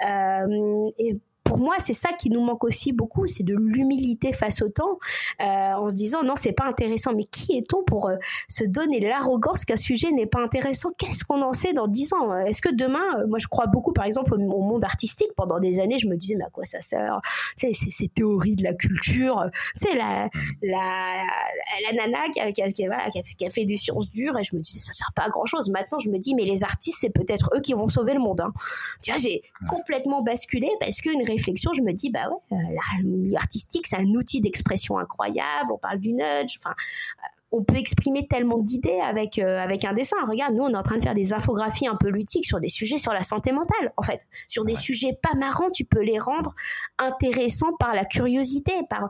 et 0.00 1.20
pour 1.48 1.58
moi, 1.58 1.76
c'est 1.78 1.94
ça 1.94 2.10
qui 2.12 2.28
nous 2.28 2.42
manque 2.42 2.62
aussi 2.62 2.92
beaucoup, 2.92 3.26
c'est 3.26 3.42
de 3.42 3.54
l'humilité 3.54 4.34
face 4.34 4.60
au 4.60 4.68
temps, 4.68 4.98
euh, 5.40 5.44
en 5.44 5.88
se 5.88 5.94
disant 5.94 6.22
non, 6.22 6.34
c'est 6.36 6.52
pas 6.52 6.66
intéressant. 6.66 7.14
Mais 7.14 7.24
qui 7.24 7.56
est-on 7.56 7.82
pour 7.84 8.10
euh, 8.10 8.16
se 8.48 8.64
donner 8.64 9.00
l'arrogance 9.00 9.64
qu'un 9.64 9.76
sujet 9.76 10.10
n'est 10.10 10.26
pas 10.26 10.40
intéressant? 10.40 10.90
Qu'est-ce 10.98 11.24
qu'on 11.24 11.40
en 11.40 11.54
sait 11.54 11.72
dans 11.72 11.88
dix 11.88 12.12
ans? 12.12 12.36
Est-ce 12.36 12.60
que 12.60 12.68
demain, 12.68 13.24
moi 13.28 13.38
je 13.38 13.46
crois 13.46 13.66
beaucoup 13.66 13.94
par 13.94 14.04
exemple 14.04 14.34
au, 14.34 14.38
monde 14.38 14.84
artistique. 14.84 15.28
Pendant 15.36 15.58
des 15.58 15.80
années, 15.80 15.98
je 15.98 16.06
me 16.06 16.16
disais 16.16 16.34
mais 16.34 16.44
à 16.44 16.50
quoi 16.50 16.66
ça 16.66 16.82
sert? 16.82 17.18
Tu 17.56 17.72
sais, 17.72 17.90
ces 17.90 18.08
théories 18.08 18.56
de 18.56 18.64
la 18.64 18.74
culture, 18.74 19.42
tu 19.80 19.88
sais, 19.88 19.96
la, 19.96 20.28
la, 20.62 21.24
la 21.86 21.92
nana 21.94 22.28
qui 22.30 22.40
a, 22.40 22.52
qui, 22.52 22.62
a, 22.62 22.68
qui, 22.68 22.84
a 22.84 23.50
fait, 23.50 23.64
des 23.64 23.76
sciences 23.76 24.10
dures 24.10 24.36
et 24.36 24.44
je 24.44 24.54
me 24.54 24.60
disais 24.60 24.80
ça 24.80 24.92
sert 24.92 25.12
pas 25.16 25.22
à 25.22 25.30
grand 25.30 25.46
chose. 25.46 25.70
Maintenant, 25.70 25.98
je 25.98 26.10
me 26.10 26.18
dis 26.18 26.34
mais 26.34 26.44
les 26.44 26.62
artistes, 26.62 26.98
c'est 27.00 27.10
peut-être 27.10 27.50
eux 27.56 27.60
qui 27.60 27.72
vont 27.72 27.88
sauver 27.88 28.12
le 28.12 28.20
monde. 28.20 28.42
Hein. 28.42 28.52
Tu 29.02 29.10
vois, 29.10 29.18
j'ai 29.18 29.42
complètement 29.70 30.20
basculé 30.20 30.68
parce 30.80 31.00
qu'une 31.00 31.22
réflexion, 31.22 31.37
je 31.38 31.82
me 31.82 31.92
dis 31.92 32.10
bah 32.10 32.28
ouais, 32.30 32.56
euh, 32.58 33.30
l'artistique, 33.32 33.86
c'est 33.86 33.96
un 33.96 34.14
outil 34.14 34.40
d'expression 34.40 34.98
incroyable. 34.98 35.70
On 35.72 35.78
parle 35.78 35.98
du 35.98 36.12
nudge, 36.12 36.58
enfin 36.58 36.74
on 37.50 37.64
peut 37.64 37.76
exprimer 37.76 38.26
tellement 38.26 38.58
d'idées 38.58 39.00
avec, 39.00 39.38
euh, 39.38 39.58
avec 39.58 39.84
un 39.84 39.94
dessin. 39.94 40.16
Regarde, 40.26 40.54
nous, 40.54 40.64
on 40.64 40.68
est 40.70 40.76
en 40.76 40.82
train 40.82 40.98
de 40.98 41.02
faire 41.02 41.14
des 41.14 41.32
infographies 41.32 41.86
un 41.86 41.96
peu 41.96 42.08
ludiques 42.08 42.44
sur 42.44 42.60
des 42.60 42.68
sujets 42.68 42.98
sur 42.98 43.12
la 43.12 43.22
santé 43.22 43.52
mentale, 43.52 43.92
en 43.96 44.02
fait. 44.02 44.20
Sur 44.48 44.64
des 44.64 44.74
sujets 44.74 45.18
pas 45.20 45.34
marrants, 45.34 45.70
tu 45.70 45.84
peux 45.84 46.02
les 46.02 46.18
rendre 46.18 46.54
intéressants 46.98 47.72
par 47.78 47.94
la 47.94 48.04
curiosité, 48.04 48.72
par... 48.90 49.08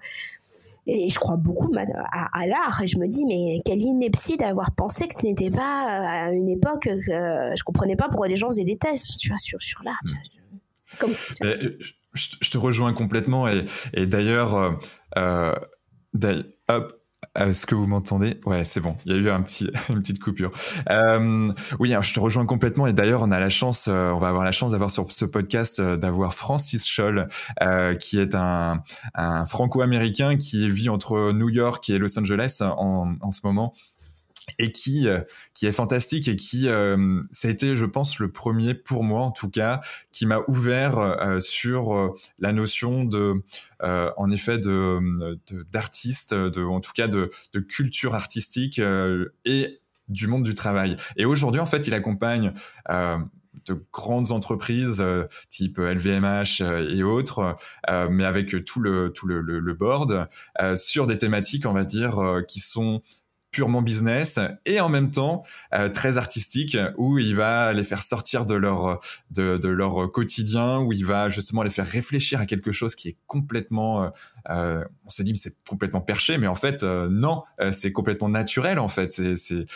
Et 0.87 1.11
je 1.11 1.19
crois 1.19 1.37
beaucoup 1.37 1.71
à, 1.77 2.47
l'art. 2.47 2.81
Et 2.83 2.87
je 2.87 2.97
me 2.99 3.09
dis, 3.09 3.27
mais 3.27 3.61
quelle 3.65 3.83
ineptie 3.83 4.39
d'avoir 4.39 4.73
pensé 4.73 5.07
que 5.07 5.15
ce 5.15 5.27
n'était 5.27 5.51
pas 5.51 5.85
euh, 5.85 6.29
à 6.29 6.33
une 6.33 6.49
époque 6.49 6.85
que 6.85 6.99
je 6.99 7.63
comprenais 7.63 7.97
pas 7.97 8.09
pourquoi 8.09 8.29
les 8.29 8.37
gens 8.37 8.47
faisaient 8.47 8.65
des 8.65 8.79
tests, 8.79 9.19
tu 9.19 9.29
vois, 9.29 9.37
sur, 9.37 9.61
sur 9.61 9.83
l'art. 9.83 10.01
Je, 12.41 12.51
te 12.51 12.59
rejoins 12.59 12.93
complètement. 12.93 13.49
Et, 13.49 14.07
d'ailleurs, 14.07 14.79
euh, 15.17 15.55
hop, 16.69 16.99
est-ce 17.35 17.67
que 17.67 17.75
vous 17.75 17.87
m'entendez? 17.87 18.41
Ouais, 18.47 18.65
c'est 18.65 18.81
bon. 18.81 18.97
Il 19.05 19.13
y 19.13 19.15
a 19.15 19.19
eu 19.19 19.31
un 19.31 19.43
petit, 19.43 19.71
une 19.89 20.01
petite 20.01 20.21
coupure. 20.21 20.51
Euh, 20.91 21.53
oui, 21.79 21.95
je 22.01 22.15
te 22.15 22.21
rejoins 22.21 22.47
complètement. 22.47 22.87
Et 22.87 22.93
d'ailleurs, 22.93 23.23
on 23.23 23.31
a 23.31 23.41
la 23.41 23.49
chance, 23.49 23.89
euh, 23.89 24.11
on 24.11 24.19
va 24.19 24.29
avoir 24.29 24.45
la 24.45 24.53
chance 24.53 24.73
d'avoir 24.73 24.91
sur 24.91 25.11
ce 25.13 25.25
podcast 25.25 25.81
euh, 25.81 25.97
d'avoir 25.97 26.35
Francis 26.35 26.89
Scholl, 26.89 27.29
euh, 27.63 27.95
qui 27.95 28.19
est 28.19 28.35
un, 28.35 28.83
un 29.15 29.47
Franco-américain 29.47 30.37
qui 30.37 30.69
vit 30.69 30.89
entre 30.89 31.33
New 31.33 31.49
York 31.49 31.89
et 31.91 31.99
Los 31.99 32.19
Angeles 32.19 32.59
en, 32.61 33.15
en 33.21 33.31
ce 33.31 33.41
moment 33.45 33.75
et 34.59 34.73
qui 34.73 35.09
euh, 35.09 35.21
qui 35.55 35.67
est 35.67 35.73
fantastique 35.73 36.29
et 36.29 36.37
qui 36.37 36.69
euh, 36.69 37.23
ça 37.31 37.49
a 37.49 37.51
été 37.51 37.77
je 37.77 37.85
pense 37.85 38.19
le 38.19 38.31
premier 38.31 38.75
pour 38.75 39.05
moi 39.05 39.21
en 39.21 39.31
tout 39.31 39.49
cas 39.49 39.81
qui 40.13 40.27
m'a 40.27 40.41
ouvert 40.49 40.99
euh, 40.99 41.41
sur 41.41 42.15
la 42.39 42.53
notion 42.53 43.05
de 43.05 43.43
en 43.81 44.31
effet 44.31 44.59
de 44.59 44.99
d'artiste 45.71 46.35
de, 46.35 46.65
en 46.65 46.81
tout 46.81 46.93
cas 46.95 47.09
de, 47.09 47.31
de 47.53 47.61
culture 47.61 48.15
artistique 48.15 48.81
et 49.45 49.81
du 50.09 50.27
monde 50.27 50.45
du 50.45 50.55
travail. 50.55 50.97
Et 51.17 51.25
aujourd'hui 51.25 51.61
en 51.61 51.67
fait 51.67 51.87
il 51.87 51.95
accompagne 51.95 52.53
de 52.89 53.87
grandes 53.93 54.31
entreprises 54.31 55.05
type 55.49 55.79
LVMH 55.79 56.63
et 56.89 57.03
autres, 57.03 57.57
mais 58.11 58.25
avec 58.25 58.65
tout 58.65 58.81
le 58.81 59.13
tout 59.13 59.27
le, 59.27 59.41
le, 59.41 59.61
le 59.61 59.75
board 59.75 60.29
sur 60.75 61.07
des 61.07 61.19
thématiques, 61.19 61.67
on 61.67 61.73
va 61.73 61.85
dire, 61.85 62.43
qui 62.49 62.61
sont 62.61 63.03
purement 63.59 63.83
business 63.83 64.39
et 64.67 64.79
en 64.79 64.89
même 64.89 65.11
temps 65.11 65.43
euh, 65.75 65.89
très 65.89 66.17
artistique 66.17 66.77
où 66.97 67.19
il 67.19 67.35
va 67.35 67.73
les 67.73 67.83
faire 67.83 68.05
sortir 68.05 68.47
de 68.47 68.55
leur 68.55 69.01
de, 69.33 69.67
leur 69.67 70.13
quotidien 70.13 70.79
où 70.79 70.93
il 70.93 71.05
va 71.05 71.29
justement 71.29 71.65
les 71.65 71.71
faire 71.71 71.89
réfléchir 71.89 72.39
à 72.39 72.47
quelque 72.47 72.71
chose 72.71 72.95
qui 72.95 73.09
est 73.09 73.17
complètement 73.27 74.05
euh, 74.05 74.09
euh, 74.51 74.85
on 75.05 75.11
se 75.11 75.25
dit 75.25 75.33
mais 75.33 75.39
c'est 75.39 75.57
complètement 75.69 76.01
perché 76.01 76.39
mais 76.39 76.47
en 76.47 76.55
fait 76.55 76.85
non 76.85 77.43
c'est 77.73 77.91
complètement 77.91 78.29
naturel 78.29 78.79
en 78.79 78.87
fait. 78.87 79.11
C'est 79.11 79.35
c'est 79.37 79.67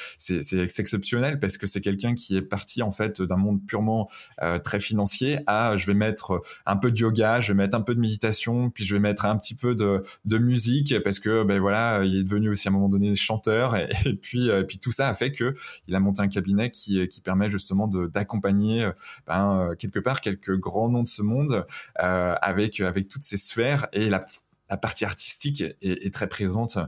c'est 0.42 0.78
exceptionnel 0.78 1.40
parce 1.40 1.58
que 1.58 1.66
c'est 1.66 1.80
quelqu'un 1.80 2.14
qui 2.14 2.36
est 2.36 2.42
parti 2.42 2.82
en 2.82 2.92
fait 2.92 3.20
d'un 3.20 3.36
monde 3.36 3.66
purement 3.66 4.08
très 4.62 4.78
financier 4.78 5.40
à 5.48 5.74
je 5.76 5.86
vais 5.86 5.94
mettre 5.94 6.40
un 6.66 6.76
peu 6.76 6.92
de 6.92 6.98
yoga 6.98 7.40
je 7.40 7.52
vais 7.52 7.56
mettre 7.56 7.76
un 7.76 7.80
peu 7.80 7.96
de 7.96 8.00
méditation 8.00 8.70
puis 8.70 8.84
je 8.84 8.94
vais 8.94 9.00
mettre 9.00 9.24
un 9.24 9.36
petit 9.36 9.56
peu 9.56 9.74
de 9.74 10.04
de 10.24 10.38
musique 10.38 10.94
parce 11.02 11.18
que 11.18 11.42
ben 11.42 11.58
voilà 11.58 12.04
il 12.04 12.16
est 12.16 12.24
devenu 12.24 12.48
aussi 12.48 12.68
à 12.68 12.70
un 12.70 12.74
moment 12.74 12.88
donné 12.88 13.16
chanteur 13.16 13.71
et, 14.04 14.14
puis 14.14 14.48
et 14.48 14.64
puis 14.64 14.78
tout 14.78 14.92
ça 14.92 15.08
a 15.08 15.14
fait 15.14 15.32
que 15.32 15.54
il 15.88 15.94
a 15.94 16.00
monté 16.00 16.22
un 16.22 16.28
cabinet 16.28 16.70
qui 16.70 17.06
qui 17.08 17.20
permet 17.20 17.48
justement 17.48 17.88
d'accompagner 17.88 18.90
ben, 19.26 19.74
quelque 19.78 19.98
part 19.98 20.20
quelques 20.20 20.56
grands 20.56 20.88
noms 20.88 21.02
de 21.02 21.08
ce 21.08 21.22
monde 21.22 21.66
avec 21.96 22.80
avec 22.80 23.08
toutes 23.08 23.22
ces 23.22 23.36
sphères 23.36 23.88
et 23.92 24.08
la 24.10 24.24
la 24.72 24.78
partie 24.78 25.04
artistique 25.04 25.62
est, 25.82 26.14
très 26.14 26.26
présente. 26.26 26.78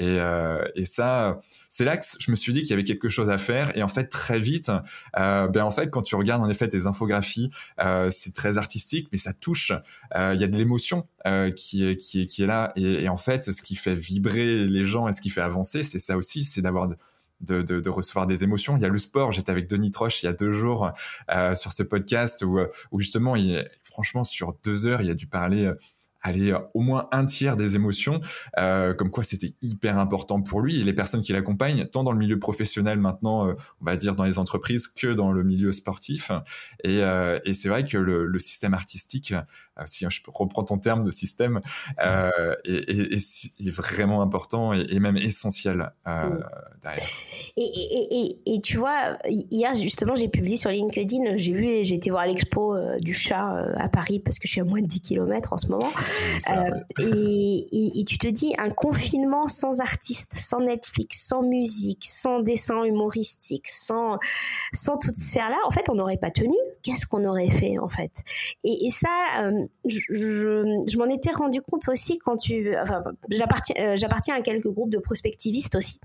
Euh, 0.00 0.64
et, 0.74 0.86
ça, 0.86 1.42
c'est 1.68 1.84
là 1.84 1.98
que 1.98 2.06
je 2.18 2.30
me 2.30 2.36
suis 2.36 2.54
dit 2.54 2.62
qu'il 2.62 2.70
y 2.70 2.72
avait 2.72 2.84
quelque 2.84 3.10
chose 3.10 3.28
à 3.28 3.36
faire. 3.36 3.76
Et 3.76 3.82
en 3.82 3.88
fait, 3.88 4.06
très 4.06 4.40
vite, 4.40 4.72
euh, 5.18 5.46
ben 5.48 5.62
en 5.62 5.70
fait, 5.70 5.90
quand 5.90 6.00
tu 6.00 6.14
regardes 6.14 6.42
en 6.42 6.48
effet 6.48 6.68
tes 6.68 6.86
infographies, 6.86 7.50
euh, 7.80 8.08
c'est 8.10 8.32
très 8.32 8.56
artistique, 8.56 9.08
mais 9.12 9.18
ça 9.18 9.34
touche. 9.34 9.72
Il 10.14 10.40
y 10.40 10.44
a 10.44 10.46
de 10.46 10.56
l'émotion 10.56 11.06
qui 11.54 11.84
est 11.84 12.38
là. 12.40 12.72
Et, 12.76 13.10
en 13.10 13.18
fait, 13.18 13.52
ce 13.52 13.60
qui 13.60 13.76
fait 13.76 13.94
vibrer 13.94 14.64
les 14.64 14.84
gens 14.84 15.06
et 15.06 15.12
ce 15.12 15.20
qui 15.20 15.28
fait 15.28 15.42
avancer, 15.42 15.82
c'est 15.82 15.98
ça 15.98 16.16
aussi, 16.16 16.44
c'est 16.44 16.62
d'avoir 16.62 16.88
de, 17.42 17.88
recevoir 17.90 18.26
des 18.26 18.42
émotions. 18.42 18.78
Il 18.78 18.82
y 18.82 18.86
a 18.86 18.88
le 18.88 18.96
sport. 18.96 19.32
J'étais 19.32 19.50
avec 19.50 19.68
Denis 19.68 19.90
Troche 19.90 20.22
il 20.22 20.26
y 20.26 20.28
a 20.30 20.32
deux 20.32 20.52
jours 20.52 20.92
sur 21.54 21.72
ce 21.72 21.82
podcast 21.82 22.42
où, 22.42 22.98
justement, 22.98 23.34
franchement, 23.82 24.24
sur 24.24 24.54
deux 24.64 24.86
heures, 24.86 25.02
il 25.02 25.10
a 25.10 25.14
dû 25.14 25.26
parler 25.26 25.70
aller 26.24 26.52
euh, 26.52 26.58
au 26.72 26.80
moins 26.80 27.06
un 27.12 27.26
tiers 27.26 27.56
des 27.56 27.76
émotions, 27.76 28.18
euh, 28.58 28.94
comme 28.94 29.10
quoi 29.10 29.22
c'était 29.22 29.54
hyper 29.62 29.98
important 29.98 30.40
pour 30.40 30.60
lui 30.60 30.80
et 30.80 30.84
les 30.84 30.94
personnes 30.94 31.22
qui 31.22 31.32
l'accompagnent, 31.32 31.86
tant 31.86 32.02
dans 32.02 32.12
le 32.12 32.18
milieu 32.18 32.38
professionnel 32.38 32.98
maintenant, 32.98 33.46
euh, 33.46 33.52
on 33.80 33.84
va 33.84 33.96
dire 33.96 34.16
dans 34.16 34.24
les 34.24 34.38
entreprises, 34.38 34.88
que 34.88 35.08
dans 35.08 35.30
le 35.30 35.44
milieu 35.44 35.70
sportif. 35.70 36.32
Et, 36.82 37.02
euh, 37.02 37.38
et 37.44 37.52
c'est 37.52 37.68
vrai 37.68 37.84
que 37.84 37.98
le, 37.98 38.26
le, 38.26 38.38
système 38.38 38.74
artistique, 38.74 39.34
si 39.84 40.06
je 40.08 40.20
reprends 40.26 40.64
ton 40.64 40.78
terme 40.78 41.04
de 41.04 41.10
système, 41.10 41.60
est, 41.98 42.66
est, 42.66 43.12
est, 43.14 43.70
vraiment 43.70 44.22
important 44.22 44.72
et, 44.72 44.86
et 44.88 45.00
même 45.00 45.16
essentiel 45.16 45.92
derrière. 46.06 47.08
Et, 47.56 47.62
et, 47.62 48.54
et, 48.54 48.60
tu 48.60 48.78
vois, 48.78 49.18
hier 49.28 49.74
justement, 49.74 50.14
j'ai 50.14 50.28
publié 50.28 50.56
sur 50.56 50.70
LinkedIn, 50.70 51.36
j'ai 51.36 51.52
vu, 51.52 51.84
j'ai 51.84 51.94
été 51.94 52.10
voir 52.10 52.26
l'expo 52.26 52.76
du 53.00 53.12
chat 53.12 53.66
à 53.76 53.88
Paris 53.88 54.20
parce 54.20 54.38
que 54.38 54.46
je 54.46 54.52
suis 54.52 54.60
à 54.60 54.64
moins 54.64 54.80
de 54.80 54.86
10 54.86 55.00
km 55.00 55.52
en 55.52 55.56
ce 55.56 55.68
moment. 55.68 55.92
Euh, 56.50 56.70
et, 57.00 58.00
et, 58.00 58.04
tu 58.04 58.18
te 58.18 58.26
dis, 58.26 58.54
un 58.58 58.70
confinement 58.70 59.48
sans 59.48 59.80
artistes, 59.80 60.34
sans 60.34 60.60
Netflix, 60.60 61.26
sans 61.26 61.42
musique, 61.42 62.04
sans 62.04 62.40
dessin 62.40 62.84
humoristique, 62.84 63.68
sans, 63.68 64.18
sans 64.72 64.98
toute 64.98 65.16
sphère-là, 65.16 65.56
en 65.66 65.70
fait, 65.70 65.88
on 65.88 65.94
n'aurait 65.94 66.16
pas 66.16 66.30
tenu. 66.30 66.54
Qu'est-ce 66.82 67.06
qu'on 67.06 67.24
aurait 67.24 67.48
fait, 67.48 67.78
en 67.78 67.88
fait? 67.88 68.22
Et, 68.62 68.90
ça, 68.90 69.08
euh, 69.40 69.66
je, 69.86 70.84
je, 70.86 70.98
m'en 70.98 71.06
étais 71.06 71.32
rendu 71.32 71.60
compte 71.62 71.88
aussi 71.88 72.18
quand 72.18 72.36
tu... 72.36 72.76
Enfin, 72.78 73.02
j'appartiens, 73.30 73.76
euh, 73.78 73.96
j'appartiens 73.96 74.36
à 74.36 74.40
quelques 74.40 74.68
groupes 74.68 74.90
de 74.90 74.98
prospectivistes 74.98 75.76
aussi. 75.76 75.98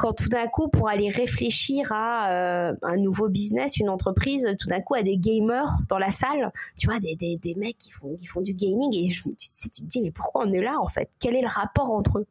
Quand 0.00 0.12
tout 0.12 0.28
d'un 0.28 0.46
coup, 0.46 0.68
pour 0.68 0.88
aller 0.88 1.08
réfléchir 1.08 1.92
à 1.92 2.72
un 2.82 2.96
nouveau 2.96 3.28
business, 3.28 3.76
une 3.76 3.88
entreprise, 3.88 4.48
tout 4.58 4.68
d'un 4.68 4.80
coup, 4.80 4.94
à 4.94 5.02
des 5.02 5.18
gamers 5.18 5.70
dans 5.88 5.98
la 5.98 6.10
salle, 6.10 6.52
tu 6.78 6.86
vois, 6.86 6.98
des, 7.00 7.16
des, 7.16 7.36
des 7.36 7.54
mecs 7.54 7.78
qui 7.78 7.90
font, 7.90 8.14
qui 8.16 8.26
font 8.26 8.40
du 8.40 8.54
gaming 8.54 8.94
et 8.94 9.05
je, 9.08 9.22
tu, 9.22 9.70
tu 9.70 9.82
te 9.82 9.86
dis, 9.86 10.00
mais 10.00 10.10
pourquoi 10.10 10.44
on 10.46 10.52
est 10.52 10.60
là 10.60 10.76
en 10.80 10.88
fait? 10.88 11.10
Quel 11.20 11.34
est 11.34 11.42
le 11.42 11.48
rapport 11.48 11.90
entre 11.90 12.26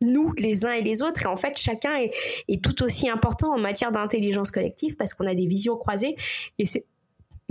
nous, 0.00 0.32
les 0.38 0.64
uns 0.64 0.72
et 0.72 0.82
les 0.82 1.02
autres? 1.02 1.22
Et 1.22 1.26
en 1.26 1.36
fait, 1.36 1.56
chacun 1.56 1.94
est, 1.96 2.12
est 2.48 2.62
tout 2.62 2.82
aussi 2.82 3.08
important 3.08 3.52
en 3.54 3.58
matière 3.58 3.92
d'intelligence 3.92 4.50
collective 4.50 4.96
parce 4.96 5.14
qu'on 5.14 5.26
a 5.26 5.34
des 5.34 5.46
visions 5.46 5.76
croisées. 5.76 6.16
Et 6.58 6.66
c'est. 6.66 6.86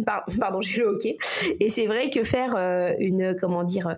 Pardon, 0.06 0.62
j'ai 0.62 0.82
le 0.82 0.88
hockey. 0.88 1.18
Et 1.60 1.70
c'est 1.70 1.88
vrai 1.88 2.10
que 2.10 2.24
faire 2.24 2.56
euh, 2.56 2.94
une. 3.00 3.36
Comment 3.40 3.64
dire. 3.64 3.96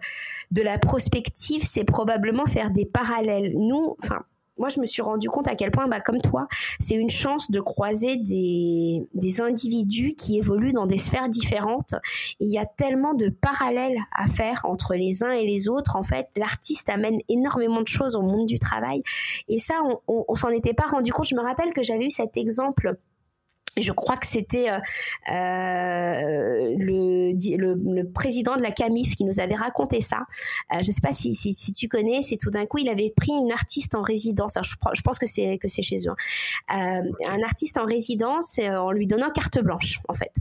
De 0.51 0.61
la 0.61 0.77
prospective, 0.77 1.63
c'est 1.65 1.83
probablement 1.83 2.45
faire 2.45 2.69
des 2.69 2.85
parallèles. 2.85 3.53
Nous, 3.55 3.95
enfin, 4.03 4.23
moi, 4.57 4.69
je 4.69 4.79
me 4.79 4.85
suis 4.85 5.01
rendu 5.01 5.29
compte 5.29 5.47
à 5.47 5.55
quel 5.55 5.71
point, 5.71 5.87
bah, 5.87 5.99
comme 5.99 6.19
toi, 6.19 6.47
c'est 6.79 6.95
une 6.95 7.09
chance 7.09 7.49
de 7.49 7.59
croiser 7.59 8.17
des, 8.17 9.03
des, 9.13 9.41
individus 9.41 10.13
qui 10.15 10.37
évoluent 10.37 10.73
dans 10.73 10.85
des 10.85 10.99
sphères 10.99 11.27
différentes. 11.27 11.95
Il 12.39 12.51
y 12.51 12.59
a 12.59 12.65
tellement 12.65 13.13
de 13.15 13.29
parallèles 13.29 13.97
à 14.11 14.27
faire 14.27 14.61
entre 14.63 14.93
les 14.93 15.23
uns 15.23 15.31
et 15.31 15.45
les 15.45 15.69
autres. 15.69 15.95
En 15.95 16.03
fait, 16.03 16.27
l'artiste 16.37 16.89
amène 16.89 17.19
énormément 17.29 17.81
de 17.81 17.87
choses 17.87 18.15
au 18.15 18.21
monde 18.21 18.45
du 18.45 18.59
travail. 18.59 19.01
Et 19.47 19.57
ça, 19.57 19.75
on, 20.07 20.25
on, 20.27 20.35
s'en 20.35 20.49
était 20.49 20.73
pas 20.73 20.85
rendu 20.85 21.11
compte. 21.11 21.25
Je 21.25 21.35
me 21.35 21.41
rappelle 21.41 21.73
que 21.73 21.81
j'avais 21.81 22.05
eu 22.05 22.11
cet 22.11 22.37
exemple 22.37 22.95
je 23.81 23.91
crois 23.91 24.17
que 24.17 24.27
c'était 24.27 24.69
euh, 24.69 24.79
euh 25.31 26.73
le, 26.77 27.33
le, 27.57 27.73
le, 27.73 28.09
président 28.09 28.55
de 28.55 28.61
la 28.61 28.71
CAMIF 28.71 29.15
qui 29.15 29.25
nous 29.25 29.39
avait 29.39 29.55
raconté 29.55 30.01
ça. 30.01 30.19
Euh, 30.71 30.81
je 30.81 30.87
ne 30.87 30.93
sais 30.93 31.01
pas 31.01 31.13
si, 31.13 31.33
si, 31.33 31.53
si, 31.53 31.71
tu 31.73 31.87
connais, 31.87 32.21
c'est 32.21 32.37
tout 32.37 32.51
d'un 32.51 32.65
coup, 32.65 32.77
il 32.77 32.89
avait 32.89 33.13
pris 33.15 33.31
une 33.31 33.51
artiste 33.51 33.95
en 33.95 34.01
résidence. 34.01 34.57
Alors, 34.57 34.65
je, 34.65 34.75
je, 34.93 35.01
pense 35.01 35.17
que 35.17 35.25
c'est 35.25 35.57
que 35.57 35.67
c'est 35.67 35.81
chez 35.81 36.07
eux. 36.07 36.13
Hein. 36.69 37.01
Un 37.27 37.41
artiste 37.43 37.77
en 37.77 37.85
résidence 37.85 38.59
en 38.59 38.91
lui 38.91 39.07
donnant 39.07 39.29
carte 39.29 39.59
blanche, 39.59 39.99
en 40.07 40.13
fait. 40.13 40.33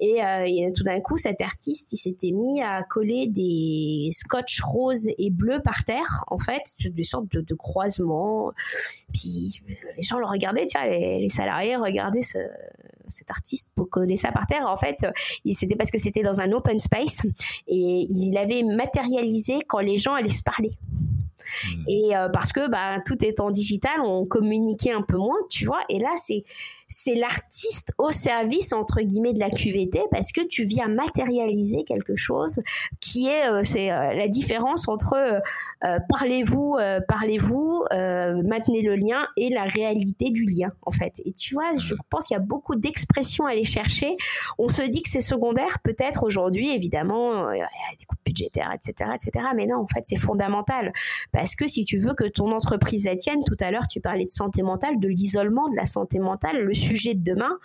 Et, 0.00 0.18
et 0.18 0.72
tout 0.72 0.82
d'un 0.82 1.00
coup, 1.00 1.16
cet 1.16 1.40
artiste, 1.40 1.92
il 1.92 1.96
s'était 1.96 2.32
mis 2.32 2.62
à 2.62 2.82
coller 2.82 3.26
des 3.26 4.10
scotch 4.12 4.60
roses 4.60 5.08
et 5.18 5.30
bleus 5.30 5.60
par 5.62 5.84
terre, 5.84 6.24
en 6.28 6.38
fait, 6.38 6.74
des 6.84 7.04
sortes 7.04 7.30
de, 7.30 7.40
de 7.40 7.54
croisements. 7.54 8.52
Puis 9.12 9.62
les 9.96 10.02
gens 10.02 10.18
le 10.18 10.26
regardaient, 10.26 10.66
tu 10.66 10.78
vois, 10.78 10.88
les, 10.88 11.20
les 11.20 11.28
salariés 11.28 11.76
regardaient 11.76 12.22
ce 12.22 12.38
cet 13.08 13.30
artiste 13.30 13.72
pour 13.74 13.88
coller 13.90 14.16
ça 14.16 14.32
par 14.32 14.46
terre. 14.46 14.66
En 14.66 14.76
fait, 14.76 15.06
c'était 15.52 15.76
parce 15.76 15.90
que 15.90 15.98
c'était 15.98 16.22
dans 16.22 16.40
un 16.40 16.52
open 16.52 16.78
space 16.78 17.22
et 17.68 18.06
il 18.10 18.36
avait 18.36 18.62
matérialisé 18.62 19.60
quand 19.66 19.80
les 19.80 19.98
gens 19.98 20.14
allaient 20.14 20.30
se 20.30 20.42
parler. 20.42 20.72
Hmm. 21.64 21.84
Et 21.88 22.16
euh, 22.16 22.28
parce 22.28 22.52
que 22.52 22.68
bah, 22.70 22.98
tout 23.04 23.22
étant 23.24 23.50
digital, 23.50 24.00
on 24.02 24.26
communiquait 24.26 24.92
un 24.92 25.02
peu 25.02 25.16
moins, 25.16 25.38
tu 25.50 25.66
vois. 25.66 25.80
Et 25.88 25.98
là, 25.98 26.10
c'est 26.16 26.44
c'est 26.88 27.14
l'artiste 27.14 27.92
au 27.98 28.12
service 28.12 28.72
entre 28.72 29.00
guillemets 29.00 29.32
de 29.32 29.38
la 29.38 29.50
QVT 29.50 30.00
parce 30.10 30.32
que 30.32 30.40
tu 30.46 30.64
viens 30.64 30.88
matérialiser 30.88 31.84
quelque 31.84 32.16
chose 32.16 32.60
qui 33.00 33.28
est 33.28 33.48
euh, 33.48 33.62
c'est 33.64 33.90
euh, 33.90 34.12
la 34.14 34.28
différence 34.28 34.88
entre 34.88 35.14
euh, 35.14 35.98
parlez-vous 36.08 36.76
parlez-vous 37.08 37.84
maintenez 37.90 38.82
le 38.82 38.96
lien 38.96 39.26
et 39.36 39.48
la 39.50 39.64
réalité 39.64 40.30
du 40.30 40.44
lien 40.44 40.72
en 40.82 40.90
fait. 40.90 41.20
Et 41.24 41.32
tu 41.32 41.54
vois 41.54 41.74
je 41.76 41.94
pense 42.10 42.26
qu'il 42.26 42.34
y 42.34 42.38
a 42.38 42.42
beaucoup 42.42 42.76
d'expressions 42.76 43.46
à 43.46 43.50
aller 43.50 43.64
chercher. 43.64 44.16
On 44.58 44.68
se 44.68 44.82
dit 44.82 45.02
que 45.02 45.08
c'est 45.08 45.20
secondaire 45.20 45.78
peut-être 45.82 46.24
aujourd'hui 46.24 46.70
évidemment 46.70 47.50
il 47.50 47.58
y 47.58 47.62
a 47.62 47.96
des 47.98 48.04
coupes 48.06 48.18
budgétaires 48.24 48.72
etc 48.72 49.10
etc 49.14 49.46
mais 49.54 49.66
non 49.66 49.78
en 49.78 49.86
fait 49.86 50.02
c'est 50.04 50.16
fondamental. 50.16 50.92
Parce 51.32 51.54
que 51.54 51.66
si 51.66 51.84
tu 51.84 51.98
veux 51.98 52.14
que 52.14 52.28
ton 52.28 52.52
entreprise 52.52 53.08
tienne 53.18 53.42
tout 53.46 53.56
à 53.60 53.70
l'heure 53.70 53.88
tu 53.88 54.00
parlais 54.00 54.24
de 54.24 54.30
santé 54.30 54.62
mentale 54.62 54.98
de 55.00 55.08
l'isolement 55.08 55.68
de 55.68 55.76
la 55.76 55.86
santé 55.86 56.18
mentale 56.18 56.62
le 56.62 56.74
sujet 56.84 57.14
de 57.14 57.22
demain, 57.22 57.58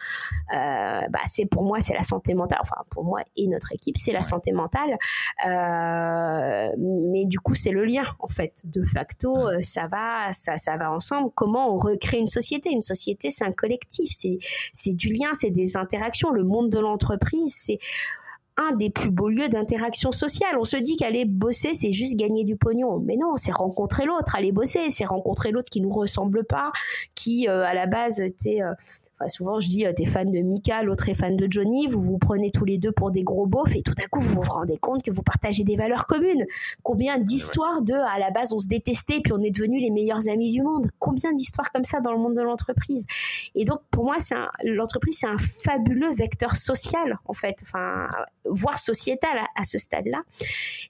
euh, 0.53 1.01
bah, 1.09 1.19
c'est 1.25 1.45
pour 1.45 1.63
moi, 1.63 1.81
c'est 1.81 1.93
la 1.93 2.01
santé 2.01 2.33
mentale. 2.33 2.59
Enfin, 2.61 2.83
pour 2.89 3.03
moi 3.03 3.21
et 3.35 3.47
notre 3.47 3.73
équipe, 3.73 3.97
c'est 3.97 4.13
la 4.13 4.21
santé 4.21 4.51
mentale. 4.51 4.97
Euh, 5.45 6.69
mais 6.77 7.25
du 7.25 7.39
coup, 7.39 7.55
c'est 7.55 7.71
le 7.71 7.85
lien, 7.85 8.05
en 8.19 8.27
fait. 8.27 8.61
De 8.65 8.83
facto, 8.83 9.47
euh, 9.47 9.57
ça 9.61 9.87
va, 9.87 10.31
ça, 10.31 10.57
ça 10.57 10.77
va 10.77 10.91
ensemble. 10.91 11.31
Comment 11.35 11.73
on 11.73 11.77
recrée 11.77 12.19
une 12.19 12.27
société? 12.27 12.71
Une 12.71 12.81
société, 12.81 13.29
c'est 13.29 13.45
un 13.45 13.51
collectif. 13.51 14.09
C'est 14.73 14.93
du 14.93 15.09
lien, 15.09 15.29
c'est 15.33 15.51
des 15.51 15.77
interactions. 15.77 16.31
Le 16.31 16.43
monde 16.43 16.69
de 16.69 16.79
l'entreprise, 16.79 17.53
c'est 17.55 17.79
un 18.57 18.75
des 18.75 18.89
plus 18.89 19.09
beaux 19.09 19.29
lieux 19.29 19.47
d'interaction 19.47 20.11
sociale. 20.11 20.57
On 20.59 20.65
se 20.65 20.75
dit 20.75 20.97
qu'aller 20.97 21.25
bosser, 21.25 21.73
c'est 21.73 21.93
juste 21.93 22.17
gagner 22.17 22.43
du 22.43 22.57
pognon. 22.57 22.99
Mais 22.99 23.15
non, 23.15 23.37
c'est 23.37 23.53
rencontrer 23.53 24.05
l'autre. 24.05 24.35
Aller 24.35 24.51
bosser, 24.51 24.91
c'est 24.91 25.05
rencontrer 25.05 25.51
l'autre 25.51 25.69
qui 25.69 25.79
nous 25.79 25.91
ressemble 25.91 26.43
pas, 26.43 26.71
qui 27.15 27.47
à 27.47 27.73
la 27.73 27.85
base 27.85 28.19
était 28.19 28.59
souvent, 29.27 29.59
je 29.59 29.67
dis, 29.67 29.85
euh, 29.85 29.93
t'es 29.93 30.05
fan 30.05 30.31
de 30.31 30.39
Mika, 30.39 30.83
l'autre 30.83 31.09
est 31.09 31.13
fan 31.13 31.35
de 31.35 31.47
Johnny, 31.49 31.87
vous 31.87 32.01
vous 32.01 32.17
prenez 32.17 32.51
tous 32.51 32.65
les 32.65 32.77
deux 32.77 32.91
pour 32.91 33.11
des 33.11 33.23
gros 33.23 33.45
beaufs 33.45 33.75
et 33.75 33.81
tout 33.81 33.93
à 34.03 34.07
coup, 34.07 34.21
vous 34.21 34.35
vous 34.35 34.41
rendez 34.41 34.77
compte 34.77 35.03
que 35.03 35.11
vous 35.11 35.23
partagez 35.23 35.63
des 35.63 35.75
valeurs 35.75 36.05
communes. 36.05 36.45
Combien 36.83 37.17
d'histoires 37.17 37.81
de, 37.81 37.93
à 37.93 38.19
la 38.19 38.31
base, 38.31 38.53
on 38.53 38.59
se 38.59 38.67
détestait 38.67 39.19
puis 39.21 39.33
on 39.33 39.41
est 39.41 39.51
devenus 39.51 39.81
les 39.81 39.89
meilleurs 39.89 40.29
amis 40.29 40.51
du 40.51 40.61
monde. 40.61 40.87
Combien 40.99 41.33
d'histoires 41.33 41.71
comme 41.71 41.83
ça 41.83 41.99
dans 41.99 42.13
le 42.13 42.19
monde 42.19 42.35
de 42.35 42.41
l'entreprise? 42.41 43.05
Et 43.55 43.65
donc, 43.65 43.81
pour 43.91 44.05
moi, 44.05 44.15
c'est 44.19 44.35
l'entreprise, 44.63 45.17
c'est 45.19 45.27
un 45.27 45.37
fabuleux 45.37 46.13
vecteur 46.13 46.55
social, 46.55 47.19
en 47.25 47.33
fait, 47.33 47.57
enfin, 47.63 48.07
voire 48.45 48.79
sociétal 48.79 49.37
à, 49.55 49.63
ce 49.63 49.77
stade-là. 49.77 50.21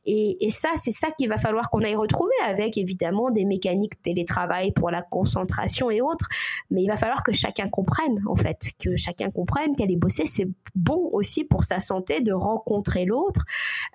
Et, 0.05 0.45
et 0.45 0.49
ça, 0.51 0.69
c'est 0.75 0.91
ça 0.91 1.09
qu'il 1.11 1.29
va 1.29 1.37
falloir 1.37 1.69
qu'on 1.69 1.81
aille 1.81 1.95
retrouver 1.95 2.33
avec, 2.45 2.77
évidemment, 2.77 3.31
des 3.31 3.45
mécaniques 3.45 4.01
télétravail 4.01 4.71
pour 4.71 4.91
la 4.91 5.01
concentration 5.01 5.89
et 5.89 6.01
autres. 6.01 6.27
Mais 6.71 6.83
il 6.83 6.87
va 6.87 6.97
falloir 6.97 7.23
que 7.23 7.33
chacun 7.33 7.67
comprenne 7.67 8.18
en 8.27 8.35
fait, 8.35 8.71
que 8.83 8.95
chacun 8.97 9.29
comprenne 9.29 9.75
qu'aller 9.75 9.95
bosser, 9.95 10.25
c'est 10.25 10.47
bon 10.75 11.09
aussi 11.11 11.43
pour 11.43 11.63
sa 11.63 11.79
santé 11.79 12.21
de 12.21 12.31
rencontrer 12.31 13.05
l'autre 13.05 13.41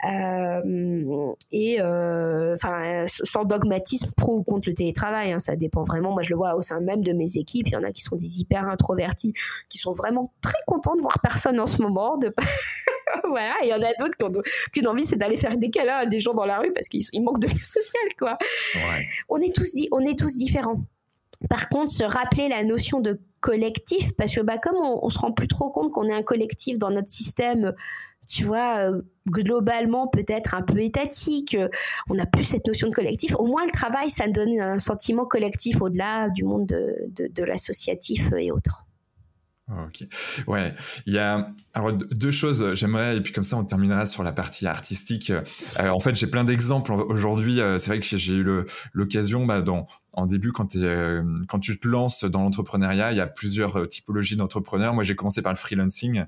euh, 0.09 1.33
et 1.53 1.81
euh, 1.81 2.55
enfin 2.55 3.05
sans 3.07 3.45
dogmatisme 3.45 4.13
pro 4.17 4.39
ou 4.39 4.43
contre 4.43 4.69
le 4.69 4.75
télétravail, 4.75 5.33
hein, 5.33 5.39
ça 5.39 5.57
dépend 5.57 5.85
vraiment. 5.85 6.13
Moi, 6.13 6.23
je 6.23 6.31
le 6.31 6.37
vois 6.37 6.55
au 6.55 6.63
sein 6.63 6.81
même 6.81 7.03
de 7.03 7.13
mes 7.13 7.37
équipes, 7.37 7.69
il 7.69 7.73
y 7.73 7.77
en 7.77 7.85
a 7.85 7.93
qui 7.93 8.03
sont 8.03 8.17
des 8.17 8.41
hyper 8.41 8.69
introvertis, 8.69 9.33
qui 9.69 9.79
sont 9.79 9.93
vraiment 9.93 10.33
très 10.41 10.59
contents 10.67 10.97
de 10.97 11.01
voir 11.01 11.19
personne 11.21 11.59
en 11.61 11.67
ce 11.67 11.83
moment, 11.83 12.17
de 12.17 12.35
voilà, 13.29 13.55
il 13.63 13.69
y 13.69 13.73
en 13.73 13.83
a 13.83 13.93
d'autres 13.99 14.17
qui 14.17 14.25
ont 14.25 14.43
qu'une 14.73 14.87
envie, 14.89 15.05
c'est 15.05 15.17
d'aller 15.17 15.37
faire 15.37 15.57
des 15.57 15.71
câlins 15.71 15.99
à 15.99 16.07
des 16.07 16.21
gens 16.21 16.35
dans 16.35 16.47
la 16.47 16.59
rue 16.59 16.73
parce 16.73 16.89
qu'ils 16.89 17.23
manquent 17.23 17.41
de 17.41 17.49
vie 17.53 17.65
sociale, 17.65 18.09
quoi. 18.19 18.39
On 19.29 19.39
est 19.39 19.55
tous, 19.55 19.75
on 19.93 20.01
est 20.01 20.19
tous 20.19 20.37
différents. 20.37 20.85
Par 21.49 21.69
contre, 21.69 21.91
se 21.91 22.05
rappeler 22.05 22.49
la 22.49 22.65
notion 22.65 23.01
de 23.01 23.21
collectif, 23.41 24.13
parce 24.17 24.35
que 24.35 24.41
bah, 24.41 24.59
comme 24.59 24.77
on, 24.77 25.01
on 25.03 25.11
se 25.11 25.19
rend 25.19 25.33
plus 25.33 25.49
trop 25.49 25.71
compte 25.71 25.93
qu'on 25.93 26.09
est 26.09 26.15
un 26.15 26.23
collectif 26.23 26.79
dans 26.79 26.91
notre 26.91 27.09
système, 27.09 27.73
tu 28.27 28.45
vois, 28.45 28.79
euh, 28.79 29.03
globalement 29.29 30.09
peut-être 30.09 30.55
un 30.55 30.63
peu 30.63 30.81
étatique, 30.81 31.55
euh, 31.55 31.69
on 32.09 32.15
n'a 32.15 32.27
plus 32.27 32.45
cette 32.45 32.67
notion 32.67 32.89
de 32.89 32.95
collectif. 32.95 33.35
Au 33.39 33.47
moins, 33.47 33.65
le 33.65 33.71
travail, 33.71 34.11
ça 34.11 34.29
donne 34.29 34.59
un 34.61 34.79
sentiment 34.79 35.27
collectif 35.27 35.81
au-delà 35.83 36.29
du 36.31 36.45
monde 36.45 36.67
de 36.67 37.45
l'associatif 37.45 38.33
et 38.39 38.51
autres. 38.51 38.85
Ok. 39.71 40.07
Ouais, 40.47 40.75
il 41.07 41.15
y 41.15 41.19
a 41.19 41.51
alors 41.73 41.93
deux 41.95 42.31
choses. 42.31 42.75
J'aimerais 42.75 43.17
et 43.17 43.21
puis 43.23 43.33
comme 43.33 43.45
ça 43.45 43.57
on 43.57 43.65
terminera 43.65 44.05
sur 44.05 44.23
la 44.23 44.33
partie 44.33 44.67
artistique. 44.67 45.31
Euh, 45.31 45.89
en 45.89 46.01
fait, 46.01 46.15
j'ai 46.17 46.27
plein 46.27 46.45
d'exemples 46.45 46.93
aujourd'hui. 46.93 47.61
Euh, 47.61 47.79
c'est 47.79 47.91
vrai 47.91 48.01
que 48.01 48.05
j'ai 48.05 48.35
eu 48.35 48.47
l'occasion, 48.93 49.47
bah, 49.47 49.63
dans 49.63 49.87
en 50.15 50.27
début 50.27 50.53
quand, 50.53 50.77
euh, 50.77 51.23
quand 51.49 51.59
tu 51.59 51.79
te 51.79 51.87
lances 51.87 52.25
dans 52.25 52.43
l'entrepreneuriat, 52.43 53.13
il 53.13 53.19
y 53.19 53.21
a 53.21 53.27
plusieurs 53.27 53.89
typologies 53.89 54.37
d'entrepreneurs. 54.37 54.95
Moi, 54.95 55.05
j'ai 55.05 55.17
commencé 55.17 55.43
par 55.43 55.53
le 55.53 55.59
freelancing. 55.59 56.25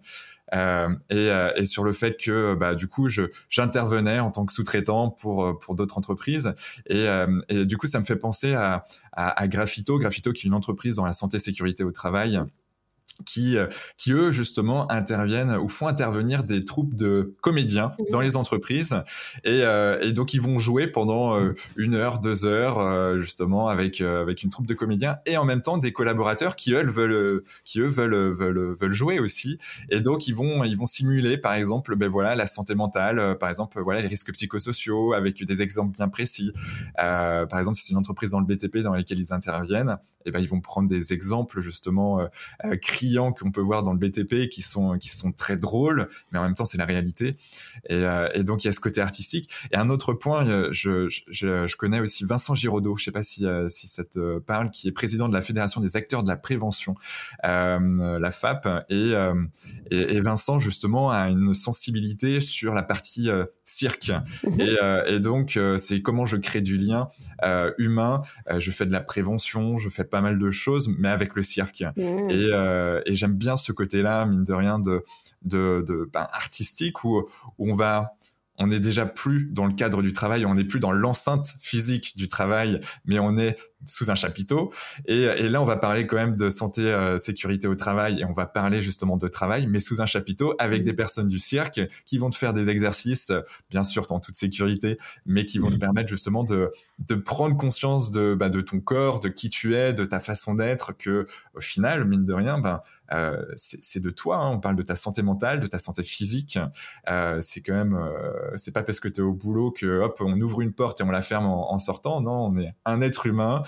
Euh, 0.54 0.88
et, 1.10 1.64
sur 1.64 1.82
le 1.82 1.90
fait 1.90 2.16
que 2.16 2.54
bah, 2.54 2.76
du 2.76 2.86
coup 2.86 3.08
j'intervenais 3.48 4.20
en 4.20 4.30
tant 4.30 4.46
que 4.46 4.52
sous-traitant 4.52 5.10
pour 5.10 5.74
d'autres 5.74 5.98
entreprises 5.98 6.54
et, 6.88 7.08
du 7.64 7.76
coup 7.76 7.88
ça 7.88 7.98
me 7.98 8.04
fait 8.04 8.14
penser 8.14 8.54
à, 8.54 8.84
à, 9.10 9.42
à 9.42 9.48
Graffito 9.48 9.98
Graffito 9.98 10.32
qui 10.32 10.46
est 10.46 10.48
une 10.48 10.54
entreprise 10.54 10.94
dans 10.94 11.04
la 11.04 11.12
santé 11.12 11.40
sécurité 11.40 11.82
au 11.82 11.90
travail 11.90 12.40
qui, 13.24 13.56
euh, 13.56 13.66
qui 13.96 14.12
eux 14.12 14.30
justement 14.30 14.90
interviennent 14.90 15.56
ou 15.56 15.68
font 15.68 15.86
intervenir 15.86 16.44
des 16.44 16.64
troupes 16.64 16.94
de 16.94 17.34
comédiens 17.40 17.92
dans 18.10 18.20
les 18.20 18.36
entreprises. 18.36 19.02
Et, 19.44 19.62
euh, 19.62 20.00
et 20.02 20.12
donc 20.12 20.34
ils 20.34 20.40
vont 20.40 20.58
jouer 20.58 20.86
pendant 20.86 21.38
euh, 21.38 21.54
une 21.76 21.94
heure, 21.94 22.18
deux 22.18 22.44
heures 22.44 23.18
justement 23.18 23.68
avec 23.68 24.00
avec 24.00 24.42
une 24.42 24.50
troupe 24.50 24.66
de 24.66 24.74
comédiens 24.74 25.18
et 25.26 25.36
en 25.36 25.44
même 25.44 25.62
temps 25.62 25.78
des 25.78 25.92
collaborateurs 25.92 26.56
qui 26.56 26.72
eux 26.72 26.84
veulent 26.84 27.42
qui 27.64 27.80
eux 27.80 27.88
veulent 27.88 28.32
veulent 28.32 28.76
veulent 28.78 28.92
jouer 28.92 29.18
aussi. 29.18 29.58
Et 29.90 30.00
donc 30.00 30.26
ils 30.26 30.34
vont 30.34 30.64
ils 30.64 30.76
vont 30.76 30.86
simuler 30.86 31.38
par 31.38 31.54
exemple 31.54 31.96
ben 31.96 32.08
voilà 32.08 32.34
la 32.34 32.46
santé 32.46 32.74
mentale 32.74 33.36
par 33.38 33.48
exemple 33.48 33.80
voilà 33.80 34.02
les 34.02 34.08
risques 34.08 34.32
psychosociaux 34.32 35.14
avec 35.14 35.42
des 35.42 35.62
exemples 35.62 35.92
bien 35.92 36.08
précis. 36.08 36.52
Par 36.96 37.58
exemple 37.58 37.76
si 37.76 37.84
c'est 37.84 37.92
une 37.92 37.98
entreprise 37.98 38.30
dans 38.30 38.40
le 38.40 38.46
BTP 38.46 38.78
dans 38.78 38.92
laquelle 38.92 39.18
ils 39.18 39.32
interviennent 39.32 39.98
et 40.24 40.32
ben 40.32 40.40
ils 40.40 40.48
vont 40.48 40.60
prendre 40.60 40.88
des 40.88 41.12
exemples 41.12 41.60
justement 41.60 42.20
euh, 43.04 43.30
qu'on 43.30 43.50
peut 43.50 43.60
voir 43.60 43.82
dans 43.82 43.92
le 43.92 43.98
BTP 43.98 44.48
qui 44.48 44.62
sont 44.62 44.98
qui 44.98 45.08
sont 45.08 45.32
très 45.32 45.56
drôles, 45.56 46.08
mais 46.30 46.38
en 46.38 46.42
même 46.42 46.54
temps 46.54 46.64
c'est 46.64 46.78
la 46.78 46.84
réalité. 46.84 47.36
Et, 47.88 47.94
euh, 47.94 48.28
et, 48.34 48.42
donc 48.42 48.64
il 48.64 48.66
y 48.66 48.70
a 48.70 48.72
ce 48.72 48.80
côté 48.80 49.00
artistique. 49.00 49.50
Et 49.72 49.76
un 49.76 49.90
autre 49.90 50.12
point, 50.12 50.46
euh, 50.46 50.68
je, 50.72 51.08
je, 51.08 51.66
je 51.66 51.76
connais 51.76 52.00
aussi 52.00 52.24
Vincent 52.24 52.54
Giraudot, 52.54 52.96
je 52.96 53.04
sais 53.04 53.10
pas 53.10 53.22
si 53.22 53.46
euh, 53.46 53.68
si 53.68 53.88
ça 53.88 54.04
te 54.04 54.38
parle, 54.38 54.70
qui 54.70 54.88
est 54.88 54.92
président 54.92 55.28
de 55.28 55.34
la 55.34 55.42
Fédération 55.42 55.80
des 55.80 55.96
acteurs 55.96 56.22
de 56.22 56.28
la 56.28 56.36
prévention, 56.36 56.94
euh, 57.44 58.18
la 58.18 58.30
FAP. 58.30 58.68
Et, 58.90 59.12
et, 59.90 60.16
et, 60.16 60.20
Vincent 60.20 60.58
justement 60.58 61.10
a 61.10 61.28
une 61.28 61.54
sensibilité 61.54 62.40
sur 62.40 62.74
la 62.74 62.82
partie 62.82 63.28
cirque. 63.64 64.12
Mhm. 64.44 64.60
Et, 64.60 64.76
et 65.14 65.20
donc 65.20 65.58
c'est 65.78 66.02
comment 66.02 66.26
je 66.26 66.36
crée 66.36 66.60
du 66.60 66.76
lien 66.76 67.08
humain. 67.78 68.22
je 68.58 68.70
fais 68.70 68.86
de 68.86 68.92
la 68.92 69.00
prévention, 69.00 69.76
je 69.76 69.88
fais 69.88 70.04
pas 70.04 70.20
mal 70.20 70.38
de 70.38 70.50
choses, 70.50 70.88
mais 70.98 71.08
avec 71.08 71.34
le 71.34 71.42
cirque. 71.42 71.84
Mhm. 71.96 72.30
Et, 72.30 72.48
euh, 72.52 72.85
et 73.06 73.16
j'aime 73.16 73.34
bien 73.34 73.56
ce 73.56 73.72
côté-là, 73.72 74.26
mine 74.26 74.44
de 74.44 74.52
rien, 74.52 74.78
de, 74.78 75.04
de, 75.42 75.84
de 75.86 76.08
ben, 76.12 76.26
artistique 76.32 77.04
où, 77.04 77.28
où 77.58 77.70
on 77.70 77.74
va 77.74 78.14
on 78.58 78.68
n'est 78.68 78.80
déjà 78.80 79.06
plus 79.06 79.48
dans 79.52 79.66
le 79.66 79.72
cadre 79.72 80.02
du 80.02 80.12
travail, 80.12 80.46
on 80.46 80.54
n'est 80.54 80.64
plus 80.64 80.80
dans 80.80 80.92
l'enceinte 80.92 81.54
physique 81.60 82.16
du 82.16 82.28
travail, 82.28 82.80
mais 83.04 83.18
on 83.18 83.36
est 83.38 83.56
sous 83.84 84.10
un 84.10 84.14
chapiteau. 84.14 84.72
Et, 85.06 85.48
là, 85.48 85.62
on 85.62 85.64
va 85.64 85.76
parler 85.76 86.06
quand 86.06 86.16
même 86.16 86.34
de 86.34 86.50
santé, 86.50 86.82
euh, 86.82 87.18
sécurité 87.18 87.68
au 87.68 87.74
travail, 87.74 88.20
et 88.20 88.24
on 88.24 88.32
va 88.32 88.46
parler 88.46 88.82
justement 88.82 89.16
de 89.16 89.28
travail, 89.28 89.66
mais 89.66 89.80
sous 89.80 90.00
un 90.00 90.06
chapiteau 90.06 90.54
avec 90.58 90.82
des 90.82 90.92
personnes 90.92 91.28
du 91.28 91.38
cirque 91.38 91.80
qui 92.04 92.18
vont 92.18 92.30
te 92.30 92.36
faire 92.36 92.52
des 92.52 92.70
exercices, 92.70 93.32
bien 93.70 93.84
sûr 93.84 94.06
en 94.10 94.20
toute 94.20 94.36
sécurité, 94.36 94.98
mais 95.24 95.44
qui 95.44 95.58
vont 95.58 95.70
te 95.70 95.76
permettre 95.76 96.08
justement 96.08 96.44
de, 96.44 96.72
de 96.98 97.14
prendre 97.14 97.56
conscience 97.56 98.10
de, 98.10 98.34
bah, 98.34 98.48
de 98.48 98.60
ton 98.60 98.80
corps, 98.80 99.20
de 99.20 99.28
qui 99.28 99.50
tu 99.50 99.76
es, 99.76 99.92
de 99.92 100.04
ta 100.04 100.20
façon 100.20 100.54
d'être, 100.54 100.96
que 100.96 101.26
au 101.54 101.60
final, 101.60 102.04
mine 102.04 102.24
de 102.24 102.32
rien, 102.32 102.58
ben, 102.58 102.80
euh, 103.12 103.44
c'est 103.54 104.00
de 104.00 104.10
toi. 104.10 104.38
Hein. 104.38 104.50
On 104.52 104.60
parle 104.60 104.76
de 104.76 104.82
ta 104.82 104.96
santé 104.96 105.22
mentale, 105.22 105.60
de 105.60 105.66
ta 105.66 105.78
santé 105.78 106.02
physique. 106.02 106.58
Euh, 107.08 107.40
c'est 107.40 107.60
quand 107.60 107.74
même, 107.74 107.94
euh, 107.94 108.32
c'est 108.56 108.72
pas 108.72 108.82
parce 108.82 109.00
que 109.00 109.08
tu 109.08 109.20
es 109.20 109.24
au 109.24 109.32
boulot 109.32 109.70
que 109.70 110.00
hop, 110.00 110.18
on 110.20 110.40
ouvre 110.40 110.60
une 110.60 110.72
porte 110.72 111.00
et 111.00 111.04
on 111.04 111.10
la 111.10 111.22
ferme 111.22 111.46
en, 111.46 111.78
sortant. 111.78 112.20
Non, 112.20 112.46
on 112.46 112.58
est 112.58 112.74
un 112.84 113.00
être 113.00 113.26
humain 113.26 113.62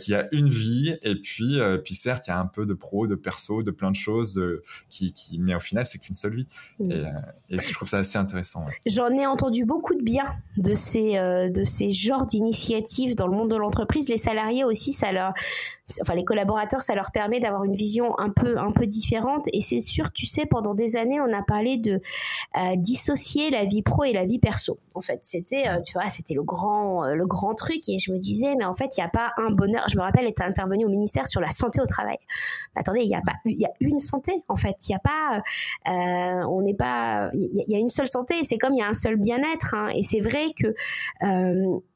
qui 0.00 0.14
a 0.14 0.28
une 0.32 0.48
vie 0.48 0.96
et 1.02 1.14
puis, 1.14 1.58
puis 1.84 1.94
certes, 1.94 2.26
il 2.26 2.30
y 2.30 2.32
a 2.32 2.38
un 2.38 2.46
peu 2.46 2.66
de 2.66 2.74
pro, 2.74 3.06
de 3.06 3.14
perso, 3.14 3.62
de 3.62 3.70
plein 3.70 3.90
de 3.90 3.96
choses 3.96 4.42
qui, 4.90 5.12
qui, 5.12 5.38
mais 5.38 5.54
au 5.54 5.60
final, 5.60 5.86
c'est 5.86 5.98
qu'une 5.98 6.14
seule 6.14 6.34
vie. 6.34 6.48
Et, 6.80 7.02
je 7.50 7.72
trouve 7.72 7.88
ça 7.88 7.98
assez 7.98 8.18
intéressant. 8.18 8.64
J'en 8.86 9.08
ai 9.08 9.26
entendu 9.26 9.64
beaucoup 9.64 9.94
de 9.94 10.02
bien 10.02 10.26
de 10.56 10.74
ces, 10.74 11.18
de 11.50 11.64
ces 11.64 11.90
genres 11.90 12.26
d'initiatives 12.26 13.14
dans 13.14 13.26
le 13.26 13.36
monde 13.36 13.50
de 13.50 13.56
l'entreprise. 13.56 14.08
Les 14.08 14.16
salariés 14.16 14.64
aussi, 14.64 14.92
ça 14.92 15.12
leur 15.12 15.32
enfin 16.00 16.14
les 16.14 16.24
collaborateurs, 16.24 16.82
ça 16.82 16.94
leur 16.94 17.10
permet 17.10 17.40
d'avoir 17.40 17.64
une 17.64 17.74
vision 17.74 18.18
un 18.18 18.30
peu 18.30 18.56
un 18.58 18.72
peu 18.72 18.86
différente. 18.86 19.46
Et 19.52 19.60
c'est 19.60 19.80
sûr, 19.80 20.12
tu 20.12 20.26
sais, 20.26 20.46
pendant 20.46 20.74
des 20.74 20.96
années, 20.96 21.20
on 21.20 21.32
a 21.32 21.42
parlé 21.42 21.76
de 21.76 22.00
euh, 22.56 22.76
dissocier 22.76 23.50
la 23.50 23.64
vie 23.64 23.82
pro 23.82 24.04
et 24.04 24.12
la 24.12 24.24
vie 24.24 24.38
perso. 24.38 24.78
En 24.94 25.00
fait, 25.00 25.20
c'était, 25.22 25.68
euh, 25.68 25.80
tu 25.80 25.94
vois, 25.94 26.08
c'était 26.08 26.34
le 26.34 26.42
grand 26.42 27.04
euh, 27.04 27.14
le 27.14 27.26
grand 27.26 27.54
truc. 27.54 27.88
Et 27.88 27.98
je 27.98 28.12
me 28.12 28.18
disais, 28.18 28.54
mais 28.56 28.64
en 28.64 28.74
fait, 28.74 28.96
il 28.96 29.00
n'y 29.00 29.06
a 29.06 29.10
pas 29.10 29.32
un 29.36 29.50
bonheur. 29.50 29.84
Je 29.88 29.96
me 29.96 30.02
rappelle 30.02 30.26
être 30.26 30.42
intervenu 30.42 30.84
au 30.84 30.88
ministère 30.88 31.26
sur 31.26 31.40
la 31.40 31.50
santé 31.50 31.80
au 31.80 31.86
travail. 31.86 32.18
attendez, 32.76 33.00
il 33.00 33.08
y 33.08 33.14
a 33.14 33.20
pas, 33.20 33.34
il 33.44 33.58
y 33.58 33.66
a 33.66 33.72
une 33.80 33.98
santé. 33.98 34.44
En 34.48 34.56
fait, 34.56 34.76
il 34.88 34.92
y 34.92 34.94
a 34.94 34.98
pas, 34.98 35.42
on 36.48 36.62
n'est 36.62 36.74
pas, 36.74 37.30
il 37.34 37.64
y, 37.68 37.74
a 37.74 37.78
une 37.78 37.88
seule 37.88 38.08
santé. 38.08 38.34
C'est 38.44 38.58
comme 38.58 38.74
il 38.74 38.78
y 38.78 38.82
a 38.82 38.88
un 38.88 38.94
seul 38.94 39.16
bien-être. 39.16 39.74
Hein. 39.74 39.88
Et 39.94 40.02
c'est 40.02 40.20
vrai 40.20 40.46
que 40.58 40.74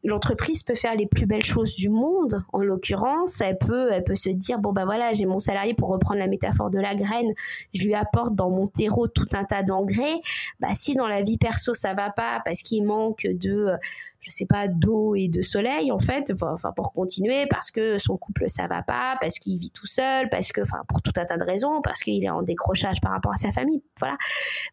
l'entreprise 0.05 0.63
peut 0.63 0.75
faire 0.75 0.95
les 0.95 1.07
plus 1.07 1.27
belles 1.27 1.45
choses 1.45 1.75
du 1.75 1.89
monde. 1.89 2.43
En 2.53 2.61
l'occurrence, 2.61 3.41
elle 3.41 3.59
peut 3.59 3.76
elle 3.91 4.05
peut 4.05 4.15
se 4.15 4.31
dire 4.31 4.59
bon 4.59 4.73
bah 4.73 4.85
voilà, 4.85 5.13
j'ai 5.13 5.27
mon 5.27 5.39
salarié 5.39 5.75
pour 5.75 5.89
reprendre 5.89 6.19
la 6.19 6.27
métaphore 6.27 6.71
de 6.71 6.79
la 6.79 6.95
graine, 6.95 7.33
je 7.75 7.85
lui 7.85 7.95
apporte 7.95 8.35
dans 8.35 8.51
mon 8.51 8.67
terreau 8.67 9.09
tout 9.09 9.29
un 9.33 9.45
tas 9.45 9.63
d'engrais. 9.63 10.21
Bah 10.61 10.69
si 10.73 10.95
dans 10.95 11.09
la 11.09 11.23
vie 11.23 11.39
perso 11.39 11.75
ça 11.75 11.95
va 11.95 12.11
pas 12.11 12.41
parce 12.45 12.63
qu'il 12.63 12.85
manque 12.85 13.27
de 13.27 13.73
je 14.27 14.35
sais 14.35 14.47
pas 14.47 14.67
d'eau 14.67 15.15
et 15.15 15.29
de 15.29 15.41
soleil 15.41 15.93
en 15.93 16.01
fait, 16.01 16.33
pour 16.75 16.93
continuer 16.93 17.47
parce 17.49 17.71
que 17.71 17.99
son 17.99 18.17
couple 18.17 18.45
ça 18.49 18.67
va 18.67 18.83
pas, 18.83 19.17
parce 19.21 19.39
qu'il 19.39 19.59
vit 19.59 19.71
tout 19.71 19.87
seul, 19.87 20.29
parce 20.31 20.51
que 20.51 20.63
enfin 20.63 20.79
pour 20.89 21.01
tout 21.01 21.13
un 21.17 21.25
tas 21.25 21.37
de 21.37 21.45
raisons, 21.45 21.81
parce 21.83 22.03
qu'il 22.03 22.25
est 22.25 22.31
en 22.31 22.43
décrochage 22.43 23.01
par 23.01 23.13
rapport 23.13 23.33
à 23.33 23.37
sa 23.37 23.53
famille, 23.53 23.83
voilà. 24.01 24.17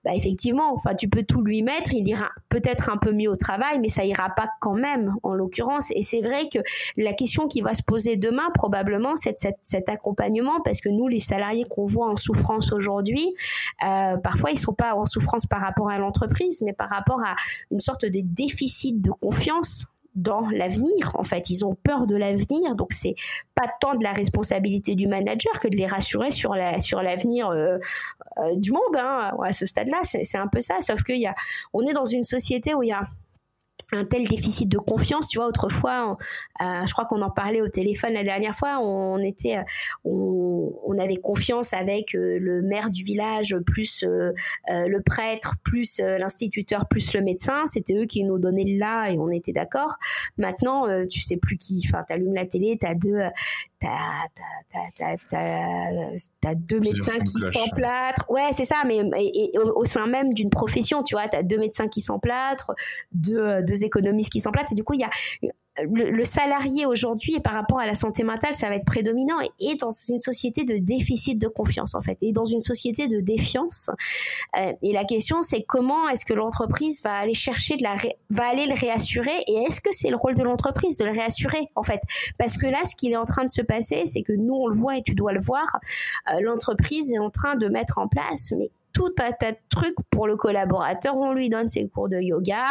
Bah 0.04 0.12
effectivement, 0.16 0.74
enfin 0.74 0.96
tu 0.96 1.08
peux 1.08 1.24
tout 1.24 1.44
lui 1.44 1.62
mettre, 1.62 1.94
il 1.94 2.08
ira 2.08 2.30
peut-être 2.50 2.90
un 2.90 2.98
peu 2.98 3.12
mieux 3.12 3.30
au 3.30 3.36
travail, 3.36 3.80
mais 3.80 3.90
ça 3.90 4.04
ira 4.06 4.30
pas 4.36 4.50
quand 4.60 4.76
même 4.76 5.14
en 5.22 5.34
l'occurrence. 5.34 5.92
Et 5.92 6.02
c'est 6.02 6.22
vrai 6.22 6.50
que 6.52 6.60
la 6.98 7.14
question 7.14 7.48
qui 7.48 7.62
va 7.62 7.76
se 7.76 7.84
poser 7.84 8.18
demain 8.18 8.50
probablement 8.56 9.16
c'est 9.16 9.38
cet 9.62 9.90
accompagnement 9.90 10.62
parce 10.66 10.82
que 10.82 10.90
nous 10.90 11.08
les 11.08 11.20
salariés 11.20 11.66
qu'on 11.70 11.86
voit 11.86 12.10
en 12.10 12.16
souffrance 12.16 12.72
aujourd'hui, 12.72 13.36
euh, 13.86 14.18
parfois 14.18 14.52
ils 14.52 14.60
sont 14.60 14.74
pas 14.74 14.96
en 14.96 15.06
souffrance 15.06 15.46
par 15.46 15.62
rapport 15.62 15.90
à 15.92 16.00
l'entreprise, 16.00 16.62
mais 16.66 16.74
par 16.74 16.90
rapport 16.90 17.20
à 17.24 17.36
une 17.70 17.80
sorte 17.80 18.06
de 18.06 18.20
déficit 18.24 19.00
de 19.02 19.12
confiance 19.12 19.43
dans 20.16 20.48
l'avenir. 20.50 21.12
En 21.16 21.24
fait, 21.24 21.50
ils 21.50 21.66
ont 21.66 21.76
peur 21.76 22.06
de 22.06 22.16
l'avenir, 22.16 22.76
donc 22.76 22.94
c'est 22.94 23.16
pas 23.56 23.68
tant 23.80 23.96
de 23.96 24.04
la 24.04 24.14
responsabilité 24.14 24.96
du 24.96 25.08
manager 25.08 25.60
que 25.60 25.68
de 25.68 25.76
les 25.76 25.88
rassurer 25.88 26.32
sur 26.32 26.54
la 26.54 26.80
sur 26.80 27.02
l'avenir 27.02 27.50
euh, 27.50 27.78
euh, 28.38 28.56
du 28.56 28.72
monde. 28.72 28.96
Hein. 28.96 29.32
À 29.44 29.52
ce 29.52 29.66
stade-là, 29.66 30.02
c'est 30.04 30.38
un 30.38 30.48
peu 30.48 30.60
ça. 30.60 30.82
Sauf 30.82 31.04
qu'il 31.04 31.20
y 31.20 31.28
a, 31.28 31.36
on 31.74 31.86
est 31.88 31.94
dans 31.94 32.06
une 32.06 32.24
société 32.24 32.76
où 32.76 32.84
il 32.84 32.90
y 32.90 32.92
a 32.92 33.02
un 33.94 34.06
tel 34.06 34.28
déficit 34.28 34.70
de 34.70 34.78
confiance. 34.78 35.28
Tu 35.30 35.38
vois, 35.38 35.48
autrefois, 35.48 36.18
euh, 36.62 36.86
je 36.86 36.94
crois 36.94 37.06
qu'on 37.06 37.22
en 37.22 37.30
parlait 37.30 37.62
au 37.62 37.68
téléphone 37.68 38.14
la 38.14 38.24
dernière 38.24 38.56
fois, 38.56 38.80
on 38.80 39.20
était, 39.20 39.58
euh, 39.58 39.62
on, 40.06 40.98
avait 41.00 41.18
confiance 41.18 41.74
avec 41.74 42.16
euh, 42.16 42.38
le 42.40 42.62
maire 42.62 42.90
du 42.90 43.04
village, 43.04 43.56
plus 43.66 44.06
le 44.06 45.00
prêtre, 45.00 45.56
plus 45.64 46.00
l'instituteur, 46.00 46.88
plus 46.88 47.14
le 47.14 47.22
médecin. 47.22 47.66
C'était 47.66 47.96
eux 47.96 48.06
qui 48.06 48.24
nous 48.24 48.38
donnaient 48.38 48.64
le 48.64 48.78
là 48.78 49.10
et 49.10 49.18
on 49.18 49.30
était 49.30 49.52
d'accord. 49.52 49.96
Maintenant, 50.38 50.88
tu 51.08 51.20
sais 51.20 51.38
plus 51.38 51.58
qui. 51.58 51.84
Enfin, 51.88 52.04
t'allumes 52.08 52.36
la 52.36 52.46
télé, 52.46 52.78
t'as 52.80 52.94
deux, 52.94 53.20
t'as 56.42 56.56
deux 56.56 56.80
médecins 56.80 57.20
qui 57.20 57.40
s'emplâtrent. 57.40 58.30
Ouais, 58.30 58.50
c'est 58.52 58.66
ça, 58.66 58.84
mais 58.86 59.02
au, 59.76 59.86
sein 59.86 60.08
même 60.08 60.34
d'une 60.34 60.50
profession, 60.50 61.04
tu 61.04 61.16
vois, 61.16 61.28
t'as 61.28 61.44
deux 61.44 61.58
médecins 61.58 61.88
qui 61.88 62.02
s'emplâtrent, 62.02 62.72
deux, 63.12 63.62
deux 63.68 63.84
économistes 63.84 64.32
qui 64.32 64.42
s'emplâtrent, 64.42 64.72
et 64.72 64.76
du 64.76 64.84
coup, 64.84 64.94
il 64.94 65.02
y 65.02 65.04
a 65.04 65.10
le, 65.82 66.24
salarié 66.24 66.86
aujourd'hui 66.86 67.36
et 67.36 67.40
par 67.40 67.54
rapport 67.54 67.80
à 67.80 67.88
la 67.88 67.96
santé 67.96 68.24
mentale, 68.24 68.56
ça 68.56 68.70
va 68.70 68.76
être 68.76 68.86
prédominant 68.86 69.36
et, 69.42 69.72
est 69.72 69.80
dans 69.80 69.90
une 70.10 70.20
société 70.20 70.66
de 70.66 70.78
déficit 70.78 71.40
de 71.40 71.48
confiance 71.48 71.96
en 71.96 72.02
fait, 72.02 72.18
et 72.22 72.32
dans 72.32 72.46
une 72.46 72.62
société 72.62 73.08
de 73.08 73.20
défiance. 73.20 73.90
Euh, 74.58 74.74
et 74.82 74.94
la 74.94 75.04
question 75.04 75.42
c'est 75.42 75.64
comment 75.64 76.08
est-ce 76.10 76.26
que 76.26 76.34
l'entreprise 76.34 77.02
va 77.04 77.14
aller 77.14 77.34
chercher 77.34 77.78
de 77.78 77.84
la, 77.84 77.96
va 78.30 78.48
aller 78.48 78.68
le 78.68 78.76
réassurer 78.76 79.38
et 79.48 79.64
est-ce 79.68 79.82
que 79.82 79.90
c'est 79.92 80.10
le 80.10 80.18
rôle 80.18 80.36
de 80.36 80.44
l'entreprise 80.44 80.98
de 80.98 81.06
le 81.06 81.12
réassurer 81.12 81.68
en 81.76 81.84
fait? 81.84 82.02
Parce 82.38 82.58
que 82.58 82.68
là, 82.68 82.80
ce 82.86 82.96
qui 82.96 83.12
est 83.12 83.16
en 83.16 83.26
train 83.26 83.46
de 83.46 83.52
se 83.52 83.62
passer, 83.62 84.04
c'est 84.06 84.22
que 84.22 84.34
nous 84.34 84.54
on 84.54 84.68
le 84.68 84.76
voit 84.76 84.98
et 84.98 85.04
tu 85.04 85.16
dois 85.16 85.34
le 85.34 85.42
voir, 85.42 85.66
euh, 86.32 86.40
l'entreprise 86.42 87.12
est 87.12 87.20
en 87.20 87.30
train 87.30 87.56
de 87.56 87.68
mettre 87.68 87.98
en 87.98 88.08
place 88.08 88.54
mais 88.58 88.70
tout 88.94 89.14
un 89.20 89.32
tas 89.32 89.52
de 89.52 89.58
trucs 89.70 89.96
pour 90.10 90.28
le 90.28 90.38
collaborateur. 90.38 91.16
On 91.18 91.34
lui 91.34 91.50
donne 91.50 91.68
ses 91.68 91.88
cours 91.88 92.10
de 92.10 92.20
yoga, 92.20 92.64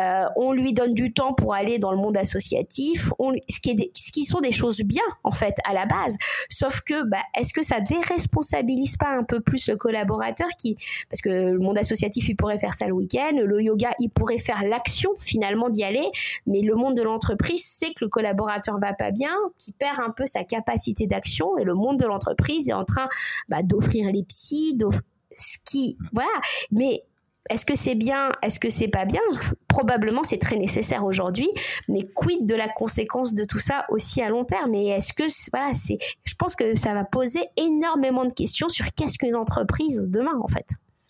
euh, 0.00 0.24
on 0.36 0.52
lui 0.52 0.72
donne 0.72 0.94
du 0.94 1.12
temps 1.12 1.34
pour 1.34 1.54
aller 1.54 1.78
dans 1.78 1.92
le 1.92 1.98
monde 1.98 2.16
associatif, 2.16 3.12
on, 3.18 3.34
ce, 3.48 3.60
qui 3.60 3.70
est 3.70 3.90
ce 3.94 4.10
qui 4.10 4.24
sont 4.24 4.40
des 4.40 4.52
choses 4.52 4.80
bien 4.80 5.02
en 5.22 5.30
fait 5.30 5.54
à 5.64 5.74
la 5.74 5.86
base. 5.86 6.16
Sauf 6.48 6.80
que 6.80 7.04
bah, 7.04 7.22
est-ce 7.38 7.52
que 7.52 7.62
ça 7.62 7.80
déresponsabilise 7.80 8.96
pas 8.96 9.10
un 9.10 9.24
peu 9.24 9.40
plus 9.40 9.68
le 9.68 9.76
collaborateur 9.76 10.48
qui, 10.58 10.76
parce 11.10 11.20
que 11.20 11.28
le 11.28 11.58
monde 11.58 11.78
associatif 11.78 12.28
il 12.28 12.36
pourrait 12.36 12.58
faire 12.58 12.74
ça 12.74 12.86
le 12.86 12.92
week-end, 12.92 13.32
le 13.34 13.62
yoga 13.62 13.90
il 13.98 14.08
pourrait 14.08 14.38
faire 14.38 14.62
l'action 14.64 15.10
finalement 15.20 15.68
d'y 15.68 15.84
aller, 15.84 16.08
mais 16.46 16.62
le 16.62 16.74
monde 16.74 16.96
de 16.96 17.02
l'entreprise 17.02 17.64
sait 17.64 17.92
que 17.94 18.04
le 18.04 18.08
collaborateur 18.08 18.78
va 18.80 18.94
pas 18.94 19.10
bien, 19.10 19.34
qui 19.58 19.72
perd 19.72 20.00
un 20.00 20.10
peu 20.10 20.26
sa 20.26 20.44
capacité 20.44 21.06
d'action 21.06 21.56
et 21.58 21.64
le 21.64 21.74
monde 21.74 21.98
de 21.98 22.06
l'entreprise 22.06 22.68
est 22.68 22.72
en 22.72 22.84
train 22.84 23.08
bah, 23.48 23.62
d'offrir 23.62 24.10
les 24.10 24.22
psys, 24.22 24.76
d'offrir 24.76 25.02
ce 25.36 25.58
qui, 25.64 25.96
voilà. 26.12 26.28
Mais 26.70 27.02
est-ce 27.50 27.64
que 27.64 27.76
c'est 27.76 27.94
bien 27.94 28.30
Est-ce 28.42 28.58
que 28.58 28.70
c'est 28.70 28.88
pas 28.88 29.04
bien? 29.04 29.20
Probablement, 29.68 30.24
c'est 30.24 30.38
très 30.38 30.56
nécessaire 30.56 31.04
aujourd'hui. 31.04 31.48
Mais 31.88 32.00
quid 32.14 32.46
de 32.46 32.54
la 32.54 32.68
conséquence 32.68 33.34
de 33.34 33.44
tout 33.44 33.58
ça 33.58 33.86
aussi 33.90 34.22
à 34.22 34.28
long 34.28 34.44
terme? 34.44 34.74
Et 34.74 34.88
est-ce 34.88 35.12
que, 35.12 35.24
voilà, 35.52 35.74
c'est, 35.74 35.98
je 36.24 36.34
pense 36.34 36.54
que 36.56 36.76
ça 36.76 36.94
va 36.94 37.04
poser 37.04 37.40
énormément 37.56 38.24
de 38.24 38.32
questions 38.32 38.68
sur 38.68 38.86
qu'est-ce 38.96 39.18
qu'une 39.18 39.36
entreprise 39.36 40.06
demain, 40.08 40.38
en 40.42 40.48
fait. 40.48 40.66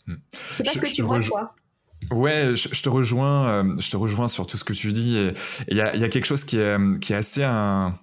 Hmm. 0.06 0.16
Je 0.50 0.54
sais 0.56 0.62
pas 0.62 0.70
ce 0.72 0.80
que 0.80 0.92
tu 0.92 1.02
vois, 1.02 1.20
toi. 1.20 1.54
Ouais, 2.10 2.54
je, 2.54 2.82
te 2.82 2.88
rejoins. 2.88 3.48
Euh, 3.48 3.76
je 3.78 3.90
te 3.90 3.96
rejoins 3.96 4.28
sur 4.28 4.46
tout 4.46 4.58
ce 4.58 4.64
que 4.64 4.74
tu 4.74 4.92
dis. 4.92 5.16
Et 5.16 5.32
il 5.68 5.76
y 5.76 5.80
a, 5.80 5.96
y 5.96 6.04
a, 6.04 6.08
quelque 6.08 6.26
chose 6.26 6.44
qui 6.44 6.58
est, 6.58 6.76
qui 7.00 7.14
est 7.14 7.16
assez 7.16 7.42
un 7.42 7.98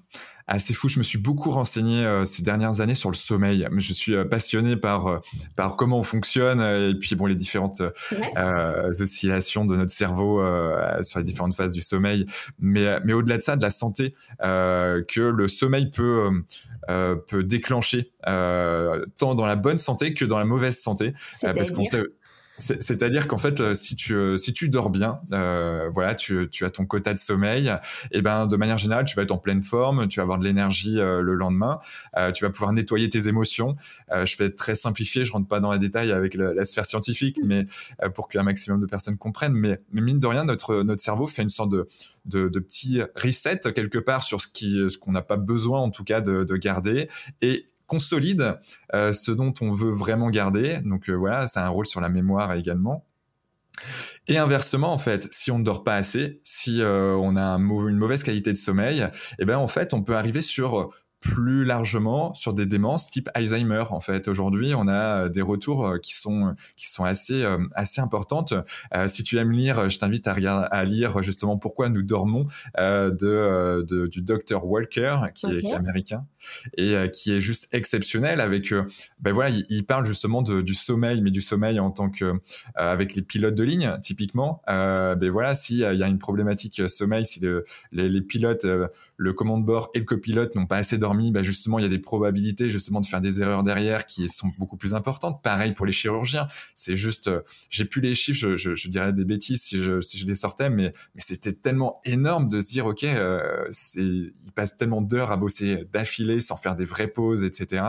assez 0.47 0.73
fou. 0.73 0.89
Je 0.89 0.97
me 0.97 1.03
suis 1.03 1.17
beaucoup 1.17 1.51
renseigné 1.51 2.05
euh, 2.05 2.25
ces 2.25 2.43
dernières 2.43 2.81
années 2.81 2.95
sur 2.95 3.09
le 3.09 3.15
sommeil. 3.15 3.67
Je 3.77 3.93
suis 3.93 4.15
euh, 4.15 4.25
passionné 4.25 4.75
par 4.75 5.07
euh, 5.07 5.19
par 5.55 5.75
comment 5.75 5.99
on 5.99 6.03
fonctionne 6.03 6.61
et 6.61 6.93
puis 6.95 7.15
bon 7.15 7.25
les 7.25 7.35
différentes 7.35 7.81
oscillations 8.99 9.65
de 9.65 9.75
notre 9.75 9.91
cerveau 9.91 10.43
sur 11.01 11.19
les 11.19 11.25
différentes 11.25 11.55
phases 11.55 11.73
du 11.73 11.81
sommeil. 11.81 12.25
Mais 12.59 12.99
mais 13.03 13.13
au-delà 13.13 13.37
de 13.37 13.43
ça, 13.43 13.55
de 13.55 13.61
la 13.61 13.69
santé 13.69 14.15
que 14.39 15.05
le 15.21 15.47
sommeil 15.47 15.89
peut 15.91 16.29
peut 16.87 17.43
déclencher 17.43 18.11
tant 18.23 19.35
dans 19.35 19.45
la 19.45 19.55
bonne 19.55 19.77
santé 19.77 20.13
que 20.13 20.25
dans 20.25 20.39
la 20.39 20.45
mauvaise 20.45 20.79
santé 20.79 21.13
parce 21.41 21.71
qu'on 21.71 21.85
sait 21.85 22.03
c'est-à-dire 22.63 23.27
qu'en 23.27 23.37
fait, 23.37 23.59
euh, 23.59 23.73
si 23.73 23.95
tu 23.95 24.15
euh, 24.15 24.37
si 24.37 24.53
tu 24.53 24.69
dors 24.69 24.89
bien, 24.89 25.19
euh, 25.33 25.89
voilà, 25.93 26.15
tu, 26.15 26.47
tu 26.49 26.65
as 26.65 26.69
ton 26.69 26.85
quota 26.85 27.13
de 27.13 27.19
sommeil, 27.19 27.73
et 28.11 28.21
ben 28.21 28.47
de 28.47 28.55
manière 28.55 28.77
générale, 28.77 29.05
tu 29.05 29.15
vas 29.15 29.23
être 29.23 29.31
en 29.31 29.37
pleine 29.37 29.63
forme, 29.63 30.07
tu 30.07 30.19
vas 30.19 30.23
avoir 30.23 30.39
de 30.39 30.43
l'énergie 30.43 30.95
le 30.95 31.33
lendemain, 31.33 31.79
tu 32.33 32.43
vas 32.43 32.49
pouvoir 32.49 32.73
nettoyer 32.73 33.09
tes 33.09 33.27
émotions. 33.27 33.75
je 34.11 34.37
vais 34.37 34.45
être 34.45 34.55
très 34.55 34.75
simplifié, 34.75 35.25
je 35.25 35.31
rentre 35.31 35.47
pas 35.47 35.59
dans 35.59 35.71
les 35.71 35.79
détails 35.79 36.11
avec 36.11 36.35
la 36.35 36.65
sphère 36.65 36.85
scientifique, 36.85 37.37
mais 37.43 37.65
pour 38.13 38.27
qu'un 38.27 38.43
maximum 38.43 38.79
de 38.79 38.85
personnes 38.85 39.17
comprennent. 39.17 39.53
Mais, 39.53 39.77
mais, 39.91 40.01
mine 40.01 40.19
de 40.19 40.27
rien, 40.27 40.45
notre 40.45 40.83
notre 40.83 41.01
cerveau 41.01 41.27
fait 41.27 41.41
une 41.41 41.49
sorte 41.49 41.71
de 41.71 41.87
de, 42.25 42.47
de 42.47 42.59
petit 42.59 43.01
reset 43.15 43.59
quelque 43.73 43.99
part 43.99 44.23
sur 44.23 44.41
ce 44.41 44.47
qui 44.47 44.89
ce 44.89 44.97
qu'on 44.97 45.11
n'a 45.11 45.21
pas 45.21 45.37
besoin 45.37 45.79
en 45.79 45.89
tout 45.89 46.03
cas 46.03 46.21
de, 46.21 46.43
de 46.43 46.55
garder 46.55 47.09
et 47.41 47.67
consolide 47.93 48.57
euh, 48.95 49.13
ce 49.13 49.31
dont 49.31 49.53
on 49.61 49.71
veut 49.71 49.91
vraiment 49.91 50.31
garder. 50.31 50.79
Donc 50.83 51.09
euh, 51.09 51.13
voilà, 51.13 51.45
ça 51.45 51.61
a 51.61 51.67
un 51.67 51.69
rôle 51.69 51.85
sur 51.85 52.01
la 52.01 52.09
mémoire 52.09 52.53
également. 52.55 53.05
Et 54.27 54.37
inversement, 54.37 54.91
en 54.91 54.97
fait, 54.97 55.27
si 55.31 55.51
on 55.51 55.59
ne 55.59 55.63
dort 55.63 55.83
pas 55.83 55.95
assez, 55.95 56.41
si 56.43 56.81
euh, 56.81 57.15
on 57.15 57.35
a 57.35 57.55
une 57.57 57.97
mauvaise 57.97 58.23
qualité 58.23 58.51
de 58.51 58.57
sommeil, 58.57 59.07
eh 59.37 59.45
ben 59.45 59.57
en 59.57 59.67
fait, 59.67 59.93
on 59.93 60.01
peut 60.01 60.15
arriver 60.15 60.41
sur 60.41 60.89
plus 61.23 61.63
largement 61.63 62.33
sur 62.33 62.53
des 62.53 62.65
démences 62.65 63.09
type 63.09 63.29
Alzheimer. 63.33 63.85
En 63.91 64.01
fait, 64.01 64.27
aujourd'hui, 64.27 64.73
on 64.75 64.89
a 64.89 65.29
des 65.29 65.41
retours 65.41 65.93
qui 66.01 66.15
sont 66.15 66.53
qui 66.75 66.89
sont 66.91 67.05
assez 67.05 67.45
assez 67.73 68.01
importantes. 68.01 68.53
si 69.07 69.23
tu 69.23 69.37
aimes 69.37 69.51
lire, 69.51 69.89
je 69.89 69.97
t'invite 69.97 70.27
à, 70.27 70.33
regarder, 70.33 70.67
à 70.69 70.83
lire 70.83 71.21
justement 71.21 71.57
pourquoi 71.57 71.87
nous 71.87 72.01
dormons 72.01 72.45
de, 72.77 73.85
de, 73.87 74.07
du 74.07 74.21
docteur 74.21 74.65
Walker, 74.65 75.17
qui, 75.33 75.45
est, 75.45 75.61
qui, 75.61 75.71
est, 75.71 75.73
américain 75.73 76.25
et 76.77 76.95
qui 77.11 77.31
est 77.31 77.39
juste 77.39 77.69
exceptionnel. 77.71 78.41
Avec, 78.41 78.73
ben 79.21 79.31
voilà, 79.31 79.55
il, 79.69 79.85
parle 79.85 80.05
justement 80.05 80.41
de, 80.41 80.61
du 80.61 80.75
sommeil, 80.75 81.21
mais 81.21 81.31
du 81.31 81.41
sommeil 81.41 81.79
en 81.79 81.91
tant 81.91 82.09
que 82.09 82.33
avec 82.75 83.15
les 83.15 83.21
pilotes 83.21 83.55
de 83.55 83.63
ligne, 83.63 83.97
typiquement. 84.01 84.61
ben 84.67 85.29
voilà, 85.29 85.55
s'il 85.55 85.77
y 85.77 85.85
a 85.85 86.07
une 86.07 86.19
problématique 86.19 86.89
sommeil, 86.89 87.23
si 87.23 87.39
le, 87.39 87.63
les, 87.93 88.09
les, 88.09 88.21
pilotes, 88.21 88.65
le 89.15 89.33
commande 89.33 89.65
bord 89.65 89.89
et 89.93 89.99
le 89.99 90.05
copilote 90.05 90.55
n'ont 90.55 90.65
pas 90.65 90.77
assez 90.77 90.97
dormi, 90.97 91.12
ben 91.13 91.43
justement, 91.43 91.79
il 91.79 91.83
y 91.83 91.85
a 91.85 91.89
des 91.89 91.99
probabilités 91.99 92.69
justement 92.69 93.01
de 93.01 93.05
faire 93.05 93.21
des 93.21 93.41
erreurs 93.41 93.63
derrière 93.63 94.05
qui 94.05 94.27
sont 94.27 94.51
beaucoup 94.57 94.77
plus 94.77 94.93
importantes. 94.93 95.41
Pareil 95.41 95.73
pour 95.73 95.85
les 95.85 95.91
chirurgiens. 95.91 96.47
C'est 96.75 96.95
juste, 96.95 97.29
j'ai 97.69 97.85
plus 97.85 98.01
les 98.01 98.15
chiffres, 98.15 98.55
je, 98.55 98.87
dirais 98.89 99.13
des 99.13 99.25
bêtises 99.25 99.63
si 99.63 99.81
je, 99.81 100.25
les 100.25 100.35
sortais, 100.35 100.69
mais, 100.69 100.93
c'était 101.17 101.53
tellement 101.53 102.01
énorme 102.05 102.47
de 102.47 102.59
se 102.59 102.69
dire, 102.69 102.85
OK, 102.85 103.03
euh, 103.03 103.67
ils 103.95 104.33
passent 104.55 104.77
tellement 104.77 105.01
d'heures 105.01 105.31
à 105.31 105.37
bosser 105.37 105.85
d'affilée 105.91 106.41
sans 106.41 106.57
faire 106.57 106.75
des 106.75 106.85
vraies 106.85 107.07
pauses, 107.07 107.43
etc. 107.43 107.83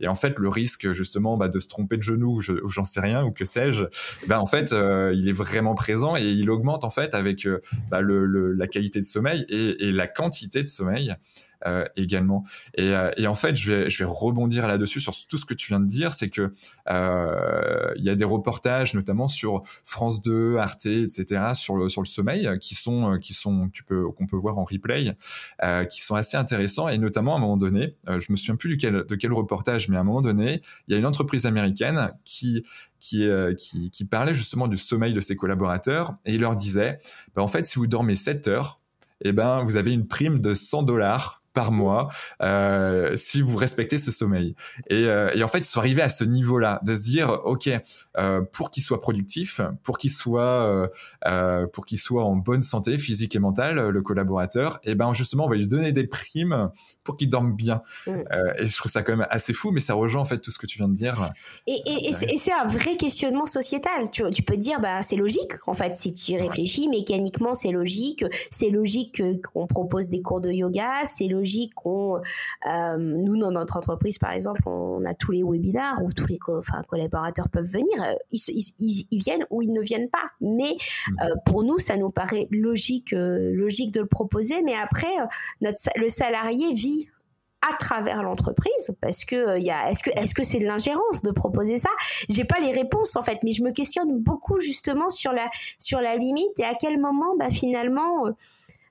Et 0.00 0.08
en 0.08 0.14
fait, 0.14 0.38
le 0.38 0.48
risque 0.48 0.92
justement 0.92 1.36
bah, 1.36 1.48
de 1.48 1.58
se 1.58 1.68
tromper 1.68 1.96
de 1.96 2.02
genou, 2.02 2.40
ou 2.40 2.68
j'en 2.68 2.84
sais 2.84 3.00
rien, 3.00 3.24
ou 3.24 3.30
que 3.30 3.44
sais-je, 3.44 3.84
ben 4.28 4.38
en 4.38 4.46
fait, 4.46 4.72
euh, 4.72 5.12
il 5.14 5.28
est 5.28 5.32
vraiment 5.32 5.74
présent 5.74 6.16
et 6.16 6.26
il 6.26 6.50
augmente 6.50 6.84
en 6.84 6.90
fait 6.90 7.14
avec 7.14 7.46
euh, 7.46 7.60
bah, 7.90 8.00
la 8.02 8.66
qualité 8.66 9.00
de 9.00 9.04
sommeil 9.04 9.44
et 9.48 9.92
la 9.92 10.06
quantité 10.06 10.62
de 10.62 10.68
sommeil. 10.68 11.14
Euh, 11.66 11.86
également. 11.96 12.44
Et, 12.74 12.90
euh, 12.90 13.10
et, 13.16 13.26
en 13.26 13.34
fait, 13.34 13.56
je 13.56 13.72
vais, 13.72 14.04
rebondir 14.04 14.66
là-dessus 14.66 15.00
sur 15.00 15.14
tout 15.26 15.38
ce 15.38 15.46
que 15.46 15.54
tu 15.54 15.68
viens 15.68 15.80
de 15.80 15.86
dire, 15.86 16.12
c'est 16.12 16.28
que 16.28 16.52
euh, 16.90 17.90
il 17.96 18.04
y 18.04 18.10
a 18.10 18.14
des 18.14 18.24
reportages, 18.24 18.92
notamment 18.92 19.28
sur 19.28 19.62
France 19.82 20.20
2, 20.20 20.58
Arte, 20.58 20.84
etc., 20.84 21.52
sur 21.54 21.76
le 21.76 21.88
sommeil, 21.88 22.50
qui 22.60 22.74
sont 22.74 23.18
qu'on 23.88 24.26
peut 24.26 24.36
voir 24.36 24.58
en 24.58 24.64
replay, 24.64 25.16
qui 25.90 26.02
sont 26.02 26.14
assez 26.16 26.36
intéressants. 26.36 26.88
Et 26.88 26.98
notamment 26.98 27.34
à 27.34 27.38
un 27.38 27.40
moment 27.40 27.56
donné, 27.56 27.96
je 28.06 28.30
me 28.30 28.36
souviens 28.36 28.56
plus 28.56 28.76
de 28.76 29.14
quel 29.14 29.32
reportage, 29.32 29.88
mais 29.88 29.96
à 29.96 30.00
un 30.00 30.04
moment 30.04 30.22
donné, 30.22 30.60
il 30.86 30.92
y 30.92 30.94
a 30.94 30.98
une 30.98 31.06
entreprise 31.06 31.46
américaine 31.46 32.12
qui, 32.24 32.62
parlait 34.10 34.34
justement 34.34 34.68
du 34.68 34.76
sommeil 34.76 35.14
de 35.14 35.20
ses 35.20 35.34
collaborateurs 35.34 36.12
et 36.26 36.34
il 36.34 36.42
leur 36.42 36.56
disait, 36.56 37.00
bah, 37.34 37.42
en 37.42 37.48
fait, 37.48 37.64
si 37.64 37.78
vous 37.78 37.86
dormez 37.86 38.14
7 38.14 38.48
heures, 38.48 38.80
eh 39.22 39.32
ben, 39.32 39.64
vous 39.64 39.76
avez 39.76 39.92
une 39.92 40.06
prime 40.06 40.40
de 40.40 40.52
100 40.54 40.82
dollars 40.82 41.43
par 41.54 41.72
mois 41.72 42.10
euh, 42.42 43.16
si 43.16 43.40
vous 43.40 43.56
respectez 43.56 43.96
ce 43.96 44.10
sommeil. 44.10 44.54
Et, 44.90 45.06
euh, 45.06 45.30
et, 45.34 45.42
en 45.42 45.48
fait, 45.48 45.60
ils 45.60 45.64
sont 45.64 45.78
arrivés 45.78 46.02
à 46.02 46.10
ce 46.10 46.24
niveau-là 46.24 46.80
de 46.84 46.94
se 46.94 47.02
dire, 47.02 47.40
ok, 47.44 47.70
euh, 48.18 48.42
pour 48.52 48.70
qu'il 48.70 48.82
soit 48.82 49.00
productif, 49.00 49.60
pour 49.82 49.96
qu'il 49.96 50.10
soit, 50.10 50.90
pour 51.72 51.86
qu'il 51.86 51.98
soit 51.98 52.24
en 52.24 52.36
bonne 52.36 52.62
santé 52.62 52.98
physique 52.98 53.34
et 53.34 53.38
mentale, 53.38 53.88
le 53.88 54.02
collaborateur, 54.02 54.80
et 54.82 54.90
eh 54.90 54.94
ben 54.94 55.12
justement, 55.12 55.46
on 55.46 55.48
va 55.48 55.54
lui 55.54 55.68
donner 55.68 55.92
des 55.92 56.06
primes 56.06 56.70
pour 57.04 57.16
qu'il 57.16 57.28
dorme 57.28 57.54
bien. 57.54 57.82
Mm. 58.06 58.12
et 58.58 58.66
je 58.66 58.76
trouve 58.76 58.90
ça 58.90 59.02
quand 59.02 59.16
même 59.16 59.26
assez 59.30 59.52
fou, 59.52 59.70
mais 59.70 59.80
ça 59.80 59.94
rejoint 59.94 60.22
en 60.22 60.24
fait 60.24 60.38
tout 60.38 60.50
ce 60.50 60.58
que 60.58 60.66
tu 60.66 60.78
viens 60.78 60.88
de 60.88 60.94
dire. 60.94 61.30
Et, 61.66 61.80
et, 61.86 62.08
et 62.08 62.36
c'est 62.36 62.52
un 62.52 62.66
vrai 62.66 62.96
questionnement 62.96 63.46
sociétal. 63.46 64.10
Tu, 64.10 64.28
tu 64.30 64.42
peux 64.42 64.54
te 64.54 64.60
dire, 64.60 64.80
bah 64.80 65.02
c'est 65.02 65.16
logique 65.16 65.52
en 65.66 65.74
fait 65.74 65.94
si 65.94 66.12
tu 66.14 66.36
réfléchis 66.36 66.88
mécaniquement, 66.88 67.54
c'est 67.54 67.70
logique. 67.70 68.24
C'est 68.50 68.70
logique 68.70 69.22
qu'on 69.52 69.66
propose 69.66 70.08
des 70.08 70.20
cours 70.20 70.40
de 70.40 70.50
yoga, 70.50 71.04
c'est 71.04 71.28
logique 71.28 71.43
euh, 72.66 72.96
nous 72.96 73.36
dans 73.38 73.50
notre 73.50 73.76
entreprise 73.76 74.18
par 74.18 74.32
exemple, 74.32 74.62
on 74.66 75.04
a 75.04 75.14
tous 75.14 75.32
les 75.32 75.42
webinaires 75.42 75.96
où 76.02 76.12
tous 76.12 76.26
les 76.26 76.38
collaborateurs 76.38 77.48
peuvent 77.48 77.64
venir. 77.64 78.02
Euh, 78.02 78.14
ils, 78.30 79.06
ils, 79.10 79.18
viennent 79.18 79.44
ou 79.50 79.62
ils 79.62 79.72
ne 79.72 79.82
viennent 79.82 80.10
pas. 80.10 80.26
Mais 80.40 80.76
mmh. 80.76 81.12
euh, 81.22 81.34
pour 81.46 81.62
nous, 81.62 81.78
ça 81.78 81.96
nous 81.96 82.10
paraît 82.10 82.48
logique, 82.50 83.12
logique 83.12 83.92
de 83.92 84.00
le 84.00 84.06
proposer. 84.06 84.62
Mais 84.62 84.74
après, 84.74 85.12
notre, 85.60 85.80
le 85.96 86.08
salarié 86.08 86.74
vit 86.74 87.08
à 87.70 87.76
travers 87.76 88.22
l'entreprise 88.22 88.90
parce 89.00 89.24
que 89.24 89.58
il 89.58 89.70
a 89.70 89.90
est-ce 89.90 90.02
que 90.02 90.10
est-ce 90.18 90.34
que 90.34 90.44
c'est 90.44 90.58
de 90.58 90.66
l'ingérence 90.66 91.22
de 91.22 91.30
proposer 91.30 91.78
ça? 91.78 91.88
J'ai 92.28 92.44
pas 92.44 92.60
les 92.60 92.72
réponses 92.72 93.16
en 93.16 93.22
fait 93.22 93.38
mais 93.42 93.52
je 93.52 93.62
me 93.62 93.70
questionne 93.70 94.18
beaucoup 94.18 94.60
justement 94.60 95.08
sur 95.08 95.32
la 95.32 95.48
sur 95.78 96.00
la 96.00 96.16
limite 96.16 96.58
et 96.58 96.64
à 96.64 96.74
quel 96.74 96.98
moment 96.98 97.36
bah 97.38 97.50
finalement 97.50 98.26
euh, 98.26 98.32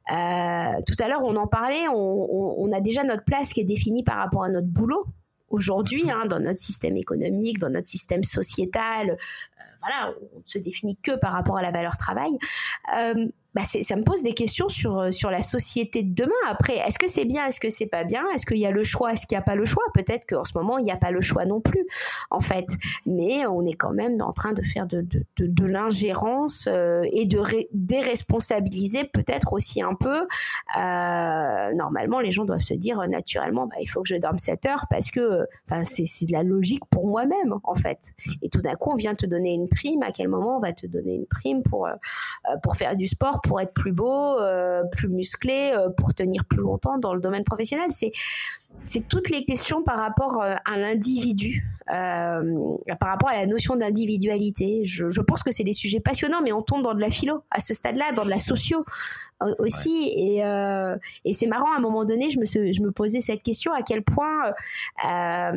tout 0.07 0.95
à 0.99 1.07
l'heure, 1.07 1.23
on 1.23 1.35
en 1.35 1.47
parlait, 1.47 1.87
on, 1.89 2.71
a 2.71 2.81
déjà 2.81 3.03
notre 3.03 3.23
place 3.23 3.53
qui 3.53 3.61
est 3.61 3.65
définie 3.65 4.03
par 4.03 4.17
rapport 4.17 4.43
à 4.43 4.49
notre 4.49 4.67
boulot 4.67 5.05
aujourd'hui, 5.53 6.09
hein, 6.09 6.25
dans 6.25 6.39
notre 6.39 6.59
système 6.59 6.97
économique, 6.97 7.59
dans 7.59 7.69
notre 7.69 7.87
système 7.87 8.23
sociétal. 8.23 9.11
Euh, 9.11 9.63
voilà, 9.79 10.13
on 10.33 10.39
ne 10.39 10.45
se 10.45 10.57
définit 10.57 10.97
que 10.97 11.15
par 11.15 11.31
rapport 11.31 11.57
à 11.57 11.61
la 11.61 11.71
valeur 11.71 11.95
travail. 11.97 12.31
Euh, 12.97 13.27
bah 13.53 13.61
ça 13.65 13.95
me 13.95 14.03
pose 14.03 14.23
des 14.23 14.33
questions 14.33 14.67
sur, 14.67 14.97
euh, 14.97 15.11
sur 15.11 15.29
la 15.29 15.43
société 15.43 16.01
de 16.01 16.13
demain. 16.13 16.31
Après, 16.47 16.77
est-ce 16.77 16.97
que 16.97 17.07
c'est 17.07 17.25
bien, 17.25 17.45
est-ce 17.45 17.59
que 17.59 17.69
c'est 17.69 17.85
pas 17.85 18.03
bien? 18.03 18.23
Est-ce 18.33 18.45
qu'il 18.45 18.57
y 18.57 18.65
a 18.65 18.71
le 18.71 18.83
choix, 18.83 19.13
est-ce 19.13 19.27
qu'il 19.27 19.35
n'y 19.35 19.41
a 19.41 19.43
pas 19.43 19.55
le 19.55 19.65
choix? 19.65 19.83
Peut-être 19.93 20.25
qu'en 20.27 20.43
ce 20.43 20.57
moment, 20.57 20.79
il 20.79 20.85
n'y 20.85 20.91
a 20.91 20.97
pas 20.97 21.11
le 21.11 21.21
choix 21.21 21.45
non 21.45 21.61
plus, 21.61 21.85
en 22.31 22.39
fait. 22.39 22.65
Mais 23.05 23.45
on 23.45 23.63
est 23.65 23.73
quand 23.73 23.93
même 23.93 24.21
en 24.21 24.31
train 24.31 24.53
de 24.53 24.63
faire 24.63 24.87
de, 24.87 25.01
de, 25.01 25.23
de, 25.37 25.65
l'ingérence 25.65 26.67
euh, 26.71 27.03
et 27.11 27.25
de 27.25 27.41
déresponsabiliser 27.73 29.03
peut-être 29.05 29.53
aussi 29.53 29.81
un 29.81 29.93
peu. 29.93 30.27
Euh, 30.77 31.73
normalement, 31.73 32.19
les 32.19 32.31
gens 32.31 32.45
doivent 32.45 32.61
se 32.61 32.73
dire 32.73 32.97
naturellement, 33.07 33.67
bah, 33.67 33.75
il 33.79 33.85
faut 33.85 34.01
que 34.01 34.09
je 34.09 34.15
dorme 34.15 34.39
7 34.39 34.65
heures 34.65 34.85
parce 34.89 35.11
que 35.11 35.45
c'est 35.83 36.25
de 36.25 36.31
la 36.31 36.43
logique 36.43 36.83
pour 36.89 37.07
moi-même, 37.07 37.55
en 37.63 37.75
fait. 37.75 38.13
Et 38.41 38.49
tout 38.49 38.61
d'un 38.61 38.75
coup, 38.75 38.91
on 38.91 38.95
vient 38.95 39.13
te 39.13 39.27
donner 39.27 39.53
une 39.53 39.69
prime. 39.69 40.01
À 40.01 40.11
quel 40.11 40.27
moment 40.27 40.57
on 40.57 40.59
va 40.59 40.73
te 40.73 40.87
donner 40.87 41.13
une 41.15 41.27
prime 41.27 41.61
pour, 41.61 41.87
pour 42.63 42.75
faire 42.75 42.95
du 42.97 43.07
sport 43.07 43.41
pour 43.43 43.59
être 43.61 43.73
plus 43.73 43.91
beau, 43.91 44.39
euh, 44.39 44.83
plus 44.91 45.09
musclé, 45.09 45.73
euh, 45.75 45.89
pour 45.89 46.13
tenir 46.13 46.45
plus 46.45 46.61
longtemps 46.61 46.97
dans 46.97 47.13
le 47.13 47.21
domaine 47.21 47.43
professionnel. 47.43 47.91
C'est 47.91 48.11
c'est 48.85 49.07
toutes 49.07 49.29
les 49.29 49.45
questions 49.45 49.83
par 49.83 49.97
rapport 49.99 50.41
euh, 50.41 50.55
à 50.65 50.77
l'individu, 50.77 51.63
par 51.85 52.41
rapport 53.01 53.29
à 53.29 53.35
la 53.35 53.45
notion 53.45 53.75
d'individualité. 53.75 54.83
Je, 54.83 55.21
pense 55.21 55.43
que 55.43 55.51
c'est 55.51 55.63
des 55.63 55.73
sujets 55.73 55.99
passionnants, 55.99 56.41
mais 56.41 56.51
on 56.53 56.63
tombe 56.63 56.81
dans 56.81 56.95
de 56.95 56.99
la 56.99 57.11
philo 57.11 57.43
à 57.51 57.59
ce 57.59 57.73
stade-là, 57.73 58.13
dans 58.13 58.25
de 58.25 58.29
la 58.29 58.39
socio 58.39 58.83
aussi. 59.59 60.09
Et, 60.15 60.39
et 61.25 61.33
c'est 61.33 61.47
marrant, 61.47 61.71
à 61.73 61.77
un 61.77 61.81
moment 61.81 62.03
donné, 62.03 62.29
je 62.29 62.39
me, 62.39 62.45
je 62.45 62.81
me 62.81 62.91
posais 62.91 63.19
cette 63.19 63.43
question 63.43 63.73
à 63.73 63.83
quel 63.83 64.01
point, 64.01 64.53
à 64.97 65.53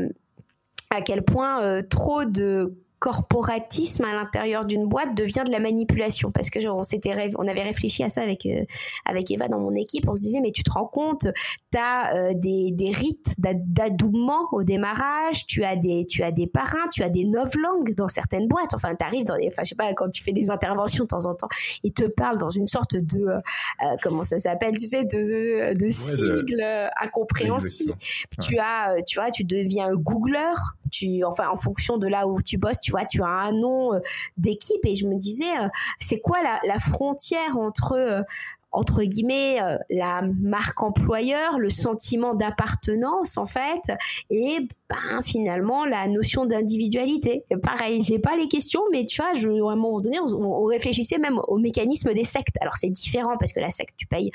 quel 1.05 1.23
point 1.23 1.81
trop 1.85 2.25
de 2.25 2.75
corporatisme 3.07 4.05
à 4.05 4.13
l'intérieur 4.13 4.65
d'une 4.65 4.89
boîte 4.89 5.17
devient 5.17 5.45
de 5.47 5.53
la 5.53 5.61
manipulation. 5.61 6.33
Parce 6.33 6.51
que 6.51 6.67
on 6.67 6.83
s'était 6.83 7.15
on 7.39 7.47
avait 7.47 7.63
réfléchi 7.63 8.03
à 8.03 8.09
ça 8.09 8.23
avec 8.23 8.45
euh, 8.47 8.65
avec 9.05 9.31
Eva 9.31 9.47
dans 9.47 9.61
mon 9.61 9.75
équipe. 9.77 10.09
On 10.09 10.17
se 10.17 10.23
disait 10.23 10.41
mais 10.41 10.51
tu 10.51 10.65
te 10.65 10.73
rends 10.73 10.89
compte 10.89 11.29
tu 11.71 11.79
as 11.79 12.17
euh, 12.17 12.33
des, 12.35 12.73
des 12.73 12.91
rites 12.91 13.37
d'adoubement 13.39 14.49
au 14.51 14.65
démarrage 14.65 15.47
tu 15.47 15.63
as 15.63 15.77
des 15.77 16.05
tu 16.07 16.25
as 16.25 16.33
des 16.33 16.49
parrains 16.49 16.89
tu 16.93 17.05
as 17.05 17.09
des 17.09 17.23
langues 17.23 17.95
dans 17.95 18.09
certaines 18.09 18.49
boîtes. 18.49 18.75
Enfin 18.75 18.97
tu 18.99 19.07
arrives 19.07 19.25
dans 19.25 19.37
des 19.37 19.51
enfin 19.53 19.63
je 19.63 19.69
sais 19.69 19.75
pas 19.77 19.95
quand 19.95 20.11
tu 20.11 20.25
fais 20.25 20.33
des 20.33 20.51
interventions 20.51 21.05
de 21.05 21.09
temps 21.09 21.27
en 21.27 21.35
temps 21.37 21.49
ils 21.85 21.93
te 21.93 22.09
parlent 22.09 22.39
dans 22.39 22.51
une 22.51 22.67
sorte 22.67 22.97
de 22.97 23.21
euh, 23.21 23.97
comment 24.03 24.25
ça 24.25 24.39
s'appelle 24.39 24.77
tu 24.77 24.87
sais 24.87 25.05
de 25.05 25.75
de, 25.75 25.89
sigle 25.91 26.91
incompréhensible. 27.01 27.95
Tu 28.41 28.59
as 28.59 28.97
tu 29.07 29.21
vois 29.21 29.31
tu 29.31 29.45
deviens 29.45 29.91
un 29.91 29.95
googler 29.95 30.55
tu 30.91 31.23
enfin 31.25 31.49
en 31.49 31.57
fonction 31.57 31.99
de 31.99 32.09
là 32.09 32.27
où 32.27 32.43
tu 32.43 32.59
bosses 32.59 32.81
tu 32.81 32.96
tu 33.05 33.23
as 33.23 33.27
un 33.27 33.53
nom 33.53 33.95
euh, 33.95 34.01
d'équipe 34.37 34.85
et 34.85 34.95
je 34.95 35.07
me 35.07 35.17
disais, 35.17 35.59
euh, 35.61 35.69
c'est 36.01 36.21
quoi 36.21 36.39
la, 36.65 36.79
frontière 36.79 37.57
entre 37.59 37.93
euh, 37.93 38.23
entre 38.73 39.03
guillemets 39.05 39.59
la 39.89 40.21
marque 40.43 40.83
employeur, 40.83 41.59
le 41.59 41.71
sentiment 41.71 42.35
d'appartenance 42.35 43.39
en 43.39 43.47
fait, 43.47 43.81
et 44.29 44.59
ben 44.91 45.23
finalement 45.23 45.87
la 45.87 46.07
notion 46.09 46.45
d'individualité? 46.45 47.45
Pareil, 47.63 48.03
j'ai 48.03 48.19
pas 48.19 48.37
les 48.37 48.49
questions, 48.49 48.83
mais 48.93 49.07
tu 49.07 49.23
vois, 49.23 49.33
je, 49.33 49.49
à 49.49 49.73
un 49.73 49.77
moment 49.77 50.01
donné, 50.03 50.19
on, 50.21 50.27
on 50.27 50.65
réfléchissait 50.65 51.17
même 51.17 51.41
au 51.49 51.57
mécanisme 51.57 52.13
des 52.13 52.25
sectes. 52.25 52.57
Alors 52.61 52.77
c'est 52.77 52.91
différent 52.91 53.37
parce 53.39 53.53
que 53.55 53.61
la 53.61 53.71
secte, 53.71 53.95
tu 53.97 54.07
payes 54.07 54.31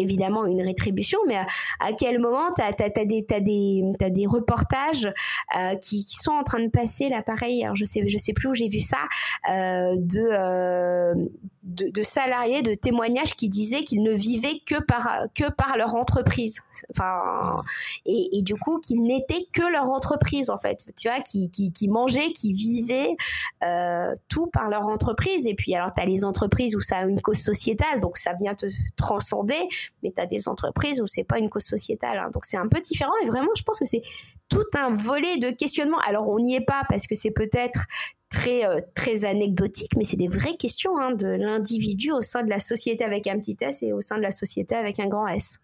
évidemment 0.00 0.46
une 0.46 0.62
rétribution, 0.62 1.18
mais 1.26 1.36
à, 1.36 1.92
quel 1.92 2.18
moment 2.18 2.52
tu 2.54 2.62
as, 2.62 2.72
des, 3.04 3.22
des, 3.22 3.82
des 4.10 4.26
reportages 4.26 5.12
euh, 5.56 5.74
qui, 5.76 6.02
sont 6.08 6.32
en 6.32 6.42
train 6.42 6.62
de 6.62 6.68
passer 6.68 7.08
là, 7.08 7.22
pareil, 7.22 7.64
alors 7.64 7.76
je 7.76 7.84
sais, 7.84 8.02
je 8.06 8.18
sais 8.18 8.32
plus 8.32 8.48
où 8.48 8.54
j'ai 8.54 8.68
vu 8.68 8.80
ça, 8.80 8.98
euh, 9.50 9.96
euh, 10.16 11.14
de, 11.62 11.90
de, 11.90 12.02
salariés, 12.02 12.62
de 12.62 12.74
témoignages 12.74 13.34
qui 13.34 13.48
disaient 13.48 13.84
qu'ils 13.84 14.02
ne 14.02 14.12
vivaient 14.12 14.60
que 14.66 14.82
par, 14.82 15.26
que 15.34 15.50
par 15.50 15.76
leur 15.76 15.94
entreprise. 15.96 16.62
Enfin, 16.90 17.62
et, 18.06 18.42
du 18.42 18.54
coup, 18.54 18.78
qu'ils 18.80 19.02
n'étaient 19.02 19.46
que 19.52 19.70
leur 19.70 19.84
entreprise, 19.84 20.50
en 20.50 20.58
fait. 20.58 20.84
Tu 20.96 21.08
vois, 21.08 21.20
qui, 21.20 21.50
qui, 21.50 21.72
qui 21.72 21.88
mangeaient, 21.88 22.32
qui 22.32 22.52
vivaient 22.52 23.16
tout 24.28 24.46
par 24.46 24.68
leur 24.68 24.88
entreprise. 24.88 25.46
Et 25.46 25.54
puis, 25.54 25.74
alors, 25.74 25.92
tu 25.94 26.00
as 26.00 26.06
les 26.06 26.24
entreprises 26.24 26.74
où 26.74 26.80
ça 26.80 26.98
a 26.98 27.04
une 27.04 27.20
cause 27.20 27.38
sociétale, 27.38 28.00
donc 28.00 28.16
ça 28.16 28.32
vient 28.32 28.54
te 28.54 28.66
transcender 28.96 29.68
mais 30.02 30.12
tu 30.14 30.20
as 30.20 30.26
des 30.26 30.48
entreprises 30.48 31.00
où 31.00 31.06
c'est 31.06 31.24
pas 31.24 31.38
une 31.38 31.48
cause 31.48 31.64
sociétale. 31.64 32.18
Hein. 32.18 32.30
donc 32.32 32.44
c'est 32.44 32.56
un 32.56 32.68
peu 32.68 32.80
différent 32.80 33.12
et 33.22 33.26
vraiment, 33.26 33.50
je 33.56 33.62
pense 33.62 33.78
que 33.78 33.86
c'est 33.86 34.02
tout 34.48 34.64
un 34.76 34.90
volet 34.94 35.38
de 35.38 35.50
questionnement. 35.50 35.98
Alors 36.06 36.28
on 36.28 36.38
n'y 36.38 36.54
est 36.54 36.64
pas 36.64 36.82
parce 36.88 37.06
que 37.06 37.14
c'est 37.14 37.30
peut-être 37.30 37.80
très, 38.30 38.64
euh, 38.64 38.78
anecdotique, 39.24 39.92
mais 39.96 40.04
c'est 40.04 40.16
des 40.16 40.28
vraies 40.28 40.56
questions 40.56 40.98
hein, 40.98 41.12
de 41.12 41.26
l'individu 41.26 42.12
au 42.12 42.20
sein 42.20 42.42
de 42.42 42.50
la 42.50 42.58
société 42.58 43.04
avec 43.04 43.26
un 43.26 43.38
petit 43.38 43.56
s 43.60 43.82
et 43.82 43.92
au 43.92 44.00
sein 44.00 44.16
de 44.16 44.22
la 44.22 44.30
société 44.30 44.74
avec 44.74 45.00
un 45.00 45.06
grand 45.06 45.26
S. 45.28 45.60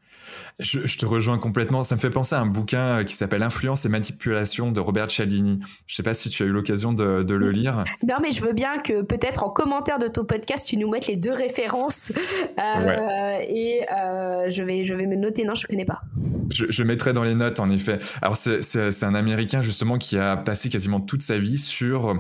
Je, 0.61 0.97
te 0.97 1.05
rejoins 1.05 1.39
complètement. 1.39 1.83
Ça 1.83 1.97
me 1.97 2.01
fait 2.01 2.11
penser 2.11 2.37
à 2.37 2.41
un 2.41 2.47
bouquin 2.47 3.01
euh, 3.01 3.05
qui 3.05 3.17
s'appelle 3.17 3.43
Influence 3.43 3.85
et 3.85 3.89
manipulation 3.89 4.71
de 4.71 4.79
Robert 4.79 5.11
Cialdini. 5.11 5.59
Je 5.87 5.95
ne 5.95 5.97
sais 5.97 6.03
pas 6.05 6.15
si 6.15 6.31
tu 6.31 6.45
as 6.45 6.47
eu 6.47 6.51
l'occasion 6.51 6.93
de, 6.93 7.35
le 7.35 7.51
lire. 7.51 7.85
Non, 8.07 8.17
mais 8.23 8.31
je 8.31 8.41
veux 8.41 8.53
bien 8.53 8.79
que 8.79 9.03
peut-être 9.03 9.43
en 9.43 9.51
commentaire 9.51 9.99
de 9.99 10.07
ton 10.07 10.25
podcast, 10.25 10.69
tu 10.69 10.77
nous 10.77 10.89
mettes 10.89 11.09
les 11.09 11.17
deux 11.17 11.33
références. 11.33 12.13
Euh, 12.59 13.39
et 13.49 13.85
euh, 13.93 14.49
je, 14.49 14.63
vais, 14.63 14.85
je 14.85 14.95
vais 14.95 15.07
me 15.07 15.17
noter. 15.17 15.45
Non, 15.45 15.55
je 15.55 15.67
ne 15.67 15.69
connais 15.69 15.85
pas. 15.85 16.03
Je, 16.51 16.83
mettrai 16.85 17.13
dans 17.13 17.25
les 17.25 17.35
notes, 17.35 17.59
en 17.59 17.69
effet. 17.71 17.99
Alors, 18.23 18.37
c'est 18.37 19.05
un 19.05 19.15
Américain, 19.15 19.61
justement, 19.61 19.99
qui 19.99 20.19
a 20.19 20.37
passé 20.37 20.71
quasiment 20.71 21.01
toute 21.01 21.23
sa 21.23 21.39
vie 21.39 21.59
sur 21.59 22.17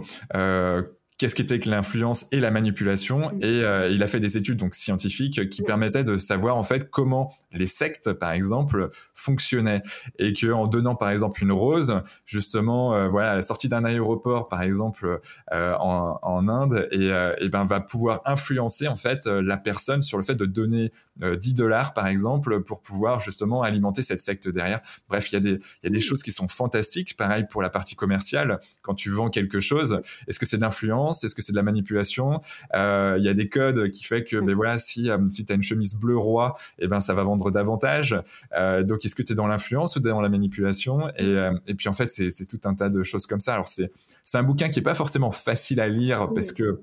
qu'est-ce 1.24 1.34
qu'était 1.34 1.59
que 1.59 1.70
l'influence 1.70 2.26
et 2.32 2.38
la 2.38 2.51
manipulation 2.51 3.30
mm. 3.30 3.38
et 3.40 3.62
euh, 3.62 3.88
il 3.88 4.02
a 4.02 4.06
fait 4.06 4.20
des 4.20 4.36
études 4.36 4.59
donc 4.59 4.74
scientifiques 4.74 5.48
qui 5.48 5.62
mm. 5.62 5.64
permettaient 5.64 6.05
de 6.05 6.18
savoir 6.18 6.59
en 6.59 6.64
fait 6.64 6.90
comment 6.90 7.32
les 7.51 7.66
sectes 7.66 8.12
par 8.12 8.32
exemple 8.32 8.90
fonctionnaient 9.14 9.82
et 10.18 10.34
que 10.34 10.52
en 10.52 10.66
donnant 10.66 10.96
par 10.96 11.09
exemple 11.09 11.42
une 11.42 11.52
rose 11.52 12.02
justement 12.26 12.94
euh, 12.94 13.09
voilà 13.09 13.30
à 13.30 13.36
la 13.36 13.40
sortie 13.40 13.70
d'un 13.70 13.86
aéroport 13.86 14.48
par 14.48 14.60
exemple 14.60 15.18
euh, 15.55 15.74
en, 15.80 16.18
en, 16.20 16.46
Inde 16.46 16.88
et, 16.90 17.06
et, 17.38 17.48
ben 17.48 17.64
va 17.64 17.80
pouvoir 17.80 18.20
influencer 18.26 18.86
en 18.86 18.96
fait 18.96 19.24
la 19.24 19.56
personne 19.56 20.02
sur 20.02 20.18
le 20.18 20.24
fait 20.24 20.34
de 20.34 20.44
donner 20.44 20.92
10 21.22 21.55
dollars 21.55 21.94
par 21.94 22.06
exemple 22.06 22.60
pour 22.60 22.82
pouvoir 22.82 23.20
justement 23.20 23.62
alimenter 23.62 24.02
cette 24.02 24.20
secte 24.20 24.46
derrière 24.46 24.82
bref 25.09 25.32
il 25.32 25.34
y 25.34 25.36
a 25.36 25.40
des 25.40 25.52
il 25.52 25.84
y 25.84 25.86
a 25.86 25.90
des 25.90 25.98
mm. 25.98 26.02
choses 26.02 26.22
qui 26.22 26.32
sont 26.32 26.48
fantastiques 26.48 27.16
pareil 27.16 27.46
pour 27.48 27.62
la 27.62 27.70
partie 27.70 27.96
commerciale 27.96 28.60
quand 28.82 28.94
tu 28.94 29.09
vends 29.09 29.30
quelque 29.30 29.60
chose 29.60 30.02
est-ce 30.28 30.38
que 30.38 30.44
c'est 30.44 30.59
d'influence 30.59 31.14
est-ce 31.23 31.35
que 31.35 31.43
c'est 31.43 31.53
de 31.53 31.57
la 31.57 31.62
manipulation. 31.62 32.41
Euh, 32.74 33.16
Il 33.19 33.24
y 33.24 33.28
a 33.28 33.35
des 33.35 33.49
codes 33.49 33.91
qui 33.91 34.05
fait 34.05 34.24
que, 34.24 34.36
ben 34.36 34.55
voilà, 34.55 34.78
si 34.78 35.11
euh, 35.11 35.19
si 35.28 35.47
as 35.49 35.55
une 35.55 35.62
chemise 35.62 35.95
bleu 35.95 36.16
roi, 36.16 36.57
et 36.78 36.85
eh 36.85 36.89
ben 36.89 37.01
ça 37.01 37.15
va 37.15 37.23
vendre 37.23 37.51
davantage. 37.51 38.16
Euh, 38.57 38.82
donc 38.82 39.05
est-ce 39.05 39.15
que 39.15 39.23
tu 39.23 39.32
es 39.32 39.36
dans 39.36 39.47
l'influence 39.47 39.97
ou 39.97 40.01
dans 40.01 40.20
la 40.20 40.28
manipulation? 40.28 41.11
Et, 41.19 41.51
et 41.66 41.74
puis 41.74 41.89
en 41.89 41.93
fait 41.93 42.09
c'est 42.09 42.47
tout 42.47 42.61
un 42.65 42.74
tas 42.74 42.89
de 42.89 43.03
choses 43.03 43.27
comme 43.27 43.41
ça. 43.41 43.55
Alors 43.55 43.69
c'est 43.69 43.93
c'est 44.24 44.39
un 44.39 44.43
bouquin 44.43 44.70
qui 44.70 44.81
est 44.81 44.82
pas 44.82 44.95
forcément 44.95 45.31
facile 45.31 45.81
à 45.81 45.89
lire 45.89 46.31
parce 46.35 46.53
que 46.53 46.81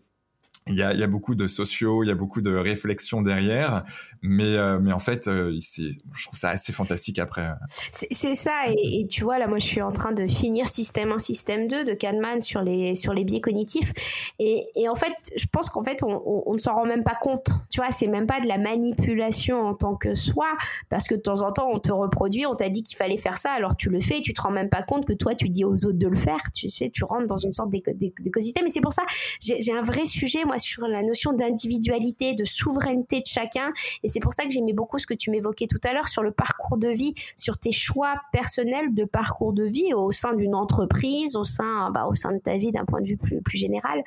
il 0.68 0.76
y, 0.76 0.84
a, 0.84 0.94
il 0.94 1.00
y 1.00 1.04
a, 1.04 1.08
beaucoup 1.08 1.34
de 1.34 1.48
sociaux, 1.48 2.04
il 2.04 2.08
y 2.08 2.12
a 2.12 2.16
beaucoup 2.16 2.40
de 2.40 2.56
réflexions 2.56 3.24
derrière, 3.24 3.84
mais, 4.22 4.56
euh, 4.58 4.80
mais 4.80 4.94
en 4.94 5.00
fait, 5.00 5.28
euh, 5.28 5.58
je 5.60 6.24
trouve 6.28 6.38
ça 6.38 6.50
assez 6.50 6.72
fantastique 6.72 7.18
après. 7.18 7.50
C'est 7.92 8.36
ça, 8.36 8.52
et, 8.68 9.08
tu 9.08 9.24
vois, 9.24 9.40
là, 9.40 9.48
moi, 9.48 9.58
je 9.58 9.66
suis 9.66 9.82
en 9.82 9.92
train 9.92 10.12
de 10.12 10.28
finir 10.28 10.68
Système 10.68 11.12
1, 11.12 11.18
Système 11.18 11.68
2 11.68 11.84
de 11.84 11.94
Kahneman 11.94 12.42
sur 12.42 12.62
les, 12.62 12.94
sur 12.94 13.14
les 13.14 13.24
biais 13.24 13.42
cognitifs, 13.42 13.92
et, 14.38 14.68
et 14.76 14.88
en 14.88 14.94
fait, 14.94 15.14
je 15.36 15.48
pense 15.52 15.70
qu'en 15.70 15.84
fait, 15.84 16.04
on, 16.04 16.22
on, 16.46 16.54
ne 16.54 16.60
s'en 16.60 16.76
rend 16.76 16.86
même 16.86 17.04
pas 17.04 17.18
compte, 17.20 17.48
tu 17.72 17.82
vois, 17.82 17.90
c'est 17.92 18.08
même 18.08 18.28
pas 18.28 18.40
de 18.40 18.48
la 18.48 18.60
manipulation 18.60 19.60
en 19.66 19.74
tant 19.74 19.96
que 19.96 20.14
soi, 20.14 20.48
parce 20.90 21.08
que 21.08 21.16
de 21.16 21.22
temps 21.22 21.42
en 21.42 21.52
temps, 21.52 21.72
on 21.74 21.80
te 21.80 21.92
reproduit, 21.92 22.46
on 22.46 22.56
t'a 22.56 22.70
dit 22.70 22.84
qu'il 22.84 22.98
fallait 22.98 23.18
faire 23.18 23.38
ça, 23.38 23.52
alors 23.52 23.76
tu 23.76 23.90
le 23.90 24.00
fais, 24.00 24.20
et 24.20 24.22
tu 24.22 24.34
te 24.34 24.42
rends 24.42 24.52
même 24.52 24.70
pas 24.70 24.84
compte 24.84 25.08
que 25.08 25.14
toi, 25.14 25.34
tu 25.34 25.50
dis 25.50 25.66
aux 25.66 25.86
autres 25.86 25.98
de 25.98 26.08
le 26.08 26.18
faire, 26.18 26.42
tu 26.54 26.70
sais, 26.70 26.92
tu 26.92 27.04
rentres 27.04 27.26
dans 27.26 27.38
une 27.38 27.52
sorte 27.52 27.72
d'écosystème, 27.72 28.68
et 28.68 28.70
c'est 28.70 28.80
pour 28.80 28.94
ça, 28.94 29.04
j'ai 29.40 29.74
un 29.74 29.82
vrai 29.82 30.06
sujet, 30.06 30.46
sur 30.58 30.88
la 30.88 31.04
notion 31.04 31.34
d'individualité, 31.34 32.34
de 32.34 32.46
souveraineté 32.46 33.22
de 33.22 33.28
chacun. 33.28 33.72
Et 34.04 34.08
c'est 34.08 34.20
pour 34.20 34.34
ça 34.34 34.44
que 34.44 34.52
j'aimais 34.52 34.74
beaucoup 34.74 35.00
ce 35.00 35.08
que 35.08 35.14
tu 35.14 35.32
m'évoquais 35.32 35.68
tout 35.68 35.80
à 35.84 35.94
l'heure 35.94 36.08
sur 36.08 36.24
le 36.24 36.32
parcours 36.32 36.78
de 36.78 36.90
vie, 36.90 37.14
sur 37.36 37.58
tes 37.58 37.72
choix 37.72 38.16
personnels 38.32 38.94
de 38.94 39.06
parcours 39.06 39.54
de 39.54 39.64
vie 39.64 39.94
au 39.94 40.12
sein 40.12 40.34
d'une 40.34 40.56
entreprise, 40.56 41.36
au 41.36 41.46
sein, 41.46 41.92
bah, 41.92 42.08
au 42.08 42.16
sein 42.16 42.32
de 42.34 42.40
ta 42.40 42.58
vie 42.58 42.72
d'un 42.72 42.86
point 42.86 43.02
de 43.02 43.08
vue 43.08 43.18
plus, 43.18 43.42
plus 43.42 43.58
général. 43.58 44.04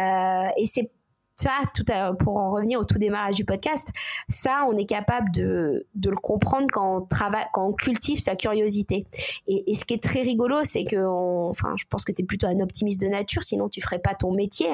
Euh, 0.00 0.48
et 0.56 0.66
c'est 0.66 0.90
tout 1.74 1.84
pour 2.18 2.36
en 2.36 2.50
revenir 2.50 2.80
au 2.80 2.84
tout 2.84 2.98
démarrage 2.98 3.36
du 3.36 3.44
podcast, 3.44 3.88
ça, 4.28 4.66
on 4.68 4.76
est 4.76 4.86
capable 4.86 5.30
de, 5.30 5.86
de 5.94 6.10
le 6.10 6.16
comprendre 6.16 6.66
quand 6.72 6.96
on 6.96 7.00
travaille, 7.02 7.46
quand 7.52 7.66
on 7.66 7.72
cultive 7.72 8.20
sa 8.20 8.36
curiosité. 8.36 9.06
Et, 9.46 9.74
ce 9.74 9.84
qui 9.84 9.94
est 9.94 10.02
très 10.02 10.22
rigolo, 10.22 10.64
c'est 10.64 10.84
que, 10.84 10.96
enfin, 11.48 11.74
je 11.76 11.84
pense 11.88 12.04
que 12.04 12.12
tu 12.12 12.22
es 12.22 12.24
plutôt 12.24 12.46
un 12.46 12.60
optimiste 12.60 13.00
de 13.00 13.06
nature, 13.06 13.42
sinon 13.42 13.68
tu 13.68 13.80
ferais 13.80 13.98
pas 13.98 14.14
ton 14.14 14.32
métier. 14.32 14.68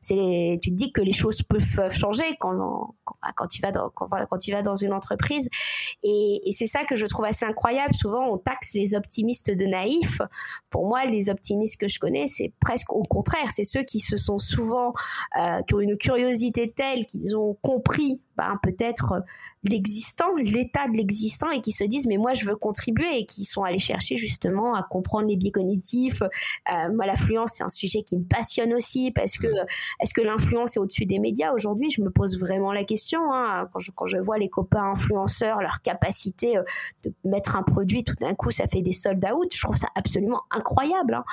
C'est, 0.00 0.58
tu 0.62 0.70
te 0.70 0.74
dis 0.74 0.92
que 0.92 1.00
les 1.00 1.12
choses 1.12 1.42
peuvent 1.42 1.90
changer 1.90 2.24
quand, 2.40 2.94
quand, 3.36 3.46
tu 3.46 3.62
vas 3.62 3.72
dans, 3.72 3.90
quand, 3.90 4.38
tu 4.38 4.52
vas 4.52 4.62
dans 4.62 4.74
une 4.74 4.92
entreprise. 4.92 5.48
Et, 6.02 6.40
c'est 6.52 6.66
ça 6.66 6.84
que 6.84 6.96
je 6.96 7.06
trouve 7.06 7.24
assez 7.24 7.44
incroyable. 7.44 7.94
Souvent, 7.94 8.26
on 8.26 8.38
taxe 8.38 8.74
les 8.74 8.94
optimistes 8.94 9.56
de 9.56 9.64
naïfs. 9.64 10.20
Pour 10.70 10.86
moi, 10.86 11.04
les 11.04 11.30
optimistes 11.30 11.80
que 11.80 11.88
je 11.88 12.00
connais, 12.00 12.26
c'est 12.26 12.52
presque 12.60 12.92
au 12.92 13.02
contraire. 13.02 13.50
C'est 13.50 13.64
ceux 13.64 13.82
qui 13.82 14.00
se 14.00 14.16
sont 14.16 14.38
souvent, 14.38 14.92
euh, 15.38 15.62
qui 15.62 15.74
ont 15.74 15.80
une 15.80 15.96
telle 16.74 17.06
qu'ils 17.06 17.36
ont 17.36 17.56
compris 17.62 18.20
ben, 18.38 18.56
peut-être 18.62 19.12
euh, 19.12 19.20
l'existant, 19.64 20.36
l'état 20.36 20.86
de 20.86 20.96
l'existant 20.96 21.50
et 21.50 21.60
qui 21.60 21.72
se 21.72 21.82
disent 21.82 22.06
mais 22.06 22.18
moi 22.18 22.34
je 22.34 22.44
veux 22.44 22.54
contribuer 22.54 23.18
et 23.18 23.26
qui 23.26 23.44
sont 23.44 23.64
allés 23.64 23.80
chercher 23.80 24.16
justement 24.16 24.74
à 24.74 24.84
comprendre 24.84 25.26
les 25.26 25.34
biais 25.34 25.50
cognitifs. 25.50 26.22
Euh, 26.22 26.92
moi 26.94 27.04
l'affluence 27.04 27.54
c'est 27.56 27.64
un 27.64 27.68
sujet 27.68 28.02
qui 28.02 28.16
me 28.16 28.22
passionne 28.22 28.72
aussi 28.74 29.10
parce 29.10 29.36
que 29.38 29.48
est-ce 30.00 30.14
que 30.14 30.20
l'influence 30.20 30.76
est 30.76 30.78
au-dessus 30.78 31.04
des 31.04 31.18
médias? 31.18 31.52
Aujourd'hui 31.52 31.90
Je 31.90 32.00
me 32.00 32.10
pose 32.10 32.38
vraiment 32.38 32.72
la 32.72 32.84
question 32.84 33.18
hein. 33.32 33.68
quand, 33.72 33.80
je, 33.80 33.90
quand 33.90 34.06
je 34.06 34.18
vois 34.18 34.38
les 34.38 34.48
copains 34.48 34.92
influenceurs, 34.92 35.60
leur 35.60 35.82
capacité 35.82 36.58
euh, 36.58 36.62
de 37.04 37.12
mettre 37.24 37.56
un 37.56 37.64
produit 37.64 38.04
tout 38.04 38.14
d'un 38.20 38.34
coup 38.34 38.52
ça 38.52 38.68
fait 38.68 38.82
des 38.82 38.92
sold 38.92 39.26
out, 39.34 39.52
je 39.52 39.60
trouve 39.60 39.76
ça 39.76 39.88
absolument 39.96 40.42
incroyable. 40.52 41.24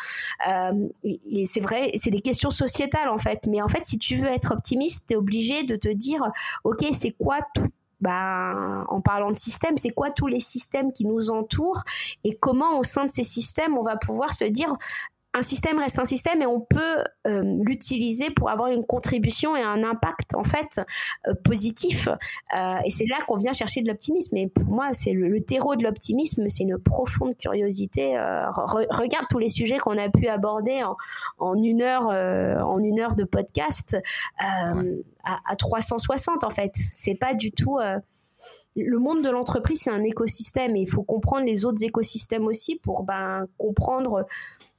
Hein. 0.47 0.71
et 1.03 1.45
c'est 1.45 1.59
vrai, 1.59 1.91
c'est 1.97 2.09
des 2.09 2.19
questions 2.19 2.49
sociétales 2.49 3.09
en 3.09 3.19
fait. 3.19 3.41
Mais 3.47 3.61
en 3.61 3.67
fait 3.67 3.85
si 3.85 3.99
tu 3.99 4.17
veux 4.17 4.29
être 4.29 4.51
optimiste, 4.51 5.09
tu 5.09 5.13
es 5.13 5.17
obligé 5.17 5.63
de 5.63 5.75
te 5.75 5.89
dire 5.89 6.23
ok 6.63 6.94
c'est 6.95 7.11
quoi 7.11 7.39
tout 7.53 7.69
bah, 8.01 8.85
en 8.89 9.01
parlant 9.01 9.31
de 9.31 9.37
système, 9.37 9.77
c'est 9.77 9.89
quoi 9.89 10.11
tous 10.11 10.27
les 10.27 10.41
systèmes 10.41 10.91
qui 10.91 11.07
nous 11.07 11.31
entourent 11.31 11.81
et 12.23 12.35
comment 12.37 12.77
au 12.77 12.83
sein 12.83 13.05
de 13.05 13.11
ces 13.11 13.23
systèmes 13.23 13.77
on 13.77 13.83
va 13.83 13.95
pouvoir 13.95 14.33
se 14.33 14.43
dire 14.43 14.75
un 15.35 15.41
système 15.41 15.79
reste 15.79 15.99
un 15.99 16.05
système 16.05 16.41
et 16.41 16.45
on 16.45 16.61
peut 16.61 17.03
euh, 17.27 17.41
l'utiliser 17.61 18.29
pour 18.29 18.49
avoir 18.49 18.69
une 18.69 18.85
contribution 18.85 19.55
et 19.55 19.61
un 19.61 19.83
impact 19.83 20.33
en 20.33 20.45
fait 20.45 20.79
euh, 21.27 21.33
positif. 21.43 22.07
Euh, 22.07 22.75
et 22.85 22.89
c'est 22.89 23.05
là 23.05 23.17
qu'on 23.27 23.35
vient 23.35 23.51
chercher 23.51 23.81
de 23.81 23.87
l'optimisme. 23.87 24.37
Et 24.37 24.47
pour 24.47 24.63
moi, 24.63 24.89
c'est 24.93 25.11
le, 25.11 25.39
terreau 25.41 25.75
de 25.75 25.83
l'optimisme, 25.83 26.47
c'est 26.47 26.63
une 26.63 26.77
profonde 26.77 27.37
curiosité. 27.37 28.17
regarde 28.17 29.25
tous 29.29 29.37
les 29.37 29.49
sujets 29.49 29.77
qu'on 29.77 29.97
a 29.97 30.09
pu 30.09 30.27
aborder 30.27 30.81
en, 31.37 31.61
une 31.61 31.81
heure, 31.81 32.07
en 32.07 32.79
une 32.79 32.99
heure 32.99 33.15
de 33.15 33.25
podcast 33.25 33.97
à, 34.37 34.73
à, 35.23 35.55
360 35.55 36.43
en 36.43 36.49
fait. 36.49 36.71
C'est 36.89 37.15
pas 37.15 37.33
du 37.33 37.51
tout 37.51 37.77
le 38.75 38.99
monde 38.99 39.23
de 39.23 39.29
l'entreprise, 39.29 39.81
c'est 39.83 39.91
un 39.91 40.03
écosystème 40.03 40.75
et 40.75 40.81
il 40.81 40.89
faut 40.89 41.03
comprendre 41.03 41.45
les 41.45 41.65
autres 41.65 41.83
écosystèmes 41.83 42.45
aussi 42.45 42.75
pour 42.75 43.03
ben, 43.03 43.45
comprendre 43.57 44.25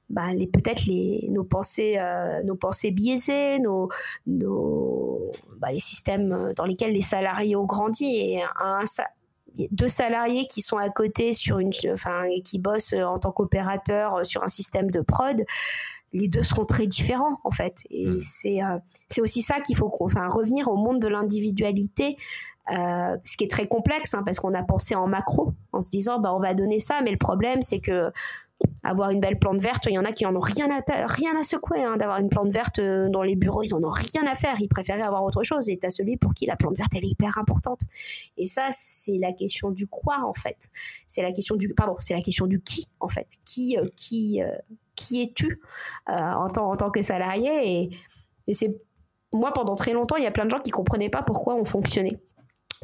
bah, 0.09 0.33
les 0.33 0.47
peut-être 0.47 0.85
les 0.87 1.29
nos 1.31 1.45
pensées 1.45 1.97
euh, 1.99 2.43
nos 2.45 2.55
pensées 2.55 2.91
biaisées 2.91 3.59
nos, 3.59 3.89
nos 4.27 5.33
bah, 5.59 5.73
les 5.73 5.81
systèmes 5.81 6.53
dans 6.57 6.65
lesquels 6.65 6.93
les 6.93 7.03
salariés 7.03 7.57
ont 7.57 7.65
grandi 7.65 8.05
et 8.05 8.43
un, 8.43 8.83
deux 9.71 9.89
salariés 9.89 10.47
qui 10.47 10.61
sont 10.61 10.77
à 10.77 10.91
côté 10.91 11.33
sur 11.33 11.59
une 11.59 11.73
enfin 11.93 12.25
et 12.25 12.43
qui 12.43 12.59
bossent 12.59 12.93
en 12.93 13.19
tant 13.19 13.33
qu'opérateurs 13.33 14.25
sur 14.25 14.43
un 14.43 14.49
système 14.49 14.91
de 14.91 15.01
prod 15.01 15.45
les 16.13 16.29
deux 16.29 16.43
seront 16.43 16.65
très 16.65 16.87
différents 16.87 17.39
en 17.45 17.51
fait 17.51 17.79
et 17.91 18.07
hmm. 18.07 18.21
c'est 18.21 18.63
euh, 18.63 18.77
c'est 19.09 19.21
aussi 19.21 19.43
ça 19.43 19.61
qu'il 19.61 19.77
faut 19.77 19.93
enfin 20.01 20.29
revenir 20.29 20.69
au 20.69 20.77
monde 20.77 21.01
de 21.01 21.09
l'individualité 21.09 22.17
euh, 22.71 23.17
ce 23.25 23.37
qui 23.37 23.45
est 23.45 23.51
très 23.51 23.69
complexe 23.69 24.15
hein, 24.15 24.23
parce 24.25 24.41
qu'on 24.41 24.55
a 24.55 24.63
pensé 24.63 24.95
en 24.95 25.07
macro 25.07 25.53
en 25.73 25.81
se 25.81 25.89
disant 25.89 26.19
bah 26.21 26.35
on 26.35 26.41
va 26.41 26.55
donner 26.55 26.79
ça 26.79 27.01
mais 27.05 27.11
le 27.11 27.19
problème 27.19 27.63
c'est 27.63 27.81
que 27.81 28.11
avoir 28.83 29.11
une 29.11 29.21
belle 29.21 29.39
plante 29.39 29.61
verte. 29.61 29.87
Il 29.87 29.93
y 29.93 29.99
en 29.99 30.05
a 30.05 30.13
qui 30.13 30.25
en 30.27 30.35
ont 30.35 30.41
rien 30.41 30.69
à, 30.71 31.07
rien 31.07 31.39
à 31.39 31.43
secouer 31.43 31.83
hein, 31.83 31.97
d'avoir 31.97 32.19
une 32.19 32.29
plante 32.29 32.53
verte 32.53 32.79
euh, 32.79 33.09
dans 33.09 33.23
les 33.23 33.37
bureaux. 33.37 33.63
Ils 33.63 33.75
en 33.75 33.83
ont 33.83 33.91
rien 33.91 34.27
à 34.27 34.35
faire. 34.35 34.57
Ils 34.61 34.69
préféraient 34.69 35.03
avoir 35.03 35.25
autre 35.25 35.43
chose. 35.43 35.69
Et 35.69 35.79
tu 35.79 35.87
as 35.87 35.91
celui 35.91 36.17
pour 36.17 36.35
qui 36.35 36.47
la 36.47 36.57
plante 36.57 36.77
verte, 36.77 36.93
elle 36.95 37.05
est 37.05 37.09
hyper 37.09 37.37
importante. 37.39 37.81
Et 38.37 38.47
ça, 38.47 38.69
c'est 38.71 39.19
la 39.19 39.33
question 39.33 39.71
du 39.71 39.87
quoi, 39.87 40.25
en 40.25 40.35
fait. 40.35 40.71
C'est 41.09 41.23
la 41.23 41.33
question 41.33 41.57
du, 41.57 41.73
pardon, 41.75 41.97
c'est 42.01 42.15
la 42.15 42.23
question 42.23 42.47
du 42.47 42.61
qui, 42.61 42.89
en 43.01 43.09
fait. 43.09 43.39
Qui, 43.45 43.77
euh, 43.77 43.89
qui, 43.97 44.43
euh, 44.43 44.51
qui 44.95 45.23
es-tu 45.23 45.61
en, 46.07 46.49
tant, 46.49 46.71
en 46.71 46.77
tant 46.77 46.91
que 46.91 47.03
salarié? 47.03 47.51
Et, 47.81 47.91
et 48.47 48.53
c'est, 48.55 48.81
moi, 49.35 49.53
pendant 49.53 49.77
très 49.77 49.93
longtemps, 49.93 50.17
il 50.17 50.25
y 50.25 50.27
a 50.27 50.31
plein 50.31 50.45
de 50.45 50.51
gens 50.51 50.61
qui 50.61 50.71
comprenaient 50.71 51.11
pas 51.11 51.23
pourquoi 51.23 51.55
on 51.57 51.65
fonctionnait. 51.65 52.19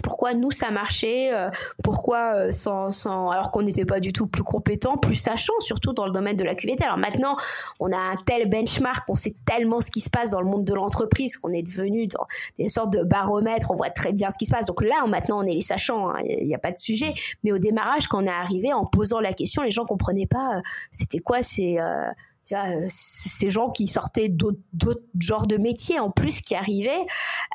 Pourquoi 0.02 0.34
nous 0.34 0.50
ça 0.50 0.70
marchait, 0.70 1.32
euh, 1.34 1.50
pourquoi 1.82 2.34
euh, 2.34 2.50
sans, 2.50 2.90
sans, 2.90 3.28
alors 3.28 3.50
qu'on 3.50 3.62
n'était 3.62 3.84
pas 3.84 4.00
du 4.00 4.12
tout 4.12 4.26
plus 4.26 4.42
compétent, 4.42 4.96
plus 4.96 5.14
sachant, 5.14 5.58
surtout 5.60 5.92
dans 5.92 6.06
le 6.06 6.12
domaine 6.12 6.36
de 6.36 6.44
la 6.44 6.54
QVT. 6.54 6.84
Alors 6.84 6.98
maintenant, 6.98 7.36
on 7.80 7.92
a 7.92 7.96
un 7.96 8.16
tel 8.26 8.48
benchmark, 8.48 9.04
on 9.08 9.14
sait 9.14 9.34
tellement 9.44 9.80
ce 9.80 9.90
qui 9.90 10.00
se 10.00 10.10
passe 10.10 10.30
dans 10.30 10.40
le 10.40 10.46
monde 10.46 10.64
de 10.64 10.74
l'entreprise 10.74 11.36
qu'on 11.36 11.52
est 11.52 11.62
devenu 11.62 12.06
dans 12.06 12.26
des 12.58 12.68
sortes 12.68 12.92
de 12.92 13.02
baromètres, 13.02 13.70
on 13.70 13.76
voit 13.76 13.90
très 13.90 14.12
bien 14.12 14.30
ce 14.30 14.38
qui 14.38 14.46
se 14.46 14.50
passe. 14.50 14.66
Donc 14.66 14.82
là, 14.82 15.04
maintenant, 15.06 15.40
on 15.40 15.46
est 15.46 15.54
les 15.54 15.60
sachants, 15.60 16.10
hein, 16.10 16.20
il 16.24 16.46
n'y 16.46 16.54
a, 16.54 16.58
pas 16.58 16.72
de 16.72 16.78
sujet. 16.78 17.14
Mais 17.44 17.52
au 17.52 17.58
démarrage, 17.58 18.06
quand 18.08 18.22
on 18.22 18.26
est 18.26 18.30
arrivé, 18.30 18.72
en 18.72 18.86
posant 18.86 19.20
la 19.20 19.32
question, 19.32 19.62
les 19.62 19.70
gens 19.70 19.84
comprenaient 19.84 20.26
pas, 20.26 20.56
euh, 20.56 20.60
c'était 20.90 21.18
quoi 21.18 21.42
c'est 21.42 21.78
tu 22.46 22.54
vois, 22.54 22.66
euh, 22.66 22.86
ces 22.88 23.50
gens 23.50 23.70
qui 23.70 23.86
sortaient 23.86 24.28
d'autres 24.28 25.00
genres 25.18 25.46
de 25.46 25.56
métiers 25.56 26.00
en 26.00 26.10
plus 26.10 26.40
qui 26.40 26.54
arrivaient, 26.54 27.06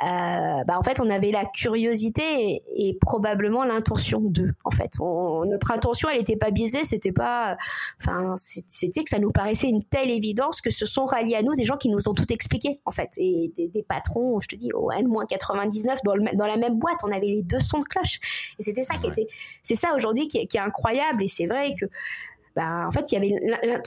euh, 0.05 0.63
bah 0.65 0.77
en 0.77 0.83
fait, 0.83 0.99
on 0.99 1.09
avait 1.09 1.31
la 1.31 1.45
curiosité 1.45 2.63
et, 2.75 2.97
probablement 3.01 3.63
l'intention 3.63 4.19
d'eux. 4.21 4.53
En 4.63 4.71
fait, 4.71 4.91
notre 4.99 5.71
intention, 5.71 6.09
elle 6.09 6.17
n'était 6.17 6.35
pas 6.35 6.51
biaisée, 6.51 6.83
c'était 6.83 7.11
pas, 7.11 7.57
enfin, 8.01 8.33
c'était 8.37 9.03
que 9.03 9.09
ça 9.09 9.19
nous 9.19 9.31
paraissait 9.31 9.67
une 9.69 9.83
telle 9.83 10.09
évidence 10.09 10.61
que 10.61 10.71
se 10.71 10.85
sont 10.85 11.05
ralliés 11.05 11.35
à 11.35 11.43
nous 11.43 11.53
des 11.53 11.65
gens 11.65 11.77
qui 11.77 11.89
nous 11.89 12.09
ont 12.09 12.13
tout 12.13 12.31
expliqué, 12.31 12.79
en 12.85 12.91
fait, 12.91 13.09
et 13.17 13.53
des, 13.57 13.83
patrons, 13.83 14.39
je 14.39 14.47
te 14.47 14.55
dis, 14.55 14.71
au 14.73 14.91
N-99 14.91 15.97
dans, 16.03 16.15
dans 16.33 16.45
la 16.45 16.57
même 16.57 16.77
boîte, 16.77 16.97
on 17.03 17.11
avait 17.11 17.27
les 17.27 17.43
deux 17.43 17.59
sons 17.59 17.79
de 17.79 17.85
cloche, 17.85 18.19
et 18.59 18.63
c'était 18.63 18.83
ça 18.83 18.95
qui 18.97 19.07
était, 19.07 19.27
c'est 19.61 19.75
ça 19.75 19.95
aujourd'hui 19.95 20.27
qui, 20.27 20.45
qui, 20.47 20.57
est 20.57 20.61
incroyable, 20.61 21.23
et 21.23 21.27
c'est 21.27 21.45
vrai 21.45 21.75
que 21.79 21.85
bah, 22.57 22.87
en 22.87 22.91
fait, 22.91 23.11
il 23.11 23.15
y 23.15 23.17
avait 23.19 23.39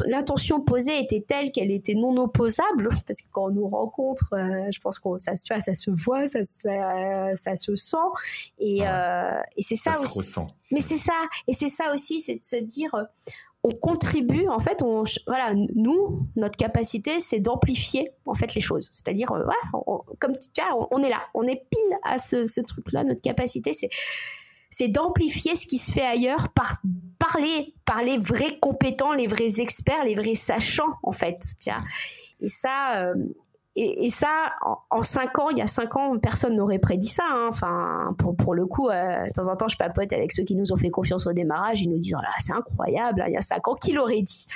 l'intention 0.07 0.61
posée 0.61 0.97
était 1.01 1.25
telle 1.27 1.51
qu'elle 1.51 1.73
était 1.73 1.95
non 1.95 2.17
opposable 2.19 2.89
parce 3.07 3.21
que 3.21 3.27
quand 3.33 3.47
on 3.47 3.51
nous 3.51 3.67
rencontre, 3.67 4.33
euh, 4.35 4.71
je 4.73 4.79
pense 4.79 5.01
que 5.01 5.09
ça, 5.19 5.35
ça 5.35 5.75
se 5.75 5.91
voit, 5.91 6.25
ça, 6.27 6.45
ça, 6.45 7.57
se 7.57 7.75
sent 7.75 7.97
et, 8.61 8.87
euh, 8.87 9.41
et 9.57 9.63
c'est 9.63 9.75
ça, 9.75 9.91
aussi. 9.91 10.17
ressent. 10.17 10.47
Mais 10.71 10.81
c'est 10.81 10.99
ça 10.99 11.15
et 11.49 11.53
c'est 11.53 11.69
ça 11.69 11.93
aussi, 11.93 12.21
c'est 12.21 12.37
de 12.37 12.45
se 12.45 12.55
dire 12.63 12.95
euh, 12.95 13.03
on 13.65 13.73
contribue 13.73 14.47
en 14.49 14.61
fait 14.61 14.83
on 14.83 15.03
voilà 15.27 15.53
nous 15.75 16.27
notre 16.37 16.57
capacité 16.57 17.21
c'est 17.21 17.41
d'amplifier 17.41 18.11
en 18.25 18.33
fait 18.33 18.55
les 18.55 18.63
choses 18.63 18.89
c'est-à-dire 18.91 19.29
voilà 19.29 19.53
comme 20.19 20.33
tu 20.33 20.63
vois, 20.63 20.89
on, 20.93 21.03
est 21.03 21.11
là 21.11 21.21
on 21.35 21.43
est 21.43 21.67
pile 21.69 21.99
à 22.03 22.17
ce, 22.17 22.47
ce 22.47 22.63
truc 22.63 22.91
là 22.93 23.05
notre 23.05 23.21
capacité 23.21 23.75
c'est 23.75 23.91
c'est 24.71 24.89
d'amplifier 24.89 25.57
ce 25.57 25.67
qui 25.67 25.79
se 25.79 25.93
fait 25.93 26.07
ailleurs 26.07 26.49
par 26.51 26.81
par 27.85 28.03
les 28.03 28.19
vrais 28.19 28.59
compétents, 28.61 29.13
les 29.13 29.27
vrais 29.27 29.61
experts, 29.61 30.05
les 30.05 30.15
vrais 30.15 30.35
sachants 30.35 30.99
en 31.03 31.13
fait. 31.13 31.39
Tiens. 31.59 31.85
Et 32.41 32.49
ça, 32.49 33.05
euh, 33.05 33.15
et, 33.77 34.11
ça, 34.11 34.53
en, 34.91 35.03
cinq 35.03 35.39
ans, 35.39 35.49
il 35.51 35.59
y 35.59 35.63
a 35.63 35.67
cinq 35.67 35.97
ans, 35.97 36.19
personne 36.19 36.57
n'aurait 36.57 36.81
prédit 36.81 37.09
ça. 37.09 37.23
Hein. 37.31 37.47
Enfin, 37.49 38.15
pour, 38.19 38.37
pour 38.37 38.55
le 38.55 38.67
coup, 38.67 38.89
euh, 38.89 39.25
de 39.25 39.31
temps 39.31 39.49
en 39.49 39.57
temps, 39.57 39.69
je 39.69 39.77
papote 39.77 40.13
avec 40.13 40.33
ceux 40.33 40.43
qui 40.43 40.57
nous 40.57 40.73
ont 40.73 40.77
fait 40.77 40.91
confiance 40.91 41.27
au 41.27 41.33
démarrage. 41.33 41.81
Ils 41.81 41.89
nous 41.89 41.99
disent, 41.99 42.17
oh 42.19 42.23
là, 42.23 42.33
c'est 42.41 42.53
incroyable, 42.53 43.23
hein, 43.23 43.27
il 43.29 43.35
y 43.35 43.37
a 43.37 43.43
cinq 43.43 43.67
ans, 43.69 43.77
qui 43.77 43.93
l'aurait 43.93 44.23
dit? 44.23 44.47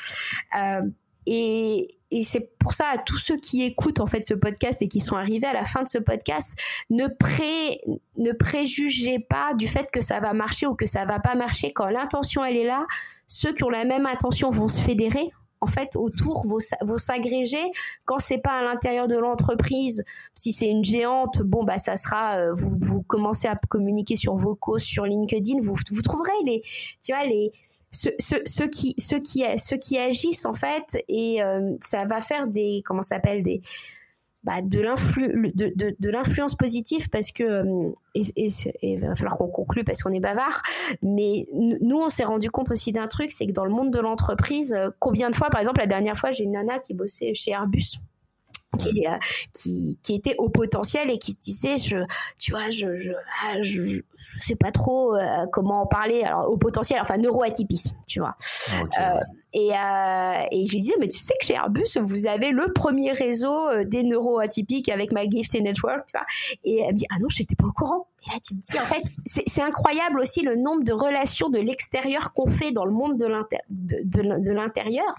Euh, 0.60 0.82
Et, 1.26 1.98
c'est 2.22 2.56
pour 2.59 2.74
ça 2.74 2.84
à 2.92 2.98
tous 2.98 3.16
ceux 3.16 3.36
qui 3.36 3.62
écoutent 3.62 3.98
en 3.98 4.06
fait 4.06 4.24
ce 4.24 4.34
podcast 4.34 4.80
et 4.82 4.88
qui 4.88 5.01
sont 5.01 5.16
arrivés 5.16 5.48
à 5.48 5.52
la 5.52 5.64
fin 5.64 5.82
de 5.82 5.88
ce 5.88 5.98
podcast, 5.98 6.56
ne 6.88 7.09
pré 7.09 7.80
ne 8.16 8.30
préjugez 8.30 9.18
pas 9.18 9.52
du 9.55 9.66
fait 9.66 9.90
que 9.90 10.01
ça 10.01 10.20
va 10.20 10.32
marcher 10.32 10.68
ou 10.68 10.76
que 10.76 10.86
ça 10.86 11.05
va 11.06 11.18
pas 11.18 11.34
marcher 11.34 11.72
quand 11.72 11.86
l'intention 11.86 12.44
elle 12.44 12.56
est 12.56 12.66
là. 12.66 12.86
Ceux 13.26 13.52
qui 13.52 13.64
ont 13.64 13.68
la 13.68 13.84
même 13.84 14.06
intention 14.06 14.51
vont 14.51 14.68
se 14.68 14.80
fédérer 14.80 15.32
en 15.64 15.66
fait 15.66 15.96
autour 15.96 16.46
vont, 16.46 16.59
vont 16.82 16.96
s'agréger 16.96 17.62
quand 18.05 18.18
c'est 18.18 18.38
pas 18.38 18.59
à 18.59 18.62
l'intérieur 18.62 19.09
de 19.09 19.16
l'entreprise 19.16 20.05
si 20.34 20.52
c'est 20.52 20.68
une 20.68 20.84
géante 20.84 21.42
bon 21.42 21.64
bah 21.64 21.78
ça 21.78 21.96
sera 21.96 22.36
euh, 22.36 22.55
vous, 22.55 22.76
vous 22.80 23.02
commencez 23.02 23.48
à 23.48 23.59
communiquer 23.68 24.16
sur 24.16 24.36
vos 24.36 24.55
causes 24.55 24.82
sur 24.82 25.06
LinkedIn 25.06 25.60
vous, 25.62 25.74
vous 25.90 26.02
trouverez 26.02 26.32
les 26.44 26.62
tu 27.02 27.12
vois 27.12 27.24
les 27.24 27.51
ceux, 27.94 28.68
qui, 28.68 28.94
ceux, 28.98 29.18
qui, 29.20 29.44
ceux 29.58 29.76
qui 29.76 29.98
agissent 29.98 30.46
en 30.46 30.54
fait 30.54 31.02
et 31.08 31.42
euh, 31.42 31.76
ça 31.80 32.04
va 32.04 32.20
faire 32.20 32.46
des 32.46 32.82
comment 32.84 33.02
s'appelle 33.02 33.42
des 33.42 33.62
bah, 34.42 34.60
de 34.60 36.10
l'influence 36.10 36.54
positive 36.54 37.08
parce 37.08 37.32
que 37.32 37.44
euh, 37.44 37.92
et, 38.14 38.46
il 38.82 39.00
va 39.00 39.14
falloir 39.16 39.38
qu'on 39.38 39.48
conclue 39.48 39.84
parce 39.84 40.02
qu'on 40.02 40.12
est 40.12 40.20
bavard 40.20 40.62
mais 41.02 41.46
nous 41.52 41.98
on 41.98 42.10
s'est 42.10 42.24
rendu 42.24 42.50
compte 42.50 42.70
aussi 42.70 42.92
d'un 42.92 43.06
truc 43.06 43.32
c'est 43.32 43.46
que 43.46 43.52
dans 43.52 43.64
le 43.64 43.70
monde 43.70 43.90
de 43.90 44.00
l'entreprise 44.00 44.74
euh, 44.74 44.90
combien 44.98 45.30
de 45.30 45.36
fois 45.36 45.48
par 45.48 45.60
exemple 45.60 45.80
la 45.80 45.86
dernière 45.86 46.18
fois 46.18 46.30
j'ai 46.30 46.44
une 46.44 46.52
nana 46.52 46.78
qui 46.78 46.92
bossait 46.92 47.34
chez 47.34 47.52
Airbus 47.52 48.00
qui, 49.52 49.98
qui, 50.02 50.14
était 50.14 50.34
au 50.38 50.48
potentiel 50.48 51.08
et 51.08 51.18
qui 51.18 51.32
se 51.32 51.38
disait 51.38 51.78
je 51.78 51.96
tu 52.38 52.50
vois 52.50 52.70
je, 52.70 53.12
ah, 53.42 53.62
je, 53.62 54.02
je 54.30 54.38
sais 54.38 54.56
pas 54.56 54.70
trop 54.70 55.14
euh, 55.14 55.46
comment 55.52 55.82
en 55.82 55.86
parler. 55.86 56.22
Alors, 56.22 56.51
au 56.51 56.56
potentiel, 56.56 57.01
enfin, 57.01 57.18
neuroatypisme, 57.18 57.96
tu 58.06 58.20
vois. 58.20 58.36
Ah, 58.96 59.16
euh, 59.16 59.20
et, 59.52 59.70
euh, 59.70 60.46
et 60.51 60.66
je 60.66 60.72
lui 60.72 60.78
disais, 60.78 60.94
mais 60.98 61.09
tu 61.09 61.18
sais 61.18 61.34
que 61.40 61.46
chez 61.46 61.55
Airbus, 61.55 61.98
vous 62.01 62.26
avez 62.26 62.51
le 62.51 62.72
premier 62.72 63.12
réseau 63.12 63.84
des 63.84 64.02
neuroatypiques 64.02 64.88
avec 64.88 65.12
My 65.12 65.30
Gifts 65.30 65.60
Network, 65.60 66.06
tu 66.06 66.18
vois. 66.18 66.26
Et 66.64 66.80
elle 66.80 66.92
me 66.92 66.98
dit, 66.98 67.06
ah 67.10 67.18
non, 67.20 67.28
je 67.28 67.42
n'étais 67.42 67.55
pas 67.55 67.66
au 67.66 67.72
courant. 67.72 68.09
Et 68.26 68.30
là, 68.32 68.38
tu 68.42 68.55
te 68.55 68.72
dis, 68.72 68.78
en 68.78 68.84
fait, 68.84 69.02
c'est 69.46 69.62
incroyable 69.62 70.18
aussi 70.18 70.40
le 70.40 70.56
nombre 70.56 70.82
de 70.82 70.92
relations 70.92 71.51
de 71.51 71.59
l'extérieur 71.59 72.32
qu'on 72.32 72.51
fait 72.51 72.72
dans 72.72 72.84
le 72.84 72.90
monde 72.90 73.18
de 73.18 74.52
l'intérieur. 74.52 75.14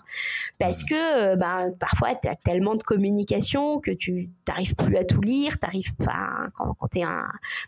Parce 0.57 0.83
que 0.83 1.35
ben, 1.35 1.71
parfois, 1.79 2.15
tu 2.15 2.27
as 2.27 2.35
tellement 2.35 2.75
de 2.75 2.83
communication 2.83 3.79
que 3.79 3.91
tu 3.91 4.29
n'arrives 4.47 4.75
plus 4.75 4.97
à 4.97 5.03
tout 5.03 5.21
lire. 5.21 5.57
Arrives, 5.61 5.93
quand, 5.99 6.73
quand 6.79 6.87
tu 6.87 6.99
es 6.99 7.03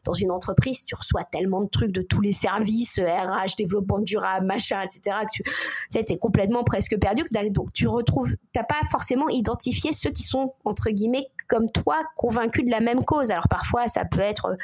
dans 0.05 0.14
une 0.14 0.31
entreprise, 0.31 0.85
tu 0.85 0.95
reçois 0.95 1.23
tellement 1.23 1.61
de 1.61 1.69
trucs 1.69 1.91
de 1.91 2.01
tous 2.01 2.22
les 2.22 2.34
services, 2.34 2.99
RH, 2.99 3.55
développement 3.57 3.99
durable, 3.99 4.45
machin, 4.45 4.81
etc. 4.81 5.18
Que 5.31 5.99
tu 5.99 6.14
es 6.14 6.18
complètement 6.18 6.64
presque 6.64 6.97
perdu. 6.99 7.23
Donc, 7.51 7.73
tu 7.73 7.88
retrouves, 7.88 8.30
tu 8.30 8.59
n'as 8.59 8.64
pas 8.64 8.81
forcément 8.89 9.30
identifié 9.30 9.93
ceux 9.93 10.11
qui 10.11 10.23
sont, 10.23 10.53
entre 10.65 10.89
guillemets, 10.89 11.27
comme 11.47 11.69
toi, 11.69 12.01
convaincus 12.15 12.65
de 12.65 12.72
la 12.72 12.80
même 12.80 13.03
cause. 13.03 13.31
Alors, 13.31 13.47
parfois, 13.47 13.88
ça 13.88 14.05
peut 14.05 14.22
être 14.22 14.57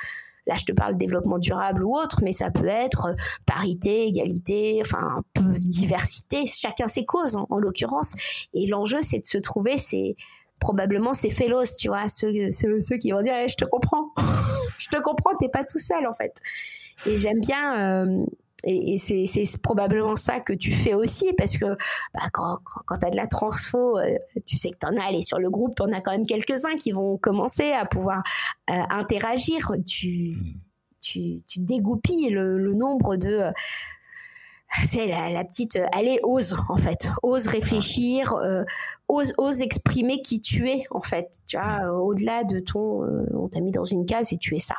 Là, 0.46 0.56
je 0.58 0.66
te 0.66 0.72
parle 0.72 0.94
de 0.94 0.98
développement 0.98 1.38
durable 1.38 1.84
ou 1.84 1.96
autre, 1.96 2.20
mais 2.22 2.34
ça 2.34 2.52
peut 2.52 2.68
être 2.68 3.08
euh, 3.08 3.14
parité, 3.46 4.08
égalité, 4.08 4.82
enfin 4.82 5.24
diversité, 5.36 6.46
chacun 6.46 6.88
ses 6.88 7.06
causes 7.06 7.36
en, 7.36 7.58
l'occurrence. 7.58 8.14
Et 8.54 8.68
l'enjeu, 8.68 8.98
c'est 9.02 9.20
de 9.20 9.26
se 9.26 9.38
trouver, 9.38 9.78
c'est 9.78 10.16
probablement 10.60 11.14
ces 11.14 11.30
fellows, 11.30 11.64
tu 11.78 11.88
vois, 11.88 12.08
ceux, 12.08 12.52
ceux, 12.52 12.98
qui 12.98 13.12
vont 13.12 13.22
dire, 13.22 13.36
eh, 13.36 13.48
je 13.48 13.56
te 13.56 13.66
comprends, 13.66 14.12
je 14.78 14.88
te 14.90 15.02
comprends, 15.02 15.32
t'es 15.40 15.50
pas 15.50 15.64
tout 15.64 15.78
seul 15.78 16.08
en 16.08 16.14
fait. 16.14 16.34
Et 17.06 17.18
j'aime 17.18 17.40
bien, 17.40 18.06
euh, 18.06 18.26
et, 18.64 18.98
c'est 18.98 19.62
probablement 19.62 20.16
ça 20.16 20.40
que 20.40 20.54
tu 20.54 20.72
fais 20.72 20.94
aussi, 20.94 21.34
parce 21.38 21.58
que 21.58 21.66
bah, 22.14 22.30
quand, 22.32 22.60
quand, 22.86 22.98
tu 22.98 23.06
as 23.06 23.10
de 23.10 23.18
la 23.18 23.28
transfo, 23.28 23.98
euh, 23.98 24.18
tu 24.46 24.58
sais 24.58 24.72
que 24.72 24.78
tu 24.80 24.88
en 24.88 24.98
as, 24.98 25.12
et 25.12 25.22
sur 25.22 25.40
le 25.40 25.50
groupe, 25.50 25.76
tu 25.76 25.84
en 25.84 25.92
as 25.92 26.02
quand 26.02 26.12
même 26.12 26.26
quelques-uns 26.26 26.76
qui 26.76 26.92
vont 26.92 27.18
commencer 27.18 27.72
à 27.74 27.86
pouvoir 27.86 28.24
euh, 28.70 28.74
interagir. 28.90 29.72
Tu, 29.86 30.38
tu, 31.02 31.42
tu 31.48 31.60
dégoupilles 31.60 32.30
le, 32.30 32.74
nombre 32.74 33.18
de... 33.18 33.30
Euh, 33.30 33.52
tu 34.82 34.88
sais, 34.88 35.08
la, 35.08 35.44
petite, 35.44 35.78
allez, 35.92 36.20
ose 36.24 36.58
en 36.68 36.78
fait, 36.78 37.08
ose 37.22 37.46
réfléchir, 37.46 38.34
ose, 39.08 39.32
ose 39.38 39.62
exprimer 39.62 40.24
qui 40.24 40.42
tu 40.42 40.68
es 40.68 40.86
en 40.90 41.02
fait, 41.02 41.30
tu 41.46 41.58
vois, 41.58 41.92
au-delà 41.92 42.44
de 42.44 42.60
ton, 42.60 43.04
on 43.36 43.50
t'a 43.50 43.60
mis 43.60 43.72
dans 43.72 43.84
une 43.84 44.08
case 44.08 44.34
et 44.34 44.38
tu 44.38 44.56
es 44.56 44.60
ça. 44.60 44.74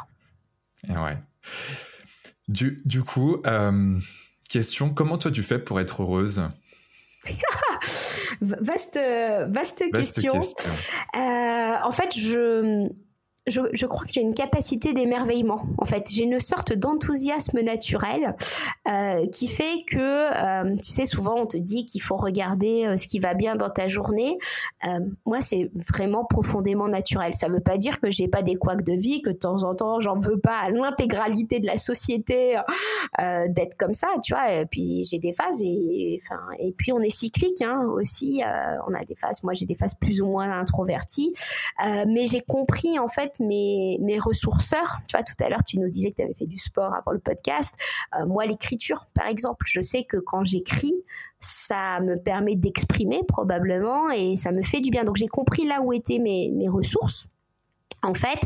Ouais. 0.89 1.17
Du, 2.49 2.83
du 2.85 3.03
coup, 3.03 3.41
euh, 3.47 3.99
question, 4.49 4.91
comment 4.91 5.19
toi 5.19 5.31
tu 5.31 5.43
fais 5.43 5.59
pour 5.59 5.81
être 5.81 6.03
heureuse? 6.03 6.43
Vaste, 8.41 8.99
vaste, 9.49 9.85
question. 9.93 10.41
Euh, 11.17 11.75
en 11.83 11.91
fait, 11.91 12.15
je, 12.15 12.89
je, 13.47 13.87
crois 13.87 14.05
que 14.05 14.13
j'ai 14.13 14.23
une 14.23 14.33
capacité 14.33 14.95
d'émerveillement. 14.95 15.67
En 15.77 15.85
fait, 15.85 16.09
j'ai 16.11 16.25
une 16.25 16.41
sorte 16.41 16.73
d'enthousiasme 16.73 17.61
naturel 17.61 18.37
euh, 18.89 19.27
qui 19.29 19.49
fait 19.49 19.85
que, 19.87 19.99
euh, 19.99 20.77
tu 20.77 20.91
sais, 20.91 21.05
souvent 21.05 21.35
on 21.37 21.47
te 21.47 21.59
dit 21.59 21.85
qu'il 21.85 22.01
faut 22.01 22.17
regarder 22.17 22.87
euh, 22.87 22.97
ce 22.97 23.07
qui 23.07 23.19
va 23.19 23.35
bien 23.35 23.57
dans 23.57 23.69
ta 23.69 23.89
journée. 23.89 24.39
moi, 25.27 25.41
c'est 25.41 25.71
vraiment 25.93 26.25
profondément 26.25 26.89
naturel. 26.89 27.35
Ça 27.35 27.49
ne 27.49 27.55
veut 27.55 27.61
pas 27.61 27.77
dire 27.77 28.01
que 28.01 28.11
j'ai 28.11 28.29
pas 28.29 28.43
des 28.43 28.55
couacs 28.55 28.85
de 28.85 28.95
vie, 28.95 29.21
que 29.21 29.31
de 29.31 29.37
temps 29.37 29.63
en 29.65 29.75
temps, 29.75 30.01
j'en 30.01 30.15
veux 30.15 30.39
pas 30.39 30.59
à 30.59 30.71
l'intégralité 30.71 31.61
de 31.61 31.67
la 31.67 31.77
société 31.77 32.59
d'être 33.49 33.77
comme 33.77 33.93
ça, 33.93 34.09
tu 34.23 34.33
vois. 34.33 34.53
Et 34.53 34.67
puis 34.67 35.05
j'ai 35.05 35.19
des 35.19 35.33
phases 35.33 35.63
et, 35.63 36.21
puis 36.77 36.93
on 36.93 37.01
est 37.01 37.11
cyclique 37.11 37.63
hein, 37.63 37.85
aussi. 37.95 38.43
on 38.89 38.95
a 38.95 39.05
des 39.05 39.15
phases. 39.15 39.43
Moi, 39.43 39.53
j'ai 39.53 39.67
des 39.67 39.75
phases 39.75 39.95
plus 39.95 40.21
ou 40.21 40.27
moins 40.27 40.51
introverties, 40.51 41.33
mais 41.81 42.27
j'ai 42.27 42.41
compris 42.41 42.99
en 42.99 43.09
fait 43.09 43.34
mes, 43.41 43.99
mes 44.01 44.19
ressourceurs. 44.19 44.99
Tu 45.09 45.17
vois, 45.17 45.23
tout 45.23 45.35
à 45.43 45.49
l'heure, 45.49 45.65
tu 45.65 45.79
nous 45.79 45.89
disais 45.89 46.11
que 46.11 46.17
tu 46.17 46.23
avais 46.23 46.35
fait 46.35 46.47
du 46.47 46.59
sport 46.59 46.95
avant 46.95 47.13
le 47.13 47.19
podcast. 47.19 47.77
Euh, 48.19 48.27
moi, 48.27 48.47
l'écriture, 48.47 49.07
par 49.15 49.27
exemple, 49.27 49.65
je 49.69 49.81
sais 49.81 50.05
que 50.05 50.17
quand 50.17 50.45
j'écris, 50.45 50.95
ça 51.41 52.01
me 52.01 52.17
permet 52.17 52.57
d'exprimer 52.57 53.23
probablement 53.27 54.11
et 54.11 54.37
ça 54.37 54.53
me 54.53 54.63
fait 54.63 54.81
du 54.81 54.91
bien. 54.91 55.05
Donc, 55.05 55.17
j'ai 55.17 55.29
compris 55.29 55.67
là 55.67 55.81
où 55.83 55.93
étaient 55.93 56.19
mes, 56.19 56.51
mes 56.51 56.69
ressources. 56.69 57.27
en 58.03 58.15
fait, 58.15 58.41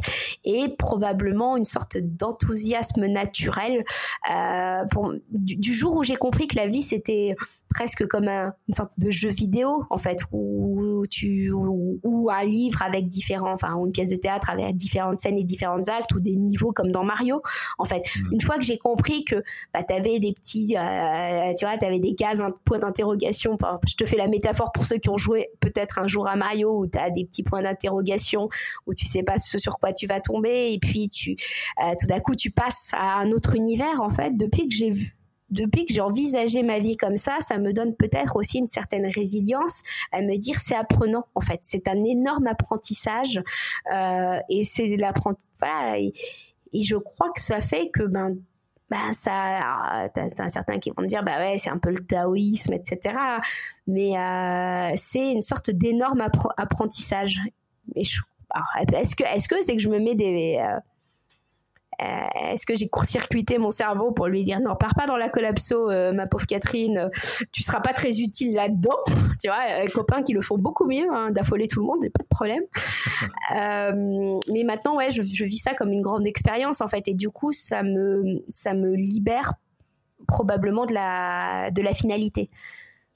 et 0.45 0.69
probablement 0.69 1.57
une 1.57 1.65
sorte 1.65 1.99
d'enthousiasme 1.99 3.07
naturel 3.07 3.85
euh, 4.31 4.85
pour, 4.91 5.15
du, 5.31 5.73
jour 5.75 5.97
où 5.97 6.05
j'ai 6.05 6.17
compris 6.17 6.47
que 6.47 6.57
la 6.57 6.69
vie 6.69 6.83
c'était 6.83 7.35
presque 7.69 8.07
comme 8.07 8.29
un, 8.29 8.53
une 8.69 8.75
sorte 8.75 8.93
de 8.99 9.11
jeu 9.11 9.29
vidéo 9.29 9.85
en 9.91 9.99
fait 9.99 10.21
où 10.33 11.05
tu 11.11 11.51
ou, 11.53 12.29
un 12.31 12.45
livre 12.45 12.83
avec 12.83 13.09
différents 13.09 13.53
enfin 13.53 13.75
ou 13.75 13.87
une 13.87 13.93
pièce 13.93 14.11
de 14.11 14.17
théâtre 14.17 14.51
avec 14.51 14.77
différentes 14.77 15.21
scènes 15.21 15.39
et 15.39 15.45
différents 15.45 15.89
actes 15.89 16.13
ou 16.15 16.21
des 16.21 16.37
niveaux 16.37 16.73
comme 16.73 16.91
dans 16.91 17.05
Mario 17.05 17.43
en 17.79 17.85
fait 17.85 17.99
mmh. 18.01 18.33
une 18.33 18.41
fois 18.41 18.57
que 18.57 18.63
j'ai 18.63 18.79
compris 18.79 19.25
que 19.25 19.37
bah, 19.73 19.83
tu 19.87 19.95
avais 19.95 20.19
des 20.19 20.33
petits 20.33 20.77
euh, 20.77 21.53
tu 21.59 21.65
vois 21.65 21.79
tu 21.79 21.87
avais 21.87 22.01
des 22.01 22.15
cases 22.15 22.41
un 22.41 22.53
point 22.65 22.79
d'interrogation 22.79 23.57
je 23.87 23.95
te 23.95 24.05
fais 24.05 24.17
la 24.17 24.29
métaphore 24.29 24.73
pour 24.73 24.85
ceux 24.85 24.99
qui 24.99 25.09
ont 25.09 25.19
joué 25.19 25.49
peut-être 25.61 25.99
un 25.99 26.07
jour 26.07 26.29
à 26.29 26.37
Mario 26.37 26.81
où 26.81 26.87
tu 26.87 26.99
as 26.99 27.11
des 27.11 27.25
petits 27.25 27.43
points 27.43 27.63
d'interrogation 27.63 28.49
où 28.87 28.95
tu 28.95 29.07
sais 29.07 29.23
pas 29.23 29.39
ce 29.39 29.59
sur 29.59 29.79
quoi 29.79 29.93
tu 29.93 30.07
vas 30.07 30.21
tomber 30.21 30.73
et 30.73 30.79
puis 30.79 31.09
tu 31.09 31.37
euh, 31.83 31.95
tout 31.99 32.07
d'un 32.07 32.21
coup 32.21 32.35
tu 32.35 32.51
passes 32.51 32.91
à 32.95 33.21
un 33.21 33.33
autre 33.33 33.55
univers 33.55 34.01
en 34.01 34.11
fait 34.11 34.37
depuis 34.37 34.69
que 34.69 34.75
j'ai 34.75 34.91
vu 34.91 35.18
depuis 35.51 35.87
que 35.87 35.95
j'ai 35.95 36.01
envisagé 36.01 36.63
ma 36.63 36.79
vie 36.79 36.97
comme 36.97 37.17
ça, 37.17 37.39
ça 37.41 37.59
me 37.59 37.73
donne 37.73 37.95
peut-être 37.95 38.37
aussi 38.37 38.59
une 38.59 38.67
certaine 38.67 39.07
résilience 39.07 39.83
à 40.13 40.21
me 40.21 40.37
dire 40.37 40.59
c'est 40.59 40.75
apprenant 40.75 41.27
en 41.35 41.41
fait, 41.41 41.61
c'est 41.63 41.89
un 41.89 42.05
énorme 42.05 42.47
apprentissage 42.47 43.43
euh, 43.93 44.39
et 44.49 44.65
c'est 44.65 44.97
l'apprentissage. 44.97 46.13
Et, 46.73 46.83
je 46.83 46.97
crois 46.97 47.31
que 47.35 47.41
ça 47.41 47.61
fait 47.63 47.89
que 47.89 48.03
ben 48.03 48.37
ben 48.91 49.13
ça, 49.13 50.09
t'as 50.15 50.49
certains 50.49 50.79
qui 50.79 50.91
vont 50.91 51.03
me 51.03 51.07
dire 51.07 51.23
bah 51.23 51.39
ouais 51.39 51.57
c'est 51.59 51.71
un 51.71 51.79
peu 51.79 51.91
le 51.91 52.05
taoïsme 52.05 52.75
etc. 52.75 53.19
Mais 53.87 54.19
euh, 54.19 54.93
c'est 54.97 55.33
une 55.33 55.41
sorte 55.41 55.71
d'énorme 55.71 56.23
apprentissage. 56.57 57.41
Mais 57.95 58.03
est-ce 58.03 59.17
que 59.17 59.25
est-ce 59.25 59.49
que 59.49 59.63
c'est 59.63 59.77
que 59.77 59.83
je 59.83 59.89
me 59.89 59.99
mets 59.99 60.15
des 60.15 60.59
euh, 60.61 60.79
euh, 62.01 62.53
est-ce 62.53 62.65
que 62.65 62.77
j'ai 62.77 62.89
court-circuité 62.89 63.59
mon 63.59 63.71
cerveau 63.71 64.13
pour 64.13 64.29
lui 64.29 64.45
dire 64.45 64.61
non, 64.61 64.77
pars 64.77 64.95
pas 64.95 65.07
dans 65.07 65.17
la 65.17 65.29
collapso, 65.29 65.91
euh, 65.91 66.13
ma 66.13 66.27
pauvre 66.27 66.47
Catherine, 66.47 67.11
tu 67.51 67.63
seras 67.63 67.81
pas 67.81 67.93
très 67.93 68.21
utile 68.21 68.55
là-dedans. 68.55 68.99
tu 69.41 69.49
vois, 69.49 69.83
les 69.83 69.91
copains 69.91 70.23
qui 70.23 70.33
le 70.33 70.41
font 70.41 70.59
beaucoup 70.59 70.87
mieux, 70.87 71.07
hein, 71.13 71.31
d'affoler 71.31 71.67
tout 71.67 71.81
le 71.81 71.87
monde, 71.87 72.01
pas 72.01 72.23
de 72.23 72.29
problème. 72.29 72.63
euh, 73.57 74.41
mais 74.53 74.63
maintenant, 74.65 74.97
ouais, 74.97 75.11
je, 75.11 75.23
je, 75.23 75.45
vis 75.45 75.59
ça 75.59 75.75
comme 75.75 75.93
une 75.93 76.03
grande 76.03 76.27
expérience 76.27 76.81
en 76.81 76.89
fait, 76.89 77.09
et 77.09 77.15
du 77.15 77.31
coup, 77.31 77.51
ça 77.53 77.83
me, 77.83 78.23
ça 78.49 78.75
me 78.75 78.95
libère 78.95 79.55
probablement 80.29 80.87
de 80.87 80.95
la, 80.95 81.71
de 81.71 81.83
la 81.83 81.95
finalité. 81.95 82.51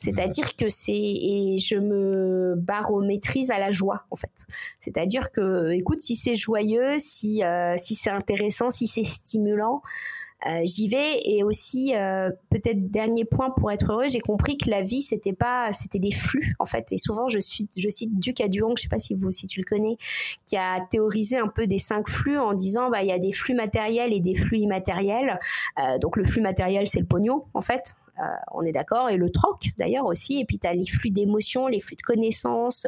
C'est-à-dire 0.03 0.57
que 0.57 0.69
c'est 0.69 0.93
et 0.93 1.59
je 1.59 1.77
me 1.77 2.57
barométrise 2.57 3.53
à 3.53 3.61
la 3.61 3.71
joie 3.71 4.05
en 4.11 4.17
fait. 4.17 4.47
C'est-à-dire 4.81 5.31
que 5.31 5.71
écoute 5.71 6.01
si 6.01 6.17
c'est 6.17 6.35
joyeux, 6.35 6.97
si 6.99 7.45
euh, 7.45 7.77
si 7.77 7.95
c'est 7.95 8.11
intéressant, 8.11 8.69
si 8.69 8.89
c'est 8.89 9.05
stimulant, 9.05 9.81
euh, 10.49 10.63
j'y 10.65 10.89
vais 10.89 11.21
et 11.25 11.45
aussi 11.45 11.95
euh, 11.95 12.31
peut-être 12.51 12.91
dernier 12.91 13.25
point 13.25 13.51
pour 13.51 13.71
être 13.71 13.93
heureux, 13.93 14.09
j'ai 14.09 14.19
compris 14.19 14.59
que 14.59 14.69
la 14.69 14.83
vie 14.83 15.03
c'était 15.03 15.33
pas 15.33 15.73
c'était 15.73 16.01
des 16.01 16.11
flux 16.11 16.53
en 16.59 16.67
fait 16.67 16.91
et 16.91 16.99
souvent 16.99 17.29
je 17.29 17.39
suis 17.39 17.69
je 17.77 17.89
cite 17.89 18.19
Duc 18.19 18.41
Aduong, 18.41 18.77
je 18.77 18.83
sais 18.83 18.89
pas 18.89 18.99
si 18.99 19.15
vous 19.15 19.31
si 19.31 19.47
tu 19.47 19.61
le 19.61 19.65
connais, 19.65 19.99
qui 20.47 20.57
a 20.57 20.81
théorisé 20.91 21.39
un 21.39 21.47
peu 21.47 21.69
des 21.69 21.79
cinq 21.79 22.09
flux 22.09 22.39
en 22.39 22.55
disant 22.55 22.91
bah 22.91 23.05
il 23.05 23.09
y 23.09 23.13
a 23.13 23.21
des 23.21 23.31
flux 23.31 23.55
matériels 23.55 24.13
et 24.13 24.19
des 24.19 24.35
flux 24.35 24.59
immatériels. 24.59 25.39
donc 26.01 26.17
le 26.17 26.25
flux 26.25 26.43
matériel 26.43 26.89
c'est 26.89 26.99
le 26.99 27.07
pognon 27.07 27.45
en 27.55 27.63
fait 27.63 27.95
euh, 28.19 28.25
on 28.53 28.63
est 28.63 28.73
d'accord, 28.73 29.09
et 29.09 29.17
le 29.17 29.31
troc 29.31 29.71
d'ailleurs 29.79 30.05
aussi, 30.05 30.39
et 30.39 30.45
puis 30.45 30.59
tu 30.59 30.67
as 30.67 30.75
les 30.75 30.87
flux 30.87 31.11
d'émotions, 31.11 31.67
les 31.67 31.81
flux 31.81 31.97
de 31.97 32.03
connaissances, 32.03 32.87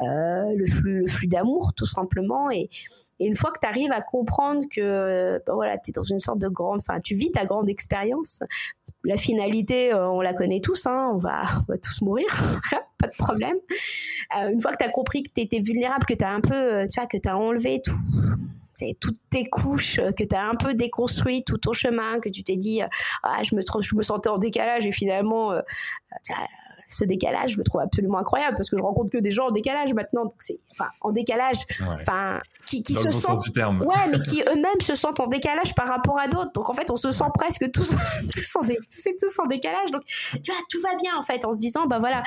euh, 0.00 0.44
le 0.54 0.66
flux, 0.66 1.00
le 1.00 1.08
flux 1.08 1.26
d'amour 1.26 1.72
tout 1.74 1.86
simplement, 1.86 2.50
et, 2.50 2.70
une 3.18 3.36
fois 3.36 3.50
que 3.50 3.58
tu 3.60 3.66
arrives 3.66 3.92
à 3.92 4.00
comprendre 4.00 4.62
que 4.74 5.42
bah 5.46 5.52
voilà, 5.52 5.76
tu 5.76 5.92
dans 5.92 6.02
une 6.02 6.20
sorte 6.20 6.38
de 6.38 6.48
grande, 6.48 6.80
enfin 6.80 7.00
tu 7.00 7.14
vis 7.14 7.30
ta 7.30 7.44
grande 7.44 7.68
expérience, 7.68 8.42
la 9.04 9.18
finalité, 9.18 9.92
euh, 9.92 10.08
on 10.08 10.22
la 10.22 10.32
connaît 10.32 10.60
tous, 10.60 10.86
hein, 10.86 11.10
on, 11.14 11.18
va, 11.18 11.42
on, 11.68 11.72
va, 11.72 11.78
tous 11.78 12.00
mourir, 12.00 12.26
pas 12.98 13.08
de 13.08 13.16
problème. 13.18 13.56
une 14.34 14.60
fois 14.60 14.72
que 14.72 14.78
tu 14.78 14.84
as 14.84 14.90
compris 14.90 15.22
que 15.22 15.30
tu 15.34 15.42
étais 15.42 15.60
vulnérable, 15.60 16.06
que 16.06 16.14
tu 16.14 16.24
as 16.24 16.30
un 16.30 16.40
peu, 16.40 16.86
tu 16.88 16.98
vois, 16.98 17.06
que 17.06 17.18
tu 17.18 17.28
as 17.28 17.36
enlevé 17.36 17.82
tout, 17.84 17.92
c'est 18.80 18.96
toutes 18.98 19.20
tes 19.28 19.44
couches 19.44 19.98
euh, 19.98 20.12
que 20.12 20.24
tu 20.24 20.34
as 20.34 20.42
un 20.42 20.54
peu 20.54 20.74
déconstruites 20.74 21.46
tout 21.46 21.58
ton 21.58 21.72
chemin, 21.72 22.18
que 22.20 22.28
tu 22.28 22.42
t'es 22.42 22.56
dit, 22.56 22.82
euh, 22.82 22.86
ah, 23.22 23.42
je, 23.42 23.54
me, 23.54 23.60
je 23.60 23.94
me 23.94 24.02
sentais 24.02 24.30
en 24.30 24.38
décalage 24.38 24.86
et 24.86 24.92
finalement, 24.92 25.52
euh, 25.52 25.60
ce 26.88 27.04
décalage, 27.04 27.52
je 27.52 27.58
le 27.58 27.64
trouve 27.64 27.82
absolument 27.82 28.18
incroyable 28.18 28.56
parce 28.56 28.70
que 28.70 28.76
je 28.76 28.82
rencontre 28.82 29.10
que 29.10 29.18
des 29.18 29.30
gens 29.30 29.48
en 29.48 29.50
décalage 29.50 29.92
maintenant. 29.94 30.24
Donc 30.24 30.34
c'est, 30.40 30.56
enfin, 30.72 30.90
en 31.02 31.12
décalage, 31.12 31.58
enfin, 32.00 32.40
qui, 32.66 32.82
qui 32.82 32.94
se 32.94 33.10
sentent, 33.10 33.46
ouais, 33.56 34.08
mais 34.10 34.18
qui 34.28 34.42
eux-mêmes 34.42 34.80
se 34.80 34.94
sentent 34.94 35.20
en 35.20 35.26
décalage 35.26 35.74
par 35.74 35.86
rapport 35.86 36.18
à 36.18 36.26
d'autres. 36.26 36.52
Donc 36.52 36.68
en 36.68 36.74
fait, 36.74 36.90
on 36.90 36.96
se 36.96 37.12
sent 37.12 37.24
presque 37.34 37.70
tous, 37.70 37.94
tous, 38.34 38.56
en, 38.56 38.62
tous 38.62 39.38
en 39.38 39.46
décalage. 39.46 39.90
Donc 39.92 40.02
tu 40.06 40.50
vois, 40.50 40.60
tout 40.68 40.80
va 40.80 40.96
bien 40.96 41.12
en 41.16 41.22
fait 41.22 41.44
en 41.44 41.52
se 41.52 41.60
disant, 41.60 41.86
bah 41.86 41.98
voilà, 41.98 42.22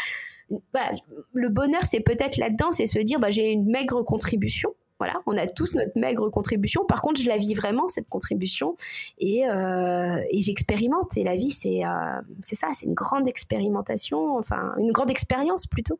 le 1.33 1.49
bonheur, 1.49 1.81
c'est 1.83 2.01
peut-être 2.01 2.37
là-dedans, 2.37 2.71
c'est 2.71 2.85
se 2.85 2.99
dire, 2.99 3.19
bah 3.19 3.31
j'ai 3.31 3.51
une 3.51 3.65
maigre 3.65 4.03
contribution 4.03 4.73
voilà, 4.99 5.15
on 5.25 5.35
a 5.37 5.47
tous 5.47 5.75
notre 5.75 5.99
maigre 5.99 6.29
contribution. 6.29 6.85
Par 6.85 7.01
contre, 7.01 7.19
je 7.19 7.27
la 7.27 7.37
vis 7.37 7.53
vraiment 7.53 7.87
cette 7.87 8.07
contribution 8.07 8.75
et, 9.17 9.47
euh, 9.47 10.21
j'expérimente. 10.33 11.17
Et 11.17 11.23
la 11.23 11.35
vie, 11.35 11.51
c'est 11.51 11.83
euh, 11.85 12.21
c'est 12.41 12.55
ça, 12.55 12.67
c'est 12.73 12.85
une 12.85 12.93
grande 12.93 13.27
expérimentation, 13.27 14.37
enfin 14.37 14.73
une 14.77 14.91
grande 14.91 15.09
expérience 15.09 15.65
plutôt. 15.67 15.99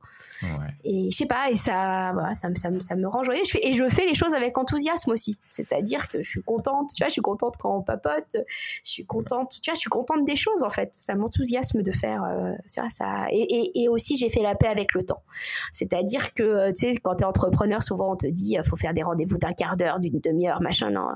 Et 0.83 1.09
je 1.11 1.17
sais 1.17 1.25
pas, 1.25 1.49
et 1.49 1.55
ça, 1.55 2.13
ça, 2.35 2.49
ça, 2.55 2.95
me 2.95 3.07
rend 3.07 3.23
joyeux. 3.23 3.43
Je 3.45 3.51
fais, 3.51 3.67
et 3.67 3.73
je 3.73 3.87
fais 3.89 4.05
les 4.05 4.13
choses 4.13 4.33
avec 4.33 4.57
enthousiasme 4.57 5.11
aussi. 5.11 5.39
C'est-à-dire 5.49 6.09
que 6.09 6.21
je 6.21 6.29
suis 6.29 6.43
contente. 6.43 6.89
Tu 6.95 7.01
vois, 7.01 7.07
je 7.07 7.13
suis 7.13 7.21
contente 7.21 7.55
quand 7.57 7.75
on 7.75 7.81
papote. 7.81 8.37
Je 8.83 8.91
suis 8.91 9.05
contente. 9.05 9.57
Tu 9.61 9.69
vois, 9.69 9.75
je 9.75 9.79
suis 9.79 9.89
contente 9.89 10.25
des 10.25 10.35
choses 10.35 10.63
en 10.63 10.69
fait. 10.69 10.93
Ça 10.97 11.15
m'enthousiasme 11.15 11.81
de 11.81 11.91
faire. 11.91 12.23
Euh, 12.23 12.53
tu 12.71 12.79
vois, 12.79 12.89
ça. 12.89 13.25
Et, 13.31 13.83
et, 13.83 13.89
aussi, 13.89 14.17
j'ai 14.17 14.29
fait 14.29 14.41
la 14.41 14.55
paix 14.55 14.67
avec 14.67 14.93
le 14.93 15.03
temps. 15.03 15.23
C'est-à-dire 15.71 16.33
que 16.33 16.71
tu 16.71 16.93
sais, 16.93 16.97
quand 17.01 17.15
tu 17.15 17.23
es 17.23 17.25
entrepreneur, 17.25 17.81
souvent 17.81 18.13
on 18.13 18.15
te 18.15 18.27
dit, 18.27 18.57
faut 18.65 18.75
faire 18.75 18.82
des 18.91 19.03
rendez-vous 19.03 19.37
d'un 19.37 19.53
quart 19.53 19.77
d'heure, 19.77 19.99
d'une 19.99 20.19
demi-heure, 20.19 20.61
machin. 20.61 20.89
Non, 20.89 21.07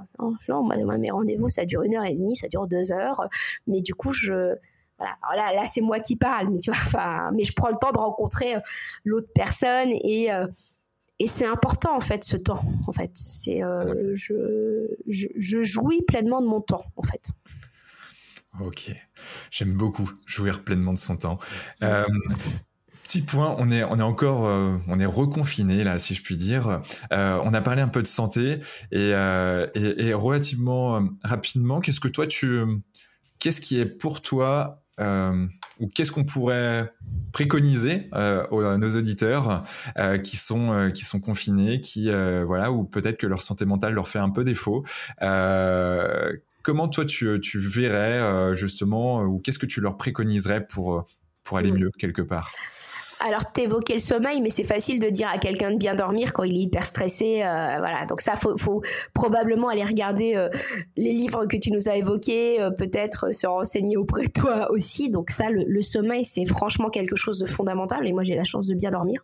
non, 0.47 0.63
moi, 0.63 0.97
mes 0.97 1.11
rendez-vous, 1.11 1.49
ça 1.49 1.65
dure 1.65 1.83
une 1.83 1.95
heure 1.95 2.05
et 2.05 2.13
demie, 2.13 2.35
ça 2.35 2.47
dure 2.47 2.67
deux 2.67 2.91
heures. 2.91 3.27
Mais 3.65 3.81
du 3.81 3.93
coup, 3.93 4.13
je. 4.13 4.55
Voilà. 4.99 5.15
là, 5.35 5.53
là 5.53 5.65
c'est 5.67 5.81
moi 5.81 5.99
qui 5.99 6.15
parle, 6.15 6.49
mais 6.49 6.59
tu 6.59 6.71
vois, 6.71 6.79
enfin, 6.81 7.29
mais 7.35 7.43
je 7.43 7.53
prends 7.53 7.69
le 7.69 7.75
temps 7.75 7.91
de 7.91 7.99
rencontrer 7.99 8.55
euh, 8.55 8.59
l'autre 9.03 9.29
personne 9.33 9.89
et. 9.91 10.31
Euh, 10.31 10.47
et 11.19 11.25
c'est 11.25 11.47
important 11.47 11.95
en 11.95 11.99
fait 11.99 12.23
ce 12.23 12.37
temps 12.37 12.63
en 12.87 12.91
fait 12.91 13.09
c'est 13.15 13.63
euh, 13.63 14.13
je, 14.13 14.87
je, 15.07 15.63
jouis 15.63 16.03
pleinement 16.03 16.41
de 16.41 16.45
mon 16.45 16.61
temps 16.61 16.83
en 16.95 17.01
fait 17.01 17.31
ok 18.59 18.95
j'aime 19.49 19.73
beaucoup 19.73 20.11
jouir 20.27 20.63
pleinement 20.63 20.93
de 20.93 20.99
son 20.99 21.17
temps 21.17 21.39
Petit 23.07 23.21
point, 23.21 23.55
on 23.57 23.69
est, 23.69 23.85
on 23.85 24.01
encore, 24.01 24.47
euh, 24.47 24.75
reconfiné 25.05 25.85
là, 25.85 25.97
si 25.97 26.13
je 26.13 26.21
puis 26.21 26.35
dire. 26.35 26.81
Euh, 27.13 27.39
on 27.41 27.53
a 27.53 27.61
parlé 27.61 27.81
un 27.81 27.87
peu 27.87 28.01
de 28.01 28.07
santé 28.07 28.59
et, 28.91 29.13
euh, 29.13 29.65
relativement 30.13 31.07
rapidement, 31.23 31.79
qu'est-ce 31.79 32.01
que 32.01 32.09
toi 32.09 32.27
tu, 32.27 32.65
qui 33.39 33.79
est 33.79 33.85
pour 33.85 34.21
toi 34.21 34.83
ou 34.99 35.87
qu'est-ce 35.87 36.11
qu'on 36.11 36.25
pourrait 36.25 36.91
préconiser 37.31 38.09
à 38.11 38.45
nos 38.51 38.89
auditeurs 38.89 39.63
qui 40.21 40.35
sont 40.35 40.91
qui 40.93 41.05
sont 41.05 41.21
confinés, 41.21 41.79
qui 41.79 42.11
voilà, 42.45 42.73
ou 42.73 42.83
peut-être 42.83 43.17
que 43.17 43.27
leur 43.27 43.41
santé 43.41 43.63
mentale 43.63 43.93
leur 43.93 44.09
fait 44.09 44.19
un 44.19 44.31
peu 44.31 44.43
défaut. 44.43 44.83
comment 46.61 46.89
toi 46.89 47.05
tu, 47.05 47.39
tu 47.39 47.59
verrais 47.59 48.53
justement, 48.53 49.21
ou 49.21 49.39
qu'est-ce 49.39 49.59
que 49.59 49.65
tu 49.65 49.79
leur 49.79 49.95
préconiserais 49.95 50.67
pour 50.67 51.05
pour 51.47 51.57
aller 51.57 51.71
mmh. 51.71 51.79
mieux 51.79 51.91
quelque 51.97 52.21
part 52.21 52.51
alors, 53.19 53.51
t'évoquais 53.51 53.93
le 53.93 53.99
sommeil, 53.99 54.41
mais 54.41 54.49
c'est 54.49 54.63
facile 54.63 54.99
de 54.99 55.09
dire 55.09 55.27
à 55.27 55.39
quelqu'un 55.39 55.71
de 55.71 55.77
bien 55.77 55.95
dormir 55.95 56.33
quand 56.33 56.43
il 56.43 56.55
est 56.55 56.61
hyper 56.61 56.85
stressé. 56.85 57.41
Euh, 57.41 57.77
voilà, 57.79 58.05
donc 58.05 58.21
ça, 58.21 58.35
faut, 58.35 58.55
faut 58.57 58.83
probablement 59.13 59.69
aller 59.69 59.83
regarder 59.83 60.35
euh, 60.35 60.49
les 60.97 61.13
livres 61.13 61.47
que 61.47 61.57
tu 61.57 61.71
nous 61.71 61.89
as 61.89 61.97
évoqués, 61.97 62.61
euh, 62.61 62.69
peut-être 62.69 63.33
se 63.33 63.47
renseigner 63.47 63.97
auprès 63.97 64.27
de 64.27 64.31
toi 64.31 64.71
aussi. 64.71 65.09
Donc 65.09 65.31
ça, 65.31 65.49
le, 65.49 65.81
sommeil, 65.81 66.25
c'est 66.25 66.45
franchement 66.45 66.89
quelque 66.89 67.15
chose 67.15 67.39
de 67.39 67.47
fondamental. 67.47 68.05
Et 68.07 68.13
moi, 68.13 68.23
j'ai 68.23 68.35
la 68.35 68.43
chance 68.43 68.67
de 68.67 68.75
bien 68.75 68.91
dormir. 68.91 69.23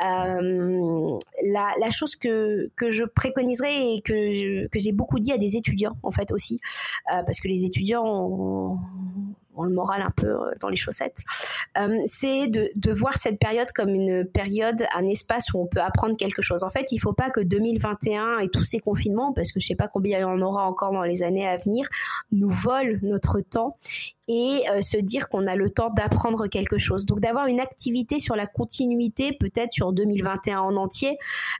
La, 0.00 1.74
la, 1.78 1.90
chose 1.90 2.16
que, 2.16 2.70
que 2.76 2.90
je 2.90 3.04
préconiserais 3.04 3.94
et 3.94 4.00
que, 4.00 4.68
que 4.68 4.78
j'ai 4.78 4.92
beaucoup 4.92 5.18
dit 5.18 5.32
à 5.32 5.38
des 5.38 5.56
étudiants, 5.56 5.96
en 6.02 6.10
fait, 6.10 6.32
aussi, 6.32 6.60
parce 7.06 7.40
que 7.40 7.48
les 7.48 7.64
étudiants 7.64 8.04
ont 8.06 8.78
le 9.64 9.72
moral 9.72 10.02
un 10.02 10.10
peu 10.10 10.26
euh, 10.26 10.52
dans 10.60 10.68
les 10.68 10.76
chaussettes, 10.76 11.22
euh, 11.78 11.98
c'est 12.04 12.48
de, 12.48 12.70
de, 12.74 12.92
voir 12.92 13.16
cette 13.18 13.38
période 13.38 13.70
comme 13.72 13.90
une 13.90 14.24
période, 14.24 14.84
un 14.94 15.06
espace 15.06 15.52
où 15.52 15.60
on 15.60 15.66
peut 15.66 15.80
apprendre 15.80 16.16
quelque 16.16 16.42
chose. 16.42 16.64
En 16.64 16.70
fait, 16.70 16.92
il 16.92 16.96
ne 16.96 17.00
faut 17.00 17.12
pas 17.12 17.30
que 17.30 17.40
2021 17.40 18.38
et 18.38 18.48
tous 18.48 18.64
ces 18.64 18.80
confinements, 18.80 19.32
parce 19.32 19.52
que 19.52 19.60
je 19.60 19.66
ne 19.66 19.68
sais 19.68 19.76
pas 19.76 19.88
combien 19.88 20.18
il 20.18 20.22
y 20.22 20.24
en 20.24 20.40
aura 20.40 20.66
encore 20.66 20.92
dans 20.92 21.02
les 21.02 21.22
années 21.22 21.46
à 21.46 21.56
venir, 21.56 21.88
nous 22.32 22.50
volent 22.50 22.98
notre 23.02 23.40
temps 23.40 23.76
et 24.28 24.64
se 24.82 24.96
dire 24.98 25.28
qu'on 25.28 25.46
a 25.46 25.56
le 25.56 25.70
temps 25.70 25.90
d'apprendre 25.90 26.46
quelque 26.46 26.78
chose. 26.78 27.06
Donc 27.06 27.20
d'avoir 27.20 27.46
une 27.46 27.60
activité 27.60 28.18
sur 28.18 28.36
la 28.36 28.46
continuité, 28.46 29.32
peut-être 29.32 29.72
sur 29.72 29.92
2021 29.92 30.60
en 30.60 30.76
entier, 30.76 31.16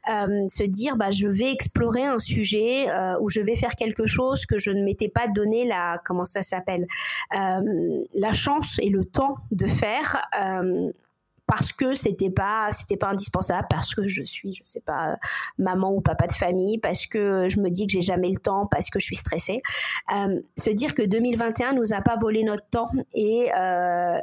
se 0.06 0.64
dire 0.64 0.96
bah, 0.96 1.10
je 1.10 1.26
vais 1.26 1.50
explorer 1.50 2.04
un 2.04 2.18
sujet 2.18 2.86
ou 3.20 3.30
je 3.30 3.40
vais 3.40 3.56
faire 3.56 3.74
quelque 3.74 4.06
chose 4.06 4.46
que 4.46 4.58
je 4.58 4.70
ne 4.70 4.84
m'étais 4.84 5.08
pas 5.08 5.28
donné 5.28 5.64
la, 5.64 6.00
comment 6.04 6.24
ça 6.24 6.42
s'appelle, 6.42 6.86
la 7.32 8.32
chance 8.32 8.78
et 8.80 8.90
le 8.90 9.04
temps 9.04 9.36
de 9.50 9.66
faire 9.66 10.22
parce 11.48 11.72
que 11.72 11.94
c'était 11.94 12.30
pas 12.30 12.68
c'était 12.70 12.96
pas 12.96 13.08
indispensable 13.08 13.66
parce 13.68 13.94
que 13.94 14.06
je 14.06 14.22
suis 14.22 14.52
je 14.52 14.62
sais 14.64 14.82
pas 14.82 15.16
maman 15.56 15.92
ou 15.92 16.00
papa 16.00 16.26
de 16.26 16.32
famille 16.32 16.78
parce 16.78 17.06
que 17.06 17.48
je 17.48 17.60
me 17.60 17.70
dis 17.70 17.86
que 17.86 17.92
j'ai 17.92 18.02
jamais 18.02 18.28
le 18.28 18.38
temps 18.38 18.66
parce 18.66 18.90
que 18.90 19.00
je 19.00 19.06
suis 19.06 19.16
stressée 19.16 19.60
euh, 20.14 20.40
se 20.56 20.70
dire 20.70 20.94
que 20.94 21.02
2021 21.02 21.72
nous 21.72 21.92
a 21.92 22.00
pas 22.02 22.16
volé 22.16 22.44
notre 22.44 22.68
temps 22.68 22.90
et 23.14 23.50
euh, 23.56 24.18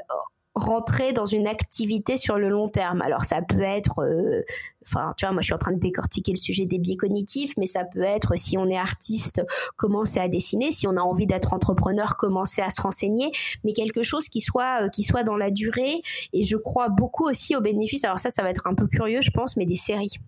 rentrer 0.56 1.12
dans 1.12 1.26
une 1.26 1.48
activité 1.48 2.16
sur 2.16 2.38
le 2.38 2.50
long 2.50 2.70
terme. 2.70 3.02
Alors 3.02 3.26
ça 3.26 3.42
peut 3.42 3.62
être 3.62 4.02
euh, 4.02 4.44
enfin, 4.88 5.14
tu 5.18 5.26
vois, 5.26 5.34
moi 5.34 5.42
je 5.42 5.46
suis 5.46 5.54
en 5.54 5.60
train 5.60 5.74
de 5.74 5.80
décortiquer 5.80 6.32
le 6.32 6.38
sujet 6.38 6.66
des 6.66 6.80
biais 6.80 6.96
cognitifs, 6.96 7.54
mais 7.58 7.66
ça 7.66 7.84
peut 7.86 8.02
être 8.02 8.38
si 8.38 8.58
on 8.58 8.68
est 8.68 8.78
artiste, 8.78 9.44
commencer 9.78 10.20
à 10.20 10.28
dessiner, 10.28 10.72
si 10.72 10.88
on 10.88 10.98
a 10.98 11.02
envie 11.02 11.28
d'être 11.28 11.54
entrepreneur, 11.54 12.18
commencer 12.18 12.62
à 12.62 12.70
se 12.70 12.82
renseigner, 12.82 13.32
mais 13.64 13.74
quelque 13.74 14.04
chose 14.04 14.30
qui 14.30 14.42
soit 14.42 14.84
euh, 14.84 14.90
qui 14.90 15.04
soit 15.04 15.24
dans 15.24 15.38
la 15.38 15.52
durée. 15.52 16.02
Et 16.34 16.44
je 16.44 16.58
crois 16.58 16.90
beaucoup 16.90 17.28
aussi 17.28 17.56
au 17.56 17.62
bénéfice. 17.62 18.04
Alors 18.04 18.20
ça, 18.20 18.30
ça 18.30 18.44
va 18.44 18.50
être 18.50 18.68
un 18.68 18.76
peu 18.76 18.88
curieux, 18.88 19.22
je 19.22 19.32
pense, 19.32 19.58
mais 19.58 19.66
des 19.66 19.76
séries. 19.76 20.20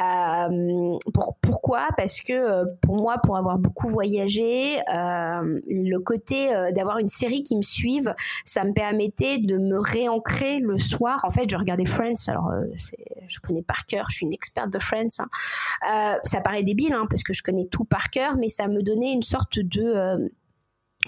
Euh, 0.00 0.96
pour, 1.12 1.36
pourquoi? 1.40 1.88
Parce 1.96 2.20
que 2.20 2.32
euh, 2.32 2.64
pour 2.82 2.96
moi, 2.96 3.16
pour 3.22 3.36
avoir 3.36 3.58
beaucoup 3.58 3.88
voyagé, 3.88 4.78
le 4.88 5.98
côté 5.98 6.50
d'avoir 6.74 6.98
une 6.98 7.08
série 7.08 7.42
qui 7.42 7.56
me 7.56 7.62
suive, 7.62 8.14
ça 8.44 8.64
me 8.64 8.72
permettait 8.72 9.38
de 9.38 9.56
me 9.56 9.78
réancrer 9.78 10.58
le 10.58 10.78
soir. 10.78 11.20
En 11.24 11.30
fait, 11.30 11.48
je 11.50 11.56
regardais 11.56 11.84
Friends. 11.84 12.28
Alors, 12.28 12.50
je 12.76 13.38
connais 13.40 13.62
pas 13.62 13.74
cœur, 13.84 14.06
je 14.10 14.16
suis 14.16 14.26
une 14.26 14.32
experte 14.32 14.70
de 14.70 14.78
Friends. 14.78 15.20
Hein. 15.20 15.28
Euh, 15.90 16.18
ça 16.24 16.40
paraît 16.40 16.62
débile 16.62 16.92
hein, 16.92 17.06
parce 17.08 17.22
que 17.22 17.32
je 17.32 17.42
connais 17.42 17.66
tout 17.66 17.84
par 17.84 18.10
cœur, 18.10 18.36
mais 18.36 18.48
ça 18.48 18.68
me 18.68 18.82
donnait 18.82 19.12
une 19.12 19.22
sorte 19.22 19.58
de 19.58 19.82
euh, 19.82 20.28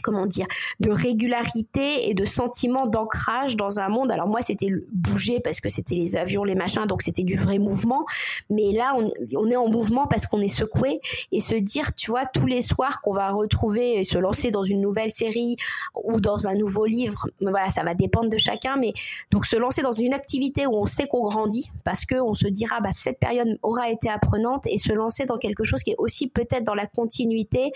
comment 0.00 0.26
dire, 0.26 0.46
de 0.80 0.90
régularité 0.90 2.08
et 2.08 2.14
de 2.14 2.24
sentiment 2.24 2.86
d'ancrage 2.86 3.56
dans 3.56 3.78
un 3.78 3.88
monde. 3.88 4.10
Alors 4.10 4.26
moi, 4.26 4.40
c'était 4.40 4.68
bouger 4.90 5.40
parce 5.40 5.60
que 5.60 5.68
c'était 5.68 5.94
les 5.94 6.16
avions, 6.16 6.44
les 6.44 6.54
machins, 6.54 6.86
donc 6.86 7.02
c'était 7.02 7.24
du 7.24 7.36
vrai 7.36 7.58
mouvement. 7.58 8.06
Mais 8.48 8.72
là, 8.72 8.96
on, 8.96 9.50
est 9.50 9.56
en 9.56 9.68
mouvement 9.68 10.06
parce 10.06 10.26
qu'on 10.26 10.40
est 10.40 10.48
secoué 10.48 11.00
et 11.30 11.40
se 11.40 11.54
dire, 11.54 11.94
tu 11.94 12.10
vois, 12.10 12.24
tous 12.24 12.46
les 12.46 12.62
soirs 12.62 13.02
qu'on 13.02 13.12
va 13.12 13.30
retrouver 13.30 13.98
et 13.98 14.04
se 14.04 14.16
lancer 14.16 14.50
dans 14.50 14.62
une 14.62 14.80
nouvelle 14.80 15.10
série 15.10 15.56
ou 15.94 16.20
dans 16.20 16.46
un 16.46 16.54
nouveau 16.54 16.86
livre. 16.86 17.28
Voilà, 17.40 17.68
ça 17.68 17.82
va 17.82 17.94
dépendre 17.94 18.30
de 18.30 18.38
chacun. 18.38 18.76
Mais 18.76 18.94
donc 19.30 19.44
se 19.44 19.56
lancer 19.56 19.82
dans 19.82 19.92
une 19.92 20.14
activité 20.14 20.66
où 20.66 20.74
on 20.74 20.86
sait 20.86 21.06
qu'on 21.06 21.22
grandit 21.22 21.70
parce 21.84 22.06
que 22.06 22.14
on 22.14 22.34
se 22.34 22.46
dira, 22.46 22.80
bah 22.80 22.90
cette 22.92 23.18
période 23.18 23.58
aura 23.62 23.90
été 23.90 24.08
apprenante 24.08 24.66
et 24.66 24.78
se 24.78 24.92
lancer 24.92 25.26
dans 25.26 25.38
quelque 25.38 25.64
chose 25.64 25.82
qui 25.82 25.90
est 25.90 25.96
aussi 25.98 26.28
peut-être 26.28 26.64
dans 26.64 26.74
la 26.74 26.86
continuité. 26.86 27.72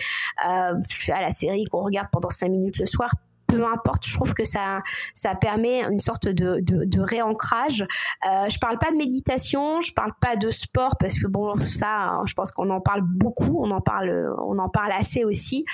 Euh, 0.47 0.73
à 1.09 1.21
la 1.21 1.31
série 1.31 1.65
qu'on 1.65 1.83
regarde 1.83 2.06
pendant 2.11 2.29
cinq 2.29 2.49
minutes 2.49 2.77
le 2.77 2.85
soir 2.85 3.11
peu 3.47 3.65
importe, 3.65 4.05
je 4.05 4.13
trouve 4.13 4.33
que 4.33 4.45
ça, 4.45 4.81
ça 5.15 5.33
permet 5.35 5.81
une 5.83 5.99
sorte 5.99 6.27
de, 6.27 6.59
de, 6.61 6.99
réancrage. 6.99 7.81
Euh, 8.27 8.49
je 8.49 8.59
parle 8.59 8.77
pas 8.77 8.91
de 8.91 8.97
méditation, 8.97 9.81
je 9.81 9.93
parle 9.93 10.11
pas 10.19 10.35
de 10.35 10.51
sport 10.51 10.97
parce 10.99 11.17
que 11.19 11.27
bon, 11.27 11.55
ça, 11.55 12.21
je 12.25 12.33
pense 12.33 12.51
qu'on 12.51 12.69
en 12.69 12.81
parle 12.81 13.01
beaucoup, 13.01 13.59
on 13.63 13.71
en 13.71 13.81
parle, 13.81 14.33
on 14.43 14.57
en 14.59 14.69
parle 14.69 14.91
assez 14.91 15.23
aussi. 15.23 15.65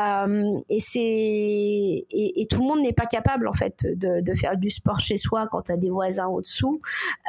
Euh, 0.00 0.44
et 0.68 0.80
c'est 0.80 1.00
et, 1.00 2.46
tout 2.48 2.60
le 2.60 2.66
monde 2.66 2.80
n'est 2.80 2.92
pas 2.92 3.06
capable 3.06 3.48
en 3.48 3.52
fait 3.52 3.84
de, 3.84 4.20
de 4.20 4.34
faire 4.34 4.56
du 4.56 4.70
sport 4.70 5.00
chez 5.00 5.16
soi 5.16 5.48
quand 5.50 5.62
tu 5.62 5.72
as 5.72 5.76
des 5.76 5.90
voisins 5.90 6.26
au-dessous 6.26 6.80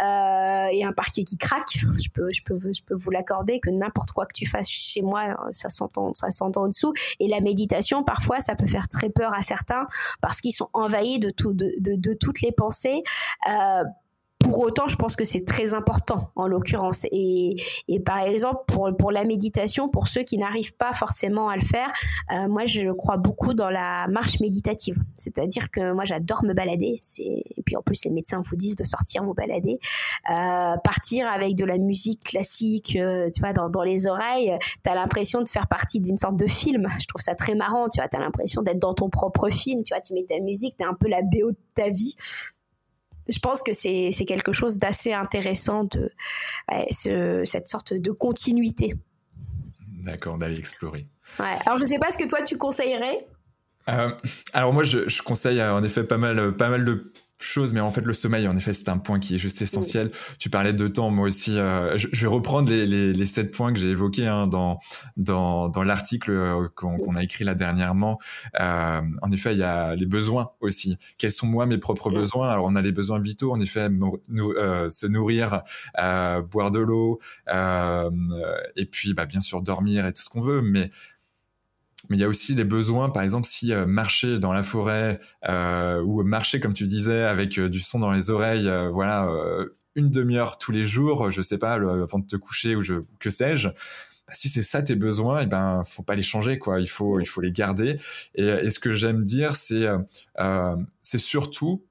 euh, 0.03 0.67
et 0.71 0.83
un 0.83 0.93
parquet 0.93 1.23
qui 1.23 1.37
craque. 1.37 1.71
Je 1.71 2.09
peux, 2.13 2.29
je 2.31 2.41
peux, 2.43 2.59
je 2.73 2.83
peux 2.83 2.95
vous 2.95 3.09
l'accorder 3.09 3.59
que 3.59 3.69
n'importe 3.69 4.11
quoi 4.11 4.25
que 4.25 4.33
tu 4.33 4.45
fasses 4.45 4.69
chez 4.69 5.01
moi, 5.01 5.35
ça 5.51 5.69
s'entend, 5.69 6.13
ça 6.13 6.29
s'entend 6.29 6.63
au-dessous. 6.63 6.93
Et 7.19 7.27
la 7.27 7.41
méditation, 7.41 8.03
parfois, 8.03 8.39
ça 8.39 8.55
peut 8.55 8.67
faire 8.67 8.87
très 8.87 9.09
peur 9.09 9.33
à 9.33 9.41
certains 9.41 9.78
parce 10.21 10.41
qu'ils 10.41 10.51
sont 10.51 10.69
envahis 10.73 11.19
de, 11.19 11.29
tout, 11.29 11.53
de, 11.53 11.73
de, 11.79 12.13
toutes 12.13 12.41
les 12.41 12.51
pensées. 12.51 13.03
Euh, 13.49 13.83
pour 14.39 14.59
autant, 14.59 14.87
je 14.87 14.95
pense 14.95 15.15
que 15.15 15.25
c'est 15.25 15.45
très 15.45 15.73
important 15.73 16.31
en 16.35 16.47
l'occurrence. 16.47 17.05
Et, 17.11 17.55
et, 17.87 17.99
par 17.99 18.19
exemple, 18.19 18.63
pour, 18.67 18.89
pour 18.97 19.11
la 19.11 19.25
méditation, 19.25 19.89
pour 19.89 20.07
ceux 20.07 20.23
qui 20.23 20.37
n'arrivent 20.37 20.75
pas 20.75 20.93
forcément 20.93 21.49
à 21.49 21.55
le 21.55 21.61
faire, 21.61 21.91
euh, 22.31 22.47
moi, 22.47 22.65
je 22.65 22.91
crois 22.93 23.17
beaucoup 23.17 23.53
dans 23.53 23.69
la 23.69 24.07
marche 24.07 24.39
méditative. 24.39 24.97
C'est-à-dire 25.17 25.69
que 25.69 25.91
moi, 25.93 26.05
j'adore 26.05 26.43
me 26.45 26.53
balader. 26.53 26.95
Et 27.19 27.61
puis 27.65 27.75
en 27.75 27.81
plus, 27.81 28.05
les 28.05 28.11
médecins 28.11 28.41
vous 28.49 28.55
disent 28.55 28.77
de 28.77 28.83
sortir 28.85 29.23
vous 29.23 29.33
balader. 29.33 29.77
Euh, 30.31 30.77
partir 30.83 31.27
avec 31.27 31.55
de 31.55 31.65
la 31.65 31.77
musique 31.77 32.23
classique, 32.23 32.95
euh, 32.95 33.29
tu 33.33 33.41
vois, 33.41 33.51
dans, 33.51 33.69
dans 33.69 33.83
les 33.83 34.07
oreilles, 34.07 34.57
tu 34.83 34.89
as 34.89 34.95
l'impression 34.95 35.41
de 35.41 35.49
faire 35.49 35.67
partie 35.67 35.99
d'une 35.99 36.17
sorte 36.17 36.37
de 36.37 36.47
film. 36.47 36.87
Je 36.97 37.07
trouve 37.07 37.21
ça 37.21 37.35
très 37.35 37.55
marrant, 37.55 37.89
tu 37.89 37.99
vois. 37.99 38.07
Tu 38.07 38.17
as 38.17 38.21
l'impression 38.21 38.61
d'être 38.61 38.79
dans 38.79 38.93
ton 38.93 39.09
propre 39.09 39.49
film, 39.49 39.83
tu 39.83 39.93
vois. 39.93 40.01
Tu 40.01 40.13
mets 40.13 40.23
ta 40.23 40.39
musique, 40.39 40.77
tu 40.77 40.85
es 40.85 40.87
un 40.87 40.95
peu 40.95 41.09
la 41.09 41.21
BO 41.21 41.51
de 41.51 41.57
ta 41.75 41.89
vie 41.89 42.15
je 43.29 43.39
pense 43.39 43.61
que 43.61 43.73
c'est 43.73 44.11
quelque 44.27 44.53
chose 44.53 44.77
d'assez 44.77 45.13
intéressant 45.13 45.83
de 45.85 46.11
cette 47.45 47.67
sorte 47.67 47.93
de 47.93 48.11
continuité. 48.11 48.95
D'accord, 50.03 50.37
d'aller 50.37 50.59
explorer. 50.59 51.03
Alors 51.37 51.77
je 51.77 51.83
ne 51.83 51.89
sais 51.89 51.99
pas 51.99 52.11
ce 52.11 52.17
que 52.17 52.27
toi 52.27 52.41
tu 52.41 52.57
conseillerais. 52.57 53.27
Euh, 53.89 54.11
alors 54.53 54.73
moi 54.73 54.83
je, 54.83 55.09
je, 55.09 55.21
conseille 55.21 55.61
en 55.63 55.83
effet 55.83 56.03
pas 56.03 56.17
mal, 56.17 56.55
pas 56.55 56.69
mal 56.69 56.85
de 56.85 57.11
chose, 57.39 57.73
mais 57.73 57.79
en 57.79 57.89
fait 57.89 58.01
le 58.01 58.13
sommeil, 58.13 58.47
en 58.47 58.57
effet, 58.57 58.73
c'est 58.73 58.89
un 58.89 58.97
point 58.97 59.19
qui 59.19 59.35
est 59.35 59.37
juste 59.37 59.61
essentiel. 59.61 60.11
Tu 60.39 60.49
parlais 60.49 60.73
de 60.73 60.87
temps, 60.87 61.09
moi 61.09 61.25
aussi. 61.25 61.57
Euh, 61.57 61.97
je, 61.97 62.07
vais 62.21 62.27
reprendre 62.27 62.69
les, 62.69 62.85
les, 62.85 63.13
les 63.13 63.25
sept 63.25 63.51
points 63.53 63.73
que 63.73 63.79
j'ai 63.79 63.89
évoqués 63.89 64.27
hein, 64.27 64.47
dans 64.47 64.79
dans, 65.17 65.69
dans 65.69 65.83
l'article 65.83 66.31
euh, 66.31 66.67
qu'on 66.75 67.15
a 67.15 67.23
écrit 67.23 67.43
là 67.43 67.55
dernièrement. 67.55 68.19
Euh, 68.59 69.01
en 69.21 69.31
effet, 69.31 69.53
il 69.53 69.59
y 69.59 69.63
a 69.63 69.95
les 69.95 70.05
besoins 70.05 70.51
aussi. 70.59 70.97
Quels 71.17 71.31
sont 71.31 71.47
moi 71.47 71.65
mes 71.65 71.77
propres 71.77 72.09
besoins? 72.09 72.49
Alors 72.49 72.65
on 72.65 72.75
a 72.75 72.81
les 72.81 72.91
besoins 72.91 73.19
vitaux, 73.19 73.51
en 73.51 73.59
effet, 73.59 73.89
nous, 73.89 74.19
euh, 74.51 74.89
se 74.89 75.07
nourrir, 75.07 75.61
boire 76.51 76.71
de 76.71 76.79
l'eau, 76.79 77.19
et 77.47 78.85
puis 78.85 79.13
bah, 79.13 79.25
bien 79.25 79.41
sûr 79.41 79.61
dormir 79.61 80.05
et 80.05 80.13
tout 80.13 80.21
ce 80.21 80.29
qu'on 80.29 80.41
veut, 80.41 80.61
mais 80.61 80.91
mais 82.07 82.17
il 82.17 82.19
y 82.19 82.23
a 82.23 82.27
aussi 82.27 82.55
les 82.55 82.63
besoins, 82.63 83.09
par 83.09 83.23
exemple, 83.23 83.47
si 83.47 83.73
euh, 83.73 83.85
marcher 83.85 84.39
dans 84.39 84.53
la 84.53 84.63
forêt 84.63 85.19
euh, 85.47 86.01
ou 86.01 86.23
marcher, 86.23 86.59
comme 86.59 86.73
tu 86.73 86.87
disais, 86.87 87.23
avec 87.23 87.57
euh, 87.57 87.69
du 87.69 87.79
son 87.79 87.99
dans 87.99 88.11
les 88.11 88.29
oreilles, 88.29 88.67
euh, 88.69 88.89
voilà, 88.89 89.27
une 89.95 90.09
demi-heure 90.09 90.57
tous 90.57 90.71
les 90.71 90.83
jours, 90.83 91.29
je 91.29 91.41
sais 91.41 91.57
pas, 91.57 91.73
avant 91.73 92.19
de 92.19 92.25
te 92.25 92.35
coucher 92.35 92.75
ou 92.75 92.81
je, 92.81 92.95
que 93.19 93.29
sais-je. 93.29 93.69
Bah, 93.69 94.33
si 94.33 94.47
c'est 94.47 94.61
ça 94.61 94.81
tes 94.81 94.95
besoins, 94.95 95.41
et 95.41 95.43
eh 95.43 95.47
ben 95.47 95.83
faut 95.85 96.03
pas 96.03 96.15
les 96.15 96.23
changer 96.23 96.59
quoi. 96.59 96.79
Il 96.79 96.87
faut 96.87 97.19
il 97.19 97.25
faut 97.25 97.41
les 97.41 97.51
garder. 97.51 97.97
Et, 98.35 98.45
et 98.45 98.69
ce 98.69 98.79
que 98.79 98.93
j'aime 98.93 99.25
dire, 99.25 99.55
c'est 99.55 99.87
c'est 101.01 101.17
surtout 101.17 101.83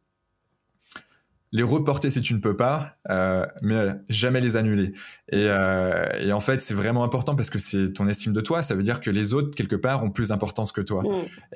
les 1.52 1.62
reporter 1.62 2.10
si 2.10 2.20
tu 2.20 2.34
ne 2.34 2.40
peux 2.40 2.56
pas, 2.56 2.96
euh, 3.10 3.46
mais 3.62 3.94
jamais 4.08 4.40
les 4.40 4.56
annuler. 4.56 4.92
Et, 5.30 5.46
euh, 5.48 6.06
et 6.18 6.32
en 6.32 6.40
fait, 6.40 6.60
c'est 6.60 6.74
vraiment 6.74 7.04
important 7.04 7.34
parce 7.36 7.48
que 7.48 7.58
c'est 7.58 7.92
ton 7.92 8.06
estime 8.06 8.32
de 8.32 8.40
toi. 8.40 8.62
Ça 8.62 8.74
veut 8.74 8.82
dire 8.82 9.00
que 9.00 9.10
les 9.10 9.32
autres, 9.32 9.54
quelque 9.54 9.76
part, 9.76 10.04
ont 10.04 10.10
plus 10.10 10.28
d'importance 10.28 10.72
que 10.72 10.80
toi. 10.80 11.02
Mm. 11.02 11.06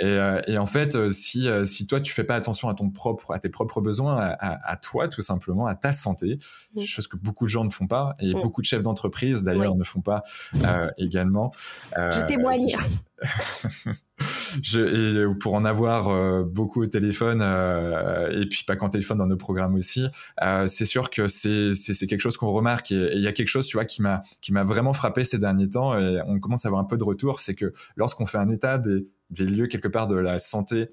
Et, 0.00 0.04
euh, 0.04 0.40
et, 0.46 0.58
en 0.58 0.66
fait, 0.66 1.10
si, 1.10 1.48
si 1.64 1.86
toi, 1.86 2.00
tu 2.00 2.12
fais 2.12 2.24
pas 2.24 2.36
attention 2.36 2.68
à 2.68 2.74
ton 2.74 2.90
propre, 2.90 3.32
à 3.32 3.38
tes 3.38 3.50
propres 3.50 3.80
besoins, 3.80 4.16
à, 4.16 4.70
à, 4.70 4.76
toi, 4.76 5.08
tout 5.08 5.22
simplement, 5.22 5.66
à 5.66 5.74
ta 5.74 5.92
santé, 5.92 6.38
mm. 6.74 6.82
chose 6.84 7.06
que 7.06 7.16
beaucoup 7.16 7.44
de 7.44 7.50
gens 7.50 7.64
ne 7.64 7.70
font 7.70 7.86
pas, 7.86 8.16
et 8.18 8.34
mm. 8.34 8.40
beaucoup 8.40 8.62
de 8.62 8.66
chefs 8.66 8.82
d'entreprise, 8.82 9.42
d'ailleurs, 9.42 9.74
ne 9.74 9.84
font 9.84 10.00
pas 10.00 10.24
également. 10.96 11.52
Je 11.96 12.26
témoigne. 12.26 12.76
pour 15.40 15.54
en 15.54 15.64
avoir 15.64 16.08
euh, 16.08 16.44
beaucoup 16.44 16.82
au 16.82 16.86
téléphone 16.86 17.40
euh, 17.42 18.40
et 18.40 18.46
puis 18.46 18.64
pas 18.64 18.76
qu'en 18.76 18.88
téléphone 18.88 19.18
dans 19.18 19.26
nos 19.26 19.36
programmes 19.36 19.74
aussi, 19.74 20.06
euh, 20.42 20.66
c'est 20.66 20.84
sûr 20.84 21.10
que 21.10 21.28
c'est 21.28 21.74
quelque 22.08 22.20
chose 22.20 22.36
qu'on 22.36 22.50
remarque 22.50 22.92
et 22.92 23.12
il 23.14 23.22
y 23.22 23.26
a 23.26 23.32
quelque 23.32 23.48
chose 23.48 23.66
tu 23.66 23.76
vois 23.76 23.84
qui 23.84 24.02
m'a 24.02 24.22
vraiment 24.64 24.92
frappé 24.92 25.24
ces 25.24 25.38
derniers 25.38 25.70
temps 25.70 25.98
et 25.98 26.20
on 26.26 26.40
commence 26.40 26.64
à 26.64 26.68
avoir 26.68 26.80
un 26.80 26.86
peu 26.86 26.96
de 26.96 27.04
retour, 27.04 27.40
c'est 27.40 27.54
que 27.54 27.72
lorsqu'on 27.96 28.26
fait 28.26 28.38
un 28.38 28.50
état 28.50 28.78
des 28.78 29.44
lieux 29.44 29.66
quelque 29.66 29.88
part 29.88 30.06
de 30.06 30.16
la 30.16 30.38
santé 30.38 30.90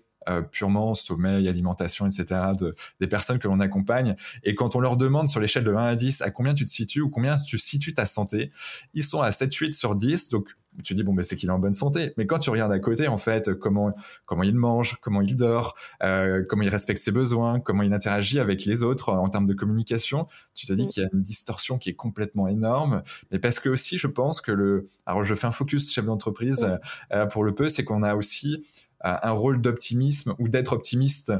purement 0.51 0.93
sommeil, 0.93 1.47
alimentation, 1.47 2.06
etc. 2.06 2.51
De, 2.56 2.76
des 2.99 3.07
personnes 3.07 3.39
que 3.39 3.47
l'on 3.47 3.60
accompagne. 3.60 4.15
Et 4.43 4.53
quand 4.53 4.76
on 4.76 4.80
leur 4.80 4.95
demande 4.95 5.27
sur 5.27 5.39
l'échelle 5.39 5.64
de 5.64 5.73
1 5.73 5.85
à 5.85 5.95
10 5.95 6.22
à 6.22 6.30
combien 6.30 6.53
tu 6.53 6.65
te 6.65 6.69
situes 6.69 7.01
ou 7.01 7.10
combien 7.10 7.35
tu 7.35 7.57
situes 7.57 7.95
ta 7.95 8.06
santé, 8.06 8.51
ils 8.93 9.03
sont 9.03 9.22
à 9.22 9.31
7-8 9.31 9.72
sur 9.72 9.95
10. 9.95 10.30
Donc 10.30 10.56
tu 10.83 10.95
dis 10.95 11.03
bon 11.03 11.13
ben 11.13 11.23
c'est 11.23 11.35
qu'il 11.35 11.49
est 11.49 11.51
en 11.51 11.59
bonne 11.59 11.73
santé. 11.73 12.13
Mais 12.17 12.25
quand 12.25 12.39
tu 12.39 12.49
regardes 12.49 12.71
à 12.71 12.79
côté 12.79 13.07
en 13.07 13.17
fait 13.17 13.53
comment 13.53 13.93
comment 14.25 14.43
il 14.43 14.55
mange 14.55 14.97
comment 15.01 15.21
il 15.21 15.35
dort 15.35 15.75
euh, 16.03 16.43
comment 16.47 16.63
il 16.63 16.69
respecte 16.69 17.01
ses 17.01 17.11
besoins 17.11 17.59
comment 17.59 17.83
il 17.83 17.93
interagit 17.93 18.39
avec 18.39 18.65
les 18.65 18.83
autres 18.83 19.11
en 19.11 19.27
termes 19.27 19.47
de 19.47 19.53
communication 19.53 20.27
tu 20.53 20.67
te 20.67 20.73
dis 20.73 20.87
qu'il 20.87 21.03
y 21.03 21.05
a 21.05 21.09
une 21.13 21.21
distorsion 21.21 21.77
qui 21.77 21.89
est 21.89 21.95
complètement 21.95 22.47
énorme. 22.47 23.03
Mais 23.31 23.39
parce 23.39 23.59
que 23.59 23.69
aussi 23.69 23.97
je 23.97 24.07
pense 24.07 24.41
que 24.41 24.51
le 24.51 24.87
alors 25.05 25.23
je 25.23 25.35
fais 25.35 25.47
un 25.47 25.51
focus 25.51 25.91
chef 25.91 26.05
d'entreprise 26.05 26.67
euh, 27.13 27.25
pour 27.25 27.43
le 27.43 27.53
peu 27.53 27.69
c'est 27.69 27.83
qu'on 27.83 28.03
a 28.03 28.15
aussi 28.15 28.65
un 29.01 29.31
rôle 29.31 29.61
d'optimisme 29.61 30.35
ou 30.39 30.49
d'être 30.49 30.73
optimiste 30.73 31.31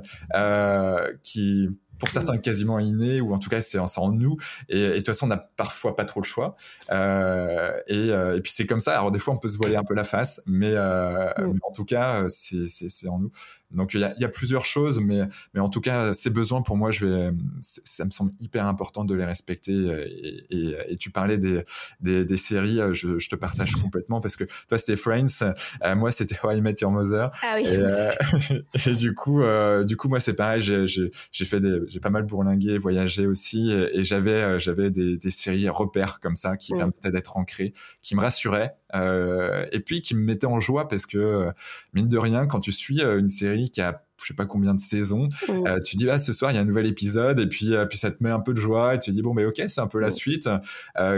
qui 1.24 1.70
pour 2.00 2.10
certains 2.10 2.38
quasiment 2.38 2.80
inné 2.80 3.22
ou 3.22 3.34
en 3.34 3.40
tout 3.40 3.50
cas 3.50 3.62
c'est 3.62 3.78
en 3.78 4.12
nous. 4.12 4.38
Et, 4.70 4.80
et, 4.80 4.90
de 4.90 4.96
toute 4.98 5.08
façon 5.08 5.26
on 5.26 5.30
n'a 5.30 5.38
parfois 5.38 5.96
pas 5.96 6.06
trop 6.06 6.22
le 6.22 6.26
choix. 6.26 6.56
Euh, 6.92 7.72
et, 7.88 7.96
euh, 7.96 8.38
et, 8.38 8.42
puis 8.42 8.52
c'est 8.52 8.66
comme 8.66 8.80
ça. 8.80 8.98
Alors 8.98 9.12
des 9.12 9.20
fois 9.20 9.34
on 9.34 9.38
peut 9.38 9.48
se 9.48 9.58
voiler 9.58 9.76
un 9.76 9.84
peu 9.84 9.94
la 9.94 10.04
face 10.04 10.42
mais, 10.46 10.72
euh, 10.74 11.30
mm. 11.38 11.54
mais 11.54 11.60
en 11.64 11.72
tout 11.72 11.86
cas 11.86 12.24
c'est 12.30 13.08
en 13.08 13.20
nous 13.20 13.32
donc 13.72 13.94
il 13.94 14.00
y 14.00 14.04
a, 14.04 14.16
y 14.20 14.24
a, 14.24 14.30
plusieurs 14.30 14.66
choses, 14.66 15.00
mais, 15.00 15.22
mais 15.54 15.60
en 15.60 15.70
tout 15.70 15.82
cas, 15.82 16.14
ces 16.14 16.30
besoins, 16.30 16.62
pour 16.62 16.78
moi, 16.78 16.92
je 16.92 17.06
vais, 17.06 17.32
ça 17.62 18.06
me 18.06 18.10
semble 18.10 18.32
hyper 18.40 18.66
important 18.66 19.06
de 19.06 19.14
les 19.14 19.26
respecter. 19.26 19.74
Et, 19.74 20.46
et, 20.50 20.78
et 20.90 20.98
tu 20.98 21.12
parlais 21.12 21.38
des, 21.38 21.64
des, 22.00 22.26
des 22.26 22.38
séries, 22.38 22.80
je, 22.94 23.20
je, 23.20 23.30
te 23.30 23.36
partage 23.36 23.72
complètement 23.84 24.22
parce 24.22 24.36
que 24.36 24.46
toi, 24.68 24.78
c'était 24.78 24.96
Friends, 24.96 25.54
euh, 25.84 25.96
moi, 25.96 26.12
c'était 26.12 26.36
How 26.44 26.52
I 26.52 26.62
Met 26.62 26.76
Your 26.82 26.92
Mother. 26.92 27.28
Ah 27.44 27.56
oui. 27.58 27.68
Et, 27.68 27.78
euh, 27.78 28.62
et 28.88 28.96
du 28.96 29.14
coup, 29.14 29.42
euh, 29.42 29.84
du 29.84 29.98
coup, 29.98 30.10
moi, 30.10 30.20
c'est 30.20 30.36
pareil. 30.36 30.62
J'ai 30.62 31.46
fait 31.46 31.60
des, 31.60 31.80
j'ai 31.88 32.00
pas 32.00 32.10
mal 32.10 32.24
bourlingué, 32.24 32.78
voyagé 32.78 33.28
aussi, 33.28 33.72
et, 33.72 34.04
j'avais, 34.04 34.60
j'avais 34.60 34.90
des, 34.90 35.18
des 35.18 35.30
séries 35.30 35.70
repères 35.70 36.20
comme 36.20 36.36
ça 36.36 36.58
qui 36.58 36.74
mm. 36.74 36.78
permettaient 36.78 37.12
d'être 37.12 37.38
ancrées, 37.38 37.74
qui 38.02 38.16
me 38.16 38.22
rassuraient 38.22 38.76
euh, 38.96 39.68
et 39.72 39.80
puis 39.82 40.02
qui 40.02 40.16
me 40.16 40.22
mettait 40.22 40.48
en 40.48 40.60
joie 40.60 40.88
parce 40.88 41.06
que 41.06 41.52
mine 41.94 42.08
de 42.08 42.18
rien 42.18 42.48
quand 42.48 42.60
tu 42.60 42.72
suis 42.72 43.02
euh, 43.02 43.20
une 43.20 43.30
série 43.30 43.59
qui 43.68 43.82
a 43.82 44.04
je 44.22 44.28
sais 44.28 44.34
pas 44.34 44.46
combien 44.46 44.74
de 44.74 44.80
saisons, 44.82 45.30
mm. 45.48 45.68
euh, 45.68 45.80
tu 45.80 45.96
dis 45.96 46.10
ah 46.10 46.20
ce 46.20 46.34
soir 46.34 46.52
il 46.52 46.56
y 46.56 46.58
a 46.58 46.62
un 46.62 46.66
nouvel 46.66 46.86
épisode 46.86 47.40
et 47.40 47.48
puis 47.48 47.74
puis 47.90 47.98
ça 47.98 48.12
te 48.12 48.22
met 48.22 48.30
un 48.30 48.42
peu 48.42 48.54
de 48.54 48.60
joie 48.60 48.96
et 48.96 49.00
tu 49.00 49.12
dis 49.12 49.22
bon 49.22 49.34
mais 49.34 49.46
ok 49.46 49.62
c'est 49.68 49.82
un 49.82 49.88
peu 49.88 50.00
la 50.00 50.08
mm. 50.08 50.12
suite. 50.12 50.50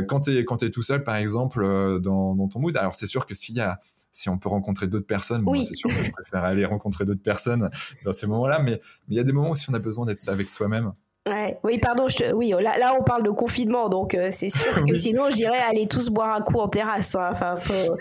quand 0.07 0.21
t'es 0.21 0.45
quand 0.45 0.63
es 0.63 0.69
tout 0.69 0.83
seul 0.83 1.03
par 1.03 1.15
exemple 1.15 1.99
dans, 2.01 2.35
dans 2.35 2.47
ton 2.47 2.59
mood, 2.59 2.75
alors 2.77 2.95
c'est 2.95 3.07
sûr 3.07 3.25
que 3.25 3.33
s'il 3.33 3.55
y 3.55 3.61
a 3.61 3.79
si 4.13 4.29
on 4.29 4.37
peut 4.37 4.49
rencontrer 4.49 4.87
d'autres 4.87 5.07
personnes, 5.07 5.41
bon, 5.41 5.53
c'est 5.63 5.75
sûr 5.75 5.89
que 5.89 6.03
je 6.03 6.11
préfère 6.11 6.43
aller 6.43 6.65
rencontrer 6.65 7.05
d'autres 7.05 7.21
personnes 7.21 7.69
dans 8.03 8.13
ces 8.13 8.27
moments-là, 8.27 8.59
mais 8.59 8.81
il 9.07 9.15
y 9.15 9.19
a 9.19 9.23
des 9.23 9.31
moments 9.31 9.51
où 9.51 9.55
si 9.55 9.69
on 9.69 9.73
a 9.73 9.79
besoin 9.79 10.05
d'être 10.05 10.27
avec 10.27 10.49
soi-même. 10.49 10.93
Ouais, 11.27 11.59
oui, 11.63 11.77
pardon, 11.77 12.07
je 12.07 12.33
oui, 12.33 12.49
là, 12.49 12.79
là, 12.79 12.95
on 12.99 13.03
parle 13.03 13.21
de 13.21 13.29
confinement, 13.29 13.89
donc 13.89 14.15
euh, 14.15 14.29
c'est 14.31 14.49
sûr 14.49 14.83
que 14.83 14.95
sinon, 14.95 15.29
je 15.29 15.35
dirais 15.35 15.59
aller 15.59 15.87
tous 15.87 16.09
boire 16.09 16.35
un 16.35 16.41
coup 16.41 16.57
en 16.57 16.67
terrasse. 16.67 17.13
Hein. 17.13 17.29
Enfin, 17.31 17.57
faut, 17.57 17.95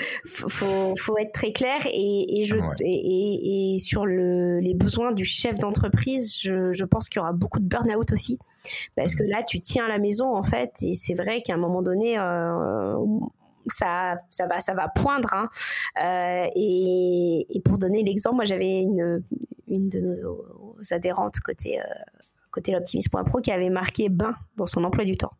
faut, 0.48 0.94
faut, 0.98 1.18
être 1.18 1.32
très 1.32 1.52
clair. 1.52 1.80
Et, 1.92 2.40
et, 2.40 2.44
je, 2.44 2.56
et, 2.80 3.74
et, 3.74 3.78
sur 3.78 4.06
le, 4.06 4.60
les 4.60 4.72
besoins 4.72 5.12
du 5.12 5.26
chef 5.26 5.58
d'entreprise, 5.58 6.34
je, 6.40 6.72
je, 6.72 6.84
pense 6.86 7.10
qu'il 7.10 7.20
y 7.20 7.22
aura 7.22 7.34
beaucoup 7.34 7.60
de 7.60 7.66
burn-out 7.66 8.10
aussi. 8.10 8.38
Parce 8.96 9.14
que 9.14 9.22
là, 9.24 9.42
tu 9.42 9.60
tiens 9.60 9.84
à 9.84 9.88
la 9.88 9.98
maison, 9.98 10.34
en 10.34 10.42
fait, 10.42 10.72
et 10.80 10.94
c'est 10.94 11.14
vrai 11.14 11.42
qu'à 11.42 11.54
un 11.54 11.58
moment 11.58 11.82
donné, 11.82 12.18
euh, 12.18 12.94
ça, 13.66 14.16
ça, 14.30 14.46
va, 14.46 14.60
ça 14.60 14.72
va 14.72 14.88
poindre. 14.88 15.28
Hein. 15.34 15.50
Euh, 16.02 16.48
et, 16.56 17.46
et, 17.50 17.60
pour 17.60 17.76
donner 17.76 18.02
l'exemple, 18.02 18.36
moi, 18.36 18.44
j'avais 18.46 18.80
une, 18.80 19.22
une 19.68 19.90
de 19.90 20.00
nos 20.00 20.42
adhérentes 20.90 21.40
côté 21.40 21.78
côté 22.50 22.72
l'optimisme.pro 22.72 23.40
qui 23.40 23.50
avait 23.52 23.70
marqué 23.70 24.08
bain 24.08 24.34
dans 24.56 24.66
son 24.66 24.84
emploi 24.84 25.04
du 25.04 25.16
temps. 25.16 25.32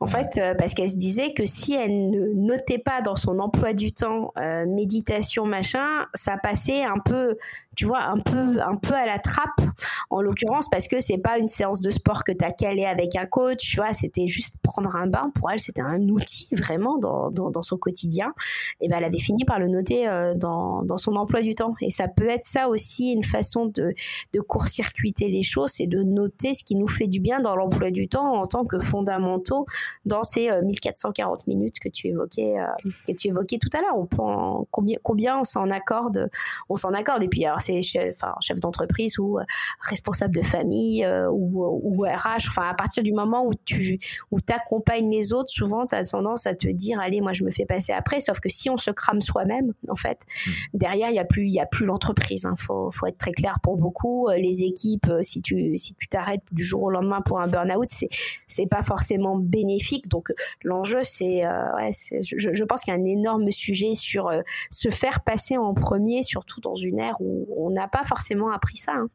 En 0.00 0.06
fait, 0.06 0.38
euh, 0.38 0.54
parce 0.54 0.74
qu'elle 0.74 0.90
se 0.90 0.96
disait 0.96 1.32
que 1.32 1.46
si 1.46 1.74
elle 1.74 2.10
ne 2.10 2.32
notait 2.34 2.78
pas 2.78 3.02
dans 3.02 3.16
son 3.16 3.38
emploi 3.38 3.72
du 3.72 3.92
temps 3.92 4.32
euh, 4.38 4.66
méditation 4.66 5.44
machin, 5.44 6.06
ça 6.14 6.36
passait 6.36 6.82
un 6.82 6.98
peu 7.04 7.36
tu 7.76 7.84
vois, 7.84 8.02
un 8.04 8.18
peu, 8.18 8.60
un 8.60 8.74
peu 8.74 8.94
à 8.94 9.04
la 9.04 9.18
trappe, 9.18 9.60
en 10.08 10.22
l'occurrence, 10.22 10.68
parce 10.70 10.88
que 10.88 11.00
c'est 11.00 11.18
pas 11.18 11.38
une 11.38 11.46
séance 11.46 11.82
de 11.82 11.90
sport 11.90 12.24
que 12.24 12.32
tu 12.32 12.44
as 12.44 12.50
calé 12.50 12.86
avec 12.86 13.14
un 13.16 13.26
coach, 13.26 13.58
tu 13.58 13.76
vois, 13.76 13.92
c'était 13.92 14.26
juste 14.26 14.56
prendre 14.62 14.96
un 14.96 15.06
bain. 15.06 15.30
Pour 15.34 15.50
elle, 15.50 15.60
c'était 15.60 15.82
un 15.82 16.00
outil 16.08 16.48
vraiment 16.52 16.96
dans, 16.96 17.30
dans, 17.30 17.50
dans, 17.50 17.60
son 17.60 17.76
quotidien. 17.76 18.32
Et 18.80 18.88
ben, 18.88 18.96
elle 18.96 19.04
avait 19.04 19.18
fini 19.18 19.44
par 19.44 19.58
le 19.58 19.68
noter 19.68 20.08
euh, 20.08 20.34
dans, 20.34 20.82
dans 20.84 20.96
son 20.96 21.16
emploi 21.16 21.42
du 21.42 21.54
temps. 21.54 21.74
Et 21.82 21.90
ça 21.90 22.08
peut 22.08 22.28
être 22.28 22.44
ça 22.44 22.68
aussi, 22.68 23.12
une 23.12 23.24
façon 23.24 23.66
de, 23.66 23.94
de 24.32 24.40
court-circuiter 24.40 25.28
les 25.28 25.42
choses, 25.42 25.72
c'est 25.72 25.86
de 25.86 26.02
noter 26.02 26.54
ce 26.54 26.64
qui 26.64 26.76
nous 26.76 26.88
fait 26.88 27.08
du 27.08 27.20
bien 27.20 27.40
dans 27.40 27.54
l'emploi 27.54 27.90
du 27.90 28.08
temps 28.08 28.32
en 28.32 28.46
tant 28.46 28.64
que 28.64 28.78
fondamentaux 28.78 29.66
dans 30.04 30.22
ces 30.22 30.50
1440 30.62 31.40
euh, 31.40 31.42
minutes 31.46 31.78
que 31.80 31.88
tu 31.88 32.08
évoquais, 32.08 32.58
euh, 32.58 32.90
que 33.06 33.12
tu 33.12 33.28
évoquais 33.28 33.58
tout 33.58 33.70
à 33.76 33.80
l'heure. 33.80 33.96
On 33.96 34.06
prend 34.06 34.66
combien, 34.70 34.98
combien 35.02 35.38
on 35.40 35.44
s'en 35.44 35.70
accorde, 35.70 36.30
on 36.68 36.76
s'en 36.76 36.92
accorde. 36.92 37.22
Et 37.22 37.28
puis, 37.28 37.44
alors, 37.44 37.60
c'est 37.60 37.82
chef, 37.82 38.16
enfin, 38.16 38.34
chef 38.40 38.60
d'entreprise 38.60 39.18
ou 39.18 39.38
euh, 39.38 39.44
responsable 39.80 40.34
de 40.34 40.42
famille 40.42 41.06
ou, 41.30 41.64
ou, 41.64 42.02
RH. 42.02 42.48
Enfin, 42.48 42.68
à 42.68 42.74
partir 42.74 43.02
du 43.02 43.12
moment 43.12 43.46
où 43.46 43.52
tu 43.64 43.98
où 44.30 44.38
accompagnes 44.52 45.10
les 45.10 45.32
autres, 45.32 45.50
souvent, 45.50 45.86
tu 45.86 45.96
as 45.96 46.04
tendance 46.04 46.46
à 46.46 46.54
te 46.54 46.68
dire, 46.68 47.00
allez, 47.00 47.20
moi, 47.20 47.32
je 47.32 47.44
me 47.44 47.50
fais 47.50 47.66
passer 47.66 47.92
après. 47.92 48.20
Sauf 48.20 48.40
que 48.40 48.48
si 48.48 48.70
on 48.70 48.76
se 48.76 48.90
crame 48.90 49.20
soi-même, 49.20 49.72
en 49.88 49.96
fait, 49.96 50.20
mmh. 50.46 50.50
derrière, 50.74 51.08
il 51.08 51.12
n'y 51.12 51.18
a 51.18 51.24
plus, 51.24 51.48
il 51.48 51.60
a 51.60 51.66
plus 51.66 51.86
l'entreprise. 51.86 52.42
Il 52.44 52.46
hein. 52.46 52.54
faut, 52.56 52.90
faut 52.90 53.06
être 53.06 53.18
très 53.18 53.32
clair 53.32 53.58
pour 53.62 53.76
beaucoup. 53.76 54.28
Les 54.36 54.62
équipes, 54.62 55.10
si 55.22 55.42
tu 55.42 55.78
si 55.78 55.94
tu 55.94 56.08
t'arrêtes 56.08 56.42
du 56.52 56.64
jour 56.64 56.84
au 56.84 56.90
lendemain 56.90 57.20
pour 57.20 57.40
un 57.40 57.48
burn-out, 57.48 57.86
c'est 57.88 58.08
c'est 58.46 58.66
pas 58.66 58.82
forcément 58.82 59.36
bénéfique. 59.36 59.65
Donc, 60.06 60.32
l'enjeu, 60.62 61.00
c'est, 61.02 61.46
ouais, 61.46 61.90
je, 62.22 62.52
je, 62.52 62.64
pense 62.64 62.82
qu'il 62.82 62.92
y 62.92 62.96
a 62.96 63.00
un 63.00 63.04
énorme 63.04 63.50
sujet 63.50 63.94
sur 63.94 64.30
se 64.70 64.90
faire 64.90 65.22
passer 65.22 65.56
en 65.56 65.74
premier, 65.74 66.22
surtout 66.22 66.60
dans 66.60 66.74
une 66.74 66.98
ère 66.98 67.16
où 67.20 67.46
on 67.56 67.70
n'a 67.70 67.88
pas 67.88 68.04
forcément 68.04 68.50
appris 68.50 68.76
ça. 68.76 68.92
Hein. 68.94 69.08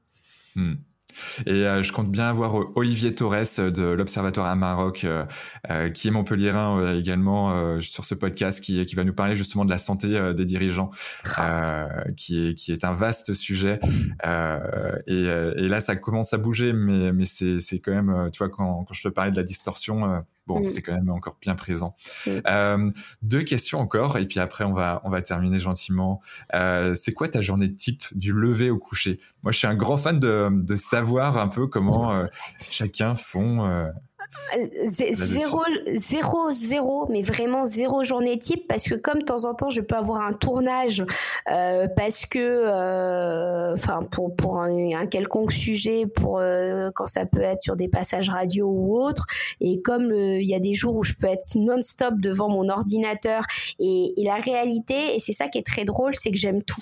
Hmm. 0.56 0.76
Et 1.46 1.66
euh, 1.66 1.84
je 1.84 1.92
compte 1.92 2.10
bien 2.10 2.30
avoir 2.30 2.60
euh, 2.60 2.72
Olivier 2.76 3.14
Torres 3.14 3.60
euh, 3.60 3.72
de 3.72 3.84
l'Observatoire 3.84 4.48
à 4.48 4.56
Maroc, 4.56 5.06
qui 5.94 6.08
est 6.08 6.12
montpelliérain 6.12 6.96
également 6.96 7.80
sur 7.82 8.06
ce 8.06 8.16
podcast, 8.16 8.64
qui, 8.64 8.86
qui 8.86 8.96
va 8.96 9.04
nous 9.04 9.14
parler 9.14 9.36
justement 9.36 9.66
de 9.66 9.70
la 9.70 9.78
santé 9.78 10.34
des 10.34 10.46
dirigeants, 10.46 10.92
qui, 12.16 12.48
est, 12.48 12.56
qui 12.56 12.72
est 12.72 12.84
un 12.84 12.94
vaste 12.94 13.34
sujet. 13.34 13.80
Et, 15.08 15.24
et, 15.24 15.68
là, 15.68 15.82
ça 15.82 15.96
commence 15.96 16.34
à 16.34 16.38
bouger, 16.38 16.74
mais, 16.74 17.12
mais 17.12 17.26
c'est 17.26 17.80
quand 17.80 17.92
même, 17.92 18.30
tu 18.32 18.40
vois, 18.40 18.50
quand, 18.50 18.84
quand 18.84 18.94
je 18.94 19.04
te 19.04 19.08
parlais 19.08 19.32
de 19.32 19.38
la 19.38 19.44
distorsion, 19.44 20.24
bon, 20.48 20.62
mm. 20.62 20.68
c'est 20.68 20.82
quand 20.82 20.94
même 20.94 21.10
encore 21.10 21.38
bien 21.42 21.56
présent. 21.56 21.96
Mm. 22.26 22.30
Euh, 22.48 22.92
deux 23.22 23.44
questions 23.44 23.80
encore, 23.80 24.18
et 24.18 24.26
puis 24.26 24.40
après 24.40 24.64
on 24.64 24.74
va 24.74 25.02
on 25.04 25.10
va 25.10 25.22
terminer 25.22 25.60
gentiment. 25.60 26.22
Euh, 26.54 26.96
c'est 26.96 27.14
quoi 27.14 27.28
ta 27.28 27.42
journée 27.42 27.74
type 27.74 28.04
du 28.14 28.34
lever 28.34 28.70
au 28.70 28.78
coucher? 28.78 29.20
Moi, 29.44 29.52
je 29.52 29.58
suis 29.58 29.68
un 29.68 29.76
grand 29.76 29.98
fan 29.98 30.20
de, 30.20 30.50
de 30.52 30.76
savoir 30.76 31.38
un 31.38 31.48
peu 31.48 31.68
comment 31.68 32.14
euh, 32.14 32.28
chacun 32.70 33.16
font 33.16 33.82
Zéro, 34.86 35.62
zéro, 35.96 36.52
zéro, 36.52 37.06
mais 37.10 37.22
vraiment 37.22 37.66
zéro 37.66 38.04
journée 38.04 38.38
type 38.38 38.68
parce 38.68 38.84
que 38.84 38.96
comme 38.96 39.20
de 39.20 39.26
temps 39.26 39.46
en 39.46 39.54
temps 39.54 39.70
je 39.70 39.82
peux 39.82 39.96
avoir 39.96 40.26
un 40.26 40.34
tournage 40.34 41.06
euh, 41.50 41.88
parce 41.96 42.26
que, 42.26 42.40
euh, 42.40 43.74
enfin 43.74 44.02
pour 44.12 44.36
pour 44.36 44.60
un, 44.60 45.06
quelconque 45.08 45.54
sujet, 45.54 46.06
pour 46.06 46.40
euh, 46.40 46.92
quand 46.94 47.06
ça 47.06 47.26
peut 47.26 47.42
être 47.42 47.62
sur 47.62 47.76
des 47.76 47.88
passages 47.88 48.30
radio 48.30 48.68
ou 48.68 48.98
autre, 48.98 49.26
et 49.62 49.82
comme 49.82 50.12
il 50.14 50.48
y 50.48 50.56
a 50.56 50.60
des 50.60 50.76
jours 50.76 50.98
où 50.98 51.04
je 51.04 51.14
peux 51.14 51.28
être 51.28 51.56
non-stop 51.56 52.16
devant 52.20 52.50
mon 52.50 52.68
ordinateur 52.70 53.46
et, 53.80 54.14
et 54.18 54.24
la 54.24 54.36
réalité 54.36 55.16
et 55.16 55.20
c'est 55.20 55.34
ça 55.34 55.48
qui 55.48 55.60
est 55.60 55.66
très 55.66 55.86
drôle, 55.86 56.16
c'est 56.16 56.32
que 56.32 56.38
j'aime 56.38 56.64
tout. 56.64 56.82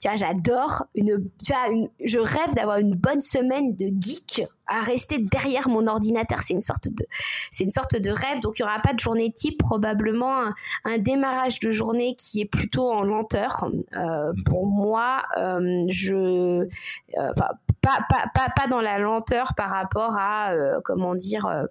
Tu 0.00 0.08
vois, 0.08 0.16
j'adore 0.16 0.84
une, 0.94 1.28
tu 1.44 1.52
vois, 1.52 1.68
une, 1.68 1.88
je 2.04 2.18
rêve 2.18 2.54
d'avoir 2.54 2.78
une 2.78 2.94
bonne 2.94 3.20
semaine 3.20 3.74
de 3.76 3.86
geek 4.00 4.46
à 4.66 4.82
rester 4.82 5.18
derrière 5.18 5.68
mon 5.68 5.86
ordinateur. 5.86 6.40
C'est 6.40 6.54
une 6.54 6.60
sorte 6.60 6.88
de, 6.88 7.06
c'est 7.50 7.64
une 7.64 7.70
sorte 7.70 7.96
de 7.96 8.10
rêve. 8.10 8.40
Donc 8.40 8.58
il 8.58 8.62
y 8.62 8.64
aura 8.64 8.80
pas 8.80 8.92
de 8.92 9.00
journée 9.00 9.32
type, 9.32 9.58
probablement 9.58 10.50
un, 10.84 10.98
démarrage 10.98 11.60
de 11.60 11.70
journée 11.70 12.14
qui 12.16 12.40
est 12.40 12.46
plutôt 12.46 12.90
en 12.90 13.02
lenteur. 13.02 13.68
Euh, 13.94 14.32
pour 14.46 14.66
moi, 14.66 15.22
euh, 15.36 15.84
je, 15.88 16.14
euh, 17.18 17.32
pas, 17.84 18.28
pas, 18.34 18.48
pas, 18.48 18.66
dans 18.66 18.80
la 18.80 18.98
lenteur 18.98 19.54
par 19.54 19.70
rapport 19.70 20.16
à, 20.18 20.52
euh, 20.52 20.80
comment 20.84 21.14
dire, 21.14 21.46
euh, 21.46 21.66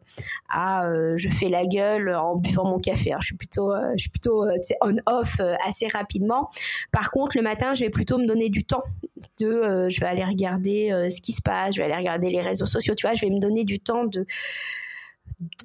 à, 0.48 0.86
euh, 0.86 1.16
je 1.18 1.30
fais 1.30 1.50
la 1.50 1.66
gueule 1.66 2.14
en 2.14 2.36
buvant 2.36 2.66
mon 2.66 2.78
café. 2.78 3.14
Hein. 3.14 3.18
Je 3.20 3.28
suis 3.28 3.36
plutôt, 3.36 3.74
je 3.96 4.02
suis 4.02 4.10
plutôt, 4.10 4.46
on-off 4.82 5.42
assez 5.66 5.88
rapidement. 5.88 6.50
Par 6.92 7.10
contre, 7.12 7.36
le 7.36 7.44
matin, 7.44 7.74
je 7.74 7.84
vais 7.84 7.90
plutôt 7.90 8.18
me 8.18 8.28
donner 8.28 8.50
du 8.50 8.64
temps. 8.64 8.84
De, 9.40 9.88
je 9.90 10.00
vais 10.00 10.06
aller 10.06 10.24
regarder 10.24 11.08
ce 11.10 11.22
qui 11.22 11.32
se 11.32 11.42
passe, 11.42 11.76
je 11.76 11.82
vais 11.82 11.86
aller 11.86 11.96
regarder 11.96 12.30
les 12.30 12.42
réseaux 12.42 12.66
sociaux 12.66 12.94
tu 12.94 13.08
vois, 13.08 13.14
je 13.14 13.26
vais 13.26 13.32
me 13.32 13.40
donner 13.40 13.64
du 13.64 13.80
temps 13.80 14.04
de 14.04 14.26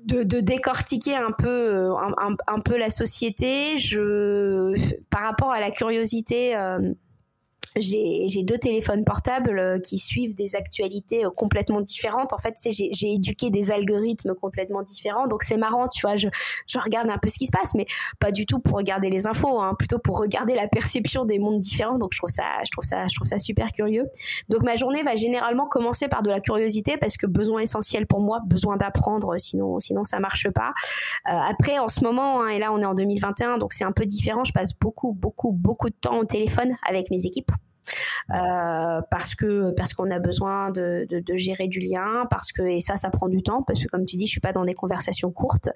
de, 0.05 0.41
décortiquer 0.41 1.17
un 1.17 1.33
peu 1.33 1.91
un, 2.47 2.61
peu 2.61 2.77
la 2.77 2.89
société 2.89 3.79
je 3.79 4.75
par 5.11 5.23
rapport 5.23 5.51
à 5.51 5.61
la 5.61 5.71
curiosité 5.71 6.55
j'ai 7.81 8.43
deux 8.43 8.59
téléphones 8.59 9.05
portables 9.05 9.59
euh, 9.59 9.79
qui 9.79 9.99
suivent 9.99 10.35
des 10.35 10.57
actualités 10.57 11.25
euh, 11.25 11.31
complètement 11.31 11.81
différentes. 11.81 12.33
En 12.33 12.39
fait, 12.39 12.55
j'ai 12.71 13.13
éduqué 13.13 13.51
des 13.51 13.71
algorithmes 13.71 14.35
complètement 14.35 14.83
différents. 14.83 15.27
Donc, 15.27 15.43
c'est 15.43 15.57
marrant, 15.57 15.89
tu 15.89 16.03
vois, 16.03 16.17
je, 16.17 16.29
je, 16.67 16.79
regarde 16.79 17.11
un 17.11 17.19
peu 17.19 17.29
ce 17.29 17.39
qui 17.39 17.47
se 17.47 17.53
passe, 17.53 17.75
mais 17.75 17.87
pas 18.19 18.33
du 18.33 18.47
tout 18.47 18.59
pour 18.59 18.77
regarder 18.77 19.11
les 19.11 19.27
infos, 19.27 19.61
hein, 19.61 19.75
plutôt 19.79 19.99
pour 19.99 20.19
regarder 20.19 20.55
la 20.55 20.69
perception 20.69 21.25
des 21.25 21.39
mondes 21.39 21.61
différents. 21.61 21.99
Donc, 21.99 22.11
je 22.13 22.19
trouve 22.19 22.31
ça, 22.31 22.45
je 22.65 22.71
trouve 22.71 22.85
ça, 22.85 23.07
je 23.09 23.15
trouve 23.15 23.27
ça 23.27 23.39
super 23.39 23.73
curieux. 23.73 24.07
Donc, 24.49 24.63
ma 24.63 24.77
journée 24.77 25.03
va 25.03 25.17
généralement 25.17 25.67
commencer 25.67 26.09
par 26.09 26.23
de 26.23 26.31
la 26.31 26.41
curiosité 26.41 26.97
parce 26.97 27.17
que 27.17 27.27
besoin 27.27 27.61
essentiel 27.61 28.07
pour 28.07 28.21
moi, 28.21 28.41
besoin 28.47 28.77
d'apprendre, 28.77 29.37
sinon, 29.39 29.79
sinon 29.81 30.05
ça 30.05 30.21
marche 30.21 30.49
pas. 30.51 30.73
Euh, 31.29 31.33
après, 31.33 31.79
en 31.79 31.89
ce 31.89 32.05
moment, 32.05 32.43
hein, 32.43 32.49
et 32.49 32.59
là, 32.59 32.73
on 32.73 32.81
est 32.81 32.85
en 32.85 32.95
2021, 32.95 33.59
donc 33.59 33.73
c'est 33.73 33.85
un 33.85 33.93
peu 33.93 34.05
différent. 34.05 34.45
Je 34.45 34.53
passe 34.53 34.73
beaucoup, 34.79 35.13
beaucoup, 35.13 35.53
beaucoup 35.53 35.91
de 35.91 35.97
temps 36.01 36.19
au 36.19 36.25
téléphone 36.25 36.77
avec 36.87 37.11
mes 37.11 37.25
équipes. 37.27 37.53
Euh, 38.31 39.01
parce 39.11 39.35
que 39.35 39.73
parce 39.73 39.95
qu'on 39.95 40.11
a 40.11 40.19
besoin 40.19 40.71
de, 40.71 41.07
de, 41.09 41.37
gérer 41.37 41.69
du 41.69 41.81
lien, 41.81 42.27
parce 42.31 42.53
que 42.53 42.63
et 42.63 42.81
ça, 42.81 42.97
ça 42.97 43.11
prend 43.11 43.29
du 43.29 43.43
temps, 43.43 43.63
parce 43.63 43.83
que 43.83 43.89
comme 43.89 44.05
tu 44.05 44.17
dis, 44.17 44.27
je 44.27 44.33
suis 44.33 44.41
pas 44.41 44.53
dans 44.53 44.65
des 44.65 44.75
conversations 44.75 45.31
courtes. 45.31 45.69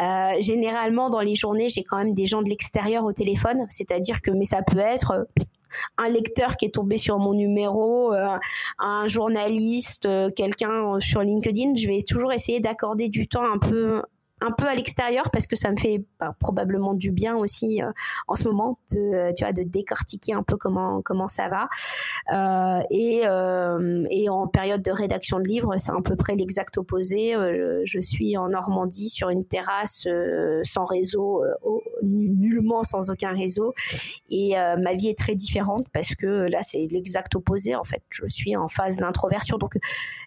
Euh, 0.00 0.40
généralement, 0.40 1.10
dans 1.10 1.20
les 1.20 1.34
journées, 1.34 1.68
j'ai 1.68 1.84
quand 1.84 1.98
même 1.98 2.14
des 2.14 2.26
gens 2.26 2.42
de 2.42 2.48
l'extérieur 2.48 3.04
au 3.04 3.12
téléphone, 3.12 3.66
c'est-à-dire 3.68 4.22
que 4.22 4.30
mais 4.30 4.44
ça 4.44 4.62
peut 4.62 4.78
être 4.78 5.28
un 5.98 6.08
lecteur 6.08 6.56
qui 6.56 6.66
est 6.66 6.74
tombé 6.74 6.96
sur 6.96 7.18
mon 7.18 7.34
numéro, 7.34 8.12
un 8.78 9.06
journaliste, 9.08 10.08
quelqu'un 10.34 10.98
sur 11.00 11.22
LinkedIn, 11.22 11.74
je 11.74 11.88
vais 11.88 11.98
toujours 12.06 12.32
essayer 12.32 12.60
d'accorder 12.60 13.08
du 13.08 13.26
temps 13.26 13.44
un 13.44 13.58
peu 13.58 14.02
un 14.42 14.52
peu 14.52 14.66
à 14.66 14.74
l'extérieur 14.74 15.30
parce 15.30 15.46
que 15.46 15.56
ça 15.56 15.70
me 15.70 15.76
fait 15.76 16.04
bah, 16.20 16.30
probablement 16.38 16.92
du 16.92 17.10
bien 17.10 17.36
aussi 17.36 17.82
euh, 17.82 17.90
en 18.28 18.34
ce 18.34 18.44
moment 18.44 18.78
de 18.92 19.32
tu 19.34 19.44
vois 19.44 19.54
de 19.54 19.62
décortiquer 19.62 20.34
un 20.34 20.42
peu 20.42 20.56
comment 20.56 21.00
comment 21.02 21.28
ça 21.28 21.48
va. 21.48 21.68
Euh, 22.34 22.82
et 22.90 23.22
euh, 23.26 24.04
et 24.10 24.28
en 24.28 24.46
période 24.46 24.82
de 24.82 24.90
rédaction 24.90 25.38
de 25.38 25.44
livres 25.44 25.74
c'est 25.78 25.90
à 25.90 26.00
peu 26.04 26.16
près 26.16 26.34
l'exact 26.34 26.76
opposé. 26.76 27.34
Je 27.84 28.00
suis 28.00 28.36
en 28.36 28.48
Normandie 28.48 29.08
sur 29.08 29.30
une 29.30 29.44
terrasse 29.44 30.06
sans 30.64 30.84
réseau 30.84 31.42
nullement 32.02 32.82
sans 32.82 33.10
aucun 33.10 33.32
réseau. 33.32 33.72
Et 34.28 34.54
ma 34.82 34.94
vie 34.94 35.08
est 35.08 35.18
très 35.18 35.34
différente 35.34 35.86
parce 35.94 36.14
que 36.14 36.26
là 36.26 36.58
c'est 36.62 36.86
l'exact 36.90 37.34
opposé 37.36 37.74
en 37.74 37.84
fait. 37.84 38.02
Je 38.10 38.26
suis 38.28 38.54
en 38.54 38.68
phase 38.68 38.98
d'introversion. 38.98 39.56
Donc 39.56 39.78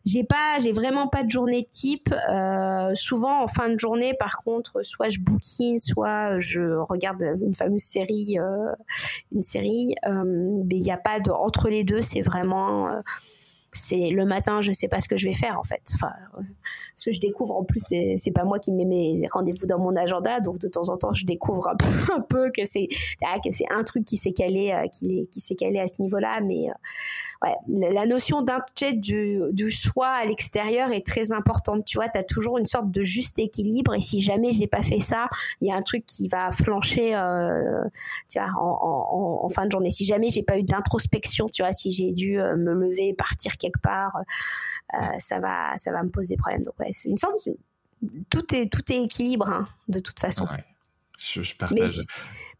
j'ai 0.05 0.23
pas 0.23 0.57
j'ai 0.59 0.71
vraiment 0.71 1.07
pas 1.07 1.21
de 1.23 1.29
journée 1.29 1.67
type. 1.71 2.13
Souvent 2.95 3.43
en 3.43 3.47
fin 3.47 3.69
de 3.69 3.79
journée 3.79 3.98
par 4.17 4.37
contre, 4.37 4.83
soit 4.83 5.09
je 5.09 5.19
bookine, 5.19 5.79
soit 5.79 6.39
je 6.39 6.77
regarde 6.77 7.21
une 7.41 7.55
fameuse 7.55 7.81
série, 7.81 8.37
euh, 8.39 8.73
une 9.33 9.43
série. 9.43 9.95
Euh, 10.05 10.23
mais 10.65 10.77
il 10.77 10.81
n'y 10.81 10.91
a 10.91 10.97
pas 10.97 11.19
de 11.19 11.31
entre 11.31 11.69
les 11.69 11.83
deux. 11.83 12.01
C'est 12.01 12.21
vraiment 12.21 12.89
euh, 12.89 13.01
c'est 13.73 14.09
le 14.09 14.25
matin, 14.25 14.61
je 14.61 14.71
sais 14.71 14.87
pas 14.87 14.99
ce 14.99 15.07
que 15.07 15.17
je 15.17 15.27
vais 15.27 15.33
faire 15.33 15.59
en 15.59 15.63
fait. 15.63 15.81
Enfin, 15.95 16.11
ce 16.95 17.09
que 17.09 17.13
je 17.13 17.19
découvre 17.19 17.55
en 17.55 17.63
plus, 17.63 17.81
c'est 17.81 18.31
pas 18.31 18.43
moi 18.43 18.59
qui 18.59 18.71
mets 18.71 18.85
mes 18.85 19.13
rendez-vous 19.31 19.65
dans 19.65 19.79
mon 19.79 19.95
agenda, 19.95 20.39
donc 20.39 20.59
de 20.59 20.67
temps 20.67 20.89
en 20.89 20.97
temps, 20.97 21.13
je 21.13 21.25
découvre 21.25 21.69
un 21.69 22.21
peu, 22.21 22.51
que 22.55 22.65
c'est 22.65 22.87
ah, 23.23 23.37
que 23.43 23.51
c'est 23.51 23.69
un 23.71 23.83
truc 23.83 24.05
qui 24.05 24.17
s'est 24.17 24.33
calé, 24.33 24.75
qui, 24.91 25.27
qui 25.31 25.39
s'est 25.39 25.55
calé 25.55 25.79
à 25.79 25.87
ce 25.87 26.01
niveau-là, 26.01 26.41
mais 26.41 26.67
ouais, 27.43 27.55
la 27.67 28.05
notion 28.05 28.43
du, 28.93 29.39
du 29.51 29.71
soi 29.71 30.07
à 30.07 30.25
l'extérieur 30.25 30.91
est 30.91 31.05
très 31.05 31.31
importante. 31.31 31.85
Tu 31.85 31.97
vois, 31.97 32.09
tu 32.09 32.19
as 32.19 32.23
toujours 32.23 32.57
une 32.57 32.65
sorte 32.65 32.91
de 32.91 33.03
juste 33.03 33.39
équilibre. 33.39 33.93
Et 33.95 33.99
si 33.99 34.21
jamais 34.21 34.51
j'ai 34.51 34.67
pas 34.67 34.81
fait 34.81 34.99
ça, 34.99 35.27
il 35.61 35.67
y 35.67 35.71
a 35.71 35.75
un 35.75 35.81
truc 35.81 36.05
qui 36.05 36.27
va 36.27 36.51
flancher 36.51 37.15
euh, 37.15 37.83
tu 38.29 38.39
vois, 38.39 38.49
en, 38.59 39.43
en, 39.43 39.49
fin 39.49 39.65
de 39.65 39.71
journée. 39.71 39.89
Si 39.89 40.05
jamais 40.05 40.29
j'ai 40.29 40.43
pas 40.43 40.57
eu 40.57 40.63
d'introspection, 40.63 41.47
tu 41.47 41.61
vois, 41.61 41.71
si 41.71 41.91
j'ai 41.91 42.11
dû 42.11 42.39
euh, 42.39 42.55
me 42.55 42.73
lever, 42.73 43.13
partir 43.13 43.57
quelque 43.59 43.79
part, 43.81 44.17
euh, 44.93 44.97
ça, 45.17 45.39
va, 45.39 45.75
ça 45.77 45.91
va 45.91 46.01
me 46.03 46.09
poser 46.09 46.37
problème. 46.37 46.63
Donc, 46.63 46.79
ouais, 46.79 46.89
c'est 46.91 47.09
une 47.09 47.17
sorte 47.17 47.47
tout 48.29 48.55
est 48.55 48.71
tout 48.71 48.91
est 48.91 49.03
équilibre 49.03 49.49
hein, 49.49 49.65
de 49.87 49.99
toute 49.99 50.19
façon. 50.19 50.45
Ouais, 50.45 50.63
je, 51.17 51.53
partage 51.55 52.01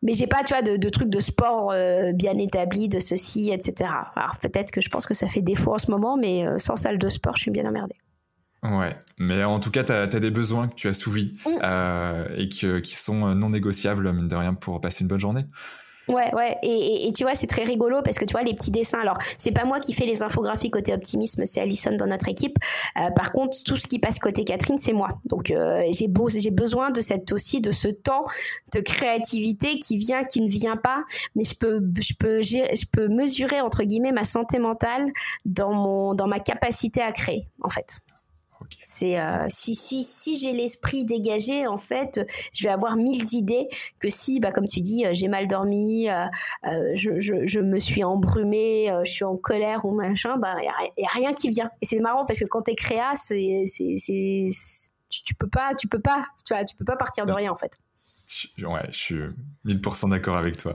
mais 0.02 0.14
j'ai 0.14 0.28
pas, 0.28 0.44
tu 0.44 0.54
vois, 0.54 0.62
de, 0.62 0.78
de 0.78 0.90
trucs 0.90 1.10
de 1.10 1.20
sport 1.20 1.72
euh, 1.72 2.14
bien 2.14 2.38
établis, 2.38 2.88
de 2.88 3.00
ceci, 3.00 3.52
etc. 3.52 3.90
Alors 4.16 4.38
peut-être 4.42 4.72
que 4.72 4.82
je 4.82 4.90
pense 4.90 5.06
que 5.06 5.14
ça 5.14 5.28
fait 5.28 5.42
défaut 5.42 5.74
en 5.74 5.78
ce 5.78 5.92
moment, 5.92 6.16
mais 6.18 6.48
euh, 6.48 6.58
sans 6.58 6.76
salle 6.76 6.98
de 6.98 7.10
sport, 7.10 7.36
je 7.36 7.44
suis 7.44 7.52
bien 7.52 7.66
emmerdée. 7.66 7.98
Ouais, 8.64 8.96
mais 9.18 9.44
en 9.44 9.60
tout 9.60 9.72
cas, 9.72 9.84
tu 9.84 9.92
as, 9.92 10.08
des 10.08 10.32
besoins 10.32 10.68
que 10.68 10.76
tu 10.76 10.88
as 10.88 10.94
souvis 10.94 11.38
mm. 11.46 11.50
euh, 11.64 12.28
et 12.36 12.50
que, 12.50 12.80
qui 12.80 12.96
sont 12.96 13.34
non 13.36 13.50
négociables, 13.50 14.12
mine 14.14 14.28
de 14.28 14.36
rien, 14.36 14.54
pour 14.54 14.80
passer 14.82 15.04
une 15.04 15.08
bonne 15.08 15.20
journée. 15.20 15.46
Ouais, 16.10 16.34
ouais. 16.34 16.58
Et, 16.64 17.08
et, 17.08 17.14
tu 17.14 17.24
vois, 17.24 17.36
c'est 17.36 17.48
très 17.48 17.64
rigolo 17.64 18.02
parce 18.04 18.18
que 18.18 18.26
tu 18.26 18.32
vois, 18.32 18.42
les 18.42 18.56
petits 18.56 18.72
dessins. 18.72 19.00
Alors, 19.00 19.18
c'est 19.38 19.52
pas 19.52 19.64
moi 19.64 19.80
qui 19.80 19.94
fais 19.94 20.06
les 20.06 20.24
infographies 20.24 20.72
côté 20.72 20.94
optimisme, 20.94 21.46
c'est 21.46 21.62
Alison 21.62 21.96
dans 21.96 22.08
notre 22.08 22.28
équipe. 22.28 22.58
Euh, 22.98 23.12
par 23.12 23.32
contre, 23.32 23.58
tout 23.64 23.78
ce 23.78 23.88
qui 23.88 24.00
passe 24.00 24.18
côté 24.18 24.44
Catherine, 24.44 24.80
c'est 24.80 24.94
moi. 24.94 25.10
Donc, 25.26 25.52
euh, 25.52 25.84
j'ai 25.92 26.08
besoin 26.52 26.90
de 26.90 27.02
cette 27.02 27.32
aussi, 27.32 27.62
de 27.62 27.72
ce 27.72 27.88
temps 27.88 28.26
de 28.74 28.80
créativité 28.80 29.78
qui 29.78 29.98
vient, 29.98 30.24
qui 30.24 30.42
ne 30.42 30.50
vient 30.50 30.78
pas. 30.78 31.04
Mais 31.36 31.44
je 31.44 31.56
peux, 31.56 31.82
je 32.02 32.14
peux, 32.14 32.42
je 32.42 32.86
peux 32.92 33.08
mesurer, 33.08 33.62
entre 33.62 33.84
guillemets, 33.84 34.12
ma 34.12 34.26
santé 34.26 34.58
mentale 34.58 35.12
dans 35.46 35.74
mon, 35.74 36.16
dans 36.16 36.28
ma 36.28 36.40
capacité 36.40 37.02
à 37.02 37.12
créer, 37.12 37.46
en 37.62 37.70
fait. 37.70 38.00
C'est 38.84 39.20
euh, 39.20 39.46
si 39.50 39.76
si 39.76 40.04
si 40.04 40.38
j'ai 40.38 40.54
l'esprit 40.54 41.06
dégagé 41.06 41.68
en 41.68 41.78
fait, 41.78 42.26
je 42.54 42.64
vais 42.64 42.70
avoir 42.70 42.96
mille 42.96 43.34
idées 43.34 43.68
que 44.00 44.10
si 44.10 44.40
bah 44.40 44.52
comme 44.52 44.68
tu 44.68 44.82
dis 44.82 45.06
euh, 45.06 45.10
j'ai 45.14 45.28
mal 45.28 45.48
dormi, 45.48 46.10
euh, 46.10 46.26
je, 46.96 47.20
je, 47.20 47.46
je, 47.46 47.60
me 47.60 47.80
suis 47.80 48.04
embrumée, 48.04 48.92
je 49.06 49.12
suis 49.12 49.26
en 49.26 49.38
colère 49.38 49.86
ou 49.86 49.92
machin, 49.92 50.38
bah 50.38 50.56
il 50.62 51.02
y, 51.02 51.06
a 51.06 51.10
rien 51.14 51.34
qui 51.34 51.50
vient. 51.50 51.70
Et 51.82 51.86
c'est 51.86 52.00
marrant 52.00 52.26
parce 52.26 52.40
que 52.40 52.46
quand 52.46 52.64
t'es 52.64 52.76
créa, 52.76 53.14
c'est 53.16 53.66
c'est 53.68 54.48
tu, 55.10 55.24
tu, 55.24 55.36
peux 55.36 55.50
pas 55.50 55.74
tu 55.76 55.88
peux 55.88 56.00
pas 56.00 56.26
tu 56.46 56.54
vois 56.54 56.64
tu 56.64 56.76
peux 56.76 56.86
pas 56.86 56.96
partir 56.96 57.26
de 57.26 57.34
rien 57.34 57.52
en 57.52 57.58
fait. 57.58 57.72
Ouais, 58.62 58.88
je 58.92 58.98
suis 58.98 59.20
1000% 59.66 60.10
d'accord 60.10 60.38
avec 60.38 60.58
toi. 60.58 60.74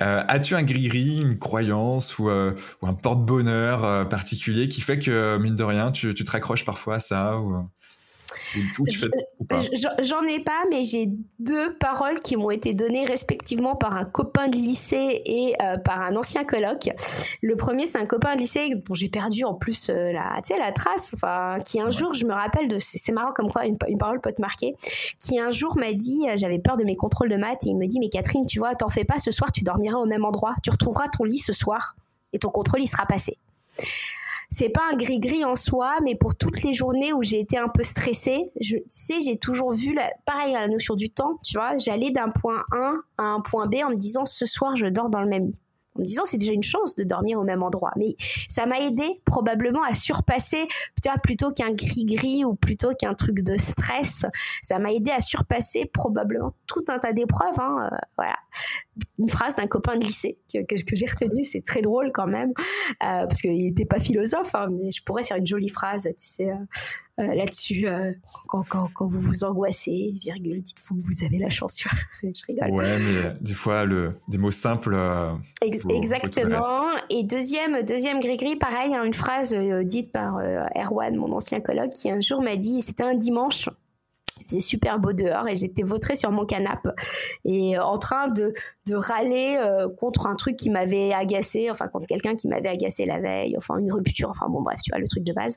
Euh, 0.00 0.24
as-tu 0.26 0.54
un 0.54 0.62
gris-gris, 0.62 1.20
une 1.20 1.38
croyance 1.38 2.18
ou, 2.18 2.30
euh, 2.30 2.54
un 2.82 2.94
porte-bonheur 2.94 3.84
euh, 3.84 4.04
particulier 4.04 4.68
qui 4.68 4.80
fait 4.80 4.98
que, 4.98 5.36
mine 5.38 5.54
de 5.54 5.64
rien, 5.64 5.92
tu, 5.92 6.14
tu 6.14 6.24
te 6.24 6.30
raccroches 6.30 6.64
parfois 6.64 6.96
à 6.96 6.98
ça 6.98 7.38
ou... 7.38 7.68
J'en 10.00 10.22
ai 10.22 10.40
pas, 10.40 10.64
mais 10.70 10.84
j'ai 10.84 11.08
deux 11.38 11.74
paroles 11.76 12.20
qui 12.20 12.36
m'ont 12.36 12.50
été 12.50 12.74
données 12.74 13.04
respectivement 13.04 13.76
par 13.76 13.96
un 13.96 14.04
copain 14.04 14.48
de 14.48 14.56
lycée 14.56 15.22
et 15.24 15.54
euh, 15.62 15.78
par 15.78 16.02
un 16.02 16.16
ancien 16.16 16.44
coloc. 16.44 16.90
Le 17.42 17.56
premier, 17.56 17.86
c'est 17.86 17.98
un 17.98 18.06
copain 18.06 18.34
de 18.34 18.40
lycée. 18.40 18.70
Dont 18.74 18.94
j'ai 18.94 19.08
perdu 19.08 19.44
en 19.44 19.54
plus 19.54 19.90
euh, 19.90 20.12
la, 20.12 20.40
la 20.58 20.72
trace, 20.72 21.12
enfin, 21.14 21.58
qui 21.64 21.80
un 21.80 21.90
jour, 21.90 22.14
je 22.14 22.24
me 22.24 22.32
rappelle 22.32 22.68
de, 22.68 22.78
c'est 22.78 23.12
marrant 23.12 23.32
comme 23.32 23.50
quoi 23.50 23.66
une, 23.66 23.76
parole 23.98 24.20
peut 24.20 24.32
te 24.32 24.40
marquer, 24.40 24.74
qui 25.18 25.38
un 25.38 25.50
jour 25.50 25.76
m'a 25.78 25.92
dit, 25.92 26.26
euh, 26.28 26.34
j'avais 26.36 26.58
peur 26.58 26.76
de 26.76 26.84
mes 26.84 26.96
contrôles 26.96 27.28
de 27.28 27.36
maths 27.36 27.64
et 27.64 27.70
il 27.70 27.76
me 27.76 27.86
dit, 27.86 27.98
mais 27.98 28.08
Catherine, 28.08 28.46
tu 28.46 28.58
vois, 28.58 28.74
t'en 28.74 28.88
fais 28.88 29.04
pas, 29.04 29.18
ce 29.18 29.30
soir, 29.30 29.52
tu 29.52 29.62
dormiras 29.62 29.98
au 29.98 30.06
même 30.06 30.24
endroit, 30.24 30.54
tu 30.62 30.70
retrouveras 30.70 31.08
ton 31.08 31.24
lit 31.24 31.38
ce 31.38 31.52
soir 31.52 31.96
et 32.32 32.38
ton 32.38 32.50
contrôle, 32.50 32.80
il 32.80 32.88
sera 32.88 33.06
passé 33.06 33.38
c'est 34.50 34.70
pas 34.70 34.82
un 34.92 34.96
gris-gris 34.96 35.44
en 35.44 35.56
soi, 35.56 35.98
mais 36.02 36.14
pour 36.14 36.34
toutes 36.34 36.62
les 36.62 36.74
journées 36.74 37.12
où 37.12 37.22
j'ai 37.22 37.40
été 37.40 37.58
un 37.58 37.68
peu 37.68 37.82
stressée, 37.82 38.50
je 38.60 38.76
sais, 38.88 39.20
j'ai 39.22 39.38
toujours 39.38 39.72
vu, 39.72 39.94
la, 39.94 40.10
pareil, 40.24 40.52
la 40.54 40.68
notion 40.68 40.94
du 40.94 41.10
temps, 41.10 41.38
tu 41.44 41.58
vois, 41.58 41.76
j'allais 41.76 42.10
d'un 42.10 42.30
point 42.30 42.62
A 42.72 42.92
à 43.18 43.22
un 43.22 43.40
point 43.40 43.66
B 43.66 43.76
en 43.84 43.90
me 43.90 43.96
disant 43.96 44.24
ce 44.24 44.46
soir 44.46 44.76
je 44.76 44.86
dors 44.86 45.10
dans 45.10 45.20
le 45.20 45.28
même 45.28 45.46
lit 45.46 45.60
en 45.98 46.02
me 46.02 46.06
disant 46.06 46.22
c'est 46.24 46.38
déjà 46.38 46.52
une 46.52 46.62
chance 46.62 46.94
de 46.94 47.04
dormir 47.04 47.38
au 47.38 47.44
même 47.44 47.62
endroit. 47.62 47.92
Mais 47.96 48.16
ça 48.48 48.66
m'a 48.66 48.80
aidé 48.80 49.20
probablement 49.24 49.82
à 49.82 49.94
surpasser, 49.94 50.66
tu 51.02 51.08
vois, 51.08 51.18
plutôt 51.18 51.52
qu'un 51.52 51.72
gris-gris 51.72 52.44
ou 52.44 52.54
plutôt 52.54 52.94
qu'un 52.94 53.14
truc 53.14 53.40
de 53.40 53.56
stress, 53.56 54.24
ça 54.62 54.78
m'a 54.78 54.92
aidé 54.92 55.10
à 55.10 55.20
surpasser 55.20 55.86
probablement 55.86 56.52
tout 56.66 56.84
un 56.88 56.98
tas 56.98 57.12
d'épreuves. 57.12 57.58
Hein, 57.58 57.90
euh, 57.92 57.96
voilà. 58.16 58.36
Une 59.18 59.28
phrase 59.28 59.56
d'un 59.56 59.66
copain 59.66 59.96
de 59.96 60.04
lycée 60.04 60.38
que, 60.52 60.60
que, 60.60 60.96
j'ai 60.96 61.06
retenue, 61.06 61.42
c'est 61.42 61.64
très 61.64 61.82
drôle 61.82 62.10
quand 62.12 62.26
même, 62.26 62.50
euh, 63.02 63.26
parce 63.26 63.40
qu'il 63.40 63.54
n'était 63.54 63.84
pas 63.84 63.98
philosophe, 63.98 64.54
hein, 64.54 64.68
mais 64.70 64.90
je 64.92 65.02
pourrais 65.02 65.24
faire 65.24 65.36
une 65.36 65.46
jolie 65.46 65.68
phrase, 65.68 66.04
tu 66.04 66.14
sais. 66.16 66.50
Euh, 66.50 66.54
euh, 67.20 67.34
là-dessus 67.34 67.84
quand, 68.46 68.62
quand, 68.68 68.88
quand, 68.94 69.08
vous 69.08 69.20
vous 69.20 69.42
angoissez, 69.42 70.14
virgule, 70.22 70.62
dites-vous 70.62 70.94
que 70.94 71.00
vous 71.00 71.24
avez 71.24 71.38
la 71.38 71.50
chance. 71.50 71.82
je 72.22 72.46
rigole. 72.46 72.70
Ouais, 72.70 72.96
mais 73.00 73.34
des 73.40 73.54
fois, 73.54 73.84
le, 73.84 74.14
des 74.28 74.38
mots 74.38 74.52
simples. 74.52 74.96
exactement. 75.60 76.60
Et 77.10 77.24
deuxième, 77.24 77.82
deuxième 77.82 78.20
gris-gris, 78.20 78.54
pareil, 78.54 78.94
hein, 78.94 79.02
une 79.02 79.14
phrase 79.14 79.52
dite 79.82 80.12
par 80.12 80.38
Erwan, 80.76 81.16
mon 81.16 81.32
ancien 81.32 81.58
colloque, 81.58 81.94
qui 81.94 82.08
un 82.08 82.20
jour 82.20 82.40
m'a 82.40 82.54
dit, 82.54 82.82
c'était 82.82 83.02
un 83.02 83.16
dimanche, 83.16 83.68
faisait 84.44 84.60
super 84.60 84.98
beau 84.98 85.12
dehors 85.12 85.48
et 85.48 85.56
j'étais 85.56 85.82
vautrée 85.82 86.16
sur 86.16 86.30
mon 86.30 86.44
canapé 86.44 86.90
et 87.44 87.78
en 87.78 87.98
train 87.98 88.28
de, 88.28 88.52
de 88.86 88.94
râler 88.94 89.56
euh, 89.58 89.88
contre 89.88 90.26
un 90.26 90.34
truc 90.34 90.56
qui 90.56 90.70
m'avait 90.70 91.12
agacé, 91.12 91.70
enfin 91.70 91.88
contre 91.88 92.06
quelqu'un 92.06 92.34
qui 92.34 92.48
m'avait 92.48 92.68
agacé 92.68 93.06
la 93.06 93.20
veille, 93.20 93.56
enfin 93.56 93.78
une 93.78 93.92
rupture, 93.92 94.30
enfin 94.30 94.48
bon 94.48 94.62
bref, 94.62 94.80
tu 94.82 94.90
vois 94.90 95.00
le 95.00 95.06
truc 95.06 95.24
de 95.24 95.32
base. 95.32 95.56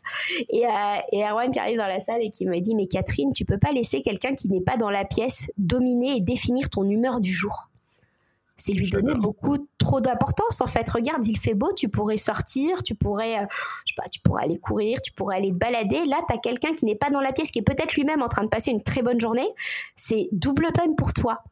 Et, 0.49 0.65
euh, 0.65 0.69
et 1.11 1.23
Erwan 1.23 1.51
qui 1.51 1.59
arrive 1.59 1.77
dans 1.77 1.87
la 1.87 1.99
salle 1.99 2.21
et 2.21 2.29
qui 2.29 2.45
me 2.45 2.59
dit 2.59 2.75
mais 2.75 2.87
Catherine, 2.87 3.33
tu 3.33 3.45
peux 3.45 3.57
pas 3.57 3.71
laisser 3.71 4.01
quelqu'un 4.01 4.33
qui 4.33 4.49
n'est 4.49 4.61
pas 4.61 4.77
dans 4.77 4.89
la 4.89 5.05
pièce 5.05 5.51
dominer 5.57 6.17
et 6.17 6.21
définir 6.21 6.69
ton 6.69 6.89
humeur 6.89 7.21
du 7.21 7.33
jour 7.33 7.70
c'est 8.61 8.73
lui 8.73 8.89
donner 8.89 9.15
beaucoup 9.15 9.57
trop 9.77 10.01
d'importance 10.01 10.61
en 10.61 10.67
fait. 10.67 10.87
Regarde, 10.89 11.25
il 11.25 11.37
fait 11.37 11.55
beau, 11.55 11.73
tu 11.73 11.89
pourrais 11.89 12.17
sortir, 12.17 12.83
tu 12.83 12.93
pourrais, 12.93 13.39
euh, 13.39 13.45
je 13.85 13.93
sais 13.93 13.95
pas, 13.97 14.07
tu 14.09 14.19
pourrais 14.21 14.43
aller 14.43 14.59
courir, 14.59 15.01
tu 15.01 15.11
pourrais 15.11 15.37
aller 15.37 15.49
te 15.49 15.57
balader. 15.57 16.05
Là, 16.05 16.19
tu 16.27 16.35
as 16.35 16.37
quelqu'un 16.37 16.73
qui 16.73 16.85
n'est 16.85 16.95
pas 16.95 17.09
dans 17.09 17.21
la 17.21 17.31
pièce, 17.31 17.49
qui 17.51 17.59
est 17.59 17.63
peut-être 17.63 17.95
lui-même 17.95 18.21
en 18.21 18.27
train 18.27 18.43
de 18.43 18.49
passer 18.49 18.71
une 18.71 18.83
très 18.83 19.01
bonne 19.01 19.19
journée. 19.19 19.47
C'est 19.95 20.29
double 20.31 20.67
peine 20.73 20.95
pour 20.95 21.13
toi. 21.13 21.43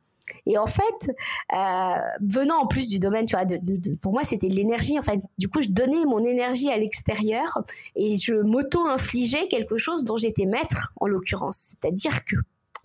Et 0.46 0.60
en 0.60 0.68
fait, 0.68 1.12
euh, 1.54 2.00
venant 2.22 2.58
en 2.62 2.68
plus 2.68 2.90
du 2.90 3.00
domaine, 3.00 3.26
tu 3.26 3.36
vois, 3.36 3.46
de, 3.46 3.60
pour 3.96 4.14
moi, 4.14 4.24
c'était 4.24 4.48
de 4.48 4.54
l'énergie. 4.54 5.00
En 5.00 5.02
fait, 5.02 5.20
du 5.40 5.50
coup, 5.50 5.62
je 5.62 5.70
donnais 5.70 6.06
mon 6.06 6.20
énergie 6.20 6.70
à 6.70 6.78
l'extérieur 6.78 7.58
et 7.96 8.16
je 8.18 8.36
m'auto-infligeais 8.36 9.48
quelque 9.48 9.80
chose 9.80 10.04
dont 10.04 10.18
j'étais 10.18 10.46
maître, 10.46 10.94
en 11.00 11.08
l'occurrence. 11.08 11.74
C'est-à-dire 11.82 12.24
que 12.26 12.36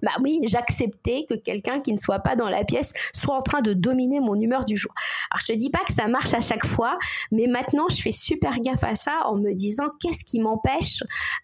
bah 0.05 0.13
oui, 0.23 0.41
j'acceptais 0.45 1.27
que 1.29 1.35
quelqu'un 1.35 1.81
qui 1.81 1.93
ne 1.93 1.99
soit 1.99 2.21
pas 2.21 2.37
dans 2.37 2.49
la 2.49 2.65
pièce 2.65 2.93
soit 3.13 3.35
en 3.35 3.43
train 3.43 3.63
de 3.63 3.73
dominer 3.73 4.21
mon 4.21 4.35
humeur 4.35 4.65
du 4.65 4.77
jour. 4.77 4.93
Alors 5.31 5.41
je 5.41 5.53
te 5.53 5.59
dis 5.59 5.71
pas 5.71 5.81
que 5.87 5.93
ça 5.93 6.07
marche 6.07 6.35
à 6.35 6.41
chaque 6.41 6.67
fois, 6.67 6.99
mais 7.33 7.47
maintenant 7.47 7.87
je 7.91 8.01
fais 8.01 8.13
super 8.13 8.61
gaffe 8.61 8.85
à 8.85 8.95
ça 8.95 9.27
en 9.27 9.37
me 9.37 9.53
disant 9.53 9.87
qu'est-ce 10.01 10.25
qui 10.25 10.39
m'empêche, 10.39 11.03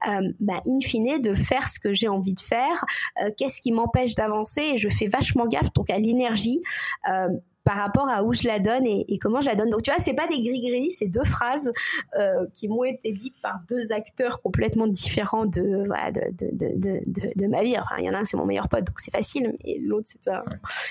euh, 0.08 0.32
bah, 0.40 0.62
in 0.66 0.80
fine, 0.80 1.20
de 1.20 1.34
faire 1.34 1.68
ce 1.68 1.78
que 1.78 1.94
j'ai 1.94 2.08
envie 2.08 2.34
de 2.34 2.40
faire, 2.40 2.84
euh, 3.22 3.30
qu'est-ce 3.36 3.60
qui 3.60 3.72
m'empêche 3.72 4.14
d'avancer, 4.14 4.62
et 4.74 4.76
je 4.76 4.88
fais 4.88 5.08
vachement 5.08 5.46
gaffe 5.46 5.72
donc 5.72 5.90
à 5.90 5.98
l'énergie. 5.98 6.60
Euh, 7.08 7.28
par 7.70 7.78
rapport 7.78 8.08
à 8.08 8.24
où 8.24 8.34
je 8.34 8.48
la 8.48 8.58
donne 8.58 8.84
et, 8.84 9.16
comment 9.20 9.40
je 9.40 9.46
la 9.46 9.54
donne. 9.54 9.70
Donc 9.70 9.82
tu 9.84 9.92
vois, 9.92 10.00
c'est 10.00 10.14
pas 10.14 10.26
des 10.26 10.40
gris-gris, 10.40 10.90
c'est 10.90 11.06
deux 11.06 11.22
phrases 11.22 11.72
euh, 12.18 12.44
qui 12.52 12.66
m'ont 12.66 12.82
été 12.82 13.12
dites 13.12 13.40
par 13.40 13.60
deux 13.68 13.92
acteurs 13.92 14.42
complètement 14.42 14.88
différents 14.88 15.46
de, 15.46 15.84
voilà, 15.86 16.10
de, 16.10 16.32
de, 16.32 16.72
de, 16.74 17.00
de, 17.36 17.46
ma 17.46 17.62
vie. 17.62 17.78
Enfin, 17.78 17.94
il 17.98 18.06
y 18.06 18.10
en 18.10 18.14
a 18.14 18.18
un, 18.18 18.24
c'est 18.24 18.36
mon 18.36 18.44
meilleur 18.44 18.68
pote, 18.68 18.82
donc 18.82 18.98
c'est 18.98 19.12
facile, 19.12 19.56
et 19.64 19.78
l'autre, 19.78 20.08
c'est 20.08 20.28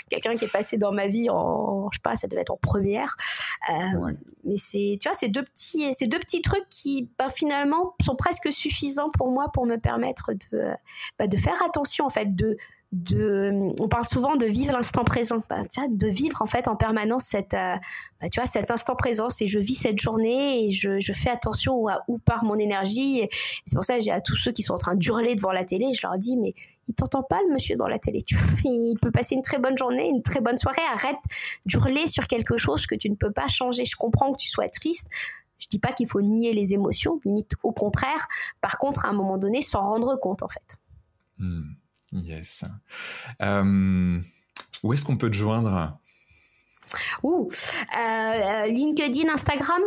quelqu'un 0.07 0.35
qui 0.35 0.45
est 0.45 0.51
passé 0.51 0.77
dans 0.77 0.93
ma 0.93 1.07
vie 1.07 1.29
en, 1.29 1.89
je 1.91 1.97
sais 1.97 2.01
pas, 2.01 2.15
ça 2.15 2.29
devait 2.29 2.43
être 2.43 2.51
en 2.51 2.57
première. 2.57 3.17
Euh, 3.69 4.13
mais 4.45 4.55
c'est, 4.55 4.97
tu 5.01 5.09
vois, 5.09 5.15
c'est 5.15 5.27
deux 5.27 5.43
petits, 5.43 5.93
c'est 5.93 6.07
deux 6.07 6.19
petits 6.19 6.41
trucs 6.41 6.69
qui, 6.69 7.09
bah, 7.19 7.27
finalement, 7.27 7.93
sont 8.05 8.15
presque 8.15 8.53
suffisants 8.53 9.09
pour 9.09 9.31
moi 9.31 9.51
pour 9.53 9.65
me 9.65 9.75
permettre 9.75 10.31
de, 10.31 10.63
bah, 11.17 11.27
de 11.27 11.35
faire 11.35 11.61
attention, 11.61 12.05
en 12.05 12.09
fait, 12.09 12.33
de 12.33 12.55
on 12.91 13.87
parle 13.87 14.05
souvent 14.05 14.35
de 14.35 14.45
vivre 14.45 14.73
l'instant 14.73 15.03
présent, 15.03 15.43
bah, 15.49 15.61
de 15.89 16.07
vivre 16.07 16.41
en 16.41 16.47
fait 16.47 16.67
en 16.67 16.75
permanence 16.75 17.25
cette, 17.25 17.53
euh, 17.53 17.75
bah, 18.19 18.29
tu 18.29 18.39
vois, 18.39 18.47
cet 18.47 18.71
instant 18.71 18.95
présent. 18.95 19.27
Et 19.41 19.47
je 19.47 19.59
vis 19.59 19.75
cette 19.75 19.99
journée 19.99 20.65
et 20.65 20.71
je, 20.71 21.13
fais 21.13 21.29
attention 21.29 21.87
à 21.87 22.03
où 22.07 22.17
part 22.17 22.43
mon 22.43 22.55
énergie. 22.55 23.27
C'est 23.65 23.75
pour 23.75 23.83
ça 23.83 23.97
que 23.97 24.01
j'ai 24.01 24.11
à 24.11 24.21
tous 24.21 24.35
ceux 24.35 24.51
qui 24.51 24.63
sont 24.63 24.73
en 24.73 24.77
train 24.77 24.95
d'hurler 24.95 25.35
devant 25.35 25.51
la 25.51 25.65
télé, 25.65 25.93
je 25.93 26.05
leur 26.05 26.17
dis 26.17 26.35
mais 26.35 26.53
il 26.87 26.95
t'entend 26.95 27.21
pas 27.21 27.39
le 27.47 27.53
monsieur 27.53 27.75
dans 27.75 27.87
la 27.87 27.99
télé. 27.99 28.23
Tu 28.23 28.35
il 28.63 28.97
peut 28.99 29.11
passer 29.11 29.35
une 29.35 29.43
très 29.43 29.59
bonne 29.59 29.77
journée, 29.77 30.07
une 30.07 30.23
très 30.23 30.41
bonne 30.41 30.57
soirée. 30.57 30.81
Arrête 30.91 31.19
d'hurler 31.65 32.07
sur 32.07 32.27
quelque 32.27 32.57
chose 32.57 32.87
que 32.87 32.95
tu 32.95 33.09
ne 33.09 33.15
peux 33.15 33.31
pas 33.31 33.47
changer. 33.47 33.85
Je 33.85 33.95
comprends 33.95 34.31
que 34.31 34.37
tu 34.39 34.49
sois 34.49 34.67
triste. 34.67 35.07
Je 35.59 35.67
dis 35.67 35.79
pas 35.79 35.91
qu'il 35.91 36.07
faut 36.07 36.21
nier 36.21 36.53
les 36.53 36.73
émotions, 36.73 37.19
limite 37.25 37.51
au 37.61 37.71
contraire. 37.71 38.27
Par 38.61 38.79
contre, 38.79 39.05
à 39.05 39.09
un 39.09 39.13
moment 39.13 39.37
donné, 39.37 39.61
s'en 39.61 39.81
rendre 39.81 40.15
compte 40.19 40.41
en 40.41 40.47
fait. 40.47 40.77
Hmm. 41.37 41.73
Yes. 42.11 42.63
Euh, 43.41 44.19
où 44.83 44.93
est-ce 44.93 45.05
qu'on 45.05 45.17
peut 45.17 45.29
te 45.29 45.35
joindre? 45.37 45.97
Ouh, 47.23 47.49
euh, 47.97 48.67
LinkedIn, 48.67 49.31
Instagram, 49.33 49.81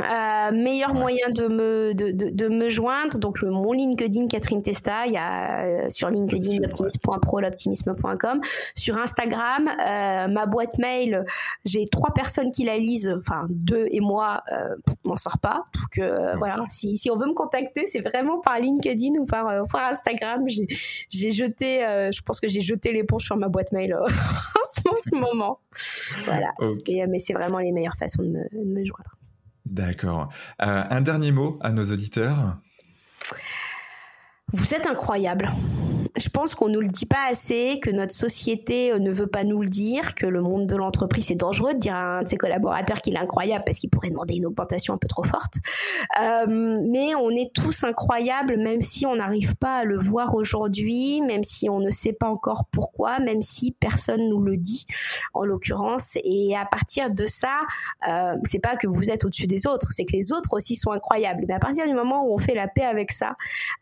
euh, 0.00 0.52
meilleur 0.52 0.94
moyen 0.94 1.30
de 1.30 1.48
me, 1.48 1.94
de, 1.94 2.10
de, 2.12 2.48
me 2.48 2.68
joindre. 2.68 3.18
Donc, 3.18 3.40
le, 3.40 3.50
mon 3.50 3.72
LinkedIn, 3.72 4.28
Catherine 4.28 4.62
Testa, 4.62 5.06
il 5.06 5.12
y 5.12 5.16
a 5.16 5.64
euh, 5.64 5.90
sur 5.90 6.10
LinkedIn, 6.10 6.60
l'optimisme.pro, 6.60 7.40
l'optimisme.com. 7.40 8.40
Sur 8.74 8.98
Instagram, 8.98 9.68
euh, 9.68 10.28
ma 10.28 10.46
boîte 10.46 10.78
mail, 10.78 11.24
j'ai 11.64 11.84
trois 11.86 12.12
personnes 12.12 12.50
qui 12.50 12.64
la 12.64 12.78
lisent, 12.78 13.14
enfin, 13.18 13.46
deux 13.48 13.86
et 13.90 14.00
moi, 14.00 14.42
euh, 14.52 14.76
m'en 15.04 15.16
sort 15.16 15.38
pas. 15.38 15.64
Donc, 15.74 15.98
euh, 15.98 16.34
voilà, 16.36 16.58
si, 16.68 16.96
si 16.96 17.10
on 17.10 17.16
veut 17.16 17.26
me 17.26 17.34
contacter, 17.34 17.86
c'est 17.86 18.00
vraiment 18.00 18.40
par 18.40 18.58
LinkedIn 18.58 19.20
ou 19.20 19.26
par, 19.26 19.46
par 19.70 19.88
Instagram. 19.88 20.44
J'ai 21.10 21.30
jeté, 21.30 21.80
je 22.12 22.22
pense 22.22 22.40
que 22.40 22.48
j'ai 22.48 22.60
jeté 22.60 22.92
l'éponge 22.92 23.24
sur 23.24 23.36
ma 23.36 23.48
boîte 23.48 23.72
mail 23.72 23.94
en 24.90 24.98
ce 24.98 25.14
moment. 25.14 25.60
Voilà. 26.24 26.43
Euh, 26.60 27.06
mais 27.08 27.18
c'est 27.18 27.32
vraiment 27.32 27.58
les 27.58 27.72
meilleures 27.72 27.96
façons 27.96 28.22
de 28.22 28.28
me, 28.28 28.84
joindre. 28.84 29.16
D'accord. 29.66 30.28
Euh, 30.62 30.82
un 30.88 31.00
dernier 31.00 31.32
mot 31.32 31.58
à 31.60 31.72
nos 31.72 31.84
auditeurs? 31.84 32.58
Vous 34.52 34.74
êtes 34.74 34.86
incroyable. 34.86 35.48
Je 36.16 36.28
pense 36.28 36.54
qu'on 36.54 36.68
nous 36.68 36.80
le 36.80 36.86
dit 36.86 37.06
pas 37.06 37.26
assez, 37.28 37.80
que 37.82 37.90
notre 37.90 38.12
société 38.12 38.92
euh, 38.92 38.98
ne 38.98 39.10
veut 39.10 39.26
pas 39.26 39.42
nous 39.42 39.62
le 39.62 39.68
dire, 39.68 40.14
que 40.14 40.26
le 40.26 40.42
monde 40.42 40.66
de 40.66 40.76
l'entreprise 40.76 41.26
c'est 41.26 41.34
dangereux 41.34 41.74
de 41.74 41.78
dire 41.80 41.94
à 41.94 42.18
un 42.18 42.22
de 42.22 42.28
ses 42.28 42.36
collaborateurs 42.36 43.00
qu'il 43.00 43.14
est 43.14 43.18
incroyable 43.18 43.64
parce 43.64 43.78
qu'il 43.78 43.90
pourrait 43.90 44.10
demander 44.10 44.36
une 44.36 44.46
augmentation 44.46 44.94
un 44.94 44.96
peu 44.96 45.08
trop 45.08 45.24
forte. 45.24 45.54
Euh, 46.20 46.82
mais 46.88 47.14
on 47.16 47.30
est 47.30 47.52
tous 47.52 47.82
incroyables, 47.84 48.56
même 48.58 48.80
si 48.80 49.06
on 49.06 49.16
n'arrive 49.16 49.56
pas 49.56 49.78
à 49.78 49.84
le 49.84 49.98
voir 49.98 50.34
aujourd'hui, 50.34 51.20
même 51.20 51.42
si 51.42 51.68
on 51.68 51.80
ne 51.80 51.90
sait 51.90 52.12
pas 52.12 52.28
encore 52.28 52.66
pourquoi, 52.70 53.18
même 53.18 53.42
si 53.42 53.72
personne 53.72 54.28
nous 54.28 54.40
le 54.40 54.56
dit, 54.56 54.86
en 55.32 55.44
l'occurrence. 55.44 56.16
Et 56.22 56.54
à 56.56 56.64
partir 56.64 57.10
de 57.10 57.26
ça, 57.26 57.60
euh, 58.08 58.36
c'est 58.44 58.60
pas 58.60 58.76
que 58.76 58.86
vous 58.86 59.10
êtes 59.10 59.24
au-dessus 59.24 59.46
des 59.46 59.66
autres, 59.66 59.88
c'est 59.90 60.04
que 60.04 60.12
les 60.12 60.32
autres 60.32 60.52
aussi 60.52 60.76
sont 60.76 60.92
incroyables. 60.92 61.44
Mais 61.48 61.54
à 61.54 61.58
partir 61.58 61.86
du 61.86 61.92
moment 61.92 62.24
où 62.24 62.34
on 62.34 62.38
fait 62.38 62.54
la 62.54 62.68
paix 62.68 62.84
avec 62.84 63.10
ça, 63.10 63.36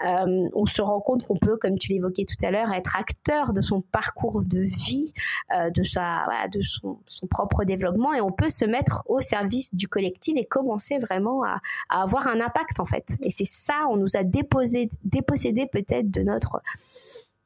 euh, 0.06 0.48
on 0.54 0.66
se 0.66 0.80
rend 0.80 1.00
compte 1.00 1.26
qu'on 1.26 1.36
peut, 1.36 1.56
comme 1.56 1.78
tu 1.78 1.92
l'évoquais 1.92 2.21
tout 2.24 2.36
à 2.44 2.50
l'heure, 2.50 2.72
être 2.72 2.96
acteur 2.96 3.52
de 3.52 3.60
son 3.60 3.80
parcours 3.80 4.44
de 4.44 4.60
vie, 4.60 5.12
euh, 5.56 5.70
de, 5.70 5.82
sa, 5.84 6.26
de 6.52 6.60
son, 6.62 6.98
propre 7.30 7.64
développement, 7.64 8.12
et 8.12 8.20
on 8.20 8.32
peut 8.32 8.48
se 8.48 8.64
mettre 8.64 9.02
au 9.06 9.20
service 9.20 9.74
du 9.74 9.88
collectif 9.88 10.36
et 10.36 10.44
commencer 10.44 10.98
vraiment 10.98 11.42
à, 11.44 11.60
avoir 11.88 12.26
un 12.28 12.40
impact 12.40 12.80
en 12.80 12.84
fait. 12.84 13.16
Et 13.22 13.30
c'est 13.30 13.44
ça, 13.44 13.86
on 13.90 13.96
nous 13.96 14.16
a 14.16 14.24
déposé, 14.24 14.88
dépossédé 15.04 15.66
peut-être 15.66 16.10
de 16.10 16.22
notre, 16.22 16.62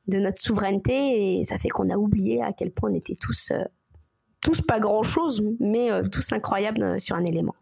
de 0.09 0.19
notre 0.19 0.39
souveraineté, 0.39 1.39
et 1.39 1.45
ça 1.45 1.59
fait 1.59 1.69
qu'on 1.69 1.91
a 1.91 1.97
oublié 1.97 2.43
à 2.43 2.53
quel 2.53 2.71
point 2.71 2.91
on 2.91 2.95
était 2.95 3.17
tous, 3.17 3.51
euh, 3.53 3.65
tous 4.43 4.63
pas 4.63 4.81
grand-chose, 4.81 5.43
mais 5.61 5.91
euh, 5.91 6.09
tous 6.09 6.33
incroyables 6.33 7.01
sur 7.01 7.17
un 7.17 7.25
élément 7.25 7.55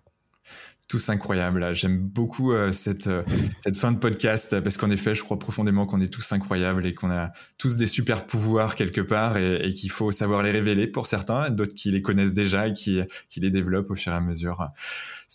tous 0.89 1.09
incroyables. 1.09 1.75
J'aime 1.75 1.99
beaucoup 1.99 2.53
euh, 2.53 2.73
cette, 2.73 3.07
euh, 3.07 3.23
cette 3.61 3.77
fin 3.77 3.93
de 3.93 3.99
podcast 3.99 4.61
parce 4.61 4.77
qu'en 4.77 4.91
effet, 4.91 5.15
je 5.15 5.23
crois 5.23 5.39
profondément 5.39 5.87
qu'on 5.87 6.01
est 6.01 6.13
tous 6.13 6.33
incroyables 6.33 6.87
et 6.87 6.95
qu'on 6.95 7.11
a 7.11 7.31
tous 7.59 7.77
des 7.77 7.87
super 7.87 8.27
pouvoirs 8.27 8.75
quelque 8.75 9.01
part 9.01 9.37
et, 9.37 9.73
qu'il 9.75 9.91
faut 9.91 10.13
savoir 10.13 10.43
les 10.43 10.51
révéler 10.51 10.87
pour 10.87 11.07
certains, 11.07 11.51
d'autres 11.51 11.75
qui 11.75 11.91
les 11.91 12.03
connaissent 12.03 12.35
déjà 12.35 12.69
et 12.69 12.73
qui, 12.73 13.01
qui 13.29 13.41
les 13.41 13.51
développent 13.51 13.91
au 13.91 13.97
fur 13.97 14.13
et 14.13 14.17
à 14.17 14.21
mesure. 14.21 14.69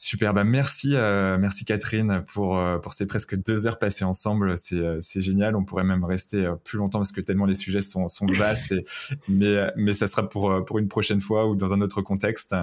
Super, 0.01 0.33
bah 0.33 0.45
merci, 0.45 0.91
euh, 0.93 1.37
merci 1.37 1.65
Catherine 1.65 2.23
pour 2.25 2.57
euh, 2.57 2.77
pour 2.77 2.93
ces 2.93 3.05
presque 3.05 3.35
deux 3.35 3.67
heures 3.67 3.79
passées 3.79 4.05
ensemble. 4.05 4.57
C'est 4.57 4.77
euh, 4.77 4.97
c'est 5.01 5.19
génial. 5.19 5.57
On 5.57 5.65
pourrait 5.65 5.83
même 5.83 6.05
rester 6.05 6.49
plus 6.63 6.77
longtemps 6.77 6.99
parce 6.99 7.11
que 7.11 7.19
tellement 7.19 7.45
les 7.45 7.53
sujets 7.53 7.81
sont 7.81 8.07
sont 8.07 8.25
vastes. 8.25 8.73
mais 9.27 9.57
mais 9.75 9.91
ça 9.91 10.07
sera 10.07 10.29
pour 10.29 10.63
pour 10.63 10.79
une 10.79 10.87
prochaine 10.87 11.19
fois 11.19 11.49
ou 11.49 11.57
dans 11.57 11.73
un 11.73 11.81
autre 11.81 12.01
contexte. 12.01 12.55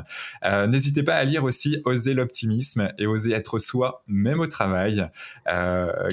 N'hésitez 0.43 1.03
pas 1.03 1.15
à 1.17 1.25
lire 1.25 1.45
aussi 1.45 1.77
Oser 1.85 2.15
l'optimisme 2.15 2.89
et 2.97 3.07
Oser 3.07 3.33
être 3.33 3.59
soi, 3.59 4.03
même 4.07 4.41
au 4.41 4.47
travail, 4.47 5.07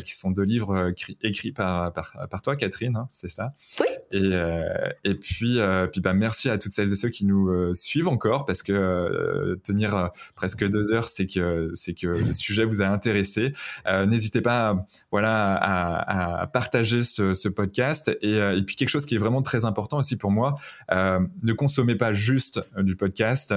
qui 0.04 0.18
sont 0.18 0.32
deux 0.32 0.44
livres 0.44 0.94
écrits 1.22 1.54
par 1.54 1.94
par, 1.94 2.28
par 2.30 2.41
toi 2.41 2.58
Catherine, 2.58 2.98
hein, 2.98 3.08
c'est 3.14 3.30
ça? 3.30 3.54
Oui. 3.80 3.86
Et 4.12 4.32
et 5.06 5.16
puis 5.16 5.58
puis 5.91 6.02
bah 6.02 6.14
merci 6.14 6.50
à 6.50 6.58
toutes 6.58 6.74
celles 6.74 6.91
et 6.91 6.98
ceux 6.98 7.10
qui 7.10 7.26
nous 7.26 7.74
suivent 7.74 8.10
encore 8.10 8.45
parce 8.45 8.62
que 8.62 9.58
tenir 9.64 10.12
presque 10.36 10.68
deux 10.68 10.91
heures 10.91 11.08
c'est 11.14 11.27
que 11.27 11.72
c'est 11.76 11.94
que 11.94 12.07
le 12.07 12.34
sujet 12.34 12.65
vous 12.65 12.81
a 12.81 12.88
intéressé. 12.88 13.53
Euh, 13.88 14.06
n'hésitez 14.06 14.41
pas, 14.41 14.85
voilà, 15.11 15.56
à, 15.56 16.48
partager 16.48 17.03
ce, 17.03 17.48
podcast 17.48 18.11
euh, 18.23 18.57
et, 18.57 18.64
puis 18.64 18.76
quelque 18.76 18.90
chose 18.90 19.06
qui 19.06 19.15
est 19.15 19.19
vraiment 19.19 19.41
très 19.41 19.65
important 19.65 19.98
aussi 19.98 20.18
pour 20.18 20.31
moi. 20.31 20.56
Euh, 20.91 21.19
ne 21.41 21.53
consommez 21.53 21.95
pas 21.95 22.14
juste 22.14 22.61
du 22.77 22.95
podcast, 22.95 23.53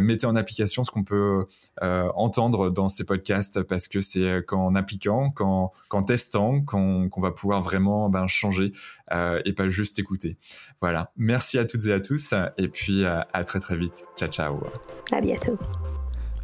mettez 0.00 0.26
en 0.26 0.36
application 0.36 0.84
ce 0.84 0.90
qu'on 0.90 1.04
peut 1.04 1.46
entendre 1.80 2.70
dans 2.70 2.88
ces 2.88 3.04
podcasts 3.04 3.62
parce 3.62 3.88
que 3.88 4.00
c'est 4.00 4.44
qu'en 4.46 4.74
appliquant, 4.74 5.30
qu'en, 5.30 6.02
testant, 6.06 6.60
qu'on, 6.60 7.08
va 7.16 7.30
pouvoir 7.30 7.62
vraiment 7.62 8.08
ben, 8.08 8.26
changer 8.26 8.72
et 9.10 9.52
pas 9.52 9.68
juste 9.68 9.98
écouter. 9.98 10.36
Voilà. 10.80 11.12
Merci 11.16 11.58
à 11.58 11.64
toutes 11.64 11.86
et 11.86 11.92
à 11.92 12.00
tous 12.00 12.34
et 12.58 12.68
puis 12.68 13.04
à 13.04 13.44
très 13.44 13.60
très 13.60 13.76
vite. 13.76 14.04
Ciao 14.16 14.28
ciao. 14.28 14.60
À 15.12 15.20
bientôt. 15.20 15.58